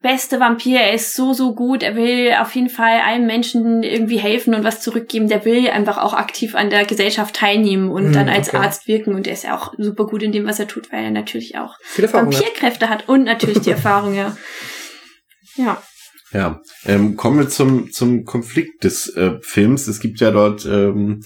beste 0.00 0.38
Vampir, 0.40 0.80
er 0.80 0.92
ist 0.94 1.14
so, 1.14 1.32
so 1.34 1.54
gut. 1.54 1.82
Er 1.82 1.94
will 1.96 2.34
auf 2.40 2.54
jeden 2.54 2.68
Fall 2.68 3.00
allen 3.00 3.26
Menschen 3.26 3.82
irgendwie 3.82 4.18
helfen 4.18 4.54
und 4.54 4.64
was 4.64 4.80
zurückgeben. 4.82 5.28
Der 5.28 5.44
will 5.44 5.68
einfach 5.70 5.96
auch 5.98 6.12
aktiv 6.14 6.54
an 6.54 6.68
der 6.70 6.84
Gesellschaft 6.84 7.36
teilnehmen 7.36 7.90
und 7.90 8.06
Hm, 8.06 8.12
dann 8.12 8.28
als 8.28 8.48
okay. 8.48 8.58
Arzt 8.58 8.86
wirken. 8.88 9.14
Und 9.14 9.26
er 9.26 9.32
ist 9.34 9.44
ja 9.44 9.56
auch 9.56 9.72
super 9.78 10.06
gut 10.06 10.22
in 10.22 10.32
dem, 10.32 10.46
was 10.46 10.58
er 10.60 10.68
tut, 10.68 10.92
weil 10.92 11.04
er 11.04 11.10
natürlich 11.10 11.56
auch 11.58 11.76
Erfahrung 11.98 12.26
hat. 12.28 12.34
Vampirkräfte 12.34 12.88
hat 12.90 13.08
und 13.08 13.24
natürlich 13.24 13.60
die 13.60 13.70
Erfahrung, 13.78 14.14
ja. 14.14 14.36
Ja. 15.56 15.82
Ja, 16.32 16.60
ähm, 16.86 17.16
kommen 17.16 17.38
wir 17.38 17.48
zum, 17.48 17.92
zum 17.92 18.24
Konflikt 18.24 18.84
des 18.84 19.08
äh, 19.16 19.38
Films. 19.42 19.86
Es 19.86 20.00
gibt 20.00 20.20
ja 20.20 20.30
dort 20.30 20.64
ähm, 20.64 21.20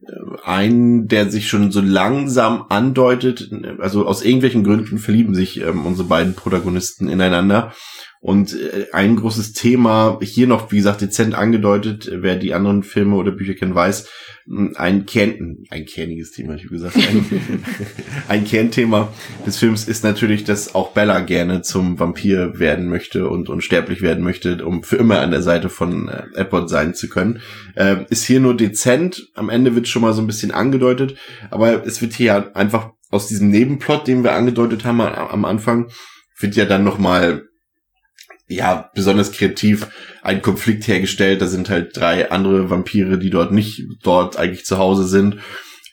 äh, 0.00 0.40
einen, 0.44 1.08
der 1.08 1.30
sich 1.30 1.48
schon 1.48 1.72
so 1.72 1.80
langsam 1.80 2.66
andeutet. 2.68 3.50
Also 3.80 4.06
aus 4.06 4.24
irgendwelchen 4.24 4.62
Gründen 4.62 4.98
verlieben 4.98 5.34
sich 5.34 5.60
ähm, 5.60 5.84
unsere 5.84 6.06
beiden 6.06 6.34
Protagonisten 6.34 7.08
ineinander. 7.08 7.72
Und 8.22 8.54
äh, 8.54 8.86
ein 8.92 9.16
großes 9.16 9.52
Thema, 9.52 10.20
hier 10.22 10.46
noch, 10.46 10.70
wie 10.70 10.76
gesagt, 10.76 11.00
dezent 11.00 11.34
angedeutet, 11.34 12.08
wer 12.08 12.36
die 12.36 12.54
anderen 12.54 12.84
Filme 12.84 13.16
oder 13.16 13.32
Bücher 13.32 13.54
kennt, 13.54 13.74
weiß, 13.74 14.08
mh, 14.46 14.76
ein 14.76 15.06
Kern, 15.06 15.64
ein 15.70 15.86
kerniges 15.86 16.30
Thema, 16.30 16.54
ich 16.54 16.68
gesagt, 16.68 16.96
ein, 16.96 17.42
ein 18.28 18.44
Kernthema 18.44 19.12
des 19.44 19.58
Films 19.58 19.88
ist 19.88 20.04
natürlich, 20.04 20.44
dass 20.44 20.72
auch 20.76 20.92
Bella 20.92 21.18
gerne 21.18 21.62
zum 21.62 21.98
Vampir 21.98 22.60
werden 22.60 22.88
möchte 22.88 23.28
und 23.28 23.48
unsterblich 23.48 24.02
werden 24.02 24.22
möchte, 24.22 24.64
um 24.64 24.84
für 24.84 24.98
immer 24.98 25.18
an 25.18 25.32
der 25.32 25.42
Seite 25.42 25.68
von 25.68 26.08
äh, 26.08 26.22
Edward 26.36 26.70
sein 26.70 26.94
zu 26.94 27.08
können. 27.08 27.40
Äh, 27.74 28.04
ist 28.08 28.24
hier 28.24 28.38
nur 28.38 28.56
dezent, 28.56 29.30
am 29.34 29.48
Ende 29.48 29.74
wird 29.74 29.88
schon 29.88 30.02
mal 30.02 30.12
so 30.12 30.22
ein 30.22 30.28
bisschen 30.28 30.52
angedeutet, 30.52 31.16
aber 31.50 31.84
es 31.84 32.00
wird 32.00 32.12
hier 32.12 32.54
einfach 32.54 32.90
aus 33.10 33.26
diesem 33.26 33.48
Nebenplot, 33.48 34.06
den 34.06 34.22
wir 34.22 34.32
angedeutet 34.34 34.84
haben 34.84 35.00
am, 35.00 35.44
Anfang, 35.44 35.88
wird 36.38 36.54
ja 36.54 36.66
dann 36.66 36.84
noch 36.84 36.98
mal 36.98 37.48
ja, 38.48 38.90
besonders 38.94 39.32
kreativ 39.32 39.88
ein 40.22 40.42
Konflikt 40.42 40.86
hergestellt. 40.86 41.40
Da 41.40 41.46
sind 41.46 41.70
halt 41.70 41.96
drei 41.96 42.30
andere 42.30 42.70
Vampire, 42.70 43.18
die 43.18 43.30
dort 43.30 43.52
nicht 43.52 43.84
dort 44.02 44.36
eigentlich 44.36 44.64
zu 44.64 44.78
Hause 44.78 45.06
sind. 45.06 45.38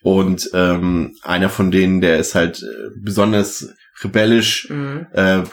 Und 0.02 0.50
ähm, 0.54 1.16
einer 1.24 1.50
von 1.50 1.72
denen, 1.72 2.02
der 2.02 2.20
ist 2.20 2.36
halt 2.36 2.62
äh, 2.64 2.90
besonders 3.02 3.74
rebellisch, 4.04 4.70
Mhm. 4.70 5.08
äh, 5.14 5.44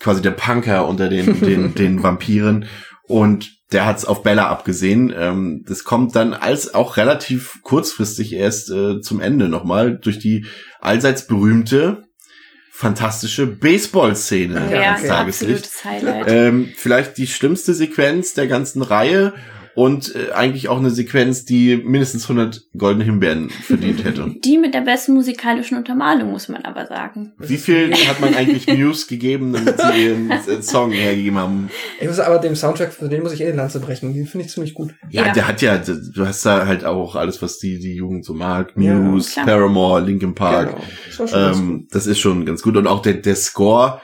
quasi 0.00 0.20
der 0.22 0.32
Punker 0.32 0.86
unter 0.86 1.08
den, 1.08 1.40
den, 1.40 1.74
den 1.76 2.02
Vampiren. 2.02 2.66
Und 3.04 3.52
der 3.72 3.86
hat's 3.86 4.04
auf 4.04 4.22
Bella 4.22 4.48
abgesehen. 4.48 5.12
Ähm, 5.16 5.64
das 5.66 5.84
kommt 5.84 6.14
dann 6.14 6.34
als 6.34 6.74
auch 6.74 6.96
relativ 6.96 7.60
kurzfristig 7.62 8.32
erst 8.34 8.70
äh, 8.70 9.00
zum 9.00 9.20
Ende 9.20 9.48
nochmal 9.48 9.96
durch 9.98 10.18
die 10.18 10.46
allseits 10.80 11.26
berühmte, 11.26 12.04
fantastische 12.76 13.46
Baseball-Szene 13.46 14.68
Ja. 14.70 14.94
Tageslicht. 14.96 15.64
absolutes 15.64 15.84
Highlight. 15.84 16.26
Ähm, 16.28 16.72
vielleicht 16.76 17.16
die 17.16 17.26
schlimmste 17.26 17.72
Sequenz 17.72 18.34
der 18.34 18.46
ganzen 18.48 18.82
Reihe 18.82 19.32
und 19.76 20.14
äh, 20.16 20.32
eigentlich 20.32 20.68
auch 20.68 20.78
eine 20.78 20.90
Sequenz, 20.90 21.44
die 21.44 21.76
mindestens 21.76 22.24
100 22.24 22.62
goldene 22.76 23.04
Himbeeren 23.04 23.50
verdient 23.50 24.04
hätte. 24.04 24.34
Die 24.44 24.56
mit 24.58 24.72
der 24.74 24.80
besten 24.80 25.12
musikalischen 25.12 25.76
Untermalung, 25.76 26.30
muss 26.30 26.48
man 26.48 26.64
aber 26.64 26.86
sagen. 26.86 27.34
Wie 27.38 27.58
viel 27.58 27.92
hat 27.92 28.20
man 28.20 28.34
eigentlich 28.34 28.66
News 28.66 29.06
gegeben, 29.06 29.52
damit 29.52 29.78
sie 29.78 30.04
ihren 30.06 30.30
äh, 30.30 30.62
Song 30.62 30.92
hergegeben 30.92 31.38
haben? 31.38 31.70
Ich 32.00 32.06
muss 32.08 32.18
aber 32.18 32.38
dem 32.38 32.56
Soundtrack, 32.56 32.92
für 32.94 33.08
den 33.08 33.22
muss 33.22 33.32
ich 33.32 33.42
eh 33.42 33.50
die 33.52 33.56
Lanze 33.56 33.78
brechen. 33.80 34.14
Den 34.14 34.26
finde 34.26 34.46
ich 34.46 34.52
ziemlich 34.52 34.72
gut. 34.72 34.94
Ja, 35.10 35.26
Ja. 35.26 35.32
der 35.34 35.46
hat 35.46 35.60
ja, 35.60 35.76
du 35.78 36.26
hast 36.26 36.46
da 36.46 36.66
halt 36.66 36.84
auch 36.86 37.14
alles, 37.14 37.42
was 37.42 37.58
die, 37.58 37.78
die 37.78 37.94
Jugend 37.94 38.24
so 38.24 38.32
mag. 38.32 38.72
Ja, 38.76 38.94
Muse, 38.94 39.30
klar. 39.32 39.44
Paramore, 39.46 40.00
Linkin 40.00 40.34
Park. 40.34 40.70
Genau. 40.70 40.84
Das. 41.18 41.58
Ähm, 41.58 41.86
das 41.90 42.06
ist 42.06 42.18
schon 42.18 42.46
ganz 42.46 42.62
gut. 42.62 42.76
Und 42.78 42.86
auch 42.86 43.02
der, 43.02 43.14
der 43.14 43.36
Score 43.36 44.00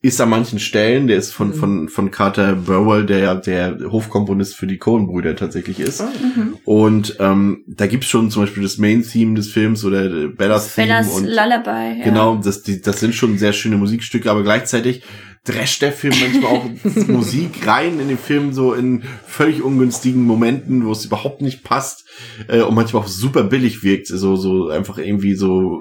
ist 0.00 0.20
an 0.20 0.28
manchen 0.30 0.60
Stellen, 0.60 1.08
der 1.08 1.16
ist 1.16 1.32
von, 1.32 1.48
Mhm. 1.48 1.54
von, 1.54 1.88
von 1.88 2.10
Carter 2.12 2.54
Burwell, 2.54 3.04
der 3.04 3.18
ja 3.18 3.34
der 3.34 3.78
Hofkomponist 3.90 4.54
für 4.54 4.68
die 4.68 4.78
Coen-Brüder 4.78 5.34
tatsächlich 5.34 5.80
ist. 5.80 6.00
Ah. 6.00 6.12
Mhm. 6.36 6.56
Und 6.64 7.16
ähm, 7.18 7.64
da 7.66 7.88
gibt's 7.88 8.06
schon 8.06 8.30
zum 8.30 8.42
Beispiel 8.44 8.62
das 8.62 8.78
Main-Theme 8.78 9.34
des 9.34 9.50
Films 9.50 9.84
oder 9.84 10.04
äh, 10.04 10.28
Bellas 10.28 10.74
Theme. 10.74 10.86
Bellas 10.86 11.10
und 11.16 11.24
Lullaby. 11.24 11.98
Ja. 11.98 12.04
Genau, 12.04 12.36
das, 12.36 12.62
die, 12.62 12.80
das 12.80 13.00
sind 13.00 13.14
schon 13.14 13.38
sehr 13.38 13.52
schöne 13.52 13.76
Musikstücke, 13.76 14.30
aber 14.30 14.44
gleichzeitig 14.44 15.02
drescht 15.44 15.82
der 15.82 15.92
Film 15.92 16.14
manchmal 16.20 16.52
auch 16.52 16.70
Musik 17.08 17.66
rein 17.66 17.98
in 17.98 18.06
den 18.08 18.18
Film, 18.18 18.52
so 18.52 18.74
in 18.74 19.02
völlig 19.26 19.62
ungünstigen 19.62 20.22
Momenten, 20.24 20.84
wo 20.86 20.92
es 20.92 21.04
überhaupt 21.06 21.42
nicht 21.42 21.64
passt 21.64 22.04
äh, 22.48 22.60
und 22.60 22.74
manchmal 22.74 23.02
auch 23.02 23.08
super 23.08 23.42
billig 23.44 23.82
wirkt, 23.82 24.06
so, 24.08 24.36
so 24.36 24.68
einfach 24.68 24.98
irgendwie 24.98 25.34
so, 25.34 25.80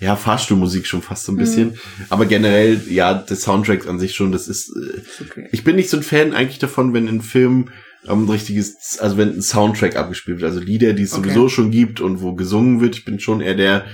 ja, 0.00 0.16
Fahrstuhlmusik 0.16 0.86
schon 0.86 1.02
fast 1.02 1.24
so 1.24 1.32
ein 1.32 1.36
bisschen. 1.36 1.78
Aber 2.08 2.24
generell, 2.26 2.80
ja, 2.88 3.14
der 3.14 3.36
Soundtrack 3.36 3.86
an 3.86 3.98
sich 3.98 4.14
schon, 4.14 4.32
das 4.32 4.48
ist, 4.48 4.70
äh, 4.70 5.00
Okay. 5.24 5.48
ich 5.52 5.62
bin 5.62 5.76
nicht 5.76 5.90
so 5.90 5.98
ein 5.98 6.02
Fan 6.02 6.32
eigentlich 6.32 6.58
davon, 6.58 6.94
wenn 6.94 7.06
in 7.06 7.20
Filmen 7.20 7.70
ähm, 8.08 8.24
ein 8.24 8.28
richtiges, 8.30 8.98
also 8.98 9.18
wenn 9.18 9.34
ein 9.36 9.42
Soundtrack 9.42 9.96
abgespielt 9.96 10.40
wird, 10.40 10.50
also 10.50 10.60
Lieder, 10.60 10.94
die 10.94 11.02
es 11.02 11.12
Okay. 11.12 11.22
sowieso 11.28 11.48
schon 11.50 11.70
gibt 11.70 12.00
und 12.00 12.22
wo 12.22 12.34
gesungen 12.34 12.80
wird. 12.80 12.96
Ich 12.96 13.04
bin 13.04 13.20
schon 13.20 13.40
eher 13.42 13.54
der 13.54 13.84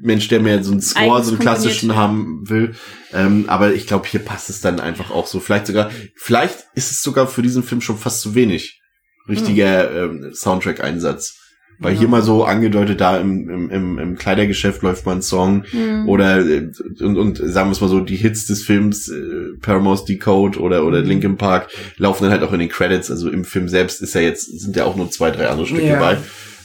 Mensch, 0.00 0.28
der 0.28 0.38
mehr 0.38 0.62
so 0.62 0.70
einen 0.70 0.80
Score, 0.80 1.16
Eigens 1.16 1.26
so 1.26 1.32
einen 1.32 1.40
klassischen 1.40 1.96
haben 1.96 2.48
will. 2.48 2.74
Ähm, 3.12 3.46
aber 3.48 3.74
ich 3.74 3.88
glaube, 3.88 4.06
hier 4.06 4.20
passt 4.20 4.48
es 4.50 4.60
dann 4.60 4.78
einfach 4.78 5.10
auch 5.10 5.26
so. 5.26 5.40
Vielleicht 5.40 5.66
sogar, 5.66 5.90
vielleicht 6.14 6.66
ist 6.76 6.92
es 6.92 7.02
sogar 7.02 7.26
für 7.26 7.42
diesen 7.42 7.64
Film 7.64 7.80
schon 7.80 7.98
fast 7.98 8.20
zu 8.20 8.36
wenig 8.36 8.80
richtiger 9.28 10.04
ähm, 10.04 10.30
Soundtrack-Einsatz. 10.32 11.36
Weil 11.80 11.94
hier 11.94 12.08
mal 12.08 12.22
so 12.22 12.44
angedeutet, 12.44 13.00
da 13.00 13.18
im, 13.18 13.48
im, 13.48 13.70
im, 13.70 13.98
im 13.98 14.16
Kleidergeschäft 14.16 14.82
läuft 14.82 15.06
mal 15.06 15.16
ein 15.16 15.22
Song 15.22 15.64
Mhm. 15.72 16.08
oder 16.08 16.38
äh, 16.44 16.70
und, 17.00 17.16
und 17.16 17.36
sagen 17.38 17.68
wir 17.68 17.72
es 17.72 17.80
mal 17.80 17.88
so, 17.88 18.00
die 18.00 18.16
Hits 18.16 18.46
des 18.46 18.64
Films, 18.64 19.08
äh, 19.08 19.56
Paramore's 19.60 20.04
Decode 20.04 20.58
oder 20.60 20.84
oder 20.84 21.00
Mhm. 21.02 21.06
Linkin 21.08 21.36
Park, 21.36 21.68
laufen 21.96 22.24
dann 22.24 22.32
halt 22.32 22.42
auch 22.42 22.52
in 22.52 22.58
den 22.58 22.68
Credits. 22.68 23.10
Also 23.10 23.30
im 23.30 23.44
Film 23.44 23.68
selbst 23.68 24.02
ist 24.02 24.14
ja 24.14 24.20
jetzt, 24.20 24.46
sind 24.60 24.74
ja 24.76 24.84
auch 24.84 24.96
nur 24.96 25.10
zwei, 25.10 25.30
drei 25.30 25.48
andere 25.48 25.66
Stücke 25.66 25.86
Ja. 25.86 25.94
dabei. 25.94 26.18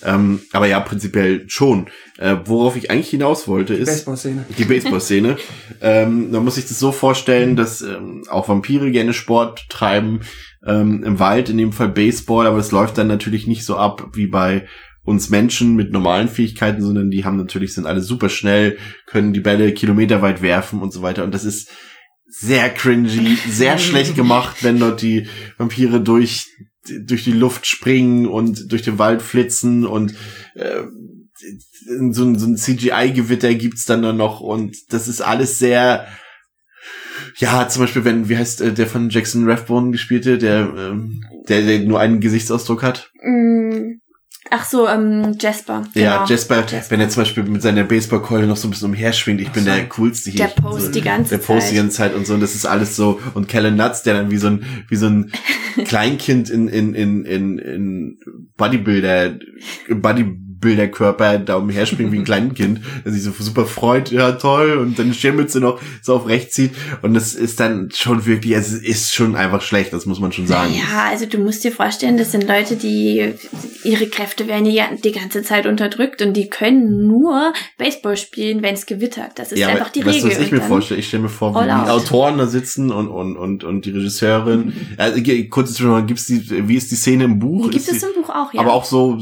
Ähm, 0.05 0.41
aber 0.51 0.67
ja, 0.67 0.79
prinzipiell 0.81 1.45
schon. 1.47 1.85
Äh, 2.17 2.35
worauf 2.45 2.75
ich 2.75 2.91
eigentlich 2.91 3.09
hinaus 3.09 3.47
wollte, 3.47 3.73
ist 3.73 3.87
Baseball-Szene. 3.87 4.43
die 4.57 4.65
Baseball-Szene. 4.65 5.37
ähm, 5.81 6.31
man 6.31 6.43
muss 6.43 6.55
sich 6.55 6.67
das 6.67 6.77
so 6.77 6.91
vorstellen, 6.91 7.55
dass 7.55 7.81
ähm, 7.81 8.23
auch 8.29 8.49
Vampire 8.49 8.91
gerne 8.91 9.13
Sport 9.13 9.65
treiben 9.69 10.19
ähm, 10.65 11.03
im 11.05 11.19
Wald, 11.19 11.47
in 11.49 11.57
dem 11.57 11.71
Fall 11.71 11.87
Baseball, 11.89 12.47
aber 12.47 12.57
das 12.57 12.71
läuft 12.71 12.97
dann 12.97 13.07
natürlich 13.07 13.47
nicht 13.47 13.63
so 13.63 13.77
ab 13.77 14.09
wie 14.13 14.27
bei 14.27 14.65
uns 15.03 15.29
Menschen 15.29 15.75
mit 15.75 15.91
normalen 15.91 16.29
Fähigkeiten, 16.29 16.81
sondern 16.81 17.11
die 17.11 17.25
haben 17.25 17.37
natürlich, 17.37 17.73
sind 17.73 17.85
alle 17.85 18.01
super 18.01 18.29
schnell, 18.29 18.77
können 19.05 19.33
die 19.33 19.41
Bälle 19.41 19.73
kilometerweit 19.73 20.41
werfen 20.41 20.81
und 20.81 20.93
so 20.93 21.01
weiter. 21.01 21.23
Und 21.23 21.33
das 21.33 21.43
ist 21.43 21.69
sehr 22.25 22.69
cringy, 22.69 23.37
sehr 23.47 23.77
schlecht 23.77 24.15
gemacht, 24.17 24.63
wenn 24.63 24.79
dort 24.79 25.01
die 25.01 25.27
Vampire 25.57 25.99
durch, 25.99 26.47
durch 27.05 27.23
die 27.25 27.33
Luft 27.33 27.67
springen 27.67 28.27
und 28.27 28.71
durch 28.71 28.81
den 28.81 28.97
Wald 28.97 29.21
flitzen 29.21 29.85
und 29.85 30.15
äh, 30.55 30.83
so 32.11 32.23
ein, 32.23 32.39
so 32.39 32.47
ein 32.47 32.57
CGI-Gewitter 32.57 33.53
gibt's 33.55 33.85
dann 33.85 34.01
da 34.01 34.13
noch 34.13 34.39
und 34.39 34.75
das 34.89 35.07
ist 35.07 35.21
alles 35.21 35.59
sehr, 35.59 36.07
ja, 37.37 37.67
zum 37.67 37.83
Beispiel, 37.83 38.05
wenn, 38.05 38.29
wie 38.29 38.37
heißt 38.37 38.61
äh, 38.61 38.73
der 38.73 38.87
von 38.87 39.09
Jackson 39.09 39.49
Rathbone 39.49 39.91
gespielte, 39.91 40.37
der, 40.37 40.73
ähm, 40.77 41.23
der, 41.49 41.61
der 41.63 41.79
nur 41.79 41.99
einen 41.99 42.19
Gesichtsausdruck 42.19 42.83
hat? 42.83 43.11
Mm, 43.21 43.99
Ach 44.49 44.65
so, 44.65 44.87
ähm, 44.87 45.35
Jasper. 45.39 45.83
Ja, 45.93 46.17
genau. 46.17 46.29
Jasper, 46.29 46.65
wenn 46.89 46.99
er 46.99 47.09
zum 47.09 47.21
Beispiel 47.23 47.43
mit 47.43 47.61
seiner 47.61 47.83
Baseballkeule 47.83 48.45
noch 48.45 48.57
so 48.57 48.67
ein 48.67 48.71
bisschen 48.71 48.89
umherschwingt, 48.89 49.39
ich 49.41 49.49
bin 49.51 49.63
Ach 49.63 49.71
so. 49.71 49.75
der 49.75 49.89
coolste 49.89 50.31
hier. 50.31 50.47
Der 50.47 50.61
post 50.61 50.85
so, 50.85 50.91
die 50.91 51.01
ganze 51.01 51.29
Der 51.31 51.37
post 51.37 51.67
die 51.71 51.75
Zeit. 51.75 51.75
ganze 51.77 51.97
Zeit 51.97 52.15
und 52.15 52.27
so, 52.27 52.33
und 52.33 52.39
das 52.41 52.53
ist 52.53 52.65
alles 52.65 52.95
so, 52.95 53.19
und 53.33 53.47
Kellen 53.47 53.75
Nuts, 53.77 54.03
der 54.03 54.15
dann 54.15 54.31
wie 54.31 54.37
so 54.37 54.47
ein, 54.47 54.65
wie 54.89 54.95
so 54.95 55.07
ein 55.07 55.31
Kleinkind 55.85 56.49
in, 56.49 56.67
in, 56.67 56.93
in, 56.93 57.25
in, 57.25 57.57
in 57.57 58.19
Bodybuilder, 58.57 59.37
Bodybuilder-Körper 60.63 61.37
da 61.39 61.55
umherspringt 61.55 62.11
wie 62.11 62.19
ein 62.19 62.23
Kleinkind, 62.33 62.81
der 63.05 63.11
sich 63.11 63.23
so 63.23 63.31
super 63.37 63.65
freut, 63.65 64.11
ja 64.11 64.31
toll, 64.33 64.77
und 64.77 64.97
dann 64.97 65.07
die 65.11 65.17
Schirmmütze 65.17 65.59
noch 65.59 65.79
so 66.01 66.15
auf 66.15 66.27
rechts 66.27 66.55
zieht, 66.55 66.71
und 67.01 67.13
das 67.13 67.33
ist 67.33 67.59
dann 67.59 67.89
schon 67.93 68.25
wirklich, 68.25 68.53
es 68.53 68.73
ist 68.73 69.13
schon 69.13 69.35
einfach 69.35 69.61
schlecht, 69.61 69.93
das 69.93 70.05
muss 70.05 70.19
man 70.19 70.31
schon 70.31 70.47
sagen. 70.47 70.73
Ja, 70.73 71.05
also 71.09 71.25
du 71.25 71.37
musst 71.37 71.63
dir 71.63 71.71
vorstellen, 71.71 72.17
das 72.17 72.31
sind 72.31 72.47
Leute, 72.47 72.75
die 72.75 73.33
ihre 73.83 74.07
Kräfte 74.07 74.47
werden 74.47 74.65
ja 74.65 74.85
die 75.03 75.11
ganze 75.11 75.43
Zeit 75.43 75.65
unterdrückt 75.65 76.21
und 76.21 76.33
die 76.33 76.49
können 76.49 77.07
nur 77.07 77.53
Baseball 77.77 78.17
spielen, 78.17 78.61
wenn 78.61 78.73
es 78.75 78.85
gewittert. 78.85 79.31
Das 79.35 79.51
ist 79.51 79.59
ja, 79.59 79.67
einfach 79.67 79.89
die 79.89 80.05
weißt 80.05 80.23
Regel. 80.23 80.31
was 80.31 80.39
ich 80.39 80.51
mir 80.51 80.61
vorstelle? 80.61 80.99
Ich 80.99 81.07
stelle 81.07 81.23
mir 81.23 81.29
vor, 81.29 81.53
wie 81.55 81.65
die. 81.65 81.71
Autoren 81.71 82.37
da 82.37 82.47
sitzen 82.47 82.91
und, 82.91 83.07
und, 83.09 83.35
und, 83.37 83.63
und 83.63 83.85
die 83.85 83.91
Regisseurin. 83.91 84.73
Also, 84.97 85.21
ge- 85.21 85.47
kurz 85.49 85.73
Zwischenfrage, 85.73 86.05
gibt's 86.05 86.25
die, 86.25 86.67
wie 86.67 86.75
ist 86.75 86.91
die 86.91 86.95
Szene 86.95 87.25
im 87.25 87.39
Buch? 87.39 87.65
Die 87.65 87.77
gibt 87.77 87.87
Ist 87.87 87.93
es 87.95 88.03
im 88.03 88.09
Buch 88.21 88.29
auch, 88.29 88.53
ja. 88.53 88.59
Aber 88.61 88.73
auch 88.73 88.85
so, 88.85 89.19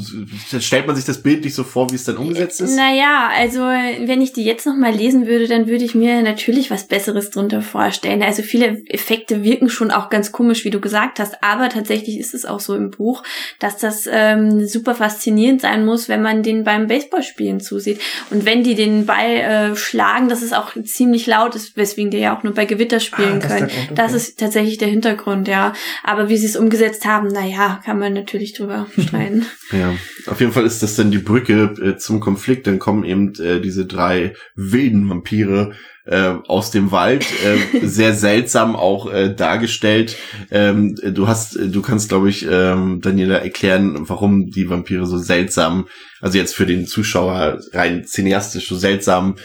stellt 0.59 0.87
man 0.87 0.95
sich 0.95 1.05
das 1.05 1.21
Bild 1.21 1.30
nicht 1.39 1.55
so 1.55 1.63
vor, 1.63 1.89
wie 1.91 1.95
es 1.95 2.03
dann 2.03 2.17
umgesetzt 2.17 2.61
ist? 2.61 2.75
Naja, 2.75 3.29
also 3.36 3.59
wenn 3.61 4.21
ich 4.21 4.34
die 4.34 4.43
jetzt 4.43 4.65
nochmal 4.65 4.93
lesen 4.93 5.27
würde, 5.27 5.47
dann 5.47 5.67
würde 5.67 5.86
ich 5.86 5.95
mir 5.95 6.21
natürlich 6.21 6.69
was 6.69 6.88
Besseres 6.88 7.29
drunter 7.29 7.61
vorstellen. 7.61 8.21
Also 8.21 8.43
viele 8.43 8.84
Effekte 8.88 9.43
wirken 9.43 9.69
schon 9.69 9.91
auch 9.91 10.09
ganz 10.09 10.32
komisch, 10.32 10.65
wie 10.65 10.69
du 10.69 10.79
gesagt 10.79 11.19
hast, 11.19 11.43
aber 11.43 11.69
tatsächlich 11.69 12.19
ist 12.19 12.34
es 12.34 12.45
auch 12.45 12.59
so 12.59 12.75
im 12.75 12.91
Buch, 12.91 13.23
dass 13.59 13.77
das 13.77 14.07
ähm, 14.11 14.67
super 14.67 14.95
faszinierend 14.95 15.61
sein 15.61 15.86
muss, 15.86 16.09
wenn 16.09 16.21
man 16.21 16.43
den 16.43 16.63
beim 16.63 16.88
Baseballspielen 16.88 17.59
zusieht. 17.59 17.99
Und 18.29 18.45
wenn 18.45 18.63
die 18.63 18.75
den 18.75 19.05
Ball 19.05 19.71
äh, 19.71 19.75
schlagen, 19.75 20.29
dass 20.29 20.41
es 20.41 20.53
auch 20.53 20.71
ziemlich 20.84 21.27
laut 21.27 21.55
ist, 21.55 21.77
weswegen 21.77 22.11
die 22.11 22.17
ja 22.17 22.38
auch 22.38 22.43
nur 22.43 22.53
bei 22.53 22.65
Gewitter 22.65 22.99
spielen 22.99 23.21
Ah, 23.21 23.39
das 23.39 23.43
ist 23.43 23.49
können. 23.49 23.69
Grund, 23.69 23.84
okay. 23.84 23.93
Das 23.95 24.13
ist 24.13 24.39
tatsächlich 24.39 24.77
der 24.77 24.88
Hintergrund, 24.88 25.47
ja. 25.47 25.73
Aber 26.03 26.29
wie 26.29 26.38
sie 26.38 26.45
es 26.45 26.55
umgesetzt 26.55 27.05
haben, 27.05 27.27
naja, 27.27 27.79
kann 27.86 27.99
man 27.99 28.13
natürlich 28.13 28.53
drüber 28.53 28.88
streiten. 28.97 29.45
Ja, 29.71 29.93
auf 30.27 30.39
jeden 30.39 30.51
Fall 30.51 30.65
ist 30.65 30.84
das 30.84 30.95
dann 30.95 31.11
die 31.11 31.19
Brücke 31.22 31.76
äh, 31.82 31.97
zum 31.97 32.19
Konflikt. 32.19 32.67
Dann 32.67 32.80
kommen 32.80 33.03
eben 33.03 33.34
äh, 33.36 33.61
diese 33.61 33.86
drei 33.86 34.34
wilden 34.55 35.09
Vampire 35.09 35.74
äh, 36.05 36.34
aus 36.47 36.72
dem 36.72 36.91
Wald, 36.91 37.26
äh, 37.43 37.86
sehr 37.86 38.13
seltsam 38.13 38.76
auch 38.76 39.11
äh, 39.11 39.34
dargestellt. 39.34 40.17
Ähm, 40.49 40.95
du 40.95 41.28
hast, 41.28 41.55
du 41.55 41.82
kannst, 41.82 42.09
glaube 42.09 42.30
ich, 42.30 42.47
ähm, 42.49 43.01
Daniela 43.01 43.38
erklären, 43.38 44.09
warum 44.09 44.49
die 44.49 44.69
Vampire 44.69 45.05
so 45.05 45.17
seltsam, 45.17 45.88
also 46.19 46.38
jetzt 46.38 46.55
für 46.55 46.65
den 46.65 46.88
Zuschauer 46.88 47.59
rein 47.74 48.05
cineastisch 48.05 48.67
so 48.67 48.76
seltsam 48.76 49.36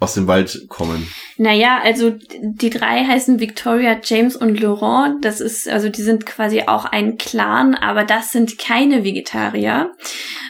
aus 0.00 0.14
dem 0.14 0.28
Wald 0.28 0.66
kommen. 0.68 1.08
Naja, 1.38 1.80
also 1.82 2.14
die 2.40 2.70
drei 2.70 3.04
heißen 3.04 3.40
Victoria, 3.40 3.98
James 4.02 4.36
und 4.36 4.60
Laurent. 4.60 5.24
Das 5.24 5.40
ist, 5.40 5.68
also 5.68 5.88
die 5.88 6.02
sind 6.02 6.24
quasi 6.24 6.62
auch 6.62 6.84
ein 6.84 7.18
Clan, 7.18 7.74
aber 7.74 8.04
das 8.04 8.30
sind 8.30 8.58
keine 8.58 9.02
Vegetarier. 9.02 9.92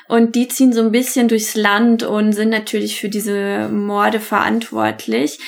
Und 0.08 0.34
die 0.34 0.48
ziehen 0.48 0.72
so 0.72 0.80
ein 0.80 0.92
bisschen 0.92 1.28
durchs 1.28 1.54
Land 1.54 2.02
und 2.02 2.32
sind 2.32 2.48
natürlich 2.48 2.98
für 2.98 3.10
diese 3.10 3.68
Morde 3.68 4.20
verantwortlich. 4.20 5.38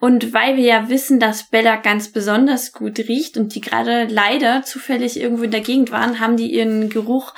Und 0.00 0.32
weil 0.32 0.56
wir 0.56 0.64
ja 0.64 0.88
wissen, 0.88 1.20
dass 1.20 1.44
Bella 1.44 1.76
ganz 1.76 2.08
besonders 2.08 2.72
gut 2.72 2.98
riecht 2.98 3.36
und 3.36 3.54
die 3.54 3.60
gerade 3.60 4.06
leider 4.10 4.62
zufällig 4.62 5.20
irgendwo 5.20 5.44
in 5.44 5.52
der 5.52 5.60
Gegend 5.60 5.92
waren, 5.92 6.18
haben 6.18 6.36
die 6.36 6.52
ihren 6.52 6.88
Geruch 6.88 7.32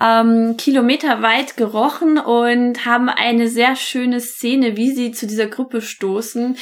ähm, 0.00 0.56
kilometerweit 0.56 1.56
gerochen 1.56 2.18
und 2.18 2.86
haben 2.86 3.08
eine 3.08 3.48
sehr 3.48 3.76
schöne 3.76 4.20
Szene, 4.20 4.76
wie 4.76 4.92
sie 4.92 5.12
zu 5.12 5.26
dieser 5.26 5.46
Gruppe 5.46 5.61
stoßen. 5.80 6.56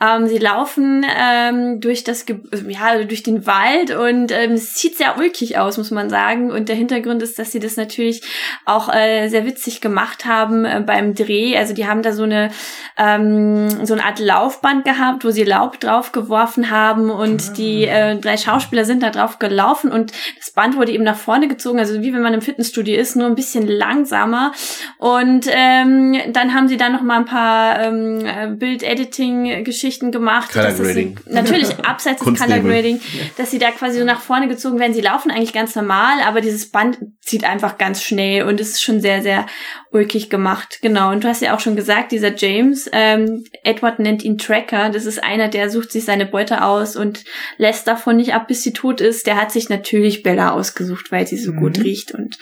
Ähm, 0.00 0.26
sie 0.28 0.38
laufen 0.38 1.04
ähm, 1.18 1.80
durch 1.80 2.04
das, 2.04 2.26
Ge 2.26 2.40
ja, 2.68 3.02
durch 3.04 3.22
den 3.22 3.46
Wald 3.46 3.90
und 3.94 4.32
ähm, 4.32 4.52
es 4.52 4.74
sieht 4.76 4.96
sehr 4.96 5.18
ulkig 5.18 5.58
aus, 5.58 5.78
muss 5.78 5.90
man 5.90 6.10
sagen. 6.10 6.50
Und 6.50 6.68
der 6.68 6.76
Hintergrund 6.76 7.22
ist, 7.22 7.38
dass 7.38 7.52
sie 7.52 7.60
das 7.60 7.76
natürlich 7.76 8.22
auch 8.64 8.92
äh, 8.92 9.28
sehr 9.28 9.46
witzig 9.46 9.80
gemacht 9.80 10.24
haben 10.24 10.64
äh, 10.64 10.82
beim 10.84 11.14
Dreh. 11.14 11.56
Also 11.56 11.74
die 11.74 11.86
haben 11.86 12.02
da 12.02 12.12
so 12.12 12.22
eine 12.22 12.50
ähm, 12.96 13.84
so 13.84 13.94
eine 13.94 14.04
Art 14.04 14.18
Laufband 14.18 14.84
gehabt, 14.84 15.24
wo 15.24 15.30
sie 15.30 15.44
Laub 15.44 15.80
drauf 15.80 16.12
geworfen 16.12 16.70
haben 16.70 17.10
und 17.10 17.58
die 17.58 17.84
äh, 17.84 18.16
drei 18.16 18.36
Schauspieler 18.36 18.84
sind 18.84 19.02
da 19.02 19.10
drauf 19.10 19.38
gelaufen 19.38 19.92
und 19.92 20.12
das 20.38 20.50
Band 20.50 20.76
wurde 20.76 20.92
eben 20.92 21.04
nach 21.04 21.16
vorne 21.16 21.48
gezogen, 21.48 21.78
also 21.78 22.00
wie 22.00 22.12
wenn 22.12 22.22
man 22.22 22.34
im 22.34 22.42
Fitnessstudio 22.42 22.98
ist, 22.98 23.16
nur 23.16 23.26
ein 23.26 23.34
bisschen 23.34 23.66
langsamer. 23.66 24.52
Und 24.98 25.46
ähm, 25.48 26.16
dann 26.32 26.54
haben 26.54 26.68
sie 26.68 26.76
dann 26.76 26.92
noch 26.92 27.02
mal 27.02 27.18
ein 27.18 27.24
paar 27.24 27.80
ähm, 27.80 28.24
äh, 28.52 28.56
Bild-Editing-Geschichten 28.56 30.10
gemacht. 30.10 30.52
Color 30.52 30.64
dass 30.66 30.76
das 30.78 30.86
Grading. 30.86 31.20
Natürlich 31.26 31.78
abseits 31.84 32.22
des 32.24 32.38
Color. 32.38 32.60
Grading, 32.60 33.00
dass 33.36 33.50
sie 33.50 33.58
da 33.58 33.70
quasi 33.70 33.98
so 33.98 34.04
nach 34.04 34.20
vorne 34.20 34.48
gezogen 34.48 34.78
werden. 34.78 34.94
Sie 34.94 35.00
laufen 35.00 35.30
eigentlich 35.30 35.52
ganz 35.52 35.74
normal, 35.74 36.20
aber 36.24 36.40
dieses 36.40 36.70
Band 36.70 36.98
zieht 37.20 37.44
einfach 37.44 37.78
ganz 37.78 38.02
schnell 38.02 38.44
und 38.44 38.60
es 38.60 38.70
ist 38.70 38.82
schon 38.82 39.00
sehr, 39.00 39.22
sehr 39.22 39.46
ulkig 39.90 40.30
gemacht. 40.30 40.78
Genau. 40.82 41.10
Und 41.10 41.24
du 41.24 41.28
hast 41.28 41.42
ja 41.42 41.54
auch 41.54 41.60
schon 41.60 41.76
gesagt, 41.76 42.12
dieser 42.12 42.34
James, 42.34 42.88
ähm, 42.92 43.44
Edward 43.64 43.98
nennt 43.98 44.24
ihn 44.24 44.38
Tracker. 44.38 44.90
Das 44.90 45.06
ist 45.06 45.22
einer, 45.22 45.48
der 45.48 45.70
sucht 45.70 45.90
sich 45.92 46.04
seine 46.04 46.26
Beute 46.26 46.62
aus 46.62 46.96
und 46.96 47.24
lässt 47.56 47.86
davon 47.86 48.16
nicht 48.16 48.34
ab, 48.34 48.48
bis 48.48 48.62
sie 48.62 48.72
tot 48.72 49.00
ist. 49.00 49.26
Der 49.26 49.40
hat 49.40 49.52
sich 49.52 49.68
natürlich 49.68 50.22
Bella 50.22 50.52
ausgesucht, 50.52 51.10
weil 51.10 51.26
sie 51.26 51.36
so 51.38 51.52
Mhm. 51.52 51.60
gut 51.60 51.78
riecht 51.80 52.12
und 52.12 52.38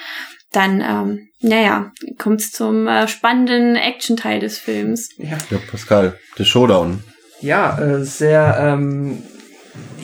dann, 0.56 0.80
ähm, 0.80 1.28
naja, 1.40 1.92
kommt's 2.18 2.52
zum 2.52 2.86
äh, 2.86 3.06
spannenden 3.08 3.76
Action-Teil 3.76 4.40
des 4.40 4.58
Films. 4.58 5.10
Ja, 5.18 5.38
Ja, 5.50 5.58
Pascal, 5.70 6.18
der 6.38 6.44
Showdown. 6.44 7.02
ja 7.40 7.78
äh, 7.78 8.04
sehr, 8.04 8.56
ähm, 8.60 9.22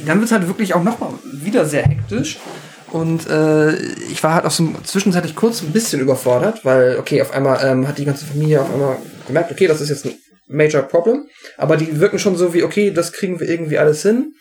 dann 0.06 0.20
wird's 0.20 0.32
halt 0.32 0.46
wirklich 0.48 0.74
auch 0.74 0.82
nochmal 0.82 1.10
wieder 1.32 1.64
sehr 1.64 1.84
hektisch. 1.84 2.38
Und 2.92 3.28
äh, 3.30 3.76
ich 4.10 4.22
war 4.24 4.34
halt 4.34 4.44
auch 4.44 4.50
so 4.50 4.72
zwischenzeitlich 4.82 5.36
kurz 5.36 5.62
ein 5.62 5.72
bisschen 5.72 6.00
überfordert, 6.00 6.64
weil, 6.64 6.98
okay, 6.98 7.22
auf 7.22 7.32
einmal 7.32 7.64
ähm, 7.64 7.86
hat 7.86 7.98
die 7.98 8.04
ganze 8.04 8.26
Familie 8.26 8.60
auf 8.60 8.72
einmal 8.72 8.96
gemerkt, 9.28 9.52
okay, 9.52 9.68
das 9.68 9.80
ist 9.80 9.90
jetzt 9.90 10.06
ein 10.06 10.14
major 10.48 10.82
problem. 10.82 11.26
Aber 11.56 11.76
die 11.76 12.00
wirken 12.00 12.18
schon 12.18 12.36
so 12.36 12.52
wie, 12.52 12.64
okay, 12.64 12.90
das 12.90 13.12
kriegen 13.12 13.38
wir 13.38 13.48
irgendwie 13.48 13.78
alles 13.78 14.02
hin. 14.02 14.32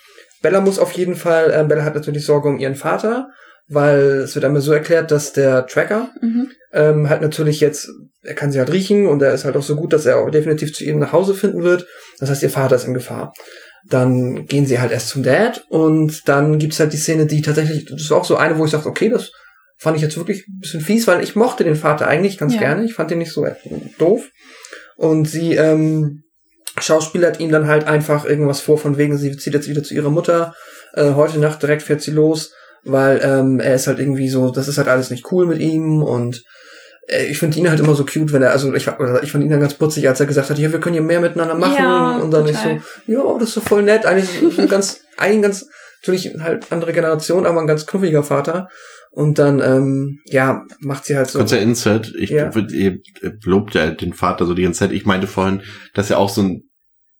Bella 0.41 0.61
muss 0.61 0.79
auf 0.79 0.93
jeden 0.93 1.15
Fall, 1.15 1.51
äh, 1.51 1.63
Bella 1.63 1.83
hat 1.83 1.93
natürlich 1.95 2.25
Sorge 2.25 2.47
um 2.49 2.57
ihren 2.57 2.75
Vater, 2.75 3.29
weil 3.69 3.99
es 4.23 4.35
wird 4.35 4.45
einmal 4.45 4.61
so 4.61 4.73
erklärt, 4.73 5.11
dass 5.11 5.33
der 5.33 5.65
Tracker 5.67 6.09
Mhm. 6.21 6.49
ähm, 6.73 7.09
halt 7.09 7.21
natürlich 7.21 7.59
jetzt, 7.61 7.89
er 8.23 8.33
kann 8.35 8.51
sie 8.51 8.59
halt 8.59 8.71
riechen 8.71 9.07
und 9.07 9.21
er 9.21 9.33
ist 9.33 9.45
halt 9.45 9.55
auch 9.57 9.63
so 9.63 9.75
gut, 9.75 9.93
dass 9.93 10.05
er 10.05 10.17
auch 10.17 10.29
definitiv 10.29 10.73
zu 10.73 10.83
ihnen 10.83 10.99
nach 10.99 11.13
Hause 11.13 11.33
finden 11.33 11.63
wird. 11.63 11.87
Das 12.19 12.29
heißt, 12.29 12.43
ihr 12.43 12.49
Vater 12.49 12.75
ist 12.75 12.85
in 12.85 12.93
Gefahr. 12.93 13.33
Dann 13.87 14.45
gehen 14.45 14.65
sie 14.65 14.79
halt 14.79 14.91
erst 14.91 15.07
zum 15.09 15.23
Dad 15.23 15.63
und 15.69 16.27
dann 16.27 16.59
gibt's 16.59 16.79
halt 16.79 16.91
die 16.93 16.97
Szene, 16.97 17.25
die 17.27 17.41
tatsächlich, 17.41 17.85
das 17.85 18.09
war 18.09 18.17
auch 18.17 18.25
so 18.25 18.35
eine, 18.35 18.57
wo 18.57 18.65
ich 18.65 18.71
dachte, 18.71 18.89
okay, 18.89 19.09
das 19.09 19.31
fand 19.77 19.95
ich 19.95 20.03
jetzt 20.03 20.17
wirklich 20.17 20.45
ein 20.47 20.59
bisschen 20.59 20.81
fies, 20.81 21.07
weil 21.07 21.23
ich 21.23 21.35
mochte 21.37 21.63
den 21.63 21.75
Vater 21.77 22.05
eigentlich 22.07 22.37
ganz 22.37 22.53
Ja. 22.55 22.59
gerne. 22.59 22.83
Ich 22.83 22.93
fand 22.93 23.09
den 23.11 23.19
nicht 23.19 23.31
so 23.31 23.47
doof. 23.97 24.27
Und 24.97 25.29
sie 25.29 25.53
ähm, 25.55 26.23
schauspielert 26.79 27.39
ihm 27.39 27.51
dann 27.51 27.67
halt 27.67 27.85
einfach 27.87 28.25
irgendwas 28.25 28.59
vor, 28.59 28.77
von 28.77 28.97
wegen, 28.97 29.17
sie 29.17 29.35
zieht 29.37 29.53
jetzt 29.53 29.69
wieder 29.69 29.83
zu 29.83 29.93
ihrer 29.93 30.09
Mutter. 30.09 30.53
Äh, 30.93 31.11
heute 31.13 31.39
Nacht 31.39 31.61
direkt 31.61 31.83
fährt 31.83 32.01
sie 32.01 32.11
los, 32.11 32.53
weil 32.83 33.19
ähm, 33.23 33.59
er 33.59 33.75
ist 33.75 33.87
halt 33.87 33.99
irgendwie 33.99 34.29
so, 34.29 34.51
das 34.51 34.67
ist 34.67 34.77
halt 34.77 34.87
alles 34.87 35.09
nicht 35.09 35.31
cool 35.31 35.45
mit 35.45 35.59
ihm 35.59 36.01
und 36.03 36.43
äh, 37.07 37.25
ich 37.25 37.37
finde 37.37 37.57
ihn 37.59 37.69
halt 37.69 37.79
immer 37.79 37.95
so 37.95 38.05
cute, 38.05 38.31
wenn 38.33 38.41
er, 38.41 38.51
also 38.51 38.73
ich, 38.73 38.87
ich 39.23 39.31
fand 39.31 39.43
ihn 39.43 39.49
dann 39.49 39.59
ganz 39.59 39.73
putzig, 39.73 40.07
als 40.07 40.19
er 40.19 40.25
gesagt 40.25 40.49
hat, 40.49 40.57
ja, 40.59 40.71
wir 40.71 40.79
können 40.79 40.93
hier 40.93 41.01
mehr 41.03 41.21
miteinander 41.21 41.55
machen 41.55 41.83
Ja, 41.83 42.17
und 42.17 42.31
dann 42.31 42.45
total. 42.45 42.77
ich 42.77 42.81
so, 43.05 43.11
ja, 43.13 43.37
das 43.39 43.49
ist 43.49 43.53
so 43.55 43.61
voll 43.61 43.83
nett, 43.83 44.05
eigentlich 44.05 44.29
so 44.55 44.61
ein 44.61 44.67
ganz, 44.67 45.01
ein 45.17 45.41
ganz, 45.41 45.65
natürlich 46.01 46.33
halt 46.39 46.71
andere 46.71 46.93
Generation, 46.93 47.45
aber 47.45 47.59
ein 47.59 47.67
ganz 47.67 47.85
knuffiger 47.85 48.23
Vater. 48.23 48.67
Und 49.11 49.39
dann, 49.39 49.59
ähm, 49.59 50.19
ja, 50.25 50.61
macht 50.81 51.05
sie 51.05 51.17
halt 51.17 51.29
so. 51.31 51.39
Kurzer 51.39 51.59
Insert, 51.59 52.13
ich 52.15 52.29
Ja. 52.29 52.51
ihr 52.55 52.99
lobt 53.43 53.73
ja 53.73 53.89
den 53.89 54.13
Vater 54.13 54.45
so 54.45 54.53
die 54.53 54.61
ganze 54.61 54.81
Zeit. 54.81 54.91
Ich 54.91 55.03
meinte 55.05 55.25
vorhin, 55.25 55.63
dass 55.95 56.11
er 56.11 56.19
auch 56.19 56.29
so 56.29 56.43
ein 56.43 56.69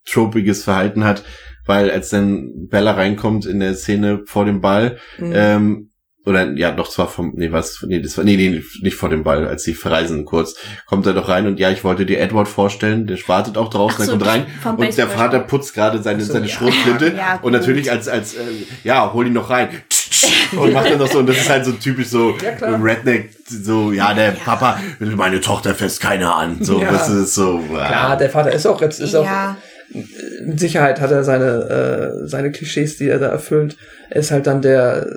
tropiges 0.06 0.64
Verhalten 0.64 1.04
hat, 1.04 1.24
weil 1.70 1.92
als 1.92 2.10
dann 2.10 2.68
Bella 2.68 2.92
reinkommt 2.94 3.46
in 3.46 3.60
der 3.60 3.76
Szene 3.76 4.24
vor 4.26 4.44
dem 4.46 4.60
Ball, 4.60 4.98
Mhm. 5.20 5.32
ähm, 5.36 5.86
oder 6.26 6.52
ja, 6.58 6.72
doch 6.72 6.90
zwar 6.90 7.08
vom, 7.08 7.32
nee, 7.36 7.52
was, 7.52 7.84
nee, 7.88 8.02
das 8.02 8.18
war, 8.18 8.26
nee, 8.26 8.36
nee, 8.36 8.62
nicht 8.82 8.96
vor 8.98 9.10
dem 9.10 9.24
Ball, 9.24 9.48
als 9.48 9.64
sie 9.64 9.74
verreisen 9.74 10.26
kurz, 10.26 10.56
kommt 10.86 11.06
er 11.08 11.14
doch 11.14 11.30
rein 11.30 11.48
und 11.48 11.60
ja, 11.60 11.70
ich 11.72 11.84
wollte 11.84 12.06
dir 12.06 12.20
Edward 12.20 12.48
vorstellen, 12.48 13.08
der 13.08 13.18
wartet 13.28 13.58
auch 13.58 13.70
draußen, 13.70 14.06
so, 14.06 14.18
der 14.18 14.28
kommt 14.28 14.28
rein 14.28 14.46
und 14.78 14.98
der. 14.98 15.08
Vater 15.08 15.40
putzt 15.40 15.74
gerade 15.76 16.02
seine, 16.04 16.22
so, 16.22 16.34
seine 16.34 16.48
ja. 16.48 16.54
Schrotflinte 16.54 17.14
Ja, 17.18 17.40
und 17.42 17.54
natürlich 17.54 17.90
als, 17.90 18.08
als, 18.08 18.34
äh, 18.34 18.40
ja, 18.84 19.14
hol 19.14 19.28
ihn 19.28 19.34
noch 19.34 19.50
rein 19.50 19.70
und 20.60 20.74
macht 20.74 20.90
dann 20.92 21.00
noch 21.00 21.08
so, 21.08 21.20
und 21.20 21.30
das 21.30 21.38
ist 21.38 21.50
halt 21.50 21.66
so 21.66 21.72
typisch 21.72 22.08
so 22.08 22.36
Ja. 22.44 22.76
Redneck, 22.76 23.32
so, 23.48 23.92
ja, 23.92 24.14
der 24.14 24.32
Papa, 24.32 24.80
meine 25.00 25.40
Tochter 25.40 25.74
fässt 25.74 26.02
keiner 26.02 26.36
an, 26.36 26.58
so, 26.62 26.82
Ja. 26.82 26.92
das 26.92 27.10
ist 27.10 27.34
so, 27.36 27.60
Klar, 27.60 28.18
der 28.18 28.30
Vater 28.30 28.52
ist 28.52 28.66
auch 28.68 28.82
jetzt, 28.82 29.00
ist 29.00 29.16
auch, 29.16 29.24
ja, 29.26 29.58
mit 30.46 30.60
Sicherheit 30.60 31.02
hat 31.02 31.12
er 31.12 31.24
seine, 31.24 31.46
äh, 32.24 32.28
seine 32.28 32.52
Klischees, 32.52 32.98
die 32.98 33.10
er 33.10 33.20
da 33.20 33.28
erfüllt. 33.28 33.78
Er 34.10 34.22
ist 34.22 34.32
halt 34.32 34.48
dann 34.48 34.62
der, 34.62 35.08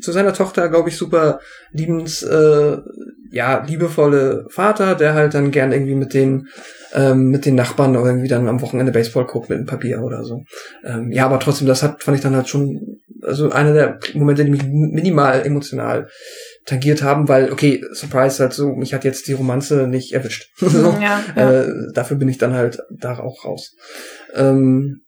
zu 0.00 0.12
seiner 0.12 0.32
Tochter, 0.32 0.68
glaube 0.68 0.88
ich, 0.88 0.96
super 0.96 1.40
liebens, 1.72 2.22
äh, 2.22 2.78
ja, 3.32 3.64
liebevolle 3.64 4.46
Vater, 4.48 4.94
der 4.94 5.14
halt 5.14 5.34
dann 5.34 5.50
gern 5.50 5.72
irgendwie 5.72 5.94
mit 5.94 6.14
den, 6.14 6.48
ähm, 6.94 7.28
mit 7.28 7.46
den 7.46 7.54
Nachbarn 7.54 7.94
irgendwie 7.94 8.28
dann 8.28 8.48
am 8.48 8.60
Wochenende 8.60 8.92
Baseball 8.92 9.26
guckt 9.26 9.50
mit 9.50 9.58
einem 9.58 9.66
Papier 9.66 10.02
oder 10.02 10.24
so. 10.24 10.42
Ähm, 10.84 11.12
ja, 11.12 11.26
aber 11.26 11.38
trotzdem, 11.38 11.68
das 11.68 11.82
hat, 11.82 12.02
fand 12.02 12.16
ich 12.16 12.22
dann 12.22 12.34
halt 12.34 12.48
schon, 12.48 13.00
also 13.22 13.50
einer 13.50 13.72
der 13.72 14.00
Momente, 14.14 14.44
die 14.44 14.50
mich 14.50 14.64
minimal 14.64 15.46
emotional 15.46 16.08
tangiert 16.66 17.02
haben, 17.02 17.28
weil, 17.28 17.50
okay, 17.52 17.82
Surprise 17.92 18.40
halt 18.42 18.52
so, 18.52 18.74
mich 18.74 18.94
hat 18.94 19.04
jetzt 19.04 19.26
die 19.28 19.32
Romanze 19.32 19.86
nicht 19.88 20.12
erwischt. 20.12 20.46
so. 20.56 20.94
ja, 21.00 21.20
ja. 21.36 21.52
Äh, 21.62 21.68
dafür 21.94 22.16
bin 22.16 22.28
ich 22.28 22.38
dann 22.38 22.54
halt 22.54 22.78
da 22.90 23.18
auch 23.18 23.44
raus. 23.44 23.74
Ähm, 24.34 25.00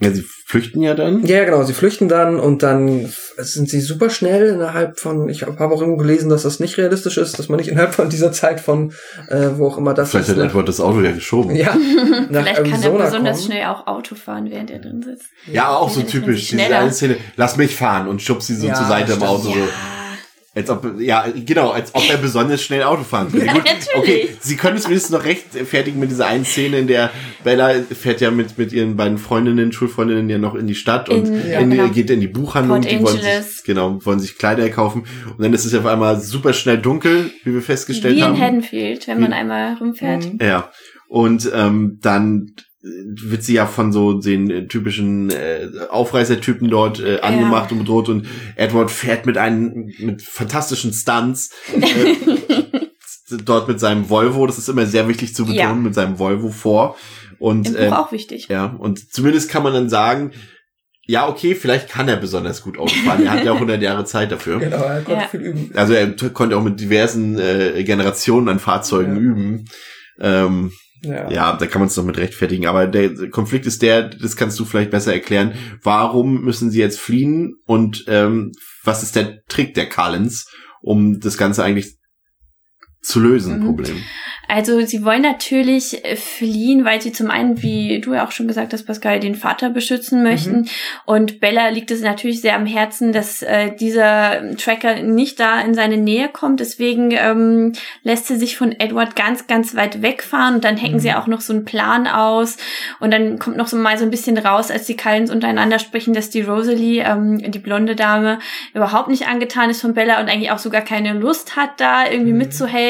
ja, 0.00 0.10
sie 0.10 0.24
flüchten 0.46 0.82
ja 0.82 0.94
dann. 0.94 1.24
ja, 1.24 1.36
ja, 1.38 1.44
genau, 1.44 1.62
sie 1.62 1.72
flüchten 1.72 2.08
dann 2.08 2.38
und 2.40 2.62
dann 2.64 3.08
sind 3.38 3.70
sie 3.70 3.80
super 3.80 4.10
schnell 4.10 4.48
innerhalb 4.48 4.98
von, 4.98 5.28
ich 5.28 5.42
habe 5.42 5.72
auch 5.72 5.80
irgendwo 5.80 5.98
gelesen, 6.02 6.28
dass 6.30 6.42
das 6.42 6.58
nicht 6.58 6.76
realistisch 6.78 7.16
ist, 7.16 7.38
dass 7.38 7.48
man 7.48 7.58
nicht 7.58 7.68
innerhalb 7.70 7.94
von 7.94 8.10
dieser 8.10 8.32
Zeit 8.32 8.60
von, 8.60 8.92
äh, 9.28 9.50
wo 9.56 9.68
auch 9.68 9.78
immer 9.78 9.94
das 9.94 10.10
Vielleicht 10.10 10.28
ist, 10.28 10.32
hat 10.32 10.38
nach- 10.38 10.50
Edward 10.50 10.68
das 10.68 10.80
Auto 10.80 11.00
ja 11.00 11.12
geschoben. 11.12 11.54
ja, 11.54 11.74
nach 12.28 12.42
Vielleicht 12.42 12.56
kann 12.56 12.64
er 12.66 12.72
Arizona 12.72 13.04
besonders 13.04 13.36
kommen. 13.38 13.52
schnell 13.52 13.64
auch 13.66 13.86
Auto 13.86 14.14
fahren, 14.16 14.50
während 14.50 14.70
er 14.72 14.80
drin 14.80 15.00
sitzt. 15.02 15.26
Ja, 15.50 15.68
auch 15.76 15.88
so 15.88 16.00
Ja, 16.00 16.06
ich 16.06 16.12
bin 16.12 16.22
typisch. 16.22 16.48
Diese 16.48 16.76
eine 16.76 16.92
Szene, 16.92 17.16
lass 17.36 17.56
mich 17.56 17.76
fahren 17.76 18.08
und 18.08 18.20
schubst 18.20 18.48
sie 18.48 18.56
so 18.56 18.66
Ja, 18.66 18.74
zur 18.74 18.86
Seite 18.86 19.12
im. 19.12 19.22
Auto. 19.22 19.42
So. 19.50 19.54
Als 20.56 20.70
ob, 20.70 21.00
ja, 21.00 21.26
genau, 21.44 21.70
als 21.70 21.92
ob 21.96 22.08
er 22.08 22.16
besonders 22.16 22.62
schnell 22.62 22.84
Auto 22.84 23.02
fahren 23.02 23.28
könnte. 23.32 23.46
Gut, 23.46 23.64
natürlich. 23.64 23.88
okay, 23.96 24.28
sie 24.40 24.54
können 24.56 24.76
es 24.76 24.86
wenigstens 24.88 25.10
noch 25.10 25.24
rechtfertigen 25.24 25.98
mit 25.98 26.12
dieser 26.12 26.26
einen 26.26 26.44
Szene, 26.44 26.78
in 26.78 26.86
der 26.86 27.10
Bella 27.42 27.72
fährt 27.90 28.20
ja 28.20 28.30
mit, 28.30 28.56
mit 28.56 28.72
ihren 28.72 28.94
beiden 28.96 29.18
Freundinnen, 29.18 29.72
Schulfreundinnen 29.72 30.30
ja 30.30 30.38
noch 30.38 30.54
in 30.54 30.68
die 30.68 30.76
Stadt 30.76 31.08
und 31.08 31.26
In- 31.26 31.50
ja, 31.50 31.58
in, 31.58 31.70
genau. 31.70 31.88
geht 31.88 32.08
in 32.08 32.20
die 32.20 32.28
Buchhandlung, 32.28 32.82
Port 32.82 32.90
die 32.92 33.00
wollen 33.02 33.16
Angeles. 33.16 33.56
sich, 33.56 33.64
genau, 33.64 33.98
wollen 34.06 34.20
sich 34.20 34.38
Kleider 34.38 34.68
kaufen 34.68 35.06
und 35.36 35.42
dann 35.42 35.52
ist 35.54 35.64
es 35.64 35.74
auf 35.74 35.86
einmal 35.86 36.20
super 36.20 36.52
schnell 36.52 36.78
dunkel, 36.78 37.32
wie 37.42 37.52
wir 37.52 37.62
festgestellt 37.62 38.14
Wie 38.14 38.20
in 38.20 38.24
haben. 38.26 38.40
Haddonfield, 38.40 39.08
wenn 39.08 39.20
man 39.20 39.32
einmal 39.32 39.74
rumfährt. 39.74 40.34
Mhm. 40.34 40.38
Ja. 40.40 40.70
Und 41.08 41.50
ähm, 41.52 41.98
dann 42.00 42.52
wird 42.86 43.42
sie 43.42 43.54
ja 43.54 43.64
von 43.66 43.92
so 43.92 44.12
den 44.20 44.50
äh, 44.50 44.66
typischen 44.66 45.30
äh, 45.30 45.68
Aufreißertypen 45.88 46.68
dort 46.68 47.00
äh, 47.00 47.20
angemacht 47.20 47.72
und 47.72 47.78
bedroht 47.78 48.10
und 48.10 48.26
Edward 48.56 48.90
fährt 48.90 49.24
mit 49.24 49.38
einem 49.38 49.90
mit 49.98 50.20
fantastischen 50.20 50.92
Stunts 50.92 51.50
äh, 51.74 52.14
dort 53.44 53.68
mit 53.68 53.80
seinem 53.80 54.10
Volvo, 54.10 54.46
das 54.46 54.58
ist 54.58 54.68
immer 54.68 54.84
sehr 54.86 55.08
wichtig 55.08 55.34
zu 55.34 55.44
betonen, 55.46 55.58
Ja. 55.58 55.72
mit 55.74 55.94
seinem 55.94 56.18
Volvo 56.18 56.50
vor 56.50 56.96
und 57.38 57.68
Im 57.68 57.72
Buch 57.74 57.80
ähm, 57.80 57.92
auch 57.94 58.12
wichtig. 58.12 58.48
ja 58.48 58.66
und 58.78 59.12
zumindest 59.12 59.48
kann 59.50 59.62
man 59.62 59.72
dann 59.72 59.88
sagen, 59.88 60.32
ja 61.06 61.26
okay, 61.26 61.54
vielleicht 61.54 61.88
kann 61.88 62.06
er 62.08 62.16
besonders 62.16 62.60
gut 62.62 62.76
Auto 62.78 62.94
fahren, 63.06 63.24
er 63.24 63.32
hat 63.32 63.44
ja 63.44 63.52
auch 63.52 63.56
100 63.56 63.80
Jahre 63.80 64.04
Zeit 64.04 64.30
dafür. 64.30 64.58
Genau, 64.58 64.76
er 64.76 65.00
konnte 65.02 65.22
Ja. 65.22 65.28
viel 65.28 65.40
üben. 65.40 65.70
Also 65.74 65.94
er 65.94 66.10
konnte 66.32 66.56
auch 66.56 66.62
mit 66.62 66.78
diversen 66.80 67.38
äh, 67.38 67.82
Generationen 67.84 68.48
an 68.50 68.58
Fahrzeugen 68.58 69.14
Ja. 69.16 69.20
üben. 69.22 69.64
Ähm, 70.20 70.72
Ja. 71.04 71.30
ja, 71.30 71.56
da 71.56 71.66
kann 71.66 71.80
man 71.80 71.88
es 71.88 71.96
noch 71.96 72.04
mit 72.04 72.18
rechtfertigen. 72.18 72.66
Aber 72.66 72.86
der 72.86 73.30
Konflikt 73.30 73.66
ist 73.66 73.82
der, 73.82 74.08
das 74.08 74.36
kannst 74.36 74.58
du 74.58 74.64
vielleicht 74.64 74.90
besser 74.90 75.12
erklären. 75.12 75.54
Warum 75.82 76.42
müssen 76.42 76.70
sie 76.70 76.80
jetzt 76.80 77.00
fliehen 77.00 77.54
und 77.66 78.04
ähm, 78.08 78.52
was 78.82 79.02
ist 79.02 79.16
der 79.16 79.42
Trick 79.46 79.74
der 79.74 79.88
Collins, 79.88 80.46
um 80.80 81.20
das 81.20 81.38
Ganze 81.38 81.64
eigentlich 81.64 81.96
zu 83.04 83.20
lösen, 83.20 83.60
Mhm. 83.60 83.64
Problem? 83.66 84.02
Also 84.46 84.84
sie 84.84 85.04
wollen 85.06 85.22
natürlich 85.22 86.04
äh, 86.04 86.16
fliehen, 86.16 86.84
weil 86.84 87.00
sie 87.00 87.12
zum 87.12 87.30
einen, 87.30 87.62
wie 87.62 88.00
du 88.02 88.12
ja 88.12 88.26
auch 88.26 88.30
schon 88.30 88.46
gesagt 88.46 88.74
hast, 88.74 88.84
Pascal, 88.84 89.18
den 89.18 89.36
Vater 89.36 89.70
beschützen 89.70 90.22
möchten. 90.22 90.68
Und 91.06 91.40
Bella 91.40 91.68
liegt 91.68 91.90
es 91.90 92.02
natürlich 92.02 92.42
sehr 92.42 92.54
am 92.54 92.66
Herzen, 92.66 93.12
dass 93.12 93.40
äh, 93.42 93.74
dieser 93.74 94.54
Tracker 94.56 95.02
nicht 95.02 95.40
da 95.40 95.60
in 95.62 95.72
seine 95.74 95.96
Nähe 95.96 96.28
kommt. 96.28 96.60
Deswegen 96.60 97.10
ähm, 97.12 97.72
lässt 98.02 98.26
sie 98.26 98.36
sich 98.36 98.58
von 98.58 98.72
Edward 98.78 99.16
ganz, 99.16 99.46
ganz 99.46 99.74
weit 99.76 100.02
wegfahren. 100.02 100.56
Und 100.56 100.64
dann 100.64 100.76
hacken 100.76 100.96
Mhm. 100.96 101.00
sie 101.00 101.14
auch 101.14 101.26
noch 101.26 101.40
so 101.40 101.54
einen 101.54 101.64
Plan 101.64 102.06
aus. 102.06 102.58
Und 103.00 103.12
dann 103.12 103.38
kommt 103.38 103.56
noch 103.56 103.66
so 103.68 103.78
mal 103.78 103.96
so 103.96 104.04
ein 104.04 104.10
bisschen 104.10 104.36
raus, 104.36 104.70
als 104.70 104.84
die 104.84 104.96
Cullens 104.96 105.30
untereinander 105.30 105.78
sprechen, 105.78 106.12
dass 106.12 106.28
die 106.28 106.42
Rosalie, 106.42 107.02
ähm, 107.02 107.50
die 107.50 107.58
blonde 107.58 107.96
Dame, 107.96 108.40
überhaupt 108.74 109.08
nicht 109.08 109.26
angetan 109.26 109.70
ist 109.70 109.80
von 109.80 109.94
Bella 109.94 110.20
und 110.20 110.28
eigentlich 110.28 110.50
auch 110.50 110.58
sogar 110.58 110.82
keine 110.82 111.14
Lust 111.14 111.56
hat, 111.56 111.80
da 111.80 112.04
irgendwie 112.10 112.32
Mhm. 112.32 112.38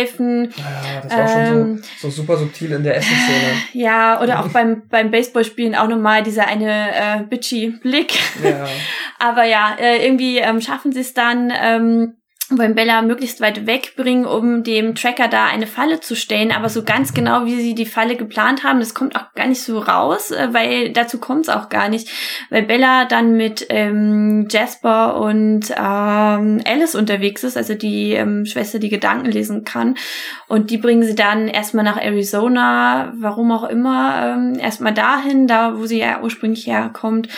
Mitzuhelfen. 0.04 0.52
Ja, 0.56 1.00
das 1.02 1.12
war 1.12 1.28
schon 1.28 1.60
Ähm, 1.60 1.82
so, 1.98 2.08
so 2.08 2.22
super 2.22 2.36
subtil 2.36 2.72
in 2.72 2.82
der 2.82 2.96
Essensszene. 2.96 3.54
Ja, 3.72 4.20
oder 4.20 4.40
auch 4.40 4.48
beim, 4.48 4.88
beim 4.88 5.10
Baseballspielen 5.10 5.74
auch 5.74 5.88
nochmal 5.88 6.22
dieser 6.22 6.46
eine 6.46 6.94
äh, 6.94 7.22
bitchy 7.28 7.78
Blick. 7.82 8.14
Ja. 8.42 8.66
Aber 9.18 9.44
ja, 9.44 9.76
äh, 9.78 10.04
irgendwie 10.04 10.38
ähm, 10.38 10.60
schaffen 10.60 10.92
sie 10.92 11.00
es 11.00 11.14
dann, 11.14 11.52
ähm, 11.56 12.14
wollen 12.50 12.74
Bella 12.74 13.02
möglichst 13.02 13.40
weit 13.40 13.66
wegbringen, 13.66 14.26
um 14.26 14.62
dem 14.62 14.94
Tracker 14.94 15.28
da 15.28 15.46
eine 15.46 15.66
Falle 15.66 16.00
zu 16.00 16.14
stellen. 16.14 16.52
Aber 16.52 16.68
so 16.68 16.82
ganz 16.82 17.14
genau, 17.14 17.46
wie 17.46 17.60
sie 17.60 17.74
die 17.74 17.86
Falle 17.86 18.16
geplant 18.16 18.64
haben, 18.64 18.80
das 18.80 18.94
kommt 18.94 19.16
auch 19.16 19.32
gar 19.34 19.46
nicht 19.46 19.62
so 19.62 19.78
raus, 19.78 20.30
äh, 20.30 20.48
weil 20.52 20.92
dazu 20.92 21.18
kommt 21.18 21.48
es 21.48 21.54
auch 21.54 21.68
gar 21.68 21.88
nicht. 21.88 22.08
Weil 22.50 22.62
Bella 22.62 23.06
dann 23.06 23.36
mit 23.36 23.66
ähm, 23.70 24.46
Jasper 24.50 25.20
und 25.20 25.70
ähm, 25.70 26.60
Alice 26.64 26.94
unterwegs 26.94 27.44
ist, 27.44 27.56
also 27.56 27.74
die 27.74 28.12
ähm, 28.12 28.44
Schwester, 28.44 28.78
die 28.78 28.90
Gedanken 28.90 29.30
lesen 29.30 29.64
kann. 29.64 29.96
Und 30.48 30.70
die 30.70 30.78
bringen 30.78 31.02
sie 31.02 31.14
dann 31.14 31.48
erstmal 31.48 31.84
nach 31.84 32.00
Arizona, 32.00 33.12
warum 33.16 33.52
auch 33.52 33.64
immer, 33.64 34.34
ähm, 34.36 34.58
erstmal 34.58 34.92
dahin, 34.92 35.46
da 35.46 35.78
wo 35.78 35.86
sie 35.86 36.00
ja 36.00 36.20
ursprünglich 36.20 36.66
herkommt. 36.66 37.28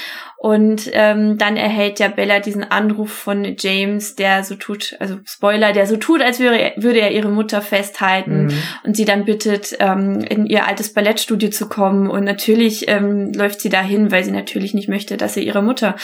Und 0.47 0.89
ähm, 0.93 1.39
dann 1.39 1.57
erhält 1.57 1.99
ja 1.99 2.07
Bella 2.07 2.39
diesen 2.39 2.63
Anruf 2.63 3.11
von 3.11 3.57
James, 3.59 4.15
der 4.15 4.45
so 4.45 4.55
tut, 4.55 4.95
also 5.01 5.17
Spoiler, 5.27 5.73
der 5.73 5.87
so 5.89 5.97
tut, 5.97 6.23
als 6.23 6.39
würde 6.39 6.57
er, 6.57 6.81
würde 6.81 7.01
er 7.01 7.11
ihre 7.11 7.31
Mutter 7.31 7.61
festhalten 7.61 8.45
Mhm. 8.45 8.53
und 8.85 8.97
sie 8.97 9.05
dann 9.05 9.25
bittet, 9.25 9.77
ähm, 9.81 10.21
in 10.21 10.47
ihr 10.47 10.69
altes 10.69 10.93
Ballettstudio 10.93 11.51
zu 11.51 11.69
kommen. 11.69 12.09
Und 12.09 12.23
natürlich 12.23 12.87
ähm, 12.87 13.33
läuft 13.33 13.61
sie 13.61 13.71
dahin, 13.71 14.13
weil 14.13 14.23
sie 14.23 14.31
natürlich 14.31 14.73
nicht 14.73 14.89
möchte, 14.89 15.17
dass 15.17 15.35
sie 15.35 15.45
ihrer 15.45 15.63
Mutter 15.63 15.97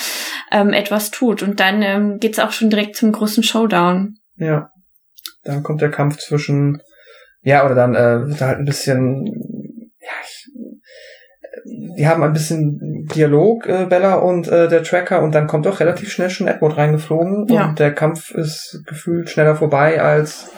ähm, 0.50 0.72
etwas 0.72 1.12
tut. 1.12 1.44
Und 1.44 1.60
dann 1.60 1.80
ähm, 1.80 2.18
geht's 2.18 2.40
auch 2.40 2.50
schon 2.50 2.68
direkt 2.68 2.96
zum 2.96 3.12
großen 3.12 3.44
Showdown. 3.44 4.16
Ja. 4.38 4.70
Dann 5.44 5.62
kommt 5.62 5.82
der 5.82 5.92
Kampf 5.92 6.16
zwischen, 6.16 6.82
ja, 7.42 7.64
oder 7.64 7.76
dann 7.76 7.94
äh, 7.94 8.26
wird 8.26 8.40
halt 8.40 8.58
ein 8.58 8.64
bisschen, 8.64 9.24
die 11.64 12.06
haben 12.06 12.22
ein 12.22 12.32
bisschen 12.32 13.06
Dialog, 13.14 13.66
äh, 13.66 13.86
Bella 13.86 14.14
und 14.16 14.48
äh, 14.48 14.68
der 14.68 14.82
Tracker, 14.82 15.22
und 15.22 15.34
dann 15.34 15.46
kommt 15.46 15.66
doch 15.66 15.80
relativ 15.80 16.10
schnell 16.10 16.30
schon 16.30 16.48
Edward 16.48 16.76
reingeflogen 16.76 17.46
Ja. 17.48 17.68
und 17.68 17.78
der 17.78 17.92
Kampf 17.94 18.30
ist 18.32 18.82
gefühlt 18.86 19.30
schneller 19.30 19.54
vorbei, 19.56 20.00
als 20.02 20.50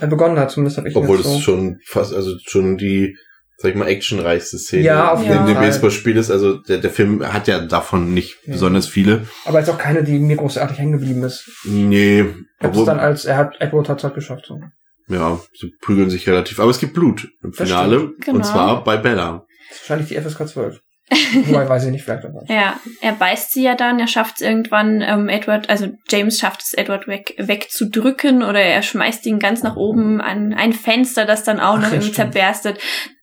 er 0.00 0.06
begonnen 0.08 0.38
hat, 0.38 0.50
zumindest 0.50 0.78
habe 0.78 0.88
ich 0.88 0.96
Obwohl 0.96 1.18
es 1.20 1.24
so. 1.24 1.38
schon 1.40 1.78
fast, 1.86 2.14
also 2.14 2.32
schon 2.46 2.76
die, 2.76 3.16
sag 3.58 3.70
ich 3.70 3.76
mal, 3.76 3.86
actionreichste 3.88 4.58
Szene 4.58 4.82
Ja, 4.84 5.12
auf 5.12 5.20
in 5.22 5.30
jeden 5.30 5.46
dem 5.46 5.54
Fall. 5.56 5.66
Baseballspiel 5.66 6.16
ist. 6.16 6.30
Also 6.30 6.58
der, 6.58 6.78
der 6.78 6.90
Film 6.90 7.24
hat 7.32 7.46
ja 7.48 7.60
davon 7.60 8.12
nicht 8.14 8.36
Ja. 8.44 8.52
besonders 8.54 8.86
viele. 8.86 9.26
Aber 9.44 9.58
jetzt 9.60 9.70
auch 9.70 9.78
keine, 9.78 10.02
die 10.02 10.18
mir 10.18 10.36
großartig 10.36 10.78
hängen 10.78 10.92
geblieben 10.92 11.22
ist. 11.22 11.48
Nee, 11.64 12.22
hab's 12.60 12.70
obwohl, 12.70 12.86
dann 12.86 12.98
als, 13.00 13.24
er 13.24 13.36
hat, 13.36 13.56
Edward 13.60 13.88
hat's 13.88 14.04
halt 14.04 14.14
geschafft. 14.14 14.46
So. 14.46 14.60
ja, 15.08 15.38
sie 15.58 15.70
prügeln 15.82 16.10
sich 16.10 16.26
relativ. 16.28 16.58
Aber 16.60 16.70
es 16.70 16.78
gibt 16.78 16.94
Blut 16.94 17.28
im 17.42 17.52
Finale. 17.52 18.10
Genau. 18.20 18.38
Und 18.38 18.44
zwar 18.46 18.82
bei 18.84 18.96
Bella. 18.96 19.44
Wahrscheinlich 19.80 20.08
die 20.08 20.20
FSK 20.20 20.48
12. 20.48 20.80
Wobei, 21.46 21.68
weiß 21.68 21.84
ich 21.84 21.90
nicht, 21.90 22.02
vielleicht 22.02 22.24
aber. 22.24 22.44
Ja, 22.48 22.80
er 23.02 23.12
beißt 23.12 23.52
sie 23.52 23.62
ja 23.62 23.74
dann, 23.74 23.98
er 23.98 24.06
schafft 24.06 24.36
es 24.36 24.40
irgendwann, 24.40 25.02
ähm, 25.02 25.28
Edward, 25.28 25.68
also 25.68 25.88
James 26.08 26.38
schafft 26.38 26.62
es, 26.62 26.72
Edward 26.72 27.06
weg, 27.06 27.34
wegzudrücken 27.36 28.42
oder 28.42 28.60
er 28.60 28.80
schmeißt 28.80 29.26
ihn 29.26 29.38
ganz 29.38 29.62
nach 29.62 29.76
oben 29.76 30.22
an 30.22 30.54
ein 30.54 30.72
Fenster, 30.72 31.26
das 31.26 31.44
dann 31.44 31.60
auch 31.60 31.74
Ach, 31.74 31.82
noch 31.82 31.92
irgendwie 31.92 32.12
stimmt. 32.12 32.32
zerberstet. 32.32 32.78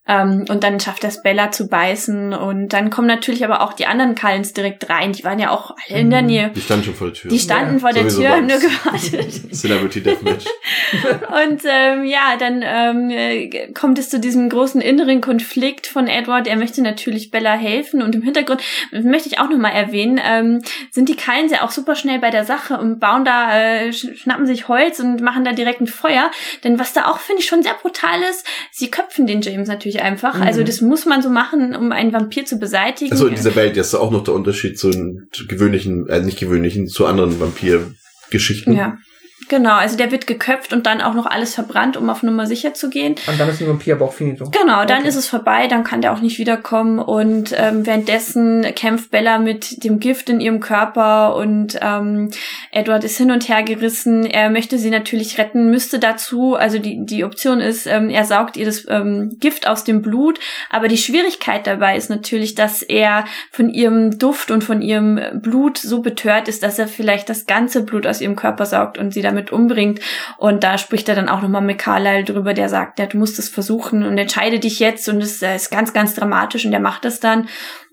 Ähm, 0.08 0.46
und 0.50 0.64
dann 0.64 0.80
schafft 0.80 1.04
er 1.04 1.10
es, 1.10 1.22
Bella 1.22 1.52
zu 1.52 1.68
beißen. 1.68 2.34
Und 2.34 2.70
dann 2.70 2.90
kommen 2.90 3.08
natürlich 3.08 3.46
aber 3.46 3.62
auch 3.62 3.74
die 3.74 3.86
anderen 3.86 4.16
Cullens 4.16 4.52
direkt 4.54 4.90
rein. 4.90 5.14
Die 5.14 5.24
waren 5.24 5.38
ja 5.38 5.52
auch 5.52 5.76
alle 5.88 6.00
in 6.00 6.10
der 6.10 6.22
Mhm. 6.22 6.28
Nähe. 6.28 6.52
Die 6.56 6.62
stand 6.62 6.84
schon 6.86 6.96
vor 6.96 7.08
der 7.08 7.14
Tür. 7.14 7.30
Die 7.32 7.40
standen 7.40 7.74
Ja, 7.76 7.80
vor 7.80 7.94
der 7.94 8.04
sowieso 8.10 8.22
Tür, 8.22 8.30
haben 8.32 8.48
nur 8.48 8.58
gewartet. 8.60 9.54
Celebrity 9.56 10.02
Deathmatch. 10.02 10.46
Und 11.46 11.62
ähm, 11.66 12.06
ja, 12.06 12.36
dann 12.40 12.64
ähm, 12.66 13.10
äh, 13.12 13.72
kommt 13.74 14.00
es 14.00 14.10
zu 14.10 14.20
diesem 14.20 14.50
großen 14.50 14.82
inneren 14.82 15.22
Konflikt 15.22 15.88
von 15.88 16.08
Edward. 16.08 16.48
Er 16.48 16.56
möchte 16.58 16.82
natürlich 16.82 17.30
Bella 17.32 17.54
helfen 17.54 18.02
und 18.02 18.16
im 18.16 18.22
Hintergrund 18.24 18.62
das 18.92 19.04
möchte 19.04 19.30
ich 19.30 19.40
auch 19.40 19.50
nochmal 19.50 19.74
erwähnen, 19.74 20.20
ähm, 20.24 20.62
sind 20.92 21.10
die 21.10 21.16
Cullens 21.16 21.52
ja 21.52 21.62
auch 21.64 21.72
super 21.72 21.96
schnell 21.96 22.20
bei 22.20 22.30
der 22.32 22.44
Sache 22.46 22.78
und 22.78 23.00
bauen 23.00 23.24
da, 23.24 23.58
äh, 23.58 23.90
sch- 23.90 24.16
schnappen 24.18 24.46
sich 24.48 24.68
Holz 24.68 25.00
und 25.00 25.22
machen 25.22 25.46
da 25.46 25.52
direkt 25.54 25.82
ein 25.82 25.88
Feuer. 25.88 26.32
Denn 26.64 26.80
was 26.80 26.94
da 26.94 27.06
auch, 27.06 27.20
finde 27.20 27.42
ich, 27.42 27.48
schon 27.48 27.64
sehr 27.64 27.76
brutal 27.76 28.22
ist, 28.30 28.46
sie 28.72 28.90
köpfen 28.92 29.28
den 29.28 29.42
James 29.42 29.68
natürlich 29.68 29.91
einfach. 30.00 30.36
Mhm. 30.36 30.44
Also 30.44 30.64
das 30.64 30.82
muss 30.82 31.06
man 31.06 31.22
so 31.22 31.30
machen, 31.30 31.76
um 31.76 31.92
einen 31.92 32.14
Vampir 32.14 32.46
zu 32.46 32.58
beseitigen. 32.58 33.12
Also 33.12 33.28
in 33.28 33.36
dieser 33.36 33.56
Welt 33.56 33.76
ist 33.76 33.94
auch 33.96 34.12
noch 34.12 34.24
der 34.24 34.34
Unterschied 34.34 34.80
zu, 34.80 34.92
gewöhnlichen, 35.48 36.08
äh, 36.08 36.22
nicht 36.22 36.40
gewöhnlichen, 36.40 36.88
zu 36.88 37.06
anderen 37.06 37.40
Vampir-Geschichten. 37.40 38.74
ja. 38.74 38.98
Genau, 39.52 39.74
also 39.76 39.98
der 39.98 40.12
wird 40.12 40.28
geköpft 40.28 40.72
und 40.72 40.86
dann 40.86 41.02
auch 41.02 41.14
noch 41.14 41.26
alles 41.26 41.56
verbrannt, 41.56 41.98
um 41.98 42.10
auf 42.10 42.24
Nummer 42.24 42.46
sicher 42.48 42.74
zu 42.74 42.90
gehen. 42.90 43.16
Und 43.28 43.38
dann 43.38 43.50
ist 43.50 43.62
ein 43.62 43.68
Vampir 43.68 43.96
aber 43.96 44.06
auch 44.06 44.14
finito. 44.14 44.50
Genau, 44.50 44.86
dann 44.86 45.00
Okay. 45.00 45.10
ist 45.10 45.18
es 45.18 45.28
vorbei, 45.28 45.68
dann 45.68 45.84
kann 45.84 46.00
der 46.02 46.14
auch 46.14 46.22
nicht 46.22 46.40
wiederkommen 46.40 47.00
und 47.00 47.54
ähm, 47.58 47.86
währenddessen 47.86 48.66
kämpft 48.76 49.12
Bella 49.12 49.40
mit 49.40 49.84
dem 49.84 50.00
Gift 50.00 50.30
in 50.30 50.40
ihrem 50.40 50.62
Körper 50.62 51.36
und 51.36 51.78
ähm, 51.82 52.30
Edward 52.72 53.04
ist 53.04 53.18
hin 53.18 53.30
und 53.30 53.50
her 53.50 53.64
gerissen. 53.64 54.26
Er 54.26 54.50
möchte 54.50 54.78
sie 54.78 54.90
natürlich 54.90 55.38
retten, 55.38 55.70
müsste 55.70 56.00
dazu, 56.00 56.56
also 56.56 56.80
die, 56.80 57.06
die 57.06 57.26
Option 57.26 57.60
ist, 57.60 57.88
ähm, 57.88 58.08
er 58.10 58.24
saugt 58.24 58.56
ihr 58.56 58.66
das 58.66 58.86
ähm, 58.88 59.36
Gift 59.42 59.68
aus 59.68 59.84
dem 59.84 60.02
Blut, 60.02 60.40
aber 60.70 60.88
die 60.88 60.98
Schwierigkeit 60.98 61.68
dabei 61.68 61.98
ist 61.98 62.10
natürlich, 62.10 62.56
dass 62.56 62.84
er 62.84 63.26
von 63.52 63.70
ihrem 63.70 64.18
Duft 64.18 64.50
und 64.50 64.64
von 64.64 64.82
ihrem 64.82 65.20
Blut 65.34 65.78
so 65.78 66.02
betört 66.02 66.48
ist, 66.48 66.64
dass 66.64 66.80
er 66.80 66.88
vielleicht 66.88 67.28
das 67.28 67.48
ganze 67.48 67.84
Blut 67.84 68.08
aus 68.08 68.22
ihrem 68.22 68.38
Körper 68.38 68.66
saugt 68.66 68.98
und 68.98 69.14
sie 69.14 69.22
damit 69.22 69.41
umbringt. 69.50 70.02
Und 70.38 70.64
da 70.64 70.78
spricht 70.78 71.10
er 71.10 71.16
dann 71.16 71.30
auch 71.30 71.42
nochmal 71.42 71.62
mit 71.62 71.80
Carlyle 71.80 72.26
drüber, 72.26 72.54
der 72.54 72.70
sagt, 72.70 73.00
ja, 73.00 73.06
du 73.06 73.18
musst 73.18 73.40
es 73.40 73.50
versuchen 73.50 74.04
und 74.04 74.18
entscheide 74.18 74.60
dich 74.60 74.80
jetzt. 74.80 75.08
Und 75.10 75.22
es 75.22 75.42
äh, 75.42 75.56
ist 75.56 75.72
ganz, 75.72 75.94
ganz 75.94 76.14
dramatisch 76.14 76.66
und 76.66 76.72
der 76.72 76.82
macht 76.82 77.06
es 77.06 77.20
dann. 77.20 77.48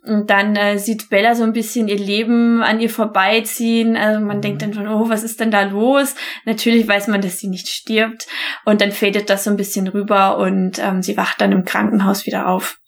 Und 0.04 0.30
dann 0.30 0.56
äh, 0.56 0.78
sieht 0.78 1.10
Bella 1.10 1.34
so 1.34 1.44
ein 1.44 1.52
bisschen 1.52 1.88
ihr 1.88 1.98
Leben 1.98 2.62
an 2.62 2.80
ihr 2.80 2.90
vorbeiziehen. 2.90 3.96
Also 3.96 4.20
man 4.20 4.40
denkt 4.40 4.62
dann 4.62 4.74
schon, 4.74 4.88
oh, 4.88 5.08
was 5.08 5.22
ist 5.22 5.40
denn 5.40 5.50
da 5.50 5.62
los? 5.62 6.14
Natürlich 6.44 6.88
weiß 6.88 7.08
man, 7.08 7.20
dass 7.20 7.38
sie 7.38 7.48
nicht 7.48 7.68
stirbt. 7.68 8.26
Und 8.64 8.80
dann 8.80 8.92
fadet 8.92 9.30
das 9.30 9.44
so 9.44 9.50
ein 9.50 9.56
bisschen 9.56 9.86
rüber 9.88 10.38
und 10.38 10.78
ähm, 10.78 11.02
sie 11.02 11.16
wacht 11.16 11.40
dann 11.40 11.52
im 11.52 11.64
Krankenhaus 11.64 12.26
wieder 12.26 12.48
auf. 12.48 12.78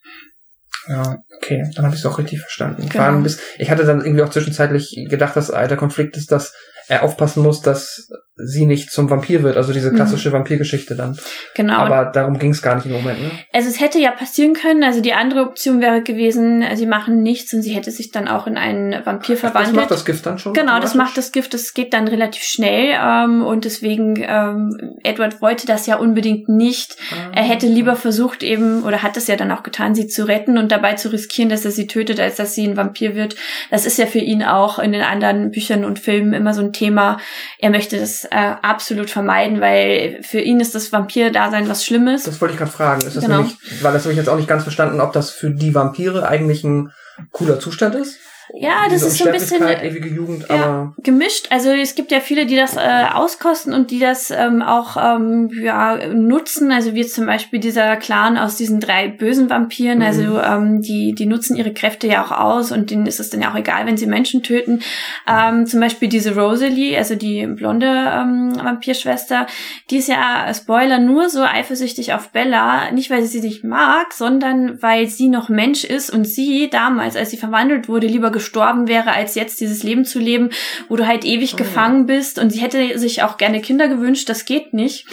Ja, 0.89 1.19
okay, 1.37 1.71
dann 1.75 1.85
habe 1.85 1.95
ich 1.95 2.01
es 2.01 2.07
auch 2.07 2.19
richtig 2.19 2.41
verstanden. 2.41 2.89
Genau. 2.89 3.23
Ich 3.59 3.71
hatte 3.71 3.85
dann 3.85 4.01
irgendwie 4.01 4.23
auch 4.23 4.31
zwischenzeitlich 4.31 5.07
gedacht, 5.09 5.37
dass 5.37 5.49
der 5.49 5.77
Konflikt 5.77 6.17
ist, 6.17 6.33
dass 6.33 6.55
er 6.89 7.03
aufpassen 7.03 7.43
muss, 7.43 7.61
dass 7.61 8.11
sie 8.45 8.67
nicht 8.67 8.91
zum 8.91 9.11
Vampir 9.11 9.43
wird, 9.43 9.57
also 9.57 9.73
diese 9.73 9.93
klassische 9.93 10.33
Vampirgeschichte 10.33 10.95
dann. 10.97 11.19
Genau. 11.55 11.75
Aber 11.75 12.07
darum 12.07 12.39
ging 12.39 12.51
es 12.51 12.63
gar 12.63 12.75
nicht 12.77 12.87
im 12.87 12.93
Moment, 12.93 13.21
ne? 13.23 13.31
Also 13.53 13.69
es 13.69 13.81
hätte 13.81 13.99
ja 13.99 14.11
passieren 14.11 14.55
können, 14.55 14.83
also 14.83 15.01
die 15.01 15.13
andere 15.13 15.43
Option 15.43 15.81
wäre 15.81 16.03
gewesen, 16.03 16.65
sie 16.75 16.87
machen 16.87 17.23
nichts 17.23 17.53
und 17.55 17.63
sie 17.63 17.75
hätte 17.75 17.91
sich 17.91 18.11
dann 18.11 18.29
auch 18.29 18.47
in 18.47 18.57
einen 18.57 19.05
Vampir 19.05 19.35
Das 19.35 19.41
verwandelt. 19.41 19.77
macht 19.77 19.91
das 19.91 20.05
Gift 20.05 20.27
dann 20.27 20.39
schon. 20.39 20.55
Genau, 20.55 20.81
das 20.81 20.95
macht 20.95 21.17
das 21.17 21.33
Gift, 21.33 21.55
das 21.55 21.75
geht 21.75 21.93
dann 21.93 22.09
relativ 22.09 22.43
schnell 22.43 22.97
ähm, 23.01 23.43
und 23.45 23.65
deswegen, 23.65 24.23
ähm, 24.27 24.97
Edward 25.03 25.41
wollte 25.43 25.67
das 25.67 25.87
ja 25.87 25.97
unbedingt 25.97 26.49
nicht. 26.49 26.97
Ah. 27.13 27.33
Er 27.37 27.43
hätte 27.43 27.67
lieber 27.67 27.97
versucht 27.97 28.43
eben, 28.43 28.83
oder 28.85 29.03
hat 29.03 29.17
es 29.17 29.27
ja 29.27 29.37
dann 29.37 29.51
auch 29.51 29.63
getan, 29.63 29.95
sie 29.95 30.07
zu 30.07 30.27
retten 30.27 30.59
und 30.59 30.73
dabei 30.73 30.95
zu 30.95 31.13
riskieren, 31.13 31.49
dass 31.51 31.65
er 31.65 31.71
sie 31.71 31.87
tötet, 31.87 32.21
als 32.21 32.37
dass 32.37 32.55
sie 32.55 32.67
ein 32.67 32.77
Vampir 32.77 33.15
wird. 33.15 33.37
Das 33.71 33.87
ist 33.87 33.99
ja 33.99 34.07
für 34.07 34.19
ihn 34.19 34.43
auch 34.43 34.79
in 34.79 34.93
den 34.93 35.03
anderen 35.03 35.51
Büchern 35.51 35.85
und 35.85 35.99
Filmen 35.99 36.33
immer 36.33 36.55
so 36.55 36.61
ein 36.63 36.73
Thema. 36.73 37.19
Er 37.59 37.71
möchte 37.71 37.99
das 37.99 38.30
äh, 38.31 38.55
absolut 38.63 39.11
vermeiden, 39.11 39.61
weil 39.61 40.21
für 40.23 40.41
ihn 40.41 40.61
ist 40.61 40.75
das 40.75 40.93
Vampir-Dasein 40.93 41.69
was 41.69 41.85
Schlimmes. 41.85 42.25
Das 42.25 42.41
wollte 42.41 42.53
ich 42.55 42.59
gerade 42.59 42.71
fragen. 42.71 43.03
Ist 43.07 43.17
das 43.17 43.25
Genau. 43.25 43.39
nämlich, 43.39 43.57
weil 43.83 43.93
das 43.93 44.03
habe 44.05 44.13
ich 44.13 44.19
jetzt 44.19 44.29
auch 44.29 44.37
nicht 44.37 44.49
ganz 44.49 44.63
verstanden, 44.63 45.01
ob 45.01 45.13
das 45.13 45.31
für 45.31 45.51
die 45.51 45.75
Vampire 45.75 46.29
eigentlich 46.29 46.65
ein 46.65 46.93
cooler 47.33 47.59
Zustand 47.61 47.95
ist? 47.95 48.17
Ja, 48.55 48.89
das 48.89 49.03
ist 49.03 49.19
so 49.19 49.27
ein 49.27 49.33
bisschen 49.33 49.63
ewige 49.63 50.09
Jugend, 50.09 50.47
ja, 50.49 50.55
aber 50.55 50.95
gemischt. 51.03 51.49
Also 51.51 51.71
es 51.71 51.95
gibt 51.95 52.11
ja 52.11 52.21
viele, 52.21 52.47
die 52.47 52.57
das 52.57 52.77
äh, 52.77 53.05
auskosten 53.13 53.73
und 53.73 53.91
die 53.91 53.99
das 53.99 54.31
ähm, 54.31 54.63
auch 54.63 54.97
ähm, 54.97 55.51
ja, 55.53 56.09
nutzen. 56.13 56.73
Also 56.73 56.95
wie 56.95 57.07
zum 57.07 57.27
Beispiel 57.27 57.61
dieser 57.61 57.97
Clan 57.97 58.37
aus 58.39 58.57
diesen 58.57 58.81
drei 58.81 59.09
bösen 59.09 59.51
Vampiren. 59.51 59.99
Mhm. 59.99 60.05
Also 60.05 60.41
ähm, 60.41 60.83
die, 60.83 61.15
die 61.15 61.27
nutzen 61.27 61.57
ihre 61.57 61.73
Kräfte 61.73 62.07
ja 62.07 62.25
auch 62.25 62.33
aus 62.33 62.73
und 62.73 62.91
denen 62.91 63.07
ist 63.07 63.21
es 63.21 63.31
dann 63.31 63.43
ja 63.43 63.51
auch 63.51 63.57
egal, 63.57 63.87
wenn 63.87 63.97
sie 63.97 64.07
Menschen 64.07 64.43
töten. 64.43 64.81
Ähm, 65.29 65.67
zum 65.67 65.81
Beispiel 65.81 66.09
diese 66.09 66.35
Rosalie, 66.35 66.97
also 66.97 67.15
die 67.15 67.47
blonde 67.47 67.87
ähm, 67.87 68.53
Vampirschwester, 68.57 69.47
die 69.91 69.99
ist 69.99 70.09
ja, 70.09 70.53
Spoiler, 70.55 70.99
nur 70.99 71.29
so 71.29 71.43
eifersüchtig 71.43 72.13
auf 72.15 72.31
Bella. 72.31 72.91
Nicht, 72.91 73.11
weil 73.11 73.23
sie 73.23 73.41
sie 73.41 73.47
nicht 73.47 73.65
mag, 73.65 74.13
sondern 74.13 74.83
weil 74.83 75.09
sie 75.09 75.29
noch 75.29 75.49
Mensch 75.49 75.85
ist 75.85 76.11
und 76.11 76.25
sie 76.25 76.69
damals, 76.71 77.17
als 77.17 77.31
sie 77.31 77.37
verwandelt 77.37 77.89
wurde, 77.89 78.07
lieber 78.07 78.31
gestorben 78.41 78.89
wäre, 78.89 79.13
als 79.13 79.35
jetzt 79.35 79.61
dieses 79.61 79.83
Leben 79.83 80.05
zu 80.05 80.19
leben, 80.19 80.49
wo 80.89 80.97
du 80.97 81.07
halt 81.07 81.25
ewig 81.25 81.53
Oh. 81.55 81.57
gefangen 81.57 82.07
bist. 82.07 82.39
Und 82.39 82.51
sie 82.51 82.61
hätte 82.61 82.99
sich 82.99 83.23
auch 83.23 83.37
gerne 83.37 83.61
Kinder 83.61 83.87
gewünscht, 83.89 84.29
das 84.29 84.45
geht 84.47 84.73
nicht. 84.73 85.07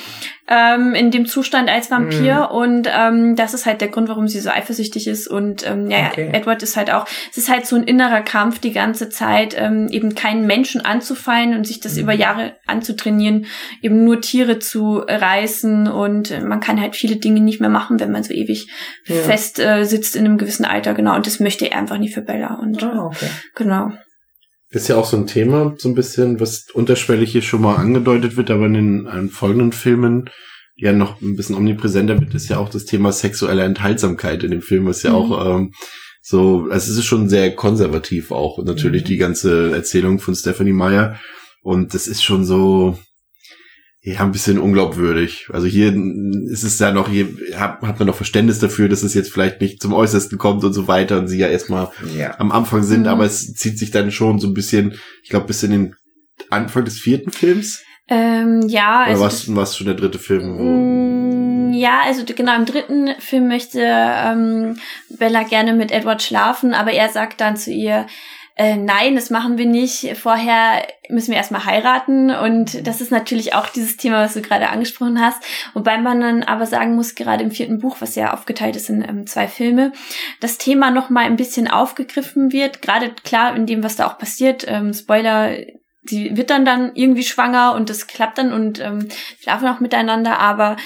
Ähm, 0.50 0.96
in 0.96 1.12
dem 1.12 1.26
Zustand 1.26 1.70
als 1.70 1.92
Vampir. 1.92 2.52
Und 2.52 2.88
ähm, 2.90 3.36
das 3.36 3.54
ist 3.54 3.66
halt 3.66 3.82
der 3.82 3.90
Grund, 3.90 4.08
warum 4.08 4.30
sie 4.30 4.40
so 4.40 4.50
eifersüchtig 4.50 5.08
ist. 5.08 5.28
Und 5.28 5.68
ähm, 5.70 5.90
ja, 5.92 6.08
Okay. 6.08 6.30
Edward 6.32 6.64
ist 6.64 6.78
halt 6.78 6.90
auch, 6.90 7.06
es 7.32 7.38
ist 7.38 7.50
halt 7.50 7.66
so 7.66 7.76
ein 7.76 7.84
innerer 7.84 8.22
Kampf 8.22 8.60
die 8.60 8.72
ganze 8.72 9.10
Zeit, 9.10 9.56
ähm, 9.60 9.88
eben 9.90 10.16
keinen 10.16 10.48
Menschen 10.48 10.80
anzufallen 10.86 11.54
und 11.54 11.68
sich 11.68 11.82
das 11.82 11.96
Mhm. 11.96 12.02
über 12.04 12.14
Jahre 12.14 12.56
anzutrainieren, 12.66 13.46
eben 13.82 14.06
nur 14.06 14.22
Tiere 14.22 14.60
zu 14.60 15.00
reißen. 15.00 15.88
Und 15.88 16.32
äh, 16.32 16.40
man 16.40 16.62
kann 16.62 16.80
halt 16.80 16.96
viele 16.96 17.18
Dinge 17.18 17.42
nicht 17.42 17.60
mehr 17.60 17.70
machen, 17.70 18.00
wenn 18.00 18.12
man 18.12 18.24
so 18.24 18.34
ewig 18.34 18.70
Ja. 19.06 19.16
fest 19.16 19.60
äh, 19.60 19.84
sitzt 19.84 20.16
in 20.16 20.26
einem 20.26 20.38
gewissen 20.38 20.64
Alter. 20.66 20.94
Genau. 20.94 21.16
Und 21.16 21.28
das 21.28 21.40
möchte 21.42 21.70
er 21.70 21.78
einfach 21.78 21.98
nicht 21.98 22.14
für 22.14 22.22
Bella. 22.22 22.56
Und 22.56 22.82
ah, 22.84 23.06
okay. 23.08 23.28
genau. 23.56 23.92
Ist 24.70 24.90
ja 24.90 24.98
auch 24.98 25.06
so 25.06 25.16
ein 25.18 25.28
Thema, 25.28 25.76
so 25.78 25.88
ein 25.88 25.96
bisschen, 25.96 26.40
was 26.42 26.66
unterschwellig 26.74 27.32
hier 27.32 27.42
schon 27.42 27.62
mal 27.62 27.76
angedeutet 27.76 28.36
wird, 28.36 28.52
aber 28.52 28.66
in 28.66 28.74
den 28.74 29.06
in 29.08 29.30
folgenden 29.30 29.72
Filmen 29.72 30.30
ja 30.76 30.92
noch 30.92 31.22
ein 31.22 31.36
bisschen 31.36 31.56
omnipräsenter 31.56 32.20
wird, 32.20 32.36
ist 32.36 32.50
ja 32.50 32.58
auch 32.58 32.70
das 32.70 32.86
Thema 32.86 33.12
sexuelle 33.12 33.64
Enthaltsamkeit 33.64 34.44
in 34.44 34.52
dem 34.52 34.62
Film, 34.62 34.86
was 34.86 35.04
ja 35.04 35.12
Mhm. 35.12 35.16
auch 35.16 35.56
ähm, 35.60 35.72
so, 36.22 36.68
also 36.70 36.92
es 36.92 36.98
ist 36.98 37.06
schon 37.06 37.30
sehr 37.30 37.56
konservativ 37.56 38.32
auch. 38.32 38.62
Natürlich 38.64 39.04
Mhm. 39.04 39.08
die 39.08 39.18
ganze 39.18 39.72
Erzählung 39.72 40.20
von 40.20 40.36
Stephanie 40.36 40.74
Meyer. 40.74 41.18
Und 41.64 41.94
das 41.94 42.08
ist 42.08 42.22
schon 42.24 42.44
so, 42.44 42.98
ja, 44.14 44.22
ein 44.22 44.32
bisschen 44.32 44.58
unglaubwürdig. 44.58 45.48
Also 45.52 45.68
hier 45.68 45.94
ist 46.50 46.64
es 46.64 46.80
ja 46.80 46.92
noch, 46.94 47.10
hier 47.10 47.28
hat, 47.56 47.82
hat 47.82 48.00
man 48.00 48.08
noch 48.08 48.16
Verständnis 48.16 48.60
dafür, 48.60 48.88
dass 48.88 49.04
es 49.04 49.14
jetzt 49.14 49.34
vielleicht 49.34 49.60
nicht 49.60 49.82
zum 49.82 49.92
Äußersten 49.94 50.38
kommt 50.38 50.64
und 50.64 50.72
so 50.72 50.88
weiter 50.88 51.18
und 51.20 51.28
sie 51.28 51.38
ja 51.40 51.48
erstmal 51.48 51.90
Ja. 52.18 52.40
am 52.40 52.52
Anfang 52.54 52.84
sind, 52.84 53.02
Mhm. 53.02 53.08
aber 53.08 53.26
es 53.26 53.54
zieht 53.54 53.78
sich 53.78 53.92
dann 53.92 54.12
schon 54.12 54.40
so 54.40 54.48
ein 54.48 54.54
bisschen, 54.54 54.94
ich 55.24 55.30
glaube, 55.30 55.48
bis 55.48 55.62
in 55.64 55.72
den 55.72 55.96
Anfang 56.50 56.86
des 56.86 57.00
vierten 57.00 57.32
Films. 57.32 57.84
Ähm, 58.10 58.62
ja, 58.70 59.02
Oder 59.02 59.10
also 59.12 59.24
was 59.24 59.56
was 59.56 59.76
schon 59.78 59.88
der 59.88 59.96
dritte 59.96 60.20
Film? 60.20 60.58
Wo, 60.58 60.64
Mm, 60.64 61.74
Ja, 61.74 62.00
also 62.06 62.24
genau 62.24 62.56
im 62.56 62.66
dritten 62.66 63.10
Film 63.20 63.50
möchte 63.50 63.82
ähm, 63.84 64.78
Bella 65.10 65.44
gerne 65.44 65.74
mit 65.74 65.92
Edward 65.92 66.24
schlafen, 66.24 66.74
aber 66.74 66.92
er 66.94 67.10
sagt 67.10 67.42
dann 67.42 67.58
zu 67.58 67.72
ihr, 67.72 68.08
äh, 68.58 68.76
nein, 68.76 69.16
das 69.16 69.30
machen 69.30 69.58
wir 69.60 69.68
nicht. 69.68 70.18
Vorher 70.18 70.88
müssen 71.10 71.30
wir 71.30 71.38
erstmal 71.38 71.66
heiraten. 71.66 72.32
Und 72.32 72.88
das 72.88 73.02
ist 73.02 73.12
natürlich 73.12 73.54
auch 73.54 73.70
dieses 73.70 73.98
Thema, 73.98 74.24
was 74.24 74.34
du 74.34 74.42
gerade 74.42 74.70
angesprochen 74.70 75.22
hast. 75.22 75.44
Wobei 75.74 76.00
man 76.00 76.20
dann 76.22 76.44
aber 76.44 76.66
sagen 76.66 76.96
muss, 76.96 77.14
gerade 77.14 77.44
im 77.44 77.52
vierten 77.52 77.80
Buch, 77.80 77.98
was 78.00 78.16
ja 78.16 78.34
aufgeteilt 78.34 78.76
ist 78.76 78.90
in 78.90 79.08
ähm, 79.08 79.28
zwei 79.28 79.48
Filme, 79.48 79.92
das 80.40 80.58
Thema 80.58 80.90
noch 80.90 81.12
mal 81.12 81.26
ein 81.26 81.36
bisschen 81.36 81.68
aufgegriffen 81.68 82.52
wird. 82.52 82.82
Gerade 82.82 83.12
klar 83.24 83.56
in 83.56 83.68
dem, 83.68 83.84
was 83.84 83.96
da 83.96 84.08
auch 84.08 84.18
passiert. 84.18 84.66
Ähm, 84.68 84.92
Spoiler, 84.92 85.58
sie 86.04 86.36
wird 86.36 86.50
dann 86.50 86.66
dann 86.66 86.92
irgendwie 86.96 87.24
schwanger 87.24 87.76
und 87.76 87.92
das 87.92 88.08
klappt 88.08 88.40
dann 88.40 88.54
und 88.54 88.80
ähm, 88.80 89.08
schlafen 89.40 89.68
auch 89.68 89.80
miteinander, 89.80 90.40
aber 90.40 90.78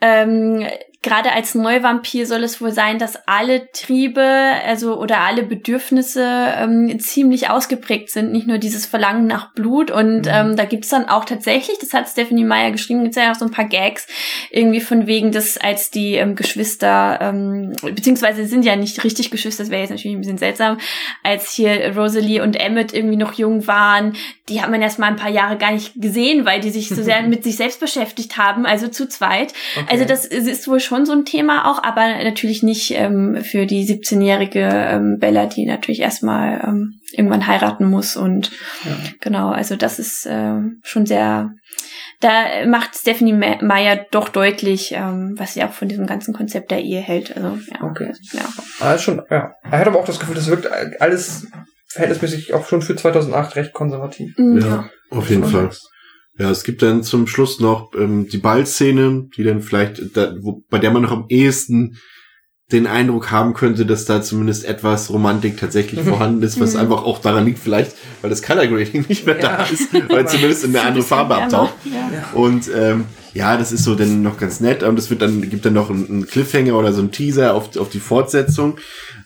ähm, 0.00 0.66
gerade 1.02 1.32
als 1.32 1.56
Neuvampir 1.56 2.26
soll 2.26 2.44
es 2.44 2.60
wohl 2.60 2.70
sein, 2.70 2.98
dass 2.98 3.26
alle 3.26 3.70
Triebe, 3.72 4.22
also 4.64 4.96
oder 4.98 5.18
alle 5.18 5.42
Bedürfnisse 5.42 6.24
ähm, 6.56 6.98
ziemlich 7.00 7.50
ausgeprägt 7.50 8.10
sind, 8.10 8.30
nicht 8.30 8.46
nur 8.46 8.58
dieses 8.58 8.86
Verlangen 8.86 9.26
nach 9.26 9.52
Blut. 9.52 9.90
Und 9.90 10.22
mhm. 10.22 10.32
ähm, 10.32 10.56
da 10.56 10.64
gibt 10.64 10.84
es 10.84 10.90
dann 10.90 11.08
auch 11.08 11.24
tatsächlich, 11.24 11.78
das 11.80 11.92
hat 11.92 12.08
Stephanie 12.08 12.44
Meyer 12.44 12.70
geschrieben, 12.70 13.02
gibt 13.02 13.16
es 13.16 13.22
ja 13.22 13.32
auch 13.32 13.36
so 13.36 13.44
ein 13.44 13.50
paar 13.50 13.64
Gags, 13.64 14.06
irgendwie 14.50 14.80
von 14.80 15.08
wegen, 15.08 15.32
dass 15.32 15.58
als 15.58 15.90
die 15.90 16.14
ähm, 16.14 16.36
Geschwister, 16.36 17.18
ähm, 17.20 17.72
beziehungsweise 17.82 18.46
sind 18.46 18.64
ja 18.64 18.76
nicht 18.76 19.02
richtig 19.02 19.32
Geschwister, 19.32 19.64
das 19.64 19.70
wäre 19.70 19.82
jetzt 19.82 19.90
natürlich 19.90 20.16
ein 20.16 20.20
bisschen 20.20 20.38
seltsam, 20.38 20.78
als 21.24 21.50
hier 21.50 21.96
Rosalie 21.96 22.42
und 22.42 22.54
Emmett 22.54 22.94
irgendwie 22.94 23.16
noch 23.16 23.32
jung 23.32 23.66
waren, 23.66 24.14
die 24.48 24.62
hat 24.62 24.70
man 24.70 24.82
erst 24.82 24.98
mal 24.98 25.06
ein 25.06 25.16
paar 25.16 25.30
Jahre 25.30 25.56
gar 25.56 25.72
nicht 25.72 26.00
gesehen, 26.00 26.44
weil 26.44 26.60
die 26.60 26.70
sich 26.70 26.88
so 26.88 27.02
sehr 27.02 27.22
mit 27.28 27.42
sich 27.42 27.56
selbst 27.56 27.80
beschäftigt 27.80 28.38
haben, 28.38 28.66
also 28.66 28.86
zu 28.86 29.08
zweit. 29.08 29.52
Okay. 29.76 29.86
Also 29.90 30.04
das 30.04 30.26
ist 30.26 30.68
wohl 30.68 30.78
schon 30.78 30.91
so 31.06 31.12
ein 31.12 31.24
Thema 31.24 31.70
auch, 31.70 31.82
aber 31.82 32.22
natürlich 32.22 32.62
nicht 32.62 32.92
ähm, 32.92 33.42
für 33.42 33.66
die 33.66 33.86
17-jährige 33.86 34.60
ähm, 34.60 35.18
Bella, 35.18 35.46
die 35.46 35.66
natürlich 35.66 36.00
erstmal 36.00 36.60
ähm, 36.64 37.00
irgendwann 37.12 37.46
heiraten 37.46 37.88
muss. 37.88 38.16
Und 38.16 38.50
ja. 38.84 38.96
genau, 39.20 39.50
also 39.50 39.76
das 39.76 39.98
ist 39.98 40.26
äh, 40.26 40.60
schon 40.82 41.06
sehr, 41.06 41.52
da 42.20 42.66
macht 42.66 42.94
Stephanie 42.94 43.32
Meyer 43.32 44.06
doch 44.10 44.28
deutlich, 44.28 44.92
ähm, 44.92 45.34
was 45.36 45.54
sie 45.54 45.64
auch 45.64 45.72
von 45.72 45.88
diesem 45.88 46.06
ganzen 46.06 46.34
Konzept 46.34 46.70
der 46.70 46.82
Ehe 46.82 47.00
hält. 47.00 47.36
Also, 47.36 47.58
ja. 47.70 47.82
Okay. 47.82 48.12
Ja. 48.32 48.42
Also 48.80 49.02
schon, 49.02 49.22
ja. 49.30 49.54
Er 49.62 49.78
hat 49.78 49.86
aber 49.86 49.98
auch 49.98 50.06
das 50.06 50.20
Gefühl, 50.20 50.36
das 50.36 50.48
wirkt 50.48 50.68
alles 51.00 51.46
verhältnismäßig 51.88 52.54
auch 52.54 52.66
schon 52.66 52.82
für 52.82 52.96
2008 52.96 53.56
recht 53.56 53.72
konservativ. 53.72 54.36
Mhm. 54.38 54.60
Ja, 54.60 54.90
auf 55.10 55.28
jeden 55.28 55.44
Fall. 55.44 55.70
Ja, 56.42 56.50
es 56.50 56.64
gibt 56.64 56.82
dann 56.82 57.04
zum 57.04 57.28
Schluss 57.28 57.60
noch 57.60 57.92
ähm, 57.96 58.26
die 58.26 58.38
Ballszene, 58.38 59.28
die 59.36 59.44
dann 59.44 59.62
vielleicht, 59.62 60.16
da, 60.16 60.34
wo, 60.40 60.64
bei 60.68 60.80
der 60.80 60.90
man 60.90 61.02
noch 61.02 61.12
am 61.12 61.26
ehesten 61.28 61.98
den 62.72 62.88
Eindruck 62.88 63.30
haben 63.30 63.54
könnte, 63.54 63.86
dass 63.86 64.06
da 64.06 64.22
zumindest 64.22 64.64
etwas 64.64 65.08
Romantik 65.10 65.56
tatsächlich 65.56 66.00
vorhanden 66.04 66.42
ist, 66.42 66.58
was 66.58 66.74
mhm. 66.74 66.80
einfach 66.80 67.04
auch 67.04 67.20
daran 67.20 67.44
liegt, 67.44 67.60
vielleicht, 67.60 67.92
weil 68.22 68.30
das 68.30 68.42
Color 68.42 68.66
Grading 68.66 69.04
nicht 69.08 69.24
mehr 69.24 69.38
ja. 69.38 69.56
da 69.56 69.64
ist, 69.66 69.94
weil 70.08 70.26
zumindest 70.26 70.64
in 70.64 70.70
eine 70.74 70.82
andere 70.88 71.04
Farbe 71.04 71.36
abtaucht. 71.36 71.74
Ja. 71.84 72.32
Und 72.32 72.68
ähm, 72.74 73.04
ja, 73.34 73.56
das 73.56 73.70
ist 73.70 73.84
so 73.84 73.94
dann 73.94 74.22
noch 74.22 74.36
ganz 74.36 74.58
nett. 74.58 74.82
Und 74.82 74.98
es 74.98 75.10
wird 75.10 75.22
dann, 75.22 75.48
gibt 75.48 75.64
dann 75.64 75.74
noch 75.74 75.90
einen 75.90 76.26
Cliffhanger 76.26 76.76
oder 76.76 76.92
so 76.92 77.00
einen 77.00 77.12
Teaser 77.12 77.54
auf, 77.54 77.76
auf 77.76 77.88
die 77.88 78.00
Fortsetzung. 78.00 78.78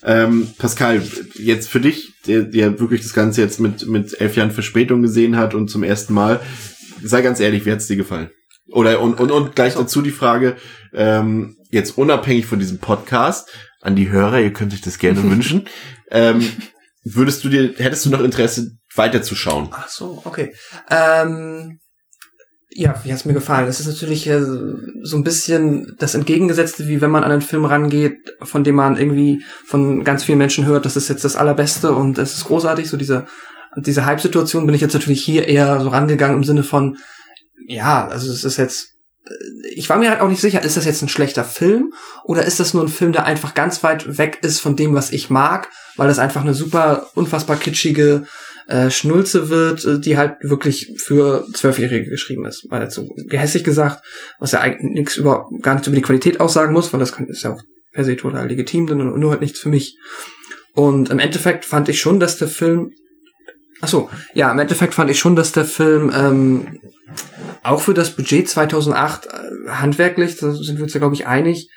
Ähm, 0.05 0.48
Pascal, 0.59 1.02
jetzt 1.34 1.68
für 1.68 1.80
dich, 1.80 2.12
der, 2.26 2.43
der 2.43 2.78
wirklich 2.78 3.01
das 3.01 3.14
Ganze 3.14 3.40
jetzt 3.40 3.59
mit, 3.59 3.86
mit 3.88 4.20
elf 4.20 4.36
Jahren 4.36 4.51
Verspätung 4.51 5.02
gesehen 5.02 5.36
hat 5.36 5.55
und 5.55 5.68
zum 5.68 5.82
ersten 5.82 6.14
Mal, 6.14 6.40
sei 7.02 7.23
ganz 7.23 7.40
ehrlich, 7.40 7.66
wie 7.66 7.73
hat's 7.73 7.86
dir 7.86 7.97
gefallen? 7.97 8.31
Oder 8.68 9.01
und, 9.01 9.20
und, 9.20 9.31
und 9.31 9.55
gleich 9.55 9.74
dazu 9.74 10.02
die 10.02 10.10
Frage, 10.10 10.56
ähm, 10.93 11.56
jetzt 11.70 11.97
unabhängig 11.98 12.47
von 12.47 12.59
diesem 12.59 12.78
Podcast, 12.78 13.48
an 13.81 13.94
die 13.97 14.10
Hörer, 14.10 14.40
ihr 14.40 14.52
könnt 14.52 14.73
euch 14.73 14.81
das 14.81 14.98
gerne 14.98 15.23
wünschen. 15.31 15.68
Ähm, 16.10 16.44
würdest 17.05 17.44
du 17.44 17.48
dir, 17.48 17.74
hättest 17.77 18.05
du 18.06 18.10
noch 18.10 18.20
Interesse, 18.20 18.73
weiterzuschauen? 18.94 19.68
Ach 19.73 19.89
so, 19.89 20.23
okay. 20.24 20.55
Ähm, 20.90 21.78
ja, 22.70 22.94
wie 23.05 23.12
hat's 23.12 23.24
mir 23.24 23.32
gefallen? 23.32 23.68
Es 23.68 23.81
ist 23.81 23.86
natürlich 23.86 24.27
äh, 24.27 24.40
so 24.40 25.16
ein 25.16 25.24
bisschen 25.24 25.94
das 25.98 26.14
Entgegengesetzte, 26.14 26.89
wie 26.89 27.01
wenn 27.01 27.10
man 27.10 27.24
an 27.24 27.32
einen 27.32 27.43
Film 27.43 27.64
rangeht, 27.64 28.18
von 28.43 28.64
dem 28.64 28.74
man 28.74 28.97
irgendwie 28.97 29.43
von 29.64 30.05
ganz 30.05 30.24
vielen 30.24 30.39
Menschen 30.39 30.66
hört, 30.66 30.85
das 30.85 30.97
ist 30.97 31.09
jetzt 31.09 31.24
das 31.24 31.36
Allerbeste 31.36 31.93
und 31.93 32.18
es 32.18 32.35
ist 32.35 32.44
großartig. 32.44 32.89
So 32.89 32.97
diese, 32.97 33.27
diese 33.77 34.07
Hype-Situation 34.07 34.66
bin 34.66 34.74
ich 34.74 34.81
jetzt 34.81 34.94
natürlich 34.94 35.23
hier 35.24 35.47
eher 35.47 35.81
so 35.81 35.89
rangegangen 35.89 36.36
im 36.36 36.44
Sinne 36.44 36.62
von, 36.62 36.98
ja, 37.66 38.07
also 38.09 38.31
es 38.31 38.44
ist 38.44 38.57
jetzt, 38.57 38.89
äh, 39.27 39.35
ich 39.74 39.89
war 39.89 39.98
mir 39.98 40.11
halt 40.11 40.20
auch 40.20 40.28
nicht 40.28 40.40
sicher, 40.40 40.62
ist 40.62 40.77
das 40.77 40.85
jetzt 40.85 41.03
ein 41.03 41.09
schlechter 41.09 41.44
Film 41.44 41.93
oder 42.24 42.44
ist 42.44 42.61
das 42.61 42.74
nur 42.74 42.85
ein 42.85 42.89
Film, 42.89 43.12
der 43.12 43.27
einfach 43.27 43.55
ganz 43.55 43.82
weit 43.82 44.19
weg 44.19 44.39
ist 44.43 44.61
von 44.61 44.77
dem, 44.77 44.94
was 44.94 45.12
ich 45.12 45.31
mag, 45.31 45.69
weil 45.97 46.09
das 46.09 46.19
einfach 46.19 46.43
eine 46.43 46.55
super, 46.55 47.09
unfassbar 47.15 47.57
kitschige 47.57 48.27
äh, 48.69 48.90
Schnulze 48.90 49.48
wird, 49.48 49.85
äh, 49.85 50.01
die 50.01 50.16
halt 50.16 50.36
wirklich 50.43 50.93
für 50.97 51.47
Zwölfjährige 51.53 52.11
geschrieben 52.11 52.47
ist. 52.47 52.66
Weil 52.69 52.90
so 52.90 53.09
gehässig 53.28 53.65
gesagt, 53.65 54.05
was 54.39 54.53
ja 54.53 54.61
eigentlich 54.61 54.93
nichts 54.93 55.16
über, 55.16 55.48
gar 55.62 55.74
nichts 55.74 55.86
über 55.86 55.97
die 55.97 56.03
Qualität 56.03 56.40
aussagen 56.40 56.73
muss, 56.73 56.93
weil 56.93 57.01
das 57.01 57.12
ist 57.12 57.43
ja 57.43 57.53
auch 57.53 57.62
per 57.93 58.05
se 58.05 58.16
total 58.16 58.48
legitim, 58.48 58.86
nur, 58.86 59.19
nur 59.19 59.31
halt 59.31 59.40
nichts 59.40 59.61
für 59.61 59.69
mich. 59.69 59.97
Und 60.74 61.11
im 61.11 61.19
Endeffekt 61.19 61.65
fand 61.65 61.89
ich 61.89 62.01
schon, 62.01 62.20
dass 62.20 62.39
der 62.39 62.48
Film 62.48 62.93
Ach 63.81 63.89
so, 63.89 64.11
ja, 64.35 64.51
im 64.51 64.59
Endeffekt 64.59 64.94
fand 64.94 65.11
ich 65.11 65.19
schon, 65.19 65.36
dass 65.36 65.53
der 65.53 65.65
Film 65.65 66.11
ähm, 66.15 66.81
auch 67.62 67.81
für 67.81 67.94
das 67.94 68.11
Budget 68.11 68.48
2008 68.48 69.27
äh, 69.27 69.69
handwerklich, 69.70 70.36
da 70.36 70.53
sind 70.53 70.77
wir 70.77 70.85
uns 70.85 70.94
ja 70.94 71.01
glaube 71.01 71.15
ich 71.15 71.27
einig, 71.27 71.69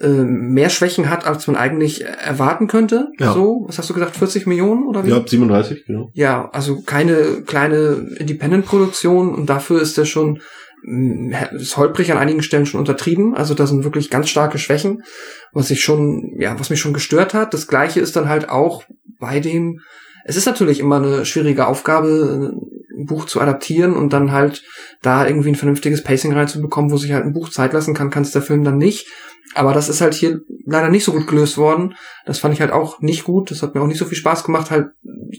äh, 0.00 0.08
mehr 0.08 0.70
Schwächen 0.70 1.08
hat, 1.08 1.24
als 1.24 1.46
man 1.46 1.54
eigentlich 1.54 2.04
erwarten 2.04 2.66
könnte. 2.66 3.12
Ja. 3.20 3.32
So, 3.32 3.64
was 3.68 3.78
hast 3.78 3.90
du 3.90 3.94
gesagt, 3.94 4.16
40 4.16 4.46
Millionen 4.46 4.86
oder 4.88 5.04
wie? 5.04 5.10
Ja, 5.10 5.22
37, 5.24 5.84
genau. 5.86 6.10
Ja, 6.14 6.50
also 6.50 6.82
keine 6.82 7.42
kleine 7.46 8.08
Independent-Produktion 8.18 9.32
und 9.32 9.48
dafür 9.48 9.80
ist 9.80 9.96
er 9.96 10.04
schon 10.04 10.40
mm, 10.82 11.32
ist 11.52 11.76
holprig 11.76 12.10
an 12.10 12.18
einigen 12.18 12.42
Stellen 12.42 12.66
schon 12.66 12.80
untertrieben. 12.80 13.36
Also 13.36 13.54
da 13.54 13.68
sind 13.68 13.84
wirklich 13.84 14.10
ganz 14.10 14.28
starke 14.28 14.58
Schwächen, 14.58 15.04
was 15.52 15.70
ich 15.70 15.84
schon, 15.84 16.34
ja, 16.40 16.58
was 16.58 16.70
mich 16.70 16.80
schon 16.80 16.92
gestört 16.92 17.32
hat. 17.32 17.54
Das 17.54 17.68
gleiche 17.68 18.00
ist 18.00 18.16
dann 18.16 18.28
halt 18.28 18.48
auch 18.48 18.82
bei 19.20 19.38
dem 19.38 19.80
es 20.24 20.36
ist 20.36 20.46
natürlich 20.46 20.80
immer 20.80 20.96
eine 20.96 21.24
schwierige 21.24 21.66
Aufgabe, 21.66 22.58
ein 22.96 23.06
Buch 23.06 23.26
zu 23.26 23.40
adaptieren 23.40 23.94
und 23.94 24.12
dann 24.12 24.32
halt 24.32 24.62
da 25.02 25.26
irgendwie 25.26 25.50
ein 25.50 25.56
vernünftiges 25.56 26.02
Pacing 26.02 26.32
reinzubekommen, 26.32 26.90
wo 26.90 26.96
sich 26.96 27.12
halt 27.12 27.24
ein 27.24 27.32
Buch 27.32 27.50
Zeit 27.50 27.72
lassen 27.72 27.94
kann, 27.94 28.10
kann 28.10 28.22
es 28.22 28.32
der 28.32 28.42
Film 28.42 28.64
dann 28.64 28.78
nicht. 28.78 29.06
Aber 29.54 29.74
das 29.74 29.88
ist 29.88 30.00
halt 30.00 30.14
hier 30.14 30.40
leider 30.64 30.88
nicht 30.88 31.04
so 31.04 31.12
gut 31.12 31.26
gelöst 31.26 31.58
worden. 31.58 31.94
Das 32.24 32.38
fand 32.38 32.54
ich 32.54 32.60
halt 32.60 32.72
auch 32.72 33.00
nicht 33.00 33.24
gut. 33.24 33.50
Das 33.50 33.62
hat 33.62 33.74
mir 33.74 33.82
auch 33.82 33.86
nicht 33.86 33.98
so 33.98 34.06
viel 34.06 34.16
Spaß 34.16 34.42
gemacht, 34.42 34.70
halt 34.70 34.88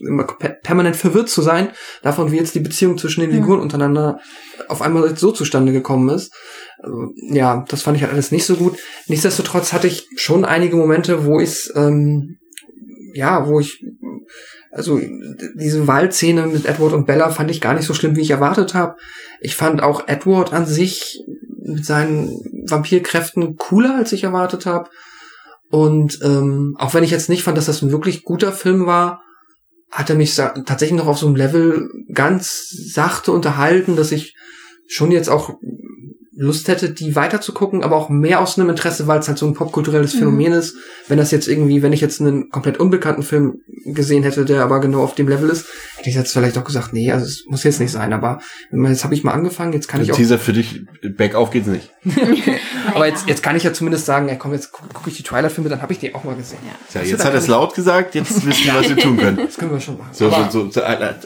immer 0.08 0.24
permanent 0.24 0.96
verwirrt 0.96 1.30
zu 1.30 1.42
sein, 1.42 1.70
davon 2.04 2.32
wie 2.32 2.38
jetzt 2.38 2.56
die 2.56 2.60
Beziehung 2.60 2.98
zwischen 2.98 3.22
den 3.22 3.32
Figuren 3.32 3.60
untereinander 3.60 4.20
auf 4.68 4.82
einmal 4.82 5.18
so 5.18 5.32
zustande 5.32 5.72
gekommen 5.72 6.10
ist. 6.10 6.34
Ja, 7.30 7.66
das 7.68 7.82
fand 7.82 7.98
ich 7.98 8.04
halt 8.04 8.14
alles 8.14 8.32
nicht 8.32 8.46
so 8.46 8.56
gut. 8.56 8.78
Nichtsdestotrotz 9.08 9.74
hatte 9.74 9.88
ich 9.88 10.08
schon 10.16 10.46
einige 10.46 10.76
Momente, 10.76 11.26
wo 11.26 11.40
ich 11.40 11.72
ähm, 11.76 12.38
ja, 13.16 13.48
wo 13.48 13.62
ich 13.62 13.82
also 14.76 15.00
diese 15.56 15.88
Waldszene 15.88 16.48
mit 16.48 16.66
Edward 16.66 16.92
und 16.92 17.08
Bella 17.08 17.30
fand 17.30 17.50
ich 17.50 17.62
gar 17.62 17.74
nicht 17.74 17.86
so 17.86 17.94
schlimm, 17.94 18.18
wie 18.18 18.22
ich 18.22 18.32
erwartet 18.32 18.74
habe. 18.74 18.98
Ich 19.40 19.56
fand 19.56 19.82
auch 19.82 20.08
Edward 20.08 20.52
an 20.52 20.66
sich 20.66 21.24
mit 21.64 21.86
seinen 21.86 22.42
Vampirkräften 22.68 23.56
cooler, 23.56 23.96
als 23.96 24.12
ich 24.12 24.26
erwartet 24.26 24.66
habe. 24.66 24.90
Und 25.70 26.20
ähm, 26.24 26.76
auch 26.78 26.94
wenn 26.94 27.06
ich 27.06 27.12
jetzt 27.12 27.30
nicht 27.30 27.44
fand, 27.44 27.58
dass 27.58 27.68
das 27.68 27.82
ein 27.82 27.92
wirklich 27.92 28.24
guter 28.24 28.52
Film 28.52 28.86
war, 28.86 29.22
hat 29.92 30.10
er 30.10 30.18
mich 30.18 30.36
tatsächlich 30.36 31.00
noch 31.00 31.08
auf 31.08 31.18
so 31.18 31.28
einem 31.28 31.38
Level 31.38 31.90
ganz 32.14 32.70
sachte 32.70 33.32
unterhalten, 33.32 33.96
dass 33.96 34.12
ich 34.12 34.36
schon 34.88 35.10
jetzt 35.10 35.30
auch 35.30 35.56
Lust 36.38 36.68
hätte, 36.68 36.90
die 36.90 37.16
weiter 37.16 37.40
zu 37.40 37.54
gucken, 37.54 37.84
aber 37.84 37.96
auch 37.96 38.10
mehr 38.10 38.42
aus 38.42 38.60
einem 38.60 38.70
Interesse, 38.70 39.08
weil 39.08 39.20
es 39.20 39.28
halt 39.28 39.38
so 39.38 39.48
ein 39.48 39.54
popkulturelles 39.54 40.14
mhm. 40.16 40.20
Phänomen 40.20 40.54
ist. 40.54 40.76
Wenn 41.08 41.18
das 41.18 41.32
jetzt 41.32 41.48
irgendwie, 41.48 41.82
wenn 41.82 41.94
ich 41.94 42.02
jetzt 42.02 42.20
einen 42.20 42.50
komplett 42.50 42.78
unbekannten 42.78 43.24
Film 43.24 43.62
gesehen 43.86 44.24
hätte, 44.24 44.44
der 44.44 44.64
aber 44.64 44.82
genau 44.82 45.04
auf 45.04 45.16
dem 45.16 45.28
Level 45.28 45.50
ist, 45.50 45.68
hätte 45.96 46.10
ich 46.10 46.16
jetzt 46.16 46.34
vielleicht 46.34 46.58
auch 46.58 46.64
gesagt, 46.66 46.92
nee, 46.92 47.12
also 47.12 47.26
es 47.26 47.46
muss 47.48 47.64
jetzt 47.64 47.80
nicht 47.80 47.92
sein, 47.92 48.12
aber 48.12 48.40
jetzt 48.72 49.04
habe 49.04 49.14
ich 49.14 49.24
mal 49.24 49.32
angefangen, 49.32 49.74
jetzt 49.74 49.88
kann 49.88 50.00
Der 50.00 50.06
ich 50.06 50.12
auch. 50.12 50.18
Teaser 50.18 50.38
für 50.38 50.54
dich, 50.54 50.86
Backauf 51.18 51.52
geht's 51.52 51.68
nicht. 51.68 51.92
aber 52.94 53.08
jetzt, 53.08 53.28
jetzt 53.28 53.42
kann 53.42 53.56
ich 53.56 53.64
ja 53.64 53.74
zumindest 53.74 54.06
sagen, 54.06 54.28
ja 54.28 54.36
komm, 54.36 54.54
jetzt 54.54 54.72
gucke 54.72 54.90
guck 54.94 55.08
ich 55.08 55.16
die 55.16 55.24
Twilight-Filme, 55.24 55.70
dann 55.70 55.82
habe 55.82 55.94
ich 55.94 56.00
die 56.00 56.14
auch 56.14 56.24
mal 56.24 56.36
gesehen. 56.36 56.60
Ja, 56.64 57.02
ja 57.02 57.08
jetzt 57.08 57.26
hat 57.26 57.34
er 57.34 57.40
es 57.40 57.48
laut 57.48 57.74
gesagt, 57.74 58.16
jetzt 58.16 58.46
wissen 58.46 58.66
wir, 58.66 58.76
was 58.76 58.90
wir 58.90 58.98
tun 58.98 59.18
können. 59.18 59.38
Das 59.38 59.58
können 59.58 59.72
wir 59.72 59.80
schon 59.80 59.98
machen. 59.98 60.10
So, 60.14 60.30
so, 60.30 60.50
so, 60.50 60.72
so 60.72 60.84
alle, 60.84 61.20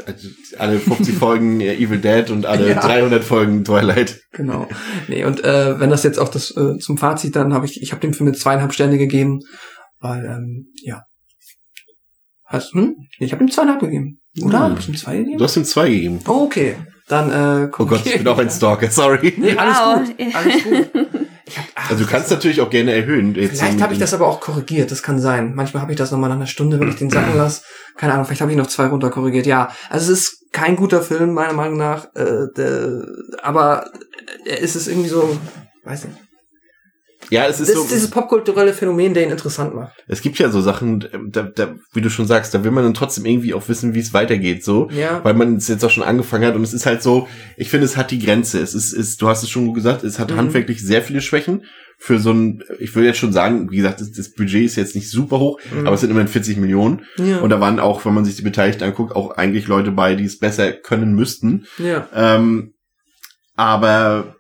alle 0.58 0.80
50 0.80 1.16
Folgen 1.16 1.62
Evil 1.62 2.00
Dead 2.00 2.30
und 2.30 2.46
alle 2.46 2.70
ja. 2.70 2.80
300 2.80 3.24
Folgen 3.24 3.64
Twilight. 3.64 4.22
Genau. 4.32 4.68
Nee, 5.08 5.26
und 5.26 5.44
äh, 5.44 5.80
wenn 5.80 5.90
das 5.90 6.04
jetzt 6.04 6.20
auch 6.20 6.30
das 6.30 6.56
äh, 6.56 6.78
zum 6.78 6.98
Fazit, 6.98 7.36
dann 7.36 7.54
habe 7.54 7.66
ich, 7.66 7.82
ich 7.82 7.92
habe 7.92 8.02
dem 8.02 8.14
Film 8.14 8.30
mit 8.30 8.40
zweieinhalb 8.40 8.74
Sterne 8.74 8.98
gegeben, 8.98 9.40
weil, 10.00 10.26
ähm, 10.26 10.68
ja. 10.82 11.04
Hast, 12.46 12.74
hm? 12.74 12.96
Ich 13.20 13.32
habe 13.32 13.44
ihm 13.44 13.52
zweieinhalb 13.52 13.80
gegeben. 13.80 14.22
Oder? 14.42 14.66
Hm. 14.66 14.72
Hab 14.72 14.80
ich 14.80 14.88
ihm 14.88 14.96
zwei 14.96 15.18
gegeben? 15.18 15.38
Du 15.38 15.44
hast 15.44 15.58
ihm 15.58 15.66
zwei 15.66 15.90
gegeben. 15.90 16.20
Oh, 16.28 16.44
okay. 16.44 16.76
Dann, 17.10 17.32
äh, 17.32 17.72
Oh 17.78 17.86
Gott, 17.86 18.06
ich 18.06 18.18
bin 18.20 18.28
auch 18.28 18.38
ein 18.38 18.52
Stalker, 18.52 18.90
sorry. 18.90 19.34
Nee, 19.36 19.58
alles 19.58 19.78
wow. 19.78 19.98
gut. 19.98 20.36
Alles 20.36 20.64
gut. 20.64 21.08
Also 21.74 22.04
du 22.04 22.10
kannst 22.10 22.30
natürlich 22.30 22.62
auch 22.62 22.70
gerne 22.70 22.94
erhöhen. 22.94 23.34
Vielleicht 23.34 23.82
habe 23.82 23.94
ich 23.94 24.00
das 24.00 24.14
aber 24.14 24.28
auch 24.28 24.40
korrigiert, 24.40 24.92
das 24.92 25.02
kann 25.02 25.20
sein. 25.20 25.56
Manchmal 25.56 25.82
habe 25.82 25.92
ich 25.92 25.98
das 25.98 26.12
nochmal 26.12 26.30
nach 26.30 26.36
einer 26.36 26.46
Stunde, 26.46 26.80
wenn 26.80 26.88
ich 26.88 26.98
den 26.98 27.10
sacken 27.10 27.36
lasse. 27.38 27.64
Keine 27.98 28.14
Ahnung, 28.14 28.26
vielleicht 28.26 28.42
habe 28.42 28.52
ich 28.52 28.58
noch 28.58 28.68
zwei 28.68 28.86
runter 28.86 29.10
korrigiert. 29.10 29.48
Ja, 29.48 29.72
also 29.90 30.14
es 30.14 30.20
ist 30.20 30.52
kein 30.52 30.76
guter 30.76 31.02
Film, 31.02 31.34
meiner 31.34 31.54
Meinung 31.54 31.78
nach. 31.78 32.14
Äh, 32.14 32.48
der, 32.56 33.08
aber 33.42 33.90
er 34.46 34.60
ist 34.60 34.76
es 34.76 34.88
irgendwie 34.88 35.10
so, 35.10 35.36
weiß 35.86 36.06
nicht. 36.06 36.18
Ja, 37.30 37.46
es 37.48 37.60
ist 37.60 37.70
Das 37.70 37.76
so. 37.78 37.84
ist 37.84 37.92
dieses 37.92 38.10
popkulturelle 38.10 38.74
Phänomen, 38.74 39.14
der 39.14 39.24
ihn 39.24 39.32
interessant 39.32 39.76
macht. 39.76 39.94
Es 40.08 40.22
gibt 40.22 40.40
ja 40.40 40.50
so 40.50 40.62
Sachen, 40.62 41.08
da, 41.32 41.44
da, 41.44 41.76
wie 41.94 42.02
du 42.02 42.10
schon 42.10 42.26
sagst, 42.28 42.54
da 42.54 42.64
will 42.64 42.72
man 42.72 42.84
dann 42.84 42.94
trotzdem 42.94 43.26
irgendwie 43.26 43.54
auch 43.54 43.68
wissen, 43.70 43.94
wie 43.94 44.00
es 44.00 44.14
weitergeht, 44.14 44.64
so. 44.64 44.90
Ja. 44.92 45.24
Weil 45.24 45.34
man 45.36 45.56
es 45.58 45.68
jetzt 45.68 45.84
auch 45.86 45.90
schon 45.92 46.04
angefangen 46.04 46.46
hat 46.46 46.56
und 46.56 46.64
es 46.64 46.74
ist 46.74 46.86
halt 46.86 47.04
so, 47.04 47.28
ich 47.58 47.70
finde, 47.70 47.86
es 47.86 47.98
hat 47.98 48.12
die 48.12 48.20
Grenze. 48.20 48.60
Es 48.60 48.74
ist, 48.74 48.94
ist 48.94 49.22
du 49.22 49.28
hast 49.28 49.44
es 49.44 49.50
schon 49.50 49.74
gesagt, 49.74 50.04
es 50.04 50.18
hat 50.20 50.32
Mhm. 50.32 50.38
handwerklich 50.38 50.82
sehr 50.82 51.02
viele 51.02 51.22
Schwächen. 51.22 51.66
Für 52.02 52.18
so 52.18 52.32
ein, 52.32 52.64
ich 52.80 52.96
will 52.96 53.04
jetzt 53.04 53.18
schon 53.20 53.34
sagen, 53.34 53.70
wie 53.72 53.76
gesagt, 53.78 54.00
das, 54.00 54.12
das 54.14 54.32
Budget 54.32 54.64
ist 54.64 54.78
jetzt 54.78 54.96
nicht 54.96 55.10
super 55.12 55.38
hoch, 55.40 55.60
Mhm. 55.72 55.86
aber 55.86 55.96
es 55.96 56.00
sind 56.02 56.10
immerhin 56.12 56.30
40 56.30 56.56
Millionen. 56.58 57.02
Ja. 57.18 57.40
Und 57.40 57.50
da 57.50 57.60
waren 57.60 57.80
auch, 57.80 58.06
wenn 58.06 58.14
man 58.14 58.24
sich 58.24 58.38
die 58.38 58.42
Beteiligten 58.42 58.86
anguckt, 58.86 59.14
auch 59.16 59.32
eigentlich 59.32 59.68
Leute 59.68 59.92
bei, 59.92 60.16
die 60.16 60.24
es 60.24 60.40
besser 60.40 60.72
können 60.72 61.14
müssten. 61.14 61.66
Ja. 61.78 62.08
Ähm, 62.16 62.74
aber 63.56 64.36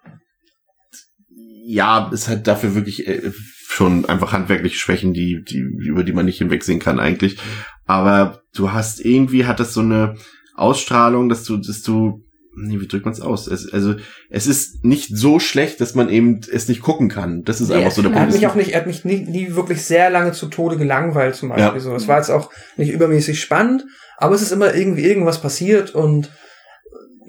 ja, 1.71 2.09
es 2.11 2.27
hat 2.27 2.47
dafür 2.47 2.73
wirklich 2.73 3.07
äh, 3.07 3.31
schon 3.67 4.05
einfach 4.05 4.33
handwerkliche 4.33 4.75
Schwächen, 4.75 5.13
die, 5.13 5.43
die, 5.47 5.59
über 5.59 6.03
die 6.03 6.13
man 6.13 6.25
nicht 6.25 6.39
hinwegsehen 6.39 6.79
kann 6.79 6.99
eigentlich. 6.99 7.37
Aber 7.85 8.41
du 8.55 8.71
hast 8.71 9.05
irgendwie 9.05 9.45
hat 9.45 9.59
das 9.59 9.75
so 9.75 9.81
eine 9.81 10.15
Ausstrahlung, 10.55 11.29
dass 11.29 11.43
du, 11.43 11.57
dass 11.57 11.83
du, 11.83 12.23
nee, 12.55 12.79
wie 12.81 12.87
drückt 12.87 13.05
man 13.05 13.13
es 13.13 13.21
aus? 13.21 13.45
Es, 13.45 13.71
also 13.71 13.93
es 14.31 14.47
ist 14.47 14.83
nicht 14.83 15.15
so 15.15 15.39
schlecht, 15.39 15.79
dass 15.79 15.93
man 15.93 16.09
eben 16.09 16.41
es 16.51 16.67
nicht 16.67 16.81
gucken 16.81 17.07
kann. 17.07 17.43
Das 17.43 17.61
ist 17.61 17.69
einfach 17.69 17.91
so 17.91 18.01
der 18.01 18.13
er 18.13 18.21
hat 18.21 18.29
Punkt. 18.29 18.41
mich 18.41 18.49
auch 18.49 18.55
nicht, 18.55 18.71
er 18.71 18.79
hat 18.79 18.87
mich 18.87 19.05
nie, 19.05 19.19
nie 19.19 19.53
wirklich 19.53 19.83
sehr 19.83 20.09
lange 20.09 20.31
zu 20.31 20.47
Tode 20.47 20.75
gelangweilt 20.75 21.35
zum 21.35 21.49
Beispiel. 21.49 21.73
Ja. 21.75 21.79
So, 21.79 21.93
es 21.93 22.07
war 22.07 22.17
jetzt 22.17 22.31
auch 22.31 22.49
nicht 22.77 22.91
übermäßig 22.91 23.39
spannend, 23.39 23.85
aber 24.17 24.33
es 24.33 24.41
ist 24.41 24.51
immer 24.51 24.73
irgendwie 24.73 25.03
irgendwas 25.03 25.39
passiert 25.39 25.93
und 25.93 26.31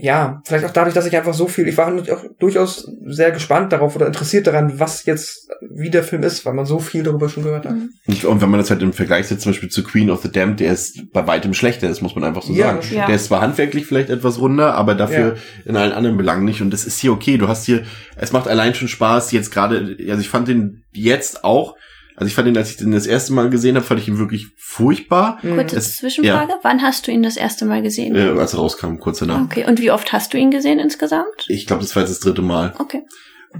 ja, 0.02 0.40
vielleicht 0.46 0.64
auch 0.64 0.70
dadurch, 0.70 0.94
dass 0.94 1.04
ich 1.06 1.14
einfach 1.14 1.34
so 1.34 1.46
viel, 1.46 1.68
ich 1.68 1.76
war 1.76 1.92
auch 1.92 2.24
durchaus 2.38 2.90
sehr 3.06 3.32
gespannt 3.32 3.72
darauf 3.72 3.94
oder 3.96 4.06
interessiert 4.06 4.46
daran, 4.46 4.78
was 4.80 5.04
jetzt, 5.04 5.48
wie 5.70 5.90
der 5.90 6.02
Film 6.02 6.22
ist, 6.22 6.46
weil 6.46 6.54
man 6.54 6.64
so 6.64 6.78
viel 6.78 7.02
darüber 7.02 7.28
schon 7.28 7.42
gehört 7.44 7.66
hat. 7.66 7.74
Und 8.06 8.24
und 8.24 8.40
wenn 8.40 8.48
man 8.50 8.58
das 8.60 8.70
halt 8.70 8.80
im 8.82 8.92
Vergleich 8.94 9.26
setzt, 9.26 9.42
zum 9.42 9.52
Beispiel 9.52 9.68
zu 9.68 9.84
Queen 9.84 10.10
of 10.10 10.22
the 10.22 10.32
Damned, 10.32 10.60
der 10.60 10.72
ist 10.72 11.12
bei 11.12 11.26
weitem 11.26 11.52
schlechter, 11.52 11.86
das 11.88 12.00
muss 12.00 12.14
man 12.14 12.24
einfach 12.24 12.42
so 12.42 12.52
Ja, 12.54 12.68
sagen. 12.68 12.82
stimmt. 12.82 13.08
Der 13.08 13.14
ist 13.14 13.26
zwar 13.26 13.42
handwerklich 13.42 13.84
vielleicht 13.86 14.08
etwas 14.08 14.38
runder, 14.40 14.74
aber 14.74 14.94
dafür 14.94 15.36
in 15.66 15.76
allen 15.76 15.92
anderen 15.92 16.16
Belangen 16.16 16.44
nicht. 16.46 16.62
Und 16.62 16.70
das 16.70 16.84
ist 16.86 16.98
hier 16.98 17.12
okay. 17.12 17.36
Du 17.36 17.48
hast 17.48 17.66
hier, 17.66 17.84
es 18.16 18.32
macht 18.32 18.48
allein 18.48 18.74
schon 18.74 18.88
Spaß, 18.88 19.32
jetzt 19.32 19.50
gerade, 19.52 19.96
also 20.08 20.20
ich 20.20 20.28
fand 20.30 20.48
den 20.48 20.82
jetzt 20.92 21.44
auch, 21.44 21.74
also 22.20 22.28
ich 22.28 22.34
fand 22.34 22.46
den, 22.46 22.56
als 22.56 22.70
ich 22.70 22.76
den 22.76 22.92
das 22.92 23.06
erste 23.06 23.32
Mal 23.32 23.50
gesehen 23.50 23.74
habe, 23.76 23.84
fand 23.84 23.98
ich 23.98 24.06
ihn 24.08 24.18
wirklich 24.18 24.48
furchtbar. 24.56 25.38
Kurze 25.40 25.76
Es- 25.76 25.96
Zwischenfrage. 25.96 26.52
Wann 26.62 26.82
hast 26.82 27.06
du 27.06 27.10
ihn 27.10 27.22
das 27.22 27.36
erste 27.36 27.64
Mal 27.64 27.82
gesehen? 27.82 28.14
Äh, 28.14 28.38
als 28.38 28.52
er 28.52 28.58
rauskam, 28.60 28.96
kurz 28.98 29.18
danach. 29.20 29.42
Okay, 29.42 29.64
und 29.66 29.80
wie 29.80 29.90
oft 29.90 30.12
hast 30.12 30.32
du 30.34 30.38
ihn 30.38 30.50
gesehen 30.50 30.78
insgesamt? 30.78 31.46
Ich 31.48 31.66
glaube, 31.66 31.82
das 31.82 31.96
war 31.96 32.02
jetzt 32.02 32.10
das 32.12 32.20
dritte 32.20 32.42
Mal. 32.42 32.74
Okay. 32.78 33.02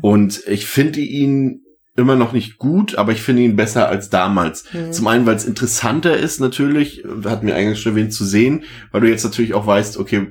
Und 0.03 0.47
ich 0.47 0.66
finde 0.66 1.01
ihn 1.01 1.62
immer 1.97 2.15
noch 2.16 2.32
nicht 2.32 2.59
gut, 2.59 2.95
aber 2.97 3.12
ich 3.12 3.20
finde 3.23 3.43
ihn 3.43 3.57
besser 3.57 3.89
als 3.89 4.09
damals. 4.11 4.65
Mhm. 4.73 4.93
Zum 4.93 5.07
einen, 5.09 5.27
weil 5.27 5.35
es 5.37 5.45
interessanter 5.45 6.16
ist 6.16 6.39
natürlich, 6.41 7.03
hat 7.24 7.43
mir 7.43 7.55
eingangs 7.55 7.81
schon 7.81 7.93
erwähnt, 7.93 8.12
zu 8.12 8.24
sehen, 8.24 8.62
weil 8.93 9.01
du 9.01 9.09
jetzt 9.09 9.24
natürlich 9.24 9.55
auch 9.55 9.66
weißt, 9.66 9.97
okay, 9.99 10.28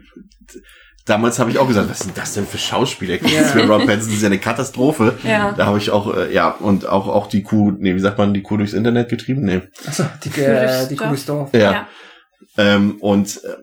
damals 1.10 1.40
habe 1.40 1.50
ich 1.52 1.58
auch 1.58 1.68
gesagt, 1.68 1.90
was 1.90 2.00
sind 2.00 2.18
das 2.18 2.34
denn 2.34 2.46
für 2.46 2.58
Schauspieler? 2.58 3.16
Ja. 3.16 3.44
Für 3.44 3.68
Rob 3.68 3.86
das 3.88 4.08
ist 4.08 4.22
ja 4.22 4.28
eine 4.28 4.38
Katastrophe. 4.40 5.18
Ja. 5.24 5.52
Da 5.54 5.66
habe 5.66 5.78
ich 5.78 5.90
auch, 5.90 6.16
äh, 6.16 6.34
ja, 6.34 6.50
und 6.50 6.86
auch, 6.88 7.08
auch 7.08 7.28
die 7.28 7.44
Kuh, 7.44 7.72
nee, 7.78 7.96
wie 7.96 8.00
sagt 8.00 8.18
man, 8.18 8.34
die 8.34 8.42
Kuh 8.44 8.58
durchs 8.58 8.74
Internet 8.74 9.10
getrieben? 9.10 9.44
Nee. 9.44 9.62
Achso, 9.88 10.04
die, 10.24 10.40
äh, 10.42 10.88
die 10.88 10.96
Kuh 10.96 11.14
ist 11.14 11.28
Dorf. 11.28 11.50
Ja. 11.54 11.88
Ähm, 12.58 12.98
und 13.00 13.42
äh, 13.44 13.56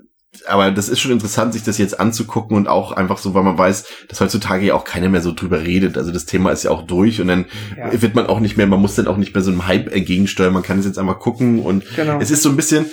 aber 0.46 0.70
das 0.70 0.88
ist 0.88 1.00
schon 1.00 1.12
interessant, 1.12 1.54
sich 1.54 1.62
das 1.62 1.78
jetzt 1.78 1.98
anzugucken 1.98 2.56
und 2.56 2.68
auch 2.68 2.92
einfach 2.92 3.18
so, 3.18 3.32
weil 3.34 3.42
man 3.42 3.56
weiß, 3.56 3.86
dass 4.08 4.20
heutzutage 4.20 4.66
ja 4.66 4.74
auch 4.74 4.84
keiner 4.84 5.08
mehr 5.08 5.22
so 5.22 5.32
drüber 5.32 5.62
redet. 5.64 5.96
Also 5.96 6.12
das 6.12 6.26
Thema 6.26 6.50
ist 6.50 6.62
ja 6.62 6.70
auch 6.70 6.82
durch 6.82 7.20
und 7.22 7.28
dann 7.28 7.46
Ja. 7.76 8.00
wird 8.02 8.14
man 8.14 8.26
auch 8.26 8.40
nicht 8.40 8.56
mehr, 8.56 8.66
man 8.66 8.80
muss 8.80 8.94
dann 8.96 9.06
auch 9.06 9.16
nicht 9.16 9.34
mehr 9.34 9.42
so 9.42 9.50
einem 9.50 9.66
Hype 9.66 9.92
entgegensteuern. 9.94 10.52
Man 10.52 10.62
kann 10.62 10.78
es 10.78 10.84
jetzt 10.84 10.98
einmal 10.98 11.18
gucken 11.18 11.60
und 11.60 11.84
Genau. 11.96 12.18
es 12.20 12.30
ist 12.30 12.42
so 12.42 12.50
ein 12.50 12.56
bisschen, 12.56 12.86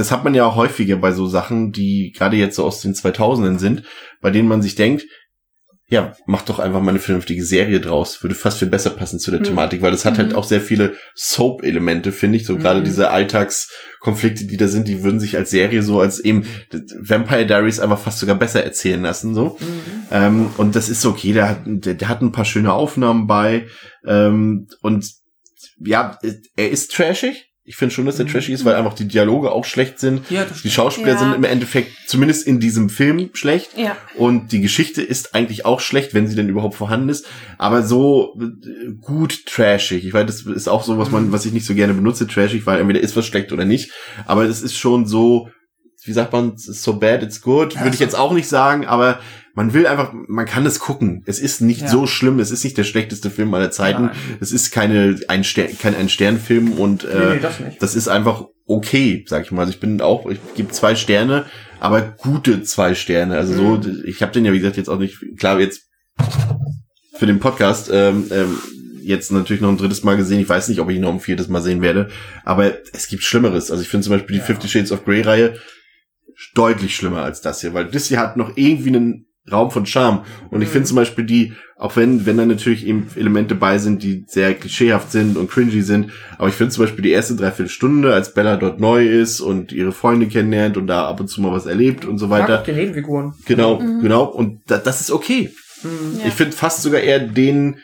das 0.00 0.10
hat 0.10 0.24
man 0.24 0.34
ja 0.34 0.44
auch 0.46 0.56
häufiger 0.56 0.96
bei 0.96 1.12
so 1.12 1.26
Sachen, 1.26 1.70
die 1.72 2.12
gerade 2.16 2.36
jetzt 2.36 2.56
so 2.56 2.64
aus 2.64 2.80
den 2.80 2.94
2000ern 2.94 3.58
sind, 3.58 3.84
bei 4.20 4.30
denen 4.30 4.48
man 4.48 4.62
sich 4.62 4.74
denkt, 4.74 5.04
ja, 5.92 6.12
mach 6.24 6.42
doch 6.42 6.60
einfach 6.60 6.80
mal 6.80 6.90
eine 6.90 7.00
vernünftige 7.00 7.44
Serie 7.44 7.80
draus. 7.80 8.22
Würde 8.22 8.36
fast 8.36 8.58
viel 8.60 8.68
besser 8.68 8.90
passen 8.90 9.18
zu 9.18 9.32
der 9.32 9.40
Mhm. 9.40 9.44
Thematik, 9.44 9.82
weil 9.82 9.90
das 9.90 10.04
hat 10.04 10.18
halt 10.18 10.34
auch 10.34 10.44
sehr 10.44 10.60
viele 10.60 10.94
Soap-Elemente, 11.16 12.12
finde 12.12 12.36
ich. 12.38 12.46
So 12.46 12.56
gerade 12.56 12.78
Mhm. 12.78 12.84
diese 12.84 13.10
Alltagskonflikte, 13.10 14.44
die 14.46 14.56
da 14.56 14.68
sind, 14.68 14.86
die 14.86 15.02
würden 15.02 15.18
sich 15.18 15.36
als 15.36 15.50
Serie 15.50 15.82
so 15.82 16.00
als 16.00 16.20
eben 16.20 16.44
Vampire 17.00 17.44
Diaries 17.44 17.80
einfach 17.80 17.98
fast 17.98 18.20
sogar 18.20 18.36
besser 18.36 18.62
erzählen 18.62 19.02
lassen, 19.02 19.34
so. 19.34 19.56
Mhm. 19.58 19.66
Ähm, 20.12 20.46
und 20.58 20.76
das 20.76 20.88
ist 20.88 21.04
okay, 21.04 21.32
der 21.32 21.48
hat, 21.48 21.62
der, 21.66 21.94
der 21.94 22.08
hat 22.08 22.22
ein 22.22 22.30
paar 22.30 22.44
schöne 22.44 22.72
Aufnahmen 22.72 23.26
bei. 23.26 23.66
Ähm, 24.06 24.68
und 24.82 25.04
ja, 25.84 26.18
er 26.56 26.70
ist 26.70 26.92
trashig. 26.92 27.49
Ich 27.70 27.76
finde 27.76 27.94
schon, 27.94 28.04
dass 28.04 28.18
er 28.18 28.26
trashig 28.26 28.52
ist, 28.52 28.64
weil 28.64 28.74
einfach 28.74 28.94
die 28.94 29.06
Dialoge 29.06 29.52
auch 29.52 29.64
schlecht 29.64 30.00
sind. 30.00 30.28
Ja, 30.28 30.44
das 30.44 30.62
Die 30.62 30.70
Schauspieler 30.72 31.12
Ja. 31.12 31.18
sind 31.18 31.36
im 31.36 31.44
Endeffekt, 31.44 31.92
zumindest 32.08 32.44
in 32.44 32.58
diesem 32.58 32.90
Film, 32.90 33.30
schlecht. 33.32 33.78
Ja. 33.78 33.96
Und 34.16 34.50
die 34.50 34.60
Geschichte 34.60 35.02
ist 35.02 35.36
eigentlich 35.36 35.64
auch 35.64 35.78
schlecht, 35.78 36.12
wenn 36.12 36.26
sie 36.26 36.34
denn 36.34 36.48
überhaupt 36.48 36.74
vorhanden 36.74 37.08
ist. 37.08 37.26
Aber 37.58 37.84
so 37.84 38.36
äh, 38.40 38.90
gut 39.00 39.46
trashig. 39.46 40.04
Ich 40.04 40.12
weiß, 40.12 40.26
das 40.26 40.40
ist 40.42 40.66
auch 40.68 40.82
so, 40.82 40.98
was 40.98 41.12
man, 41.12 41.30
was 41.30 41.46
ich 41.46 41.52
nicht 41.52 41.64
so 41.64 41.76
gerne 41.76 41.94
benutze, 41.94 42.26
trashig, 42.26 42.66
weil 42.66 42.80
entweder 42.80 42.98
ist 42.98 43.14
was 43.16 43.24
schlecht 43.24 43.52
oder 43.52 43.64
nicht. 43.64 43.92
Aber 44.26 44.42
es 44.46 44.62
ist 44.62 44.76
schon 44.76 45.06
so, 45.06 45.48
wie 46.04 46.12
sagt 46.12 46.32
man, 46.32 46.54
so 46.56 46.98
bad 46.98 47.22
it's 47.22 47.40
good, 47.40 47.76
würde 47.78 47.94
ich 47.94 48.00
jetzt 48.00 48.18
auch 48.18 48.32
nicht 48.32 48.48
sagen, 48.48 48.84
aber 48.84 49.20
man 49.54 49.74
will 49.74 49.86
einfach, 49.86 50.12
man 50.28 50.46
kann 50.46 50.64
es 50.66 50.78
gucken. 50.78 51.22
Es 51.26 51.40
ist 51.40 51.60
nicht 51.60 51.82
Ja. 51.82 51.88
so 51.88 52.06
schlimm, 52.06 52.38
es 52.38 52.50
ist 52.50 52.62
nicht 52.64 52.78
der 52.78 52.84
schlechteste 52.84 53.30
Film 53.30 53.52
aller 53.54 53.70
Zeiten. 53.70 54.04
Nein. 54.06 54.16
Es 54.40 54.52
ist 54.52 54.70
keine 54.70 55.18
ein 55.28 55.44
Stern, 55.44 55.68
kein 55.78 55.94
ein 55.96 56.08
Sternfilm 56.08 56.72
und 56.72 57.04
Nee, 57.04 57.10
äh, 57.10 57.34
nee, 57.34 57.40
das 57.40 57.60
nicht. 57.60 57.82
das 57.82 57.94
ist 57.96 58.08
einfach 58.08 58.44
okay, 58.66 59.24
sag 59.28 59.44
ich 59.44 59.50
mal. 59.50 59.62
Also 59.62 59.72
ich 59.72 59.80
bin 59.80 60.00
auch, 60.00 60.26
ich 60.30 60.38
gebe 60.54 60.70
zwei 60.70 60.94
Sterne, 60.94 61.46
aber 61.80 62.02
gute 62.02 62.62
zwei 62.62 62.94
Sterne. 62.94 63.36
Also 63.36 63.54
so, 63.54 63.62
Mhm. 63.78 64.02
ich 64.06 64.22
habe 64.22 64.32
den 64.32 64.44
ja 64.44 64.52
wie 64.52 64.58
gesagt 64.58 64.76
jetzt 64.76 64.88
auch 64.88 64.98
nicht, 64.98 65.18
klar 65.38 65.58
jetzt 65.60 65.82
für 67.18 67.26
den 67.26 67.40
Podcast 67.40 67.90
ähm, 67.92 68.26
ähm, 68.30 68.56
jetzt 69.02 69.32
natürlich 69.32 69.60
noch 69.62 69.70
ein 69.70 69.78
drittes 69.78 70.04
Mal 70.04 70.16
gesehen. 70.16 70.40
Ich 70.40 70.48
weiß 70.48 70.68
nicht, 70.68 70.78
ob 70.80 70.88
ich 70.90 70.96
ihn 70.96 71.02
noch 71.02 71.12
ein 71.12 71.20
viertes 71.20 71.48
Mal 71.48 71.60
sehen 71.62 71.82
werde, 71.82 72.08
aber 72.44 72.74
es 72.92 73.08
gibt 73.08 73.24
Schlimmeres. 73.24 73.70
Also 73.70 73.82
ich 73.82 73.88
finde 73.88 74.04
zum 74.04 74.12
Beispiel 74.12 74.34
die 74.34 74.40
Ja. 74.40 74.44
Fifty 74.44 74.68
Shades 74.68 74.92
of 74.92 75.04
Grey 75.04 75.22
Reihe 75.22 75.56
deutlich 76.54 76.94
schlimmer 76.96 77.22
als 77.22 77.40
das 77.40 77.60
hier, 77.60 77.74
weil 77.74 77.86
das 77.86 78.06
hier 78.06 78.18
hat 78.20 78.36
noch 78.36 78.56
irgendwie 78.56 78.88
einen 78.90 79.26
Raum 79.50 79.70
von 79.70 79.86
Charme. 79.86 80.22
Und 80.50 80.62
ich 80.62 80.68
Mhm. 80.68 80.72
finde 80.72 80.88
zum 80.88 80.96
Beispiel 80.96 81.24
die, 81.24 81.54
auch 81.76 81.96
wenn, 81.96 82.26
wenn 82.26 82.36
da 82.36 82.44
natürlich 82.44 82.86
eben 82.86 83.06
Elemente 83.16 83.54
bei 83.54 83.78
sind, 83.78 84.02
die 84.02 84.24
sehr 84.26 84.54
klischeehaft 84.54 85.10
sind 85.10 85.36
und 85.36 85.50
cringy 85.50 85.82
sind, 85.82 86.10
aber 86.38 86.48
ich 86.48 86.54
finde 86.54 86.72
zum 86.72 86.84
Beispiel 86.84 87.02
die 87.02 87.10
erste 87.10 87.34
Dreiviertelstunde, 87.36 88.12
als 88.12 88.34
Bella 88.34 88.56
dort 88.56 88.80
neu 88.80 89.06
ist 89.08 89.40
und 89.40 89.72
ihre 89.72 89.92
Freunde 89.92 90.26
kennenlernt 90.26 90.76
und 90.76 90.86
da 90.86 91.06
ab 91.08 91.20
und 91.20 91.28
zu 91.28 91.40
mal 91.40 91.52
was 91.52 91.66
erlebt 91.66 92.04
und 92.04 92.18
so 92.18 92.28
weiter. 92.30 92.62
die 92.66 92.72
Nebenfiguren. 92.72 93.32
Genau, 93.46 93.78
genau. 93.78 94.24
Und 94.24 94.60
da, 94.66 94.78
das 94.78 95.00
ist 95.00 95.10
okay. 95.10 95.50
Mhm. 95.82 96.20
Ja. 96.20 96.26
Ich 96.28 96.34
finde 96.34 96.54
fast 96.56 96.82
sogar 96.82 97.00
eher 97.00 97.20
den, 97.20 97.78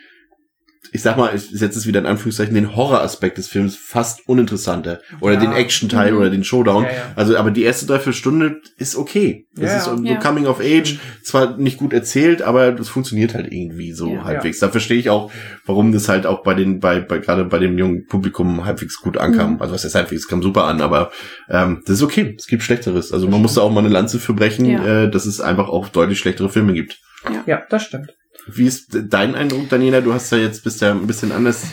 ich 0.91 1.01
sag 1.01 1.17
mal, 1.17 1.33
ich 1.35 1.43
setze 1.51 1.79
es 1.79 1.85
wieder 1.87 1.99
in 1.99 2.05
Anführungszeichen, 2.05 2.53
den 2.55 2.75
Horroraspekt 2.75 3.37
des 3.37 3.47
Films 3.47 3.75
fast 3.75 4.27
uninteressanter. 4.27 4.99
Oder 5.21 5.33
Ja. 5.35 5.39
den 5.39 5.51
Action-Teil 5.53 6.13
oder 6.15 6.29
den 6.29 6.43
Showdown. 6.43 6.83
Ja, 6.83 6.89
ja. 6.89 6.95
Also, 7.15 7.37
aber 7.37 7.51
die 7.51 7.63
erste 7.63 7.85
Dreiviertelstunde 7.85 8.61
ist 8.77 8.95
okay. 8.95 9.45
Das 9.55 9.71
Ja, 9.71 9.77
ist 9.77 9.85
so, 9.85 9.95
ja. 10.03 10.15
Coming 10.17 10.45
of 10.47 10.59
Age, 10.59 10.99
zwar 11.23 11.57
nicht 11.57 11.77
gut 11.77 11.93
erzählt, 11.93 12.41
aber 12.41 12.71
das 12.71 12.89
funktioniert 12.89 13.33
halt 13.33 13.51
irgendwie 13.51 13.91
so 13.91 14.13
Ja. 14.13 14.23
halbwegs. 14.23 14.59
Da 14.59 14.69
verstehe 14.69 14.97
ich 14.97 15.09
auch, 15.09 15.31
warum 15.65 15.91
das 15.91 16.09
halt 16.09 16.25
auch 16.25 16.43
bei 16.43 16.53
den, 16.53 16.79
bei, 16.79 16.99
bei 16.99 17.17
gerade 17.19 17.45
bei 17.45 17.59
dem 17.59 17.77
jungen 17.77 18.05
Publikum 18.07 18.65
halbwegs 18.65 18.97
gut 19.01 19.17
ankam. 19.17 19.53
Mhm. 19.55 19.61
Also 19.61 19.73
was 19.73 19.83
heißt 19.83 19.95
halbwegs, 19.95 20.21
es 20.23 20.27
kam 20.27 20.41
super 20.43 20.65
an, 20.65 20.81
aber 20.81 21.11
ähm, 21.49 21.81
das 21.85 21.97
ist 21.97 22.03
okay. 22.03 22.35
Es 22.37 22.47
gibt 22.47 22.63
Schlechteres. 22.63 23.11
Also 23.11 23.27
man 23.27 23.41
muss 23.41 23.55
da 23.55 23.61
auch 23.61 23.71
mal 23.71 23.79
eine 23.81 23.89
Lanze 23.89 24.19
für 24.19 24.33
brechen, 24.33 24.65
Ja. 24.65 25.03
äh, 25.03 25.11
dass 25.11 25.25
es 25.25 25.41
einfach 25.41 25.69
auch 25.69 25.89
deutlich 25.89 26.19
schlechtere 26.19 26.49
Filme 26.49 26.73
gibt. 26.73 26.97
Ja, 27.45 27.63
das 27.69 27.83
stimmt. 27.83 28.13
Wie 28.47 28.65
ist 28.65 28.97
dein 29.09 29.35
Eindruck, 29.35 29.69
Daniela? 29.69 30.01
Du 30.01 30.13
hast 30.13 30.31
ja 30.31 30.37
jetzt 30.37 30.63
bist 30.63 30.81
ja 30.81 30.91
ein 30.91 31.07
bisschen 31.07 31.31
anders 31.31 31.65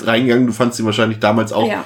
reingegangen. 0.00 0.46
Du 0.46 0.52
fandst 0.52 0.78
ihn 0.80 0.86
wahrscheinlich 0.86 1.18
damals 1.18 1.52
auch 1.52 1.68
ja. 1.68 1.84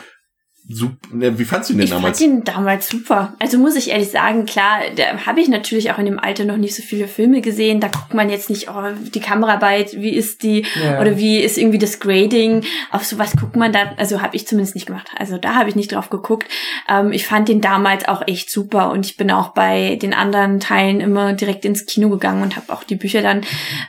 Super. 0.74 0.96
Ne, 1.12 1.38
wie 1.38 1.44
fandst 1.44 1.68
du 1.68 1.74
ihn 1.74 1.78
denn 1.78 1.84
Ich 1.84 1.90
damals? 1.92 2.18
fand 2.18 2.30
ihn 2.30 2.44
damals 2.44 2.88
super. 2.88 3.34
Also 3.38 3.58
muss 3.58 3.76
ich 3.76 3.90
ehrlich 3.90 4.10
sagen, 4.10 4.46
klar, 4.46 4.80
da 4.96 5.26
habe 5.26 5.40
ich 5.40 5.48
natürlich 5.48 5.90
auch 5.92 5.98
in 5.98 6.06
dem 6.06 6.18
Alter 6.18 6.44
noch 6.44 6.56
nicht 6.56 6.74
so 6.74 6.82
viele 6.82 7.06
Filme 7.08 7.40
gesehen. 7.40 7.80
Da 7.80 7.88
guckt 7.88 8.14
man 8.14 8.30
jetzt 8.30 8.50
nicht, 8.50 8.68
oh, 8.70 8.82
die 9.14 9.20
Kameraarbeit, 9.20 9.94
wie 10.00 10.10
ist 10.14 10.42
die 10.42 10.64
Ja. 10.82 11.00
oder 11.00 11.16
wie 11.18 11.38
ist 11.40 11.58
irgendwie 11.58 11.78
das 11.78 12.00
Grading. 12.00 12.62
Auf 12.90 13.04
sowas 13.04 13.32
guckt 13.38 13.56
man 13.56 13.72
da, 13.72 13.92
also 13.96 14.22
habe 14.22 14.36
ich 14.36 14.46
zumindest 14.46 14.74
nicht 14.74 14.86
gemacht. 14.86 15.08
Also 15.16 15.38
da 15.38 15.54
habe 15.54 15.68
ich 15.68 15.76
nicht 15.76 15.92
drauf 15.92 16.10
geguckt. 16.10 16.48
Ähm, 16.88 17.12
ich 17.12 17.26
fand 17.26 17.48
den 17.48 17.60
damals 17.60 18.06
auch 18.08 18.22
echt 18.26 18.50
super 18.50 18.90
und 18.90 19.04
ich 19.06 19.16
bin 19.16 19.30
auch 19.30 19.48
bei 19.50 19.96
den 19.96 20.14
anderen 20.14 20.60
Teilen 20.60 21.00
immer 21.00 21.32
direkt 21.34 21.64
ins 21.64 21.86
Kino 21.86 22.08
gegangen 22.08 22.42
und 22.42 22.56
habe 22.56 22.72
auch 22.72 22.84
die 22.84 22.96
Bücher 22.96 23.22
dann 23.22 23.42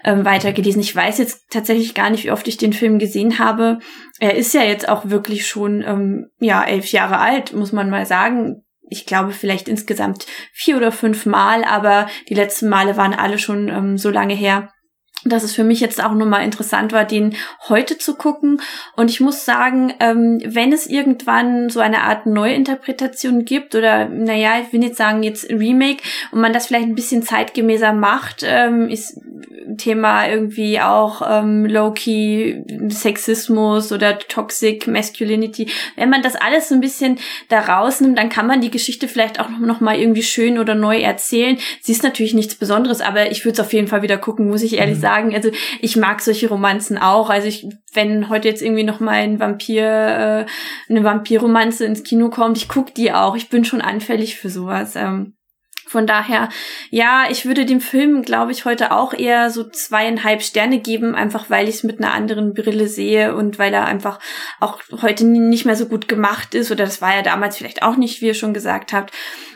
ähm, 0.04 0.26
weitergelesen. 0.26 0.82
Ich 0.82 0.96
weiß 0.96 1.18
jetzt 1.20 1.46
tatsächlich 1.50 1.94
gar 1.94 2.10
nicht, 2.10 2.24
wie 2.26 2.32
oft 2.32 2.48
ich 2.48 2.58
den 2.58 2.74
Film 2.74 3.00
gesehen 3.00 3.40
habe. 3.40 3.80
Er 4.20 4.36
ist 4.36 4.54
ja 4.54 4.64
jetzt 4.64 4.88
auch 4.88 5.10
wirklich 5.10 5.48
schon 5.48 5.82
ähm, 5.82 6.30
ja 6.40 6.64
elf 6.64 6.92
Jahre 6.92 7.18
alt, 7.18 7.54
muss 7.54 7.72
man 7.72 7.90
mal 7.90 8.06
sagen. 8.06 8.64
Ich 8.90 9.06
glaube 9.06 9.32
vielleicht 9.32 9.68
insgesamt 9.68 10.28
vier 10.52 10.78
oder 10.78 10.92
fünf 10.92 11.26
Mal, 11.26 11.64
aber 11.64 12.08
die 12.30 12.36
letzten 12.36 12.70
Male 12.70 12.96
waren 12.96 13.14
alle 13.14 13.40
schon 13.40 13.70
ähm, 13.70 13.98
so 13.98 14.10
lange 14.10 14.36
her, 14.36 14.70
dass 15.26 15.44
es 15.44 15.54
für 15.54 15.64
mich 15.64 15.80
jetzt 15.80 16.04
auch 16.04 16.14
nochmal 16.14 16.44
interessant 16.44 16.92
war, 16.92 17.06
den 17.06 17.36
heute 17.70 17.98
zu 17.98 18.16
gucken. 18.16 18.62
Und 18.96 19.10
ich 19.10 19.20
muss 19.20 19.46
sagen, 19.46 19.94
ähm, 20.00 20.42
wenn 20.46 20.74
es 20.74 20.88
irgendwann 20.88 21.70
so 21.70 21.80
eine 21.80 22.02
Art 22.02 22.26
Neuinterpretation 22.26 23.46
gibt 23.46 23.76
oder, 23.76 24.06
naja, 24.06 24.54
ich 24.62 24.74
will 24.74 24.84
jetzt 24.84 24.98
sagen, 24.98 25.24
jetzt 25.24 25.50
Remake 25.50 26.04
und 26.32 26.42
man 26.42 26.54
das 26.54 26.68
vielleicht 26.68 26.88
ein 26.88 26.96
bisschen 26.96 27.24
zeitgemäßer 27.24 27.94
macht, 27.94 28.44
ähm, 28.46 28.90
ist 28.90 29.20
Thema 29.78 30.28
irgendwie 30.28 30.80
auch 30.82 31.22
ähm, 31.28 31.66
Low-Key 31.66 32.90
Sexismus 32.90 33.92
oder 33.92 34.20
Toxic 34.20 34.88
Masculinity. 34.88 35.68
Wenn 35.96 36.10
man 36.10 36.22
das 36.22 36.36
alles 36.36 36.70
so 36.70 36.76
ein 36.76 36.82
bisschen 36.82 37.18
da 37.48 37.60
rausnimmt, 37.60 38.18
dann 38.18 38.30
kann 38.30 38.46
man 38.46 38.62
die 38.62 38.72
Geschichte 38.72 39.08
vielleicht 39.08 39.40
auch 39.40 39.50
noch 39.50 39.80
mal 39.80 39.98
irgendwie 39.98 40.24
schön 40.24 40.60
oder 40.60 40.76
neu 40.76 41.00
erzählen. 41.00 41.58
Sie 41.82 41.94
ist 41.94 42.04
natürlich 42.04 42.34
nichts 42.34 42.56
Besonderes, 42.56 43.02
aber 43.02 43.32
ich 43.32 43.46
würde 43.46 43.54
es 43.54 43.60
auf 43.66 43.74
jeden 43.74 43.88
Fall 43.88 44.02
wieder 44.02 44.18
gucken, 44.18 44.50
muss 44.50 44.64
ich 44.64 44.78
ehrlich 44.78 45.00
sagen. 45.00 45.13
Also 45.14 45.52
ich 45.80 45.96
mag 45.96 46.22
solche 46.22 46.50
Romanzen 46.50 46.98
auch. 46.98 47.30
Also 47.30 47.48
ich, 47.48 47.68
wenn 47.94 48.30
heute 48.30 48.48
jetzt 48.48 48.62
irgendwie 48.62 48.84
noch 48.84 49.00
mal 49.00 49.16
ein 49.16 49.40
Vampir, 49.40 49.84
äh, 49.84 50.46
eine 50.90 51.04
Vampirromanze 51.04 51.86
ins 51.86 52.04
Kino 52.04 52.30
kommt, 52.30 52.58
ich 52.58 52.68
guck 52.68 52.94
die 52.94 53.12
auch. 53.12 53.36
Ich 53.36 53.50
bin 53.50 53.66
schon 53.66 53.82
anfällig 53.82 54.38
für 54.38 54.50
sowas. 54.50 54.96
Ähm, 54.96 55.36
von 55.94 56.08
daher, 56.08 56.50
ja, 56.90 57.26
ich 57.30 57.46
würde 57.46 57.66
dem 57.66 57.80
Film, 57.80 58.24
glaube 58.24 58.52
ich, 58.52 58.66
heute 58.66 58.92
auch 58.92 59.14
eher 59.14 59.52
so 59.52 59.64
zweieinhalb 59.64 60.42
Sterne 60.42 60.80
geben, 60.80 61.14
einfach 61.14 61.52
weil 61.52 61.70
ich 61.70 61.76
es 61.76 61.84
mit 61.84 62.00
einer 62.00 62.14
anderen 62.14 62.56
Brille 62.56 62.88
sehe 62.88 63.36
und 63.36 63.60
weil 63.60 63.74
er 63.76 63.86
einfach 63.86 64.18
auch 64.60 64.80
heute 65.04 65.24
nicht 65.24 65.66
mehr 65.66 65.76
so 65.76 65.88
gut 65.88 66.08
gemacht 66.08 66.56
ist 66.56 66.72
oder 66.72 66.86
das 66.86 67.00
war 67.02 67.14
ja 67.14 67.22
damals 67.22 67.58
vielleicht 67.58 67.84
auch 67.84 67.96
nicht, 67.96 68.22
wie 68.22 68.26
ihr 68.28 68.34
schon 68.34 68.56
gesagt 68.56 68.92
habt. 68.92 69.12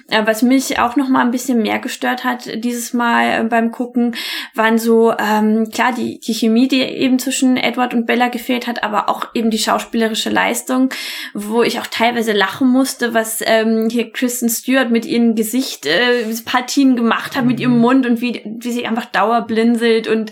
Äh, 0.10 0.26
Was 0.26 0.42
mich 0.42 0.80
auch 0.80 0.96
noch 0.96 1.10
mal 1.10 1.22
ein 1.22 1.32
bisschen 1.32 1.62
mehr 1.62 1.80
gestört 1.80 2.24
hat 2.24 2.64
dieses 2.64 2.94
Mal 2.94 3.42
äh, 3.42 3.44
beim 3.44 3.72
Gucken, 3.72 4.16
waren 4.54 4.78
so 4.78 5.14
ähm, 5.18 5.70
klar 5.72 5.94
die 5.94 6.20
die 6.20 6.34
Chemie, 6.34 6.68
die 6.68 6.82
eben 6.82 7.20
zwischen 7.20 7.58
Edward 7.58 7.94
und 7.94 8.06
Bella 8.06 8.30
gefehlt 8.30 8.68
hat, 8.68 8.84
aber 8.84 9.10
auch 9.10 9.28
eben 9.34 9.50
die 9.50 9.58
schauspielerische 9.58 10.30
Leistung, 10.30 10.90
wo 11.34 11.62
ich 11.62 11.80
auch 11.80 11.88
teilweise 11.88 12.32
lachen 12.32 12.70
musste, 12.70 13.14
was 13.14 13.42
ähm, 13.46 13.90
hier 13.92 14.12
Kristen 14.12 14.50
Stewart 14.50 14.92
mit 14.92 15.06
ihrem 15.06 15.36
Gesicht 15.36 15.86
äh, 15.86 16.24
Partien 16.46 16.96
gemacht 16.96 17.36
hat, 17.36 17.46
mit 17.46 17.60
ihrem 17.60 17.78
Mund 17.78 18.06
und 18.06 18.22
wie 18.22 18.42
wie 18.46 18.72
sie 18.72 18.86
einfach 18.86 19.06
dauerblinzelt 19.06 20.08
und 20.08 20.32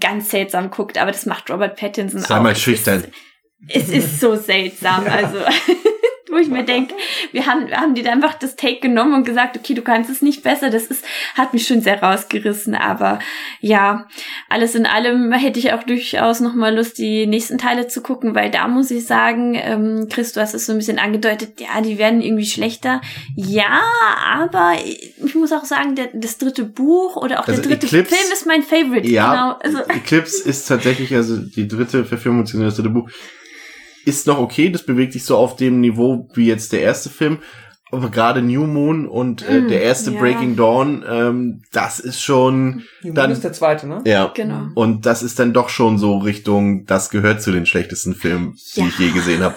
ganz 0.00 0.30
seltsam 0.30 0.70
guckt. 0.70 0.98
Aber 0.98 1.12
das 1.12 1.26
macht 1.26 1.50
Robert 1.50 1.76
Pattinson 1.76 2.20
Sei 2.20 2.36
auch. 2.36 2.42
mal 2.42 2.52
Es 2.52 2.60
schüchtern. 2.60 3.04
Es 3.68 3.88
ist 3.88 4.20
so 4.20 4.36
seltsam, 4.36 5.06
also 5.06 5.38
wo 6.34 6.38
ich 6.38 6.48
mir 6.48 6.64
denke, 6.64 6.94
wir 7.32 7.46
haben, 7.46 7.70
haben 7.72 7.94
die 7.94 8.02
da 8.02 8.12
einfach 8.12 8.34
das 8.34 8.56
Take 8.56 8.80
genommen 8.80 9.14
und 9.14 9.24
gesagt, 9.24 9.56
okay, 9.56 9.74
du 9.74 9.82
kannst 9.82 10.10
es 10.10 10.20
nicht 10.22 10.42
besser. 10.42 10.70
Das 10.70 10.84
ist, 10.86 11.04
hat 11.34 11.52
mich 11.54 11.66
schon 11.66 11.80
sehr 11.80 12.02
rausgerissen. 12.02 12.74
Aber 12.74 13.18
ja, 13.60 14.06
alles 14.48 14.74
in 14.74 14.86
allem 14.86 15.32
hätte 15.32 15.58
ich 15.58 15.72
auch 15.72 15.82
durchaus 15.84 16.40
noch 16.40 16.54
mal 16.54 16.74
Lust, 16.74 16.98
die 16.98 17.26
nächsten 17.26 17.58
Teile 17.58 17.86
zu 17.88 18.02
gucken, 18.02 18.34
weil 18.34 18.50
da 18.50 18.68
muss 18.68 18.90
ich 18.90 19.06
sagen, 19.06 19.54
ähm, 19.54 20.08
Chris, 20.10 20.32
du 20.32 20.40
hast 20.40 20.54
es 20.54 20.66
so 20.66 20.72
ein 20.72 20.78
bisschen 20.78 20.98
angedeutet, 20.98 21.60
ja, 21.60 21.80
die 21.80 21.98
werden 21.98 22.20
irgendwie 22.20 22.46
schlechter. 22.46 23.00
Ja, 23.36 23.80
aber 24.32 24.74
ich 24.84 25.34
muss 25.34 25.52
auch 25.52 25.64
sagen, 25.64 25.94
der, 25.94 26.08
das 26.12 26.38
dritte 26.38 26.64
Buch 26.64 27.16
oder 27.16 27.40
auch 27.40 27.48
Also 27.48 27.62
der 27.62 27.70
dritte 27.76 27.86
Eclipse- 27.86 28.14
Film 28.14 28.32
ist 28.32 28.46
mein 28.46 28.62
Favorite. 28.62 29.08
Ja, 29.08 29.24
Genau. 29.34 29.58
Also, 29.78 29.78
Eclipse 29.90 30.48
ist 30.48 30.66
tatsächlich, 30.66 31.14
also 31.14 31.36
die 31.36 31.68
dritte 31.68 32.04
Verfilmung, 32.04 32.44
das 32.44 32.76
dritte 32.76 32.90
Buch, 32.90 33.08
ist 34.06 34.26
noch 34.26 34.38
okay. 34.38 34.70
Das 34.70 34.84
bewegt 34.84 35.12
sich 35.12 35.24
so 35.24 35.36
auf 35.36 35.56
dem 35.56 35.80
Niveau 35.80 36.28
wie 36.34 36.46
jetzt 36.46 36.72
der 36.72 36.80
erste 36.80 37.10
Film. 37.10 37.38
Aber 37.92 38.10
gerade 38.10 38.42
New 38.42 38.66
Moon 38.66 39.06
und 39.06 39.48
äh, 39.48 39.60
Mm, 39.60 39.68
der 39.68 39.82
erste 39.82 40.10
ja. 40.12 40.18
Breaking 40.18 40.56
Dawn, 40.56 41.04
ähm, 41.08 41.62
das 41.70 42.00
ist 42.00 42.20
schon 42.22 42.82
Human 43.02 43.14
dann 43.14 43.30
ist 43.30 43.44
der 43.44 43.52
zweite, 43.52 43.86
ne? 43.86 44.02
ja. 44.04 44.32
genau. 44.34 44.68
Und 44.74 45.06
das 45.06 45.22
ist 45.22 45.38
dann 45.38 45.52
doch 45.52 45.68
schon 45.68 45.98
so 45.98 46.18
Richtung, 46.18 46.86
das 46.86 47.10
gehört 47.10 47.40
zu 47.40 47.52
den 47.52 47.66
schlechtesten 47.66 48.14
Filmen, 48.16 48.56
die 48.74 48.80
Ja. 48.80 48.86
ich 48.88 48.98
je 48.98 49.10
gesehen 49.10 49.42
habe. 49.42 49.54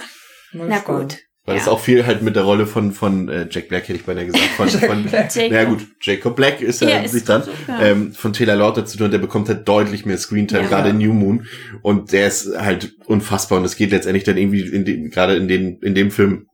Na 0.54 0.80
gut. 0.80 1.18
Weil 1.48 1.56
Ja. 1.56 1.62
es 1.62 1.68
auch 1.70 1.80
viel 1.80 2.06
halt 2.06 2.22
mit 2.22 2.36
der 2.36 2.44
Rolle 2.44 2.68
von 2.68 2.92
von 2.92 3.30
äh, 3.30 3.48
Jack 3.50 3.70
Black 3.70 3.84
hätte 3.88 3.94
ich 4.00 4.06
beinahe 4.06 4.26
gesagt. 4.26 4.44
Von, 4.58 4.68
von 4.70 5.06
Jacob. 5.10 5.50
na 5.50 5.64
gut, 5.64 5.88
Jacob 6.02 6.36
Black 6.36 6.60
ist 6.62 6.82
ja, 6.82 7.02
nicht 7.02 7.28
dran. 7.28 7.44
so, 7.44 7.52
ja. 7.70 7.82
Ähm, 7.84 8.12
von 8.14 8.34
Taylor 8.34 8.58
Lauter 8.58 8.86
zu 8.86 8.98
tun, 8.98 9.10
der 9.12 9.18
bekommt 9.18 9.48
halt 9.48 9.66
deutlich 9.68 10.06
mehr 10.06 10.18
Screentime, 10.18 10.64
Ja. 10.64 10.68
gerade 10.68 10.90
in 10.90 10.98
New 10.98 11.14
Moon. 11.14 11.46
Und 11.82 12.12
der 12.12 12.28
ist 12.28 12.50
halt 12.58 12.96
unfassbar. 13.06 13.60
Und 13.60 13.66
es 13.66 13.78
geht 13.78 13.92
letztendlich 13.92 14.26
dann 14.26 14.36
irgendwie 14.38 14.62
in 14.62 14.84
dem, 14.84 15.10
gerade 15.10 15.36
in 15.38 15.48
den, 15.48 15.80
in 15.80 15.96
dem 15.96 16.12
Film 16.12 16.48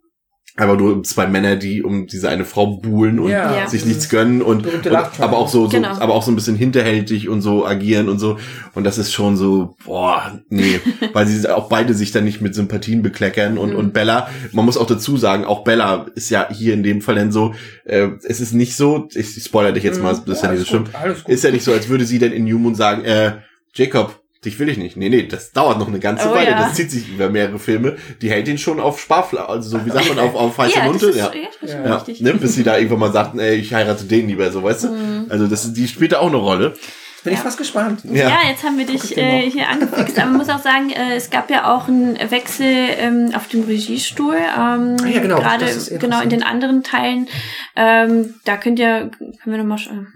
aber 0.56 0.78
nur 0.78 1.02
zwei 1.04 1.26
Männer, 1.26 1.56
die 1.56 1.82
um 1.82 2.06
diese 2.06 2.30
eine 2.30 2.46
Frau 2.46 2.78
buhlen 2.78 3.18
und 3.20 3.32
Ja. 3.32 3.56
Ja. 3.58 3.68
sich 3.68 3.86
nichts 3.88 4.08
gönnen 4.10 4.44
und, 4.44 4.68
und 4.68 4.86
aber 4.88 5.38
auch 5.38 5.48
so, 5.50 5.64
so 5.66 5.70
Genau. 5.70 5.90
aber 5.90 6.14
auch 6.14 6.22
so 6.22 6.32
ein 6.32 6.36
bisschen 6.36 6.56
hinterhältig 6.56 7.28
und 7.28 7.42
so 7.42 7.66
agieren 7.66 8.08
und 8.08 8.20
so 8.20 8.38
und 8.76 8.84
das 8.84 9.00
ist 9.00 9.12
schon 9.12 9.36
so 9.36 9.76
boah 9.84 10.40
nee 10.50 10.80
weil 11.14 11.26
sie 11.26 11.50
auch 11.52 11.70
beide 11.70 11.96
sich 11.96 12.12
dann 12.12 12.24
nicht 12.26 12.40
mit 12.42 12.54
Sympathien 12.54 13.02
bekleckern 13.02 13.58
und 13.58 13.72
Mhm. 13.72 13.76
und 13.78 13.94
Bella 13.94 14.30
man 14.52 14.64
muss 14.66 14.78
auch 14.78 14.86
dazu 14.86 15.18
sagen 15.18 15.44
auch 15.46 15.64
Bella 15.64 16.06
ist 16.14 16.30
ja 16.30 16.48
hier 16.52 16.76
in 16.76 16.84
dem 16.84 17.02
Fall 17.02 17.16
dann 17.16 17.32
so 17.32 17.56
äh, 17.86 18.10
es 18.24 18.40
ist 18.40 18.54
nicht 18.54 18.76
so 18.76 19.08
ich, 19.16 19.36
ich 19.36 19.44
spoiler 19.44 19.72
dich 19.72 19.84
jetzt 19.84 20.04
mal 20.04 20.14
das 20.14 20.38
ist 20.38 20.44
ja, 20.44 20.52
nicht 20.52 20.60
so 20.60 20.66
schlimm 20.68 20.84
ist 21.28 21.44
ja 21.44 21.50
nicht 21.52 21.64
so 21.64 21.72
als 21.72 21.90
würde 21.90 22.06
sie 22.06 22.20
dann 22.20 22.32
in 22.32 22.44
New 22.44 22.60
Moon 22.60 22.76
sagen 22.76 23.04
äh, 23.06 23.38
Jacob 23.74 24.20
dich 24.46 24.60
will 24.60 24.70
ich 24.70 24.78
nicht. 24.78 24.98
Nee, 24.98 25.10
nee, 25.10 25.24
das 25.28 25.52
dauert 25.52 25.80
noch 25.80 25.88
eine 25.88 26.00
ganze 26.00 26.30
Oh, 26.30 26.36
Weile. 26.36 26.52
ja. 26.52 26.60
Das 26.64 26.76
zieht 26.76 26.92
sich 26.92 27.10
über 27.10 27.30
mehrere 27.30 27.60
Filme. 27.60 27.96
Die 28.22 28.30
hält 28.30 28.48
ihn 28.48 28.58
schon 28.58 28.80
auf 28.80 29.00
Sparfla, 29.00 29.46
also 29.46 29.70
so, 29.78 29.86
wie 29.86 29.90
sagt 29.92 30.10
man, 30.10 30.20
auf, 30.20 30.36
auf 30.36 30.58
heiße 30.58 30.78
ja, 30.78 30.86
Munte. 30.86 31.08
ist, 31.08 31.18
Ja. 31.18 31.32
ja, 31.62 31.86
Ja, 31.86 31.96
richtig. 31.96 32.22
ne, 32.22 32.34
bis 32.34 32.54
sie 32.56 32.64
da 32.64 32.78
irgendwann 32.78 33.00
mal 33.00 33.12
sagten, 33.12 33.40
ey, 33.40 33.56
ich 33.56 33.74
heirate 33.74 34.06
den 34.06 34.28
lieber, 34.28 34.52
so, 34.52 34.64
weißt 34.64 34.84
du? 34.86 34.88
Mhm. 34.90 35.26
Also, 35.30 35.48
das, 35.48 35.74
die 35.74 35.88
spielt 35.88 36.12
da 36.12 36.20
auch 36.20 36.28
eine 36.28 36.38
Rolle. 36.38 36.74
Bin 37.24 37.34
ich 37.34 37.40
fast 37.40 37.58
gespannt. 37.58 38.02
Ja, 38.04 38.40
jetzt 38.50 38.64
haben 38.64 38.78
wir 38.78 38.86
dich 38.86 39.18
äh, 39.18 39.50
hier 39.50 39.70
angefixt. 39.70 40.18
Aber 40.20 40.30
man 40.30 40.38
muss 40.38 40.50
auch 40.50 40.60
sagen, 40.62 40.90
äh, 40.90 41.16
es 41.16 41.30
gab 41.30 41.50
ja 41.50 41.74
auch 41.74 41.88
einen 41.88 42.18
Wechsel 42.32 42.66
ähm, 42.98 43.32
auf 43.36 43.48
dem 43.48 43.64
Regiestuhl. 43.64 44.36
Ähm, 44.36 44.98
Ah 45.04 45.08
ja, 45.08 45.22
genau, 45.22 45.38
Gerade 45.40 45.66
ist 45.66 46.00
genau 46.00 46.22
in 46.22 46.30
den 46.30 46.44
anderen 46.44 46.84
Teilen. 46.84 47.28
Ähm, 47.76 48.36
da 48.46 48.58
könnt 48.58 48.80
ihr, 48.80 49.10
können 49.20 49.38
wir 49.46 49.58
nochmal 49.58 49.78
schauen. 49.78 50.08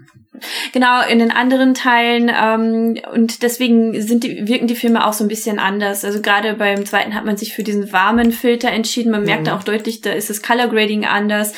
Genau, 0.72 1.02
in 1.08 1.18
den 1.18 1.32
anderen 1.32 1.74
Teilen 1.74 2.30
ähm, 2.32 2.96
und 3.12 3.42
deswegen 3.42 4.00
sind 4.00 4.22
die, 4.22 4.46
wirken 4.46 4.68
die 4.68 4.76
Filme 4.76 5.04
auch 5.04 5.12
so 5.12 5.24
ein 5.24 5.28
bisschen 5.28 5.58
anders. 5.58 6.04
Also 6.04 6.20
gerade 6.22 6.54
beim 6.54 6.86
zweiten 6.86 7.14
hat 7.16 7.24
man 7.24 7.36
sich 7.36 7.54
für 7.54 7.64
diesen 7.64 7.92
warmen 7.92 8.30
Filter 8.30 8.70
entschieden. 8.70 9.10
Man 9.10 9.24
merkt 9.24 9.40
Mhm. 9.42 9.46
da 9.46 9.56
auch 9.56 9.64
deutlich, 9.64 10.00
da 10.00 10.12
ist 10.12 10.30
das 10.30 10.40
Color 10.42 10.68
Grading 10.68 11.04
anders. 11.06 11.54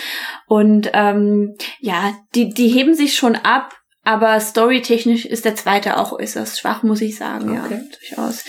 Und 0.47 0.90
ähm, 0.94 1.56
ja, 1.81 2.14
die, 2.35 2.55
die 2.55 2.68
heben 2.68 2.94
sich 2.94 3.16
schon 3.16 3.36
ab, 3.36 3.74
aber 4.05 4.40
storytechnisch 4.40 5.24
ist 5.27 5.44
der 5.44 5.55
zweite 5.56 5.98
auch 5.98 6.12
äußerst 6.12 6.59
schwach, 6.60 6.82
muss 6.82 7.01
ich 7.01 7.16
sagen. 7.18 7.51
Okay. 7.51 7.74
Ja, 7.74 8.16
durchaus. 8.16 8.44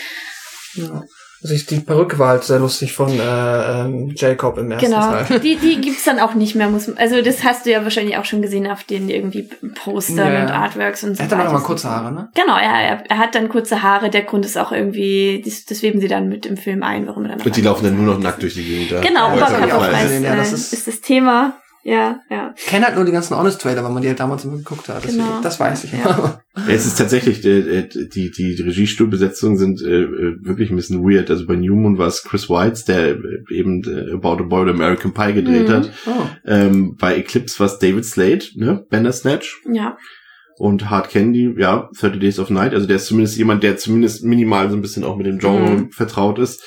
Ja. 0.75 1.03
Also 1.43 1.55
ich, 1.55 1.65
die 1.65 1.79
Perücke 1.79 2.19
war 2.19 2.27
halt 2.29 2.43
sehr 2.43 2.59
lustig 2.59 2.93
von 2.93 3.09
äh, 3.19 3.23
ähm, 3.23 4.13
Jacob 4.15 4.59
im 4.59 4.69
ersten 4.69 4.91
Genau. 4.91 5.11
Teil. 5.23 5.39
Die, 5.39 5.55
die 5.55 5.81
gibt's 5.81 6.03
dann 6.03 6.19
auch 6.19 6.35
nicht 6.35 6.53
mehr, 6.53 6.69
muss 6.69 6.85
man, 6.87 6.97
also 6.99 7.19
das 7.23 7.43
hast 7.43 7.65
du 7.65 7.71
ja 7.71 7.83
wahrscheinlich 7.83 8.15
auch 8.17 8.25
schon 8.25 8.43
gesehen 8.43 8.67
auf 8.67 8.83
den 8.83 9.09
irgendwie 9.09 9.49
Postern 9.83 10.17
Ja. 10.31 10.43
und 10.43 10.51
Artworks 10.51 11.03
und 11.03 11.15
so 11.17 11.19
Er 11.19 11.23
hat 11.25 11.31
dann 11.31 11.47
auch 11.47 11.51
mal 11.53 11.61
kurze 11.63 11.89
Haare, 11.89 12.11
ne? 12.13 12.29
Genau, 12.35 12.57
ja, 12.57 12.79
er, 12.79 13.03
er 13.09 13.17
hat 13.17 13.33
dann 13.33 13.49
kurze 13.49 13.81
Haare. 13.81 14.11
Der 14.11 14.21
Grund 14.21 14.45
ist 14.45 14.55
auch 14.55 14.71
irgendwie, 14.71 15.41
das, 15.43 15.65
das 15.65 15.81
weben 15.81 15.99
sie 15.99 16.07
dann 16.07 16.29
mit 16.29 16.45
im 16.45 16.57
Film 16.57 16.83
ein, 16.83 17.07
warum 17.07 17.23
er 17.25 17.29
dann 17.37 17.41
Und 17.41 17.55
die 17.55 17.61
laufen 17.61 17.85
dann 17.85 17.97
nur 17.97 18.13
noch 18.13 18.21
nackt 18.21 18.43
durch 18.43 18.53
die 18.53 18.63
Gegend. 18.63 18.91
da. 18.91 18.99
Genau, 19.01 19.33
Oberkörper 19.33 19.89
ist, 20.05 20.21
Ja, 20.23 20.35
das 20.35 20.51
äh, 20.51 20.53
ist- 20.53 20.73
ist 20.73 20.87
das 20.87 21.01
Thema. 21.01 21.57
Ja, 21.83 22.19
ja. 22.29 22.53
Ich 22.55 22.65
kenne 22.65 22.85
halt 22.85 22.95
nur 22.95 23.05
die 23.05 23.11
ganzen 23.11 23.35
Honest-Trailer, 23.35 23.83
weil 23.83 23.91
man 23.91 24.01
die 24.03 24.07
halt 24.07 24.19
damals 24.19 24.45
immer 24.45 24.57
geguckt 24.57 24.87
hat. 24.87 25.03
Deswegen, 25.03 25.23
Genau. 25.23 25.41
Das 25.41 25.59
weiß 25.59 25.83
ich. 25.85 25.93
Ja. 25.93 26.41
Es 26.67 26.85
ist 26.85 26.97
tatsächlich, 26.97 27.43
äh, 27.45 27.87
die, 27.89 28.29
die, 28.29 28.55
die 28.55 28.61
Regiestuhlbesetzungen 28.61 29.57
sind 29.57 29.81
äh, 29.81 30.01
äh, 30.03 30.35
wirklich 30.45 30.69
ein 30.69 30.75
bisschen 30.75 31.03
weird. 31.03 31.29
Also 31.31 31.47
bei 31.47 31.55
Newman 31.55 31.97
war 31.97 32.07
es 32.07 32.23
Chris 32.23 32.49
Weitz, 32.49 32.85
der 32.85 33.11
äh, 33.15 33.17
eben 33.49 33.83
äh, 33.85 34.11
About 34.13 34.43
a 34.43 34.47
Boy 34.47 34.61
oder 34.61 34.71
American 34.73 35.13
Pie 35.13 35.33
gedreht 35.33 35.69
Mhm. 35.69 35.73
hat. 35.73 35.91
oh. 36.05 36.11
Ähm, 36.45 36.95
bei 36.99 37.15
Eclipse 37.15 37.59
war 37.59 37.67
es 37.67 37.79
David 37.79 38.05
Slade, 38.05 38.45
ne? 38.55 38.85
Bandersnatch. 38.89 39.61
Ja. 39.71 39.97
Und 40.57 40.89
Hard 40.91 41.09
Candy, 41.09 41.55
ja, 41.57 41.89
30 41.99 42.19
Days 42.19 42.37
of 42.37 42.51
Night. 42.51 42.75
Also 42.75 42.85
der 42.85 42.97
ist 42.97 43.07
zumindest 43.07 43.37
jemand, 43.37 43.63
der 43.63 43.77
zumindest 43.77 44.23
minimal 44.23 44.69
so 44.69 44.75
ein 44.75 44.81
bisschen 44.83 45.03
auch 45.03 45.15
mit 45.17 45.25
dem 45.25 45.39
Genre 45.39 45.71
Mhm. 45.71 45.91
vertraut 45.91 46.37
ist. 46.37 46.61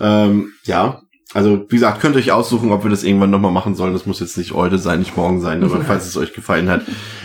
Ähm, 0.00 0.52
ja, 0.64 1.02
Also, 1.34 1.66
wie 1.68 1.76
gesagt, 1.76 2.00
könnt 2.00 2.14
ihr 2.14 2.20
euch 2.20 2.32
aussuchen, 2.32 2.70
ob 2.70 2.84
wir 2.84 2.90
das 2.90 3.02
irgendwann 3.02 3.30
nochmal 3.30 3.50
machen 3.50 3.74
sollen. 3.74 3.92
Das 3.92 4.06
muss 4.06 4.20
jetzt 4.20 4.38
nicht 4.38 4.52
heute 4.52 4.78
sein, 4.78 5.00
nicht 5.00 5.16
morgen 5.16 5.40
sein, 5.40 5.62
aber 5.64 5.80
falls 5.84 6.06
es 6.06 6.16
euch 6.16 6.32
gefallen 6.32 6.68
hat. 6.70 6.82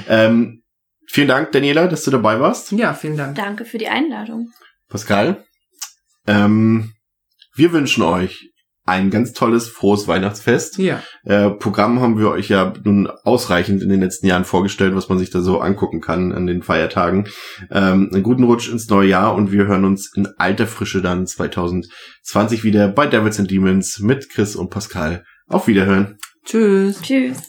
Ähm, 0.07 0.63
vielen 1.07 1.27
Dank, 1.27 1.51
Daniela, 1.51 1.87
dass 1.87 2.03
du 2.03 2.11
dabei 2.11 2.39
warst. 2.39 2.71
Ja, 2.71 2.93
vielen 2.95 3.17
Dank. 3.17 3.35
Danke 3.35 3.65
für 3.65 3.77
die 3.77 3.87
Einladung. 3.87 4.49
Pascal. 4.89 5.45
Ähm, 6.25 6.93
wir 7.53 7.71
wünschen 7.71 8.03
euch 8.03 8.49
ein 8.89 9.09
ganz 9.11 9.33
tolles, 9.33 9.69
frohes 9.69 10.07
Weihnachtsfest. 10.07 10.77
Ja. 10.79 11.01
Äh, 11.23 11.51
Programm 11.51 12.01
haben 12.01 12.17
wir 12.17 12.29
euch 12.29 12.49
ja 12.49 12.73
nun 12.83 13.07
ausreichend 13.07 13.81
in 13.81 13.89
den 13.89 14.01
letzten 14.01 14.27
Jahren 14.27 14.45
vorgestellt, 14.45 14.95
was 14.95 15.07
man 15.07 15.19
sich 15.19 15.29
da 15.29 15.41
so 15.41 15.59
angucken 15.59 16.01
kann 16.01 16.31
an 16.31 16.47
den 16.47 16.63
Feiertagen. 16.63 17.27
Ähm, 17.71 18.09
einen 18.11 18.23
guten 18.23 18.43
Rutsch 18.43 18.69
ins 18.69 18.89
neue 18.89 19.09
Jahr 19.09 19.35
und 19.35 19.51
wir 19.51 19.67
hören 19.67 19.85
uns 19.85 20.11
in 20.15 20.27
alter 20.37 20.67
Frische 20.67 21.01
dann 21.01 21.27
2020 21.27 22.63
wieder 22.63 22.87
bei 22.87 23.05
Devils 23.05 23.39
and 23.39 23.51
Demons 23.51 23.99
mit 23.99 24.29
Chris 24.29 24.55
und 24.55 24.69
Pascal. 24.69 25.23
Auf 25.47 25.67
Wiederhören. 25.67 26.17
Tschüss. 26.43 27.01
Tschüss. 27.01 27.48